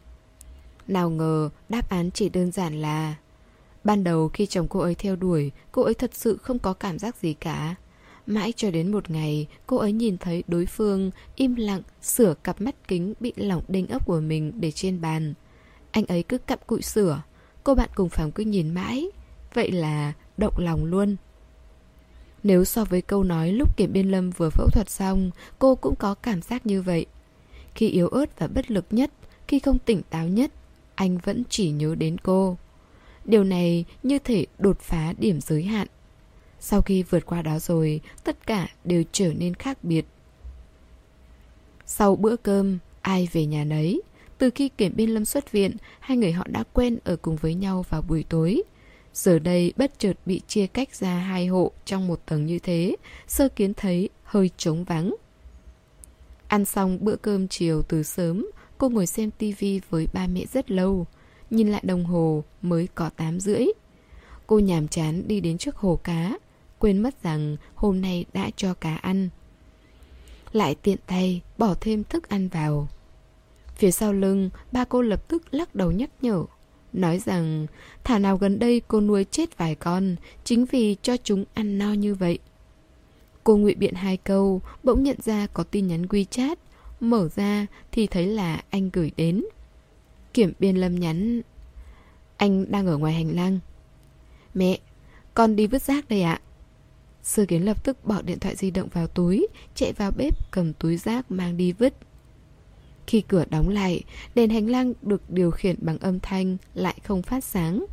Nào 0.88 1.10
ngờ 1.10 1.50
đáp 1.70 1.90
án 1.90 2.12
chỉ 2.12 2.30
đơn 2.30 2.52
giản 2.52 2.82
là 2.82 3.16
Ban 3.84 4.04
đầu 4.04 4.30
khi 4.34 4.46
chồng 4.46 4.68
cô 4.68 4.80
ấy 4.80 4.96
theo 4.96 5.16
đuổi, 5.16 5.52
cô 5.72 5.82
ấy 5.82 5.94
thật 5.94 6.12
sự 6.14 6.38
không 6.38 6.60
có 6.60 6.74
cảm 6.74 7.00
giác 7.00 7.16
gì 7.16 7.34
cả. 7.34 7.76
Mãi 8.28 8.54
cho 8.56 8.72
đến 8.72 8.92
một 8.92 9.10
ngày, 9.10 9.48
cô 9.68 9.78
ấy 9.78 9.92
nhìn 9.92 10.18
thấy 10.18 10.44
đối 10.48 10.66
phương 10.66 11.12
im 11.36 11.56
lặng 11.56 11.82
sửa 12.02 12.34
cặp 12.34 12.62
mắt 12.62 12.76
kính 12.88 13.14
bị 13.20 13.34
lỏng 13.36 13.64
đinh 13.68 13.88
ốc 13.88 14.06
của 14.06 14.20
mình 14.20 14.52
để 14.56 14.72
trên 14.72 15.02
bàn. 15.02 15.34
Anh 15.92 16.06
ấy 16.06 16.24
cứ 16.24 16.38
cặm 16.38 16.60
cụi 16.68 16.82
sửa, 16.82 17.22
cô 17.64 17.76
bạn 17.76 17.90
cùng 17.96 18.10
phòng 18.10 18.32
cứ 18.32 18.44
nhìn 18.44 18.74
mãi. 18.74 19.08
Vậy 19.54 19.72
là 19.72 20.14
động 20.38 20.54
lòng 20.58 20.86
luôn. 20.86 21.16
Nếu 22.44 22.66
so 22.66 22.86
với 22.86 23.02
câu 23.02 23.24
nói 23.24 23.52
lúc 23.52 23.78
Kiểm 23.78 23.94
Biên 23.94 24.12
Lâm 24.12 24.30
vừa 24.30 24.50
phẫu 24.50 24.68
thuật 24.70 24.90
xong, 24.90 25.32
cô 25.60 25.76
cũng 25.76 25.96
có 25.96 26.14
cảm 26.14 26.42
giác 26.42 26.66
như 26.66 26.82
vậy. 26.82 27.06
Khi 27.76 27.90
yếu 27.90 28.08
ớt 28.08 28.40
và 28.40 28.48
bất 28.48 28.72
lực 28.72 28.86
nhất, 28.92 29.12
khi 29.48 29.60
không 29.60 29.80
tỉnh 29.80 30.02
táo 30.10 30.28
nhất, 30.28 30.52
anh 30.96 31.18
vẫn 31.18 31.44
chỉ 31.50 31.72
nhớ 31.72 31.96
đến 31.96 32.18
cô. 32.18 32.58
Điều 33.26 33.44
này 33.44 33.86
như 34.04 34.20
thể 34.20 34.46
đột 34.60 34.80
phá 34.80 35.14
điểm 35.18 35.42
giới 35.42 35.64
hạn. 35.64 35.88
Sau 36.66 36.82
khi 36.82 37.04
vượt 37.04 37.26
qua 37.26 37.42
đó 37.42 37.60
rồi, 37.60 38.02
tất 38.24 38.48
cả 38.48 38.68
đều 38.84 39.04
trở 39.12 39.34
nên 39.34 39.54
khác 39.54 39.84
biệt. 39.84 40.06
Sau 41.86 42.16
bữa 42.16 42.36
cơm, 42.36 42.78
ai 43.02 43.28
về 43.32 43.46
nhà 43.46 43.64
nấy. 43.64 44.02
Từ 44.38 44.50
khi 44.56 44.70
Kiểm 44.70 44.94
Biên 44.96 45.10
Lâm 45.10 45.26
xuất 45.26 45.52
viện, 45.52 45.72
hai 46.00 46.18
người 46.18 46.32
họ 46.32 46.48
đã 46.48 46.64
quen 46.74 46.98
ở 47.04 47.16
cùng 47.16 47.36
với 47.36 47.54
nhau 47.54 47.86
vào 47.90 48.02
buổi 48.02 48.26
tối. 48.30 48.64
Giờ 49.14 49.40
đây 49.40 49.74
bất 49.78 50.00
chợt 50.00 50.14
bị 50.26 50.42
chia 50.48 50.68
cách 50.68 50.96
ra 50.96 51.16
hai 51.16 51.48
hộ 51.48 51.72
trong 51.86 52.08
một 52.08 52.20
tầng 52.26 52.46
như 52.46 52.60
thế, 52.60 52.96
sơ 53.28 53.50
kiến 53.50 53.74
thấy 53.74 54.10
hơi 54.24 54.50
trống 54.58 54.84
vắng. 54.84 55.16
Ăn 56.48 56.66
xong 56.66 56.98
bữa 57.02 57.16
cơm 57.16 57.48
chiều 57.48 57.82
từ 57.82 58.04
sớm, 58.04 58.48
cô 58.78 58.90
ngồi 58.90 59.08
xem 59.08 59.32
tivi 59.32 59.82
với 59.90 60.08
ba 60.14 60.28
mẹ 60.28 60.46
rất 60.54 60.72
lâu. 60.72 61.06
Nhìn 61.50 61.72
lại 61.72 61.82
đồng 61.86 62.06
hồ 62.06 62.44
mới 62.62 62.88
có 62.96 63.10
8 63.10 63.40
rưỡi. 63.40 63.66
Cô 64.48 64.60
nhàm 64.60 64.88
chán 64.88 65.28
đi 65.28 65.40
đến 65.40 65.58
trước 65.58 65.76
hồ 65.76 66.00
cá, 66.04 66.34
quên 66.84 66.98
mất 66.98 67.24
rằng 67.24 67.58
hôm 67.76 68.02
nay 68.02 68.26
đã 68.34 68.50
cho 68.56 68.74
cá 68.74 68.96
ăn. 68.96 69.30
Lại 70.52 70.76
tiện 70.76 70.98
tay 71.08 71.42
bỏ 71.58 71.76
thêm 71.82 72.04
thức 72.04 72.30
ăn 72.30 72.48
vào. 72.48 72.88
Phía 73.76 73.92
sau 73.92 74.14
lưng, 74.14 74.50
ba 74.72 74.86
cô 74.86 75.02
lập 75.02 75.28
tức 75.28 75.54
lắc 75.54 75.76
đầu 75.76 75.92
nhắc 75.92 76.10
nhở. 76.22 76.44
Nói 76.94 77.20
rằng 77.20 77.68
thả 78.04 78.20
nào 78.20 78.38
gần 78.38 78.60
đây 78.60 78.82
cô 78.88 79.02
nuôi 79.02 79.26
chết 79.32 79.58
vài 79.58 79.76
con 79.76 80.16
Chính 80.44 80.66
vì 80.66 80.96
cho 81.02 81.18
chúng 81.24 81.46
ăn 81.54 81.78
no 81.78 81.94
như 81.94 82.16
vậy 82.16 82.40
Cô 83.44 83.58
ngụy 83.58 83.76
biện 83.76 83.94
hai 83.94 84.18
câu 84.18 84.62
Bỗng 84.84 85.04
nhận 85.04 85.18
ra 85.24 85.48
có 85.48 85.64
tin 85.64 85.88
nhắn 85.88 86.06
WeChat 86.06 86.56
Mở 87.00 87.30
ra 87.36 87.66
thì 87.92 88.08
thấy 88.08 88.28
là 88.28 88.62
anh 88.70 88.90
gửi 88.94 89.12
đến 89.18 89.46
Kiểm 90.34 90.54
biên 90.60 90.76
lâm 90.76 90.96
nhắn 90.96 91.42
Anh 92.38 92.72
đang 92.72 92.88
ở 92.88 92.98
ngoài 92.98 93.14
hành 93.14 93.36
lang 93.36 93.60
Mẹ, 94.54 94.80
con 95.34 95.56
đi 95.56 95.68
vứt 95.68 95.82
rác 95.82 96.10
đây 96.10 96.22
ạ 96.22 96.40
Sơ 97.24 97.46
kiến 97.46 97.66
lập 97.66 97.84
tức 97.84 98.06
bỏ 98.06 98.22
điện 98.22 98.40
thoại 98.40 98.56
di 98.56 98.72
động 98.72 98.90
vào 98.94 99.08
túi 99.08 99.48
Chạy 99.76 99.94
vào 99.94 100.12
bếp 100.12 100.52
cầm 100.52 100.74
túi 100.74 100.98
rác 100.98 101.32
mang 101.32 101.58
đi 101.58 101.72
vứt 101.72 101.94
khi 103.08 103.22
cửa 103.22 103.46
đóng 103.50 103.70
lại, 103.70 104.04
đèn 104.36 104.50
hành 104.50 104.70
lang 104.70 104.94
được 105.02 105.22
điều 105.30 105.52
khiển 105.52 105.76
bằng 105.82 105.98
âm 105.98 106.20
thanh 106.20 106.58
lại 106.74 106.96
không 107.04 107.22
phát 107.22 107.44
sáng. 107.44 107.86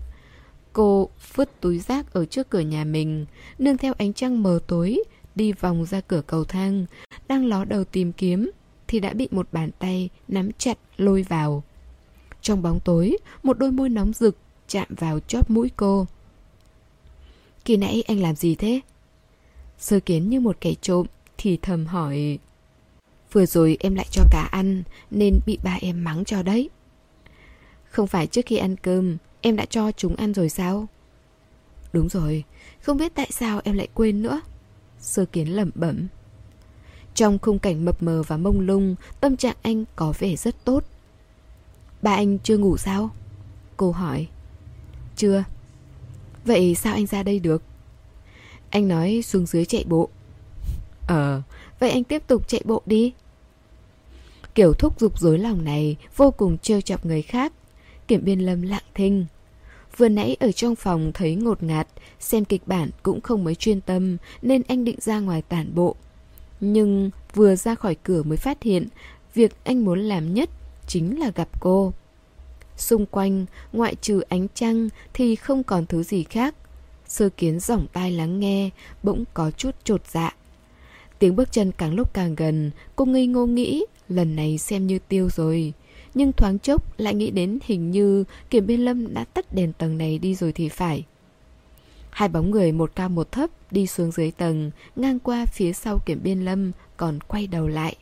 Cô 0.73 1.09
vứt 1.35 1.61
túi 1.61 1.79
rác 1.79 2.13
ở 2.13 2.25
trước 2.25 2.51
cửa 2.51 2.61
nhà 2.61 2.85
mình, 2.85 3.27
nương 3.59 3.77
theo 3.77 3.93
ánh 3.99 4.13
trăng 4.13 4.43
mờ 4.43 4.59
tối, 4.67 5.03
đi 5.35 5.53
vòng 5.53 5.87
ra 5.87 6.01
cửa 6.01 6.23
cầu 6.27 6.45
thang, 6.45 6.87
đang 7.29 7.47
ló 7.47 7.65
đầu 7.65 7.85
tìm 7.85 8.13
kiếm, 8.13 8.51
thì 8.89 9.01
đã 9.01 9.13
bị 9.13 9.29
một 9.31 9.49
bàn 9.53 9.71
tay 9.79 10.09
nắm 10.29 10.51
chặt 10.59 10.79
lôi 10.97 11.23
vào. 11.23 11.63
Trong 12.41 12.63
bóng 12.63 12.81
tối, 12.85 13.17
một 13.43 13.59
đôi 13.59 13.73
môi 13.73 13.89
nóng 13.89 14.13
rực 14.13 14.37
chạm 14.69 14.87
vào 14.89 15.21
chóp 15.21 15.51
mũi 15.51 15.71
cô. 15.77 16.07
Kỳ 17.65 17.77
nãy 17.77 18.03
anh 18.07 18.21
làm 18.21 18.37
gì 18.37 18.55
thế? 18.55 18.81
Sơ 19.81 20.01
kiến 20.01 20.31
như 20.31 20.41
một 20.41 20.57
kẻ 20.61 20.75
trộm, 20.81 21.07
thì 21.39 21.59
thầm 21.63 21.87
hỏi... 21.87 22.39
Vừa 23.33 23.47
rồi 23.47 23.77
em 23.81 23.95
lại 23.95 24.07
cho 24.11 24.23
cá 24.31 24.43
ăn 24.43 24.83
Nên 25.11 25.41
bị 25.47 25.59
ba 25.63 25.79
em 25.81 26.05
mắng 26.05 26.25
cho 26.25 26.43
đấy. 26.43 26.71
Không 27.91 28.07
phải 28.07 28.27
trước 28.27 28.47
khi 28.47 28.57
ăn 28.57 28.77
cơm 28.77 29.17
Em 29.41 29.57
đã 29.57 29.65
cho 29.65 29.93
chúng 29.93 30.17
ăn 30.17 30.35
rồi 30.35 30.49
sao? 30.49 30.89
Đúng 31.93 32.09
rồi 32.09 32.45
Không 32.81 32.97
biết 32.97 33.13
tại 33.15 33.29
sao 33.33 33.61
em 33.65 33.77
lại 33.77 33.89
quên 33.95 34.23
nữa. 34.23 34.41
Sơ 34.99 35.25
kiến 35.25 35.49
lẩm 35.49 35.71
bẩm. 35.75 36.07
Trong 37.15 37.39
khung 37.39 37.59
cảnh 37.59 37.85
mập 37.85 38.03
mờ 38.03 38.23
và 38.23 38.37
mông 38.37 38.61
lung 38.61 38.95
Tâm 39.21 39.37
trạng 39.37 39.57
anh 39.63 39.85
có 39.97 40.13
vẻ 40.19 40.37
rất 40.37 40.65
tốt. 40.65 40.85
Ba 42.03 42.15
anh 42.15 42.39
chưa 42.39 42.59
ngủ 42.59 42.77
sao? 42.77 43.11
Cô 43.77 43.91
hỏi. 43.91 44.27
Chưa. 45.17 45.45
Vậy 46.45 46.75
sao 46.75 46.95
anh 46.95 47.07
ra 47.07 47.23
đây 47.23 47.39
được? 47.39 47.63
Anh 48.71 48.89
nói 48.89 49.23
xuống 49.25 49.47
dưới 49.47 49.65
chạy 49.65 49.85
bộ. 49.89 50.09
Ờ 51.07 51.43
Vậy 51.79 51.91
anh 51.91 52.05
tiếp 52.05 52.23
tục 52.27 52.49
chạy 52.49 52.63
bộ 52.65 52.83
đi. 52.87 53.13
Kiểu 54.55 54.73
thúc 54.73 55.01
giục 55.01 55.21
dối 55.21 55.39
lòng 55.39 55.65
này 55.65 55.97
Vô 56.17 56.31
cùng 56.31 56.59
trêu 56.59 56.81
chọc 56.81 57.07
người 57.07 57.23
khác. 57.23 57.53
Kiểm 58.09 58.25
biên 58.25 58.41
lâm 58.41 58.63
lặng 58.63 58.83
thinh. 58.95 59.27
Vừa 59.97 60.09
nãy 60.09 60.37
ở 60.41 60.53
trong 60.53 60.77
phòng 60.77 61.11
thấy 61.15 61.35
ngột 61.35 61.63
ngạt, 61.63 61.89
Xem 62.21 62.45
kịch 62.45 62.63
bản 62.67 62.91
cũng 63.03 63.21
không 63.21 63.45
mấy 63.45 63.55
chuyên 63.55 63.81
tâm 63.81 64.17
Nên 64.43 64.63
anh 64.69 64.85
định 64.85 64.97
ra 65.01 65.21
ngoài 65.21 65.43
tản 65.43 65.75
bộ. 65.75 65.97
Nhưng 66.61 67.11
vừa 67.35 67.57
ra 67.57 67.75
khỏi 67.75 67.97
cửa 68.03 68.23
mới 68.23 68.37
phát 68.37 68.63
hiện 68.63 68.89
Việc 69.35 69.53
anh 69.65 69.85
muốn 69.85 70.01
làm 70.01 70.35
nhất 70.35 70.51
Chính 70.87 71.21
là 71.21 71.31
gặp 71.35 71.49
cô. 71.61 71.93
Xung 72.77 73.07
quanh, 73.07 73.47
ngoại 73.73 73.95
trừ 73.95 74.21
ánh 74.21 74.47
trăng 74.55 74.89
Thì 75.13 75.37
không 75.37 75.63
còn 75.63 75.87
thứ 75.87 76.03
gì 76.03 76.25
khác. 76.25 76.55
Sơ 77.11 77.29
kiến 77.29 77.61
giỏng 77.61 77.87
tai 77.93 78.13
lắng 78.13 78.41
nghe 78.41 78.71
Bỗng 79.03 79.25
có 79.35 79.51
chút 79.51 79.77
trột 79.85 80.07
dạ 80.07 80.35
Tiếng 81.19 81.37
bước 81.37 81.53
chân 81.53 81.73
càng 81.73 81.95
lúc 81.95 82.15
càng 82.15 82.35
gần, 82.35 82.71
cô 82.97 83.05
ngây 83.05 83.27
ngô 83.27 83.47
nghĩ 83.47 83.85
lần 84.09 84.37
này 84.37 84.59
xem 84.59 84.87
như 84.87 84.99
tiêu 85.09 85.29
rồi. 85.31 85.73
Nhưng 86.15 86.33
thoáng 86.33 86.59
chốc 86.59 86.99
lại 87.01 87.15
nghĩ 87.15 87.31
đến 87.31 87.59
hình 87.65 87.91
như 87.91 88.25
Kiểm 88.51 88.67
Biên 88.67 88.81
Lâm 88.81 89.15
đã 89.15 89.25
tắt 89.25 89.55
đèn 89.55 89.73
tầng 89.73 89.99
này 89.99 90.19
đi 90.19 90.35
rồi 90.35 90.53
thì 90.53 90.69
phải. 90.69 91.05
Hai 92.11 92.29
bóng 92.29 92.51
người 92.51 92.73
một 92.73 92.93
cao 92.95 93.09
một 93.09 93.33
thấp 93.33 93.51
đi 93.71 93.87
xuống 93.87 94.11
dưới 94.11 94.31
tầng, 94.31 94.71
ngang 94.97 95.19
qua 95.19 95.47
phía 95.47 95.73
sau 95.73 95.99
Kiểm 95.99 96.21
Biên 96.23 96.45
Lâm, 96.45 96.73
còn 96.97 97.19
quay 97.21 97.47
đầu 97.47 97.69
lại. 97.69 97.97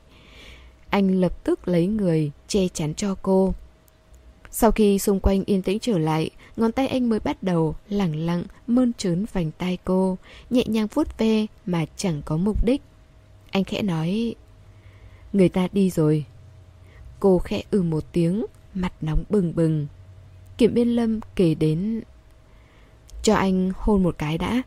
Anh 0.91 1.21
lập 1.21 1.45
tức 1.45 1.69
lấy 1.69 1.87
người, 1.87 2.31
che 2.49 2.69
chắn 2.69 2.95
cho 2.95 3.15
cô. 3.23 3.55
Sau 4.51 4.71
khi 4.71 4.99
xung 4.99 5.21
quanh 5.21 5.45
yên 5.45 5.63
tĩnh 5.63 5.79
trở 5.79 5.99
lại, 5.99 6.31
ngón 6.59 6.73
tay 6.73 6.89
anh 6.89 7.09
mới 7.09 7.21
bắt 7.21 7.43
đầu 7.43 7.75
lẳng 7.89 8.17
lặng 8.17 8.43
mơn 8.67 8.93
trớn 8.93 9.27
vành 9.33 9.51
tay 9.51 9.79
cô, 9.85 10.19
nhẹ 10.51 10.65
nhàng 10.67 10.87
vuốt 10.95 11.19
ve 11.19 11.47
mà 11.67 11.85
chẳng 11.97 12.23
có 12.25 12.37
mục 12.37 12.65
đích. 12.65 12.83
Anh 13.51 13.65
khẽ 13.65 13.83
nói 13.83 14.35
Người 15.33 15.49
ta 15.49 15.69
đi 15.73 15.91
rồi. 15.91 16.25
Cô 17.21 17.39
khẽ 17.39 17.63
ừ 17.71 17.83
một 17.83 18.05
tiếng 18.13 18.47
Mặt 18.75 18.93
nóng 19.01 19.25
bừng 19.29 19.55
bừng. 19.57 19.87
Kiểm 20.59 20.75
biên 20.75 20.89
lâm 20.89 21.21
kể 21.35 21.55
đến 21.55 22.03
Cho 23.23 23.35
anh 23.35 23.73
hôn 23.77 24.03
một 24.03 24.19
cái 24.19 24.39
đã. 24.39 24.63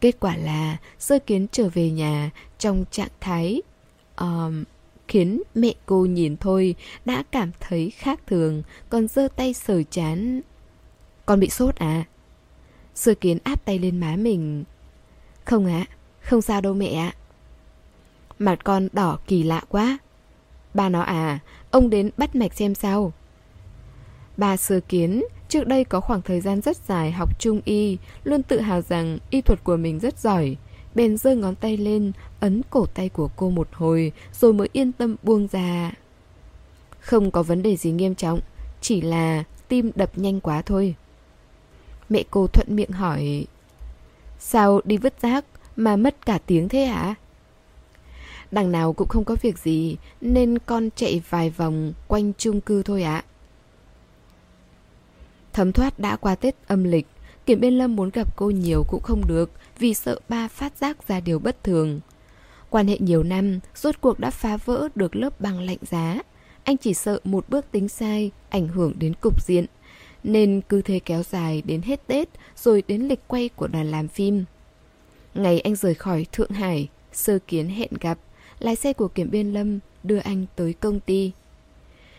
Kết 0.00 0.20
quả 0.20 0.36
là 0.36 0.76
Sơ 0.98 1.18
kiến 1.18 1.46
trở 1.52 1.68
về 1.68 1.90
nhà 1.90 2.30
Trong 2.58 2.84
trạng 2.90 3.08
thái 3.20 3.62
um, 4.16 4.64
Khiến 5.12 5.42
mẹ 5.54 5.74
cô 5.86 6.06
nhìn 6.06 6.36
thôi 6.36 6.74
Đã 7.04 7.22
cảm 7.30 7.50
thấy 7.60 7.90
khác 7.90 8.20
thường 8.26 8.62
Còn 8.88 9.08
giơ 9.08 9.28
tay 9.36 9.54
sờ 9.54 9.82
chán 9.82 10.40
Con 11.26 11.40
bị 11.40 11.48
sốt 11.48 11.76
à 11.76 12.04
Sơ 12.94 13.14
kiến 13.14 13.38
áp 13.44 13.64
tay 13.64 13.78
lên 13.78 14.00
má 14.00 14.16
mình 14.16 14.64
Không 15.44 15.66
ạ, 15.66 15.86
không 16.22 16.42
sao 16.42 16.60
đâu 16.60 16.74
mẹ 16.74 16.94
ạ. 16.94 17.14
Mặt 18.38 18.64
con 18.64 18.88
đỏ 18.92 19.18
kỳ 19.26 19.42
lạ 19.42 19.60
quá. 19.68 19.98
Ba 20.74 20.88
nó 20.88 21.00
à, 21.00 21.38
ông 21.70 21.90
đến 21.90 22.10
bắt 22.16 22.36
mạch 22.36 22.54
xem 22.54 22.74
sao. 22.74 23.12
Ba 24.36 24.56
sơ 24.56 24.80
kiến, 24.80 25.22
trước 25.48 25.66
đây 25.66 25.84
có 25.84 26.00
khoảng 26.00 26.22
thời 26.22 26.40
gian 26.40 26.60
rất 26.60 26.76
dài 26.76 27.12
học 27.12 27.40
trung 27.40 27.60
y, 27.64 27.98
luôn 28.24 28.42
tự 28.42 28.60
hào 28.60 28.80
rằng 28.80 29.18
y 29.30 29.40
thuật 29.40 29.64
của 29.64 29.76
mình 29.76 29.98
rất 29.98 30.18
giỏi. 30.18 30.56
Bèn 30.94 31.16
giơ 31.16 31.34
ngón 31.34 31.54
tay 31.54 31.76
lên, 31.76 32.12
ấn 32.40 32.62
cổ 32.70 32.86
tay 32.86 33.08
của 33.08 33.30
cô 33.36 33.50
một 33.50 33.68
hồi, 33.72 34.12
rồi 34.32 34.52
mới 34.52 34.68
yên 34.72 34.92
tâm 34.92 35.16
buông 35.22 35.48
ra. 35.52 35.92
Không 37.00 37.30
có 37.30 37.42
vấn 37.42 37.62
đề 37.62 37.76
gì 37.76 37.90
nghiêm 37.90 38.14
trọng, 38.14 38.40
chỉ 38.80 39.00
là 39.00 39.44
tim 39.68 39.90
đập 39.94 40.18
nhanh 40.18 40.40
quá 40.40 40.62
thôi. 40.62 40.94
Mẹ 42.12 42.22
cô 42.30 42.46
thuận 42.46 42.76
miệng 42.76 42.90
hỏi 42.90 43.46
Sao 44.38 44.80
đi 44.84 44.96
vứt 44.96 45.14
rác 45.22 45.44
mà 45.76 45.96
mất 45.96 46.26
cả 46.26 46.38
tiếng 46.46 46.68
thế 46.68 46.84
hả? 46.84 47.14
Đằng 48.50 48.72
nào 48.72 48.92
cũng 48.92 49.08
không 49.08 49.24
có 49.24 49.36
việc 49.42 49.58
gì 49.58 49.96
Nên 50.20 50.58
con 50.58 50.88
chạy 50.96 51.22
vài 51.30 51.50
vòng 51.50 51.92
quanh 52.08 52.32
chung 52.38 52.60
cư 52.60 52.82
thôi 52.82 53.02
ạ 53.02 53.24
Thấm 55.52 55.72
thoát 55.72 55.98
đã 55.98 56.16
qua 56.16 56.34
Tết 56.34 56.56
âm 56.66 56.84
lịch 56.84 57.06
Kiểm 57.46 57.60
Biên 57.60 57.74
Lâm 57.74 57.96
muốn 57.96 58.10
gặp 58.10 58.36
cô 58.36 58.50
nhiều 58.50 58.84
cũng 58.88 59.02
không 59.02 59.26
được, 59.26 59.50
Vì 59.78 59.94
sợ 59.94 60.18
ba 60.28 60.48
phát 60.48 60.76
giác 60.76 61.08
ra 61.08 61.20
điều 61.20 61.38
bất 61.38 61.64
thường. 61.64 62.00
Quan 62.70 62.86
hệ 62.86 62.98
nhiều 62.98 63.22
năm, 63.22 63.60
Rốt 63.74 63.94
cuộc 64.00 64.20
đã 64.20 64.30
phá 64.30 64.56
vỡ 64.56 64.88
được 64.94 65.16
lớp 65.16 65.40
băng 65.40 65.60
lạnh 65.60 65.78
giá. 65.82 66.18
Anh 66.64 66.76
chỉ 66.76 66.94
sợ 66.94 67.20
một 67.24 67.48
bước 67.48 67.66
tính 67.70 67.88
sai 67.88 68.30
Ảnh 68.50 68.68
hưởng 68.68 68.92
đến 68.98 69.14
cục 69.20 69.42
diện, 69.46 69.66
Nên 70.24 70.60
cứ 70.68 70.82
thế 70.82 70.98
kéo 70.98 71.22
dài 71.22 71.62
đến 71.66 71.82
hết 71.82 72.06
Tết 72.06 72.28
Rồi 72.56 72.82
đến 72.88 73.02
lịch 73.02 73.20
quay 73.26 73.48
của 73.48 73.66
đoàn 73.66 73.90
làm 73.90 74.08
phim. 74.08 74.44
Ngày 75.34 75.60
anh 75.60 75.76
rời 75.76 75.94
khỏi 75.94 76.26
Thượng 76.32 76.50
Hải, 76.50 76.88
Sơ 77.12 77.38
kiến 77.46 77.68
hẹn 77.68 77.90
gặp, 78.00 78.18
Lái 78.58 78.76
xe 78.76 78.92
của 78.92 79.08
Kiểm 79.08 79.30
Biên 79.30 79.52
Lâm 79.52 79.78
đưa 80.02 80.18
anh 80.18 80.46
tới 80.56 80.72
công 80.72 81.00
ty. 81.00 81.32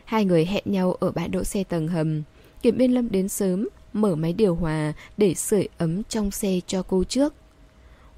Hai 0.05 0.25
người 0.25 0.45
hẹn 0.45 0.63
nhau 0.65 0.93
ở 0.93 1.11
bãi 1.11 1.27
đỗ 1.27 1.43
xe 1.43 1.63
tầng 1.63 1.87
hầm. 1.87 2.23
Kiểm 2.61 2.77
Biên 2.77 2.91
Lâm 2.91 3.11
đến 3.11 3.29
sớm 3.29 3.67
Mở 3.93 4.15
máy 4.15 4.33
điều 4.33 4.55
hòa 4.55 4.93
để 5.17 5.33
sưởi 5.33 5.67
ấm 5.77 6.03
trong 6.03 6.31
xe 6.31 6.59
cho 6.67 6.83
cô 6.83 7.03
trước. 7.03 7.33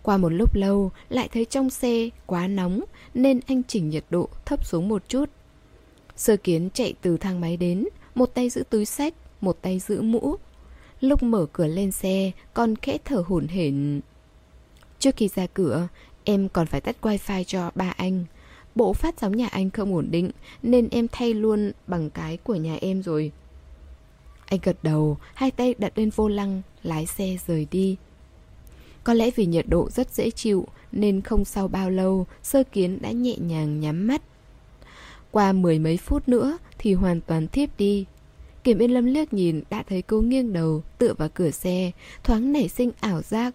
Qua 0.03 0.17
một 0.17 0.30
lúc 0.30 0.55
lâu, 0.55 0.91
lại 1.09 1.30
thấy 1.34 1.45
trong 1.45 1.69
xe 1.69 2.09
quá 2.26 2.47
nóng 2.47 2.82
Nên 3.13 3.39
anh 3.47 3.63
chỉnh 3.63 3.89
nhiệt 3.89 4.05
độ 4.09 4.30
thấp 4.45 4.65
xuống 4.65 4.88
một 4.88 5.09
chút. 5.09 5.30
Sơ 6.15 6.38
kiến 6.38 6.69
chạy 6.73 6.93
từ 7.01 7.17
thang 7.17 7.41
máy 7.41 7.57
đến, 7.57 7.86
Một 8.15 8.26
tay 8.34 8.49
giữ 8.49 8.63
túi 8.69 8.86
sách, 8.86 9.13
Một 9.41 9.57
tay 9.61 9.80
giữ 9.80 10.01
mũ. 10.01 10.36
Lúc 11.01 11.23
mở 11.23 11.45
cửa 11.53 11.67
lên 11.67 11.91
xe, 11.91 12.32
Con 12.53 12.76
khẽ 12.76 12.97
thở 13.05 13.23
hổn 13.28 13.47
hển. 13.47 14.01
Trước 14.99 15.15
khi 15.17 15.28
ra 15.36 15.47
cửa, 15.53 15.88
Em 16.23 16.49
còn 16.49 16.67
phải 16.67 16.82
tắt 16.82 16.95
wifi 17.01 17.43
cho 17.43 17.71
ba 17.76 17.89
anh. 17.97 18.26
Bộ 18.76 18.93
phát 18.93 19.15
sóng 19.21 19.36
nhà 19.36 19.47
anh 19.47 19.69
không 19.69 19.95
ổn 19.95 20.07
định 20.11 20.32
Nên 20.63 20.88
em 20.91 21.07
thay 21.11 21.34
luôn 21.34 21.71
bằng 21.88 22.09
cái 22.09 22.38
của 22.38 22.55
nhà 22.55 22.78
em 22.82 23.03
rồi. 23.03 23.32
Anh 24.45 24.59
gật 24.63 24.77
đầu 24.83 25.17
Hai 25.33 25.51
tay 25.51 25.75
đặt 25.77 25.97
lên 25.97 26.09
vô 26.09 26.27
lăng 26.27 26.61
Lái 26.83 27.05
xe 27.05 27.37
rời 27.47 27.67
đi. 27.71 27.97
Có 29.03 29.13
lẽ 29.13 29.31
vì 29.35 29.45
nhiệt 29.45 29.65
độ 29.67 29.89
rất 29.89 30.13
dễ 30.13 30.31
chịu 30.31 30.67
Nên 30.91 31.21
không 31.21 31.45
sau 31.45 31.67
bao 31.67 31.89
lâu 31.89 32.27
Sơ 32.43 32.63
kiến 32.63 32.97
đã 33.01 33.11
nhẹ 33.11 33.37
nhàng 33.37 33.79
nhắm 33.79 34.07
mắt. 34.07 34.21
Qua 35.31 35.51
mười 35.51 35.79
mấy 35.79 35.97
phút 35.97 36.29
nữa 36.29 36.57
Thì 36.77 36.93
hoàn 36.93 37.21
toàn 37.21 37.47
thiếp 37.47 37.77
đi. 37.77 38.05
Kiểm 38.65 38.79
Yên 38.79 38.93
Lâm 38.93 39.05
liếc 39.05 39.33
nhìn 39.33 39.61
đã 39.69 39.83
thấy 39.83 40.01
cô 40.01 40.21
nghiêng 40.21 40.53
đầu 40.53 40.83
tựa 40.97 41.13
vào 41.13 41.29
cửa 41.33 41.51
xe, 41.51 41.91
thoáng 42.23 42.53
nảy 42.53 42.67
sinh 42.67 42.91
ảo 42.99 43.21
giác. 43.21 43.53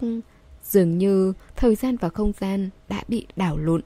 Dường 0.65 0.99
như 0.99 1.33
thời 1.57 1.75
gian 1.75 1.97
và 1.97 2.09
không 2.09 2.33
gian 2.41 2.71
đã 2.89 3.03
bị 3.09 3.27
đảo 3.37 3.59
lộn. 3.59 3.83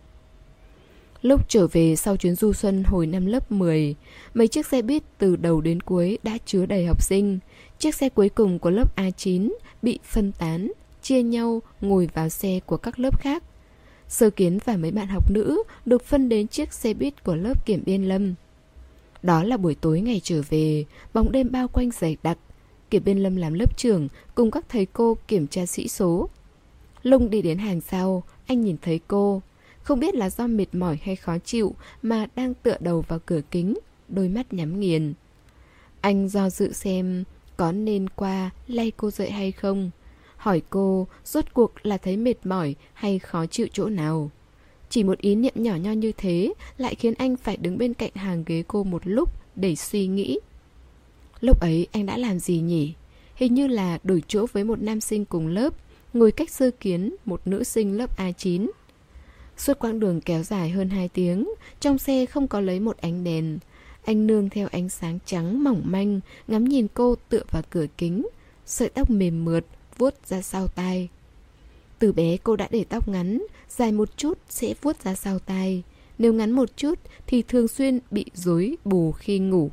Lúc 1.25 1.49
trở 1.49 1.67
về 1.67 1.97
sau 1.97 2.17
chuyến 2.17 2.35
du 2.35 2.53
xuân 2.53 2.85
hồi 2.85 3.07
năm 3.07 3.27
lớp 3.27 3.53
10, 3.53 3.95
mấy 4.35 4.49
chiếc 4.49 4.67
xe 4.67 4.83
buýt 4.83 5.03
từ 5.19 5.37
đầu 5.37 5.61
đến 5.61 5.81
cuối 5.81 6.19
đã 6.23 6.39
chứa 6.47 6.67
đầy 6.67 6.87
học 6.87 7.03
sinh. 7.03 7.39
Chiếc 7.79 7.95
xe 7.95 8.09
cuối 8.09 8.29
cùng 8.29 8.59
của 8.59 8.71
lớp 8.71 8.97
A9 8.97 9.53
bị 9.83 9.99
phân 10.05 10.33
tán, 10.33 10.73
chia 11.03 11.23
nhau 11.23 11.63
ngồi 11.81 12.09
vào 12.15 12.29
xe 12.29 12.61
của 12.67 12.77
các 12.77 12.99
lớp 12.99 13.21
khác. 13.21 13.43
Sơ 14.09 14.31
kiến 14.31 14.59
và 14.65 14.77
mấy 14.77 14.91
bạn 14.91 15.07
học 15.07 15.31
nữ 15.31 15.63
được 15.87 16.05
phân 16.05 16.29
đến 16.29 16.49
chiếc 16.49 16.73
xe 16.73 16.95
buýt 16.95 17.25
của 17.25 17.35
lớp 17.35 17.67
kiểm 17.67 17.83
biên 17.87 18.03
lâm. 18.03 18.35
Đó 19.23 19.43
là 19.43 19.57
buổi 19.57 19.75
tối 19.75 20.01
ngày 20.01 20.21
trở 20.25 20.43
về, 20.49 20.85
bóng 21.15 21.33
đêm 21.33 21.53
bao 21.53 21.69
quanh 21.69 21.91
dày 21.91 22.17
đặc. 22.23 22.39
Kiểm 22.91 23.05
biên 23.05 23.19
lâm 23.19 23.37
làm 23.37 23.55
lớp 23.55 23.77
trưởng 23.77 24.09
cùng 24.35 24.51
các 24.51 24.65
thầy 24.69 24.87
cô 24.87 25.17
kiểm 25.29 25.47
tra 25.47 25.67
sĩ 25.67 25.89
số. 25.89 26.29
Lung 27.03 27.31
đi 27.31 27.43
đến 27.43 27.59
hàng 27.59 27.81
sau, 27.81 28.23
anh 28.47 28.61
nhìn 28.61 28.77
thấy 28.83 29.01
cô. 29.09 29.43
Không 29.85 30.01
biết 30.01 30.15
là 30.15 30.31
do 30.31 30.47
mệt 30.47 30.75
mỏi 30.75 30.99
hay 31.03 31.17
khó 31.17 31.39
chịu 31.39 31.75
mà 32.03 32.27
đang 32.37 32.55
tựa 32.55 32.77
đầu 32.81 33.05
vào 33.09 33.19
cửa 33.27 33.41
kính, 33.51 33.75
đôi 34.09 34.29
mắt 34.29 34.53
nhắm 34.53 34.81
nghiền. 34.81 35.15
Anh 36.01 36.29
do 36.29 36.51
dự 36.51 36.73
xem 36.73 37.25
có 37.57 37.73
nên 37.73 38.09
qua 38.09 38.51
lay 38.67 38.93
cô 38.97 39.11
dậy 39.11 39.31
hay 39.31 39.53
không. 39.53 39.91
Hỏi 40.37 40.63
cô 40.71 41.07
rốt 41.25 41.45
cuộc 41.53 41.87
là 41.87 41.97
thấy 41.97 42.17
mệt 42.17 42.47
mỏi 42.47 42.75
hay 42.93 43.19
khó 43.19 43.47
chịu 43.47 43.67
chỗ 43.73 43.89
nào. 43.89 44.31
Chỉ 44.91 45.05
một 45.05 45.19
ý 45.19 45.35
niệm 45.35 45.53
nhỏ 45.57 45.77
nho 45.77 45.93
như 45.93 46.13
thế 46.13 46.53
lại 46.79 46.95
khiến 46.95 47.15
anh 47.15 47.37
phải 47.37 47.57
đứng 47.57 47.79
bên 47.79 47.95
cạnh 47.95 48.13
hàng 48.15 48.45
ghế 48.47 48.63
cô 48.69 48.85
một 48.85 49.03
lúc 49.05 49.31
để 49.57 49.77
suy 49.77 50.07
nghĩ. 50.07 50.39
Lúc 51.41 51.61
ấy 51.61 51.87
anh 51.93 52.07
đã 52.07 52.17
làm 52.17 52.39
gì 52.39 52.59
nhỉ? 52.59 52.95
Hình 53.35 53.55
như 53.55 53.67
là 53.67 53.99
đổi 54.05 54.23
chỗ 54.29 54.47
với 54.53 54.65
một 54.65 54.83
nam 54.83 55.01
sinh 55.01 55.25
cùng 55.25 55.47
lớp 55.47 55.75
ngồi 56.13 56.33
cách 56.33 56.51
sơ 56.51 56.71
kiến 56.81 57.15
một 57.25 57.41
nữ 57.45 57.65
sinh 57.65 57.97
lớp 57.97 58.19
A9. 58.19 58.69
Suốt 59.57 59.79
quãng 59.79 60.01
đường 60.01 60.21
kéo 60.21 60.43
dài 60.43 60.71
hơn 60.71 60.91
2 60.91 61.09
tiếng, 61.09 61.49
trong 61.81 61.99
xe 61.99 62.27
không 62.27 62.49
có 62.49 62.61
lấy 62.61 62.81
một 62.81 62.97
ánh 62.97 63.25
đèn. 63.25 63.59
Anh 64.05 64.27
nương 64.27 64.51
theo 64.51 64.69
ánh 64.73 64.89
sáng 64.89 65.19
trắng 65.27 65.65
mỏng 65.65 65.83
manh, 65.85 66.21
ngắm 66.49 66.65
nhìn 66.65 66.87
cô 66.95 67.17
tựa 67.29 67.43
vào 67.51 67.63
cửa 67.71 67.87
kính, 67.99 68.27
sợi 68.67 68.89
tóc 68.89 69.11
mềm 69.11 69.45
mượt, 69.45 69.65
vuốt 69.99 70.15
ra 70.27 70.43
sau 70.43 70.69
tai. 70.69 71.09
Từ 71.99 72.13
bé 72.13 72.37
cô 72.37 72.57
đã 72.57 72.69
để 72.71 72.85
tóc 72.89 73.09
ngắn, 73.09 73.43
dài 73.69 73.93
một 73.93 74.17
chút 74.17 74.39
sẽ 74.49 74.75
vuốt 74.83 75.03
ra 75.03 75.15
sau 75.15 75.39
tai. 75.39 75.83
Nếu 76.19 76.33
ngắn 76.33 76.51
một 76.51 76.77
chút 76.77 76.99
thì 77.27 77.43
thường 77.43 77.69
xuyên 77.69 78.01
bị 78.11 78.25
rối 78.35 78.77
bù 78.85 79.13
khi 79.13 79.39
ngủ. 79.39 79.71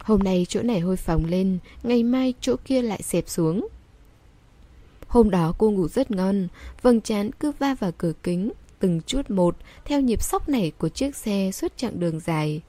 Hôm 0.00 0.22
nay 0.22 0.46
chỗ 0.48 0.62
này 0.62 0.80
hôi 0.80 0.96
phồng 0.96 1.24
lên, 1.24 1.58
ngày 1.82 2.02
mai 2.02 2.34
chỗ 2.40 2.56
kia 2.64 2.82
lại 2.82 3.02
xẹp 3.02 3.28
xuống. 3.28 3.68
Hôm 5.06 5.30
đó 5.30 5.54
cô 5.58 5.70
ngủ 5.70 5.88
rất 5.88 6.10
ngon, 6.10 6.48
vầng 6.82 7.00
trán 7.00 7.30
cứ 7.32 7.52
va 7.58 7.74
vào 7.74 7.92
cửa 7.98 8.12
kính, 8.22 8.50
từng 8.80 9.00
chút 9.06 9.30
một, 9.30 9.56
theo 9.84 10.00
nhịp 10.00 10.22
sóc 10.22 10.48
nảy 10.48 10.72
của 10.78 10.88
chiếc 10.88 11.16
xe 11.16 11.50
suốt 11.52 11.72
chặng 11.76 12.00
đường 12.00 12.20
dài. 12.20 12.60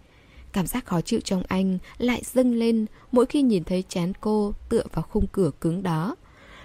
Cảm 0.53 0.68
giác 0.68 0.86
khó 0.86 1.01
chịu 1.01 1.20
trong 1.24 1.43
anh 1.47 1.78
lại 1.97 2.22
dâng 2.34 2.53
lên 2.53 2.86
mỗi 3.12 3.26
khi 3.26 3.41
nhìn 3.41 3.64
thấy 3.64 3.84
chán 3.89 4.14
cô 4.22 4.53
tựa 4.70 4.84
vào 4.93 5.05
khung 5.09 5.28
cửa 5.32 5.51
cứng 5.62 5.84
đó. 5.84 6.16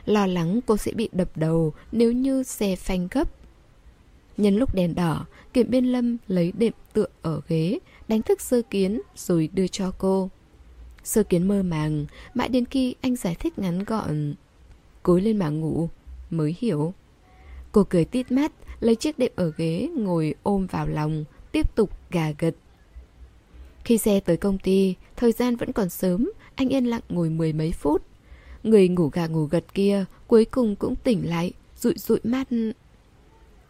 Lo 0.05 0.27
lắng 0.27 0.61
cô 0.67 0.77
sẽ 0.77 0.93
bị 0.93 1.09
đập 1.13 1.29
đầu 1.35 1.73
nếu 1.93 2.13
như 2.13 2.43
xe 2.43 2.77
phanh 2.77 3.09
gấp. 3.11 3.29
Nhân 4.37 4.57
lúc 4.57 4.75
đèn 4.75 4.95
đỏ, 4.95 5.27
Kiểm 5.53 5.71
Biên 5.71 5.85
Lâm 5.85 6.17
lấy 6.29 6.53
đệm 6.53 6.73
tựa 6.93 7.07
ở 7.23 7.41
ghế, 7.49 7.79
đánh 8.09 8.23
thức 8.23 8.41
sơ 8.41 8.63
kiến 8.71 9.01
rồi 9.17 9.49
đưa 9.53 9.67
cho 9.67 9.93
cô. 9.99 10.31
Sơ 11.05 11.23
kiến 11.23 11.49
mơ 11.49 11.63
màng, 11.63 12.07
mãi 12.35 12.49
đến 12.49 12.65
khi 12.65 12.95
anh 13.01 13.17
giải 13.17 13.35
thích 13.35 13.59
ngắn 13.59 13.85
gọn 13.85 14.35
cối 15.03 15.21
lên 15.21 15.37
mà 15.37 15.49
ngủ 15.49 15.89
Mới 16.31 16.57
hiểu 16.59 16.95
Cô 17.73 17.85
cười 17.85 18.05
tít 18.05 18.33
mắt 18.33 18.53
Lấy 18.81 18.95
chiếc 18.95 19.19
đệm 19.19 19.33
ở 19.37 19.53
ghế, 19.57 19.89
Ngồi 19.97 20.35
ôm 20.43 20.67
vào 20.67 20.87
lòng, 20.87 21.25
Tiếp 21.53 21.75
tục 21.75 21.91
gà 22.11 22.31
gật. 22.39 22.55
Khi 23.85 23.99
xe 23.99 24.21
tới 24.21 24.37
công 24.37 24.59
ty, 24.59 24.95
Thời 25.17 25.33
gian 25.33 25.57
vẫn 25.57 25.73
còn 25.73 25.89
sớm, 25.89 26.31
Anh 26.55 26.69
yên 26.69 26.85
lặng 26.85 27.03
ngồi 27.09 27.31
mười 27.31 27.53
mấy 27.53 27.73
phút. 27.73 28.03
Người 28.63 28.89
ngủ 28.89 29.11
gà 29.13 29.27
ngủ 29.27 29.45
gật 29.45 29.75
kia 29.75 30.05
Cuối 30.27 30.45
cùng 30.45 30.77
cũng 30.77 30.95
tỉnh 30.97 31.29
lại, 31.29 31.53
Rụi 31.77 31.95
rụi 31.97 32.21
mắt. 32.25 32.49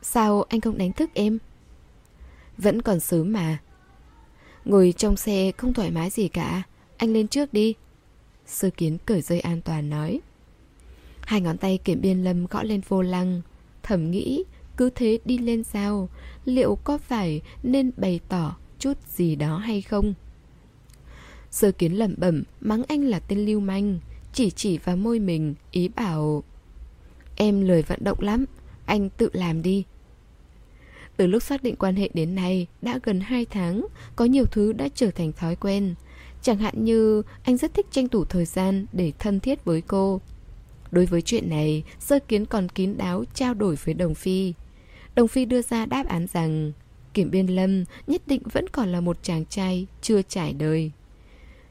Sao 0.02 0.42
anh 0.42 0.60
không 0.60 0.78
đánh 0.78 0.92
thức 0.92 1.10
em? 1.14 1.38
Vẫn 2.58 2.82
còn 2.82 3.00
sớm 3.00 3.32
mà. 3.32 3.58
Ngồi 4.64 4.94
trong 4.96 5.16
xe 5.16 5.52
không 5.56 5.72
thoải 5.72 5.90
mái 5.90 6.10
gì 6.10 6.28
cả, 6.28 6.62
Anh 6.96 7.12
lên 7.12 7.28
trước 7.28 7.52
đi. 7.52 7.74
Sơ 8.46 8.70
kiến 8.70 8.98
cởi 9.06 9.22
dây 9.22 9.40
an 9.40 9.60
toàn 9.62 9.90
nói. 9.90 10.20
Hai 11.20 11.40
ngón 11.40 11.58
tay 11.58 11.78
kiểm 11.84 12.00
biên 12.00 12.24
lâm 12.24 12.46
gõ 12.46 12.62
lên 12.62 12.80
vô 12.88 13.02
lăng, 13.02 13.42
Thầm 13.82 14.10
nghĩ 14.10 14.44
cứ 14.76 14.90
thế 14.94 15.18
đi 15.24 15.38
lên 15.38 15.64
sao? 15.64 16.08
Liệu 16.44 16.78
có 16.84 16.98
phải 16.98 17.40
nên 17.62 17.90
bày 17.96 18.20
tỏ 18.28 18.56
chút 18.78 18.98
gì 19.08 19.36
đó 19.36 19.58
hay 19.58 19.82
không? 19.82 20.14
Sơ 21.50 21.72
kiến 21.72 21.92
lẩm 21.92 22.14
bẩm 22.18 22.42
mắng 22.60 22.82
anh 22.88 23.04
là 23.04 23.18
tên 23.18 23.46
lưu 23.46 23.60
manh 23.60 23.98
Chỉ 24.32 24.50
chỉ 24.50 24.78
vào 24.78 24.96
môi 24.96 25.18
mình 25.18 25.54
ý 25.70 25.88
bảo 25.88 26.42
Em 27.36 27.60
lười 27.60 27.82
vận 27.82 28.04
động 28.04 28.20
lắm 28.20 28.44
Anh 28.86 29.10
tự 29.10 29.30
làm 29.32 29.62
đi. 29.62 29.84
Từ 31.16 31.26
lúc 31.26 31.42
xác 31.42 31.62
định 31.62 31.76
quan 31.76 31.96
hệ 31.96 32.10
đến 32.14 32.34
nay 32.34 32.66
Đã 32.82 32.98
gần 33.02 33.20
2 33.20 33.44
tháng 33.44 33.86
Có 34.16 34.24
nhiều 34.24 34.44
thứ 34.44 34.72
đã 34.72 34.88
trở 34.94 35.10
thành 35.10 35.32
thói 35.32 35.56
quen. 35.56 35.94
Chẳng 36.42 36.58
hạn 36.58 36.84
như 36.84 37.22
anh 37.42 37.56
rất 37.56 37.74
thích 37.74 37.86
tranh 37.90 38.08
thủ 38.08 38.24
thời 38.24 38.44
gian 38.44 38.86
Để 38.92 39.12
thân 39.18 39.40
thiết 39.40 39.64
với 39.64 39.80
cô. 39.80 40.20
Đối 40.90 41.06
với 41.06 41.22
chuyện 41.22 41.50
này, 41.50 41.82
sơ 41.98 42.18
kiến 42.18 42.46
còn 42.46 42.68
kín 42.68 42.96
đáo 42.96 43.24
trao 43.34 43.54
đổi 43.54 43.76
với 43.76 43.94
Đồng 43.94 44.14
Phi. 44.14 44.52
Đồng 45.16 45.28
Phi 45.28 45.44
đưa 45.44 45.62
ra 45.62 45.86
đáp 45.86 46.06
án 46.08 46.26
rằng 46.26 46.72
Kiểm 47.14 47.30
Biên 47.30 47.46
Lâm 47.46 47.84
nhất 48.06 48.22
định 48.26 48.42
vẫn 48.52 48.68
còn 48.68 48.92
là 48.92 49.00
một 49.00 49.16
chàng 49.22 49.44
trai 49.44 49.86
chưa 50.02 50.22
trải 50.22 50.52
đời. 50.52 50.90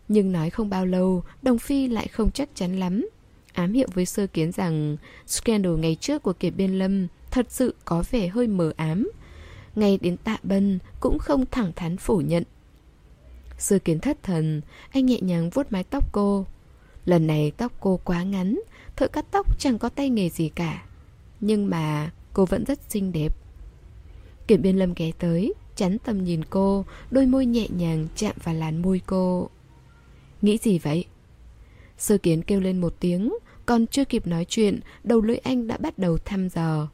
Nhưng 0.07 0.31
nói 0.31 0.49
không 0.49 0.69
bao 0.69 0.85
lâu, 0.85 1.23
Đồng 1.41 1.59
Phi 1.59 1.87
lại 1.87 2.07
không 2.07 2.31
chắc 2.31 2.49
chắn 2.55 2.79
lắm. 2.79 3.07
Ám 3.53 3.73
hiệu 3.73 3.87
với 3.93 4.05
sơ 4.05 4.27
kiến 4.27 4.51
rằng 4.51 4.97
scandal 5.27 5.77
ngày 5.77 5.95
trước 5.95 6.23
của 6.23 6.33
Kiểm 6.33 6.53
Biên 6.57 6.79
Lâm 6.79 7.07
thật 7.31 7.45
sự 7.49 7.75
có 7.85 8.03
vẻ 8.11 8.27
hơi 8.27 8.47
mờ 8.47 8.73
ám. 8.77 9.11
Ngay 9.75 9.97
đến 10.01 10.17
tạ 10.17 10.37
bân 10.43 10.79
cũng 10.99 11.19
không 11.19 11.45
thẳng 11.51 11.71
thắn 11.75 11.97
phủ 11.97 12.21
nhận. 12.21 12.43
Sơ 13.57 13.79
kiến 13.79 13.99
thất 13.99 14.23
thần, 14.23 14.61
anh 14.91 15.05
nhẹ 15.05 15.19
nhàng 15.21 15.49
vuốt 15.49 15.71
mái 15.71 15.83
tóc 15.83 16.11
cô. 16.11 16.45
Lần 17.05 17.27
này 17.27 17.51
tóc 17.57 17.71
cô 17.79 17.99
quá 18.03 18.23
ngắn, 18.23 18.59
thợ 18.95 19.07
cắt 19.07 19.25
tóc 19.31 19.59
chẳng 19.59 19.79
có 19.79 19.89
tay 19.89 20.09
nghề 20.09 20.29
gì 20.29 20.49
cả. 20.49 20.83
Nhưng 21.39 21.69
mà 21.69 22.11
cô 22.35 22.45
vẫn 22.45 22.63
rất 22.65 22.79
xinh 22.89 23.11
đẹp. 23.11 23.35
Kiểm 24.47 24.61
biên 24.61 24.77
lâm 24.77 24.93
ghé 24.93 25.11
tới, 25.19 25.53
chắn 25.75 25.97
tầm 26.05 26.23
nhìn 26.23 26.45
cô, 26.45 26.85
đôi 27.11 27.25
môi 27.25 27.45
nhẹ 27.45 27.67
nhàng 27.69 28.07
chạm 28.15 28.35
vào 28.43 28.55
làn 28.55 28.81
môi 28.81 29.01
cô. 29.05 29.49
Nghĩ 30.41 30.57
gì 30.57 30.79
vậy? 30.79 31.05
Sơ 31.97 32.17
kiến 32.17 32.41
kêu 32.43 32.59
lên 32.59 32.81
một 32.81 32.95
tiếng, 32.99 33.33
còn 33.65 33.87
chưa 33.87 34.05
kịp 34.05 34.27
nói 34.27 34.45
chuyện, 34.49 34.79
đầu 35.03 35.21
lưỡi 35.21 35.37
anh 35.37 35.67
đã 35.67 35.77
bắt 35.77 35.99
đầu 35.99 36.17
thăm 36.17 36.49
dò. 36.49 36.87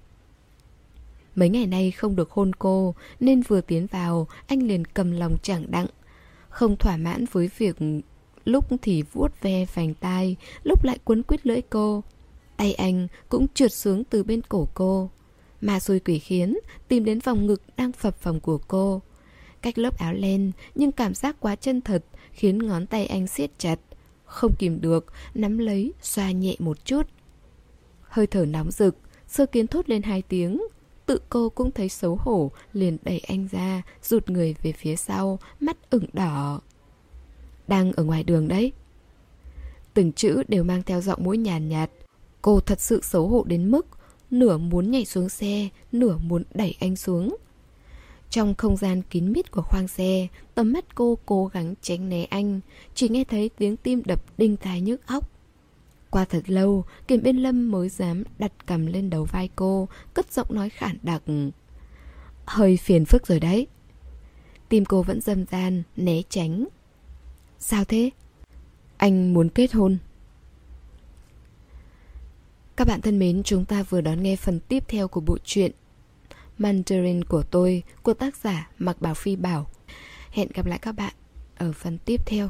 Mấy 1.35 1.49
ngày 1.49 1.67
nay 1.67 1.91
không 1.91 2.15
được 2.15 2.31
hôn 2.31 2.51
cô, 2.59 2.95
nên 3.19 3.41
vừa 3.41 3.61
tiến 3.61 3.87
vào, 3.87 4.27
anh 4.47 4.63
liền 4.63 4.85
cầm 4.85 5.11
lòng 5.11 5.37
chẳng 5.43 5.71
đặng. 5.71 5.87
Không 6.49 6.77
thỏa 6.77 6.97
mãn 6.97 7.25
với 7.31 7.49
việc 7.57 7.75
lúc 8.45 8.65
thì 8.81 9.03
vuốt 9.13 9.41
ve 9.41 9.65
vành 9.73 9.93
tai, 9.93 10.35
lúc 10.63 10.83
lại 10.83 10.99
quấn 11.05 11.23
quýt 11.23 11.45
lưỡi 11.47 11.61
cô. 11.61 12.03
Tay 12.57 12.73
anh 12.73 13.07
cũng 13.29 13.47
trượt 13.53 13.73
xuống 13.73 14.03
từ 14.03 14.23
bên 14.23 14.41
cổ 14.41 14.67
cô. 14.73 15.09
Mà 15.61 15.79
xui 15.79 15.99
quỷ 15.99 16.19
khiến, 16.19 16.57
tìm 16.87 17.05
đến 17.05 17.19
vòng 17.19 17.45
ngực 17.45 17.61
đang 17.77 17.91
phập 17.91 18.17
phồng 18.17 18.39
của 18.39 18.57
cô. 18.57 19.01
Cách 19.61 19.77
lớp 19.77 19.97
áo 19.97 20.13
len, 20.13 20.51
nhưng 20.75 20.91
cảm 20.91 21.13
giác 21.13 21.35
quá 21.39 21.55
chân 21.55 21.81
thật, 21.81 22.03
khiến 22.31 22.57
ngón 22.57 22.85
tay 22.85 23.05
anh 23.05 23.27
siết 23.27 23.51
chặt. 23.57 23.79
Không 24.25 24.55
kìm 24.59 24.81
được, 24.81 25.05
nắm 25.33 25.57
lấy, 25.57 25.93
xoa 26.01 26.31
nhẹ 26.31 26.55
một 26.59 26.85
chút. 26.85 27.07
Hơi 28.01 28.27
thở 28.27 28.45
nóng 28.45 28.71
rực, 28.71 28.95
sơ 29.27 29.45
kiến 29.45 29.67
thốt 29.67 29.89
lên 29.89 30.03
hai 30.03 30.21
tiếng. 30.21 30.61
Tự 31.05 31.21
cô 31.29 31.49
cũng 31.49 31.71
thấy 31.71 31.89
xấu 31.89 32.17
hổ, 32.19 32.51
liền 32.73 32.97
đẩy 33.03 33.19
anh 33.19 33.47
ra, 33.51 33.81
rụt 34.03 34.29
người 34.29 34.55
về 34.63 34.71
phía 34.71 34.95
sau, 34.95 35.39
mắt 35.59 35.77
ửng 35.89 36.05
đỏ. 36.13 36.61
Đang 37.67 37.91
ở 37.91 38.03
ngoài 38.03 38.23
đường 38.23 38.47
đấy. 38.47 38.71
Từng 39.93 40.11
chữ 40.11 40.43
đều 40.47 40.63
mang 40.63 40.83
theo 40.83 41.01
giọng 41.01 41.23
mũi 41.23 41.37
nhàn 41.37 41.69
nhạt, 41.69 41.89
nhạt. 41.89 42.07
Cô 42.41 42.59
thật 42.59 42.79
sự 42.79 43.01
xấu 43.03 43.27
hổ 43.27 43.43
đến 43.43 43.71
mức 43.71 43.87
nửa 44.31 44.57
muốn 44.57 44.91
nhảy 44.91 45.05
xuống 45.05 45.29
xe, 45.29 45.69
nửa 45.91 46.17
muốn 46.17 46.43
đẩy 46.53 46.75
anh 46.79 46.95
xuống. 46.95 47.37
Trong 48.29 48.55
không 48.55 48.77
gian 48.77 49.01
kín 49.01 49.31
mít 49.31 49.51
của 49.51 49.61
khoang 49.61 49.87
xe, 49.87 50.27
tầm 50.55 50.73
mắt 50.73 50.95
cô 50.95 51.17
cố 51.25 51.45
gắng 51.45 51.73
tránh 51.81 52.09
né 52.09 52.23
anh, 52.23 52.59
chỉ 52.95 53.09
nghe 53.09 53.23
thấy 53.23 53.49
tiếng 53.57 53.77
tim 53.77 54.01
đập 54.05 54.23
đinh 54.37 54.57
tai 54.57 54.81
nhức 54.81 55.07
óc. 55.07 55.29
Qua 56.09 56.25
thật 56.25 56.43
lâu, 56.47 56.85
Kiểm 57.07 57.23
Biên 57.23 57.37
Lâm 57.37 57.71
mới 57.71 57.89
dám 57.89 58.23
đặt 58.39 58.51
cầm 58.65 58.85
lên 58.85 59.09
đầu 59.09 59.25
vai 59.25 59.49
cô, 59.55 59.87
cất 60.13 60.33
giọng 60.33 60.47
nói 60.49 60.69
khản 60.69 60.97
đặc. 61.03 61.23
Hơi 62.45 62.77
phiền 62.77 63.05
phức 63.05 63.27
rồi 63.27 63.39
đấy. 63.39 63.67
Tim 64.69 64.85
cô 64.85 65.03
vẫn 65.03 65.21
dâm 65.21 65.45
gian, 65.45 65.83
né 65.95 66.21
tránh. 66.29 66.67
Sao 67.59 67.83
thế? 67.85 68.09
Anh 68.97 69.33
muốn 69.33 69.49
kết 69.49 69.73
hôn. 69.73 69.97
Các 72.75 72.87
bạn 72.87 73.01
thân 73.01 73.19
mến, 73.19 73.43
chúng 73.43 73.65
ta 73.65 73.83
vừa 73.83 74.01
đón 74.01 74.23
nghe 74.23 74.35
phần 74.35 74.59
tiếp 74.59 74.83
theo 74.87 75.07
của 75.07 75.21
bộ 75.21 75.37
truyện 75.43 75.71
Mandarin 76.57 77.23
của 77.23 77.43
tôi 77.43 77.83
của 78.03 78.13
tác 78.13 78.35
giả 78.35 78.69
Mạc 78.77 79.01
Bảo 79.01 79.13
Phi 79.13 79.35
Bảo. 79.35 79.67
Hẹn 80.31 80.47
gặp 80.53 80.65
lại 80.65 80.79
các 80.81 80.91
bạn 80.91 81.13
ở 81.57 81.71
phần 81.71 81.97
tiếp 81.97 82.21
theo. 82.25 82.49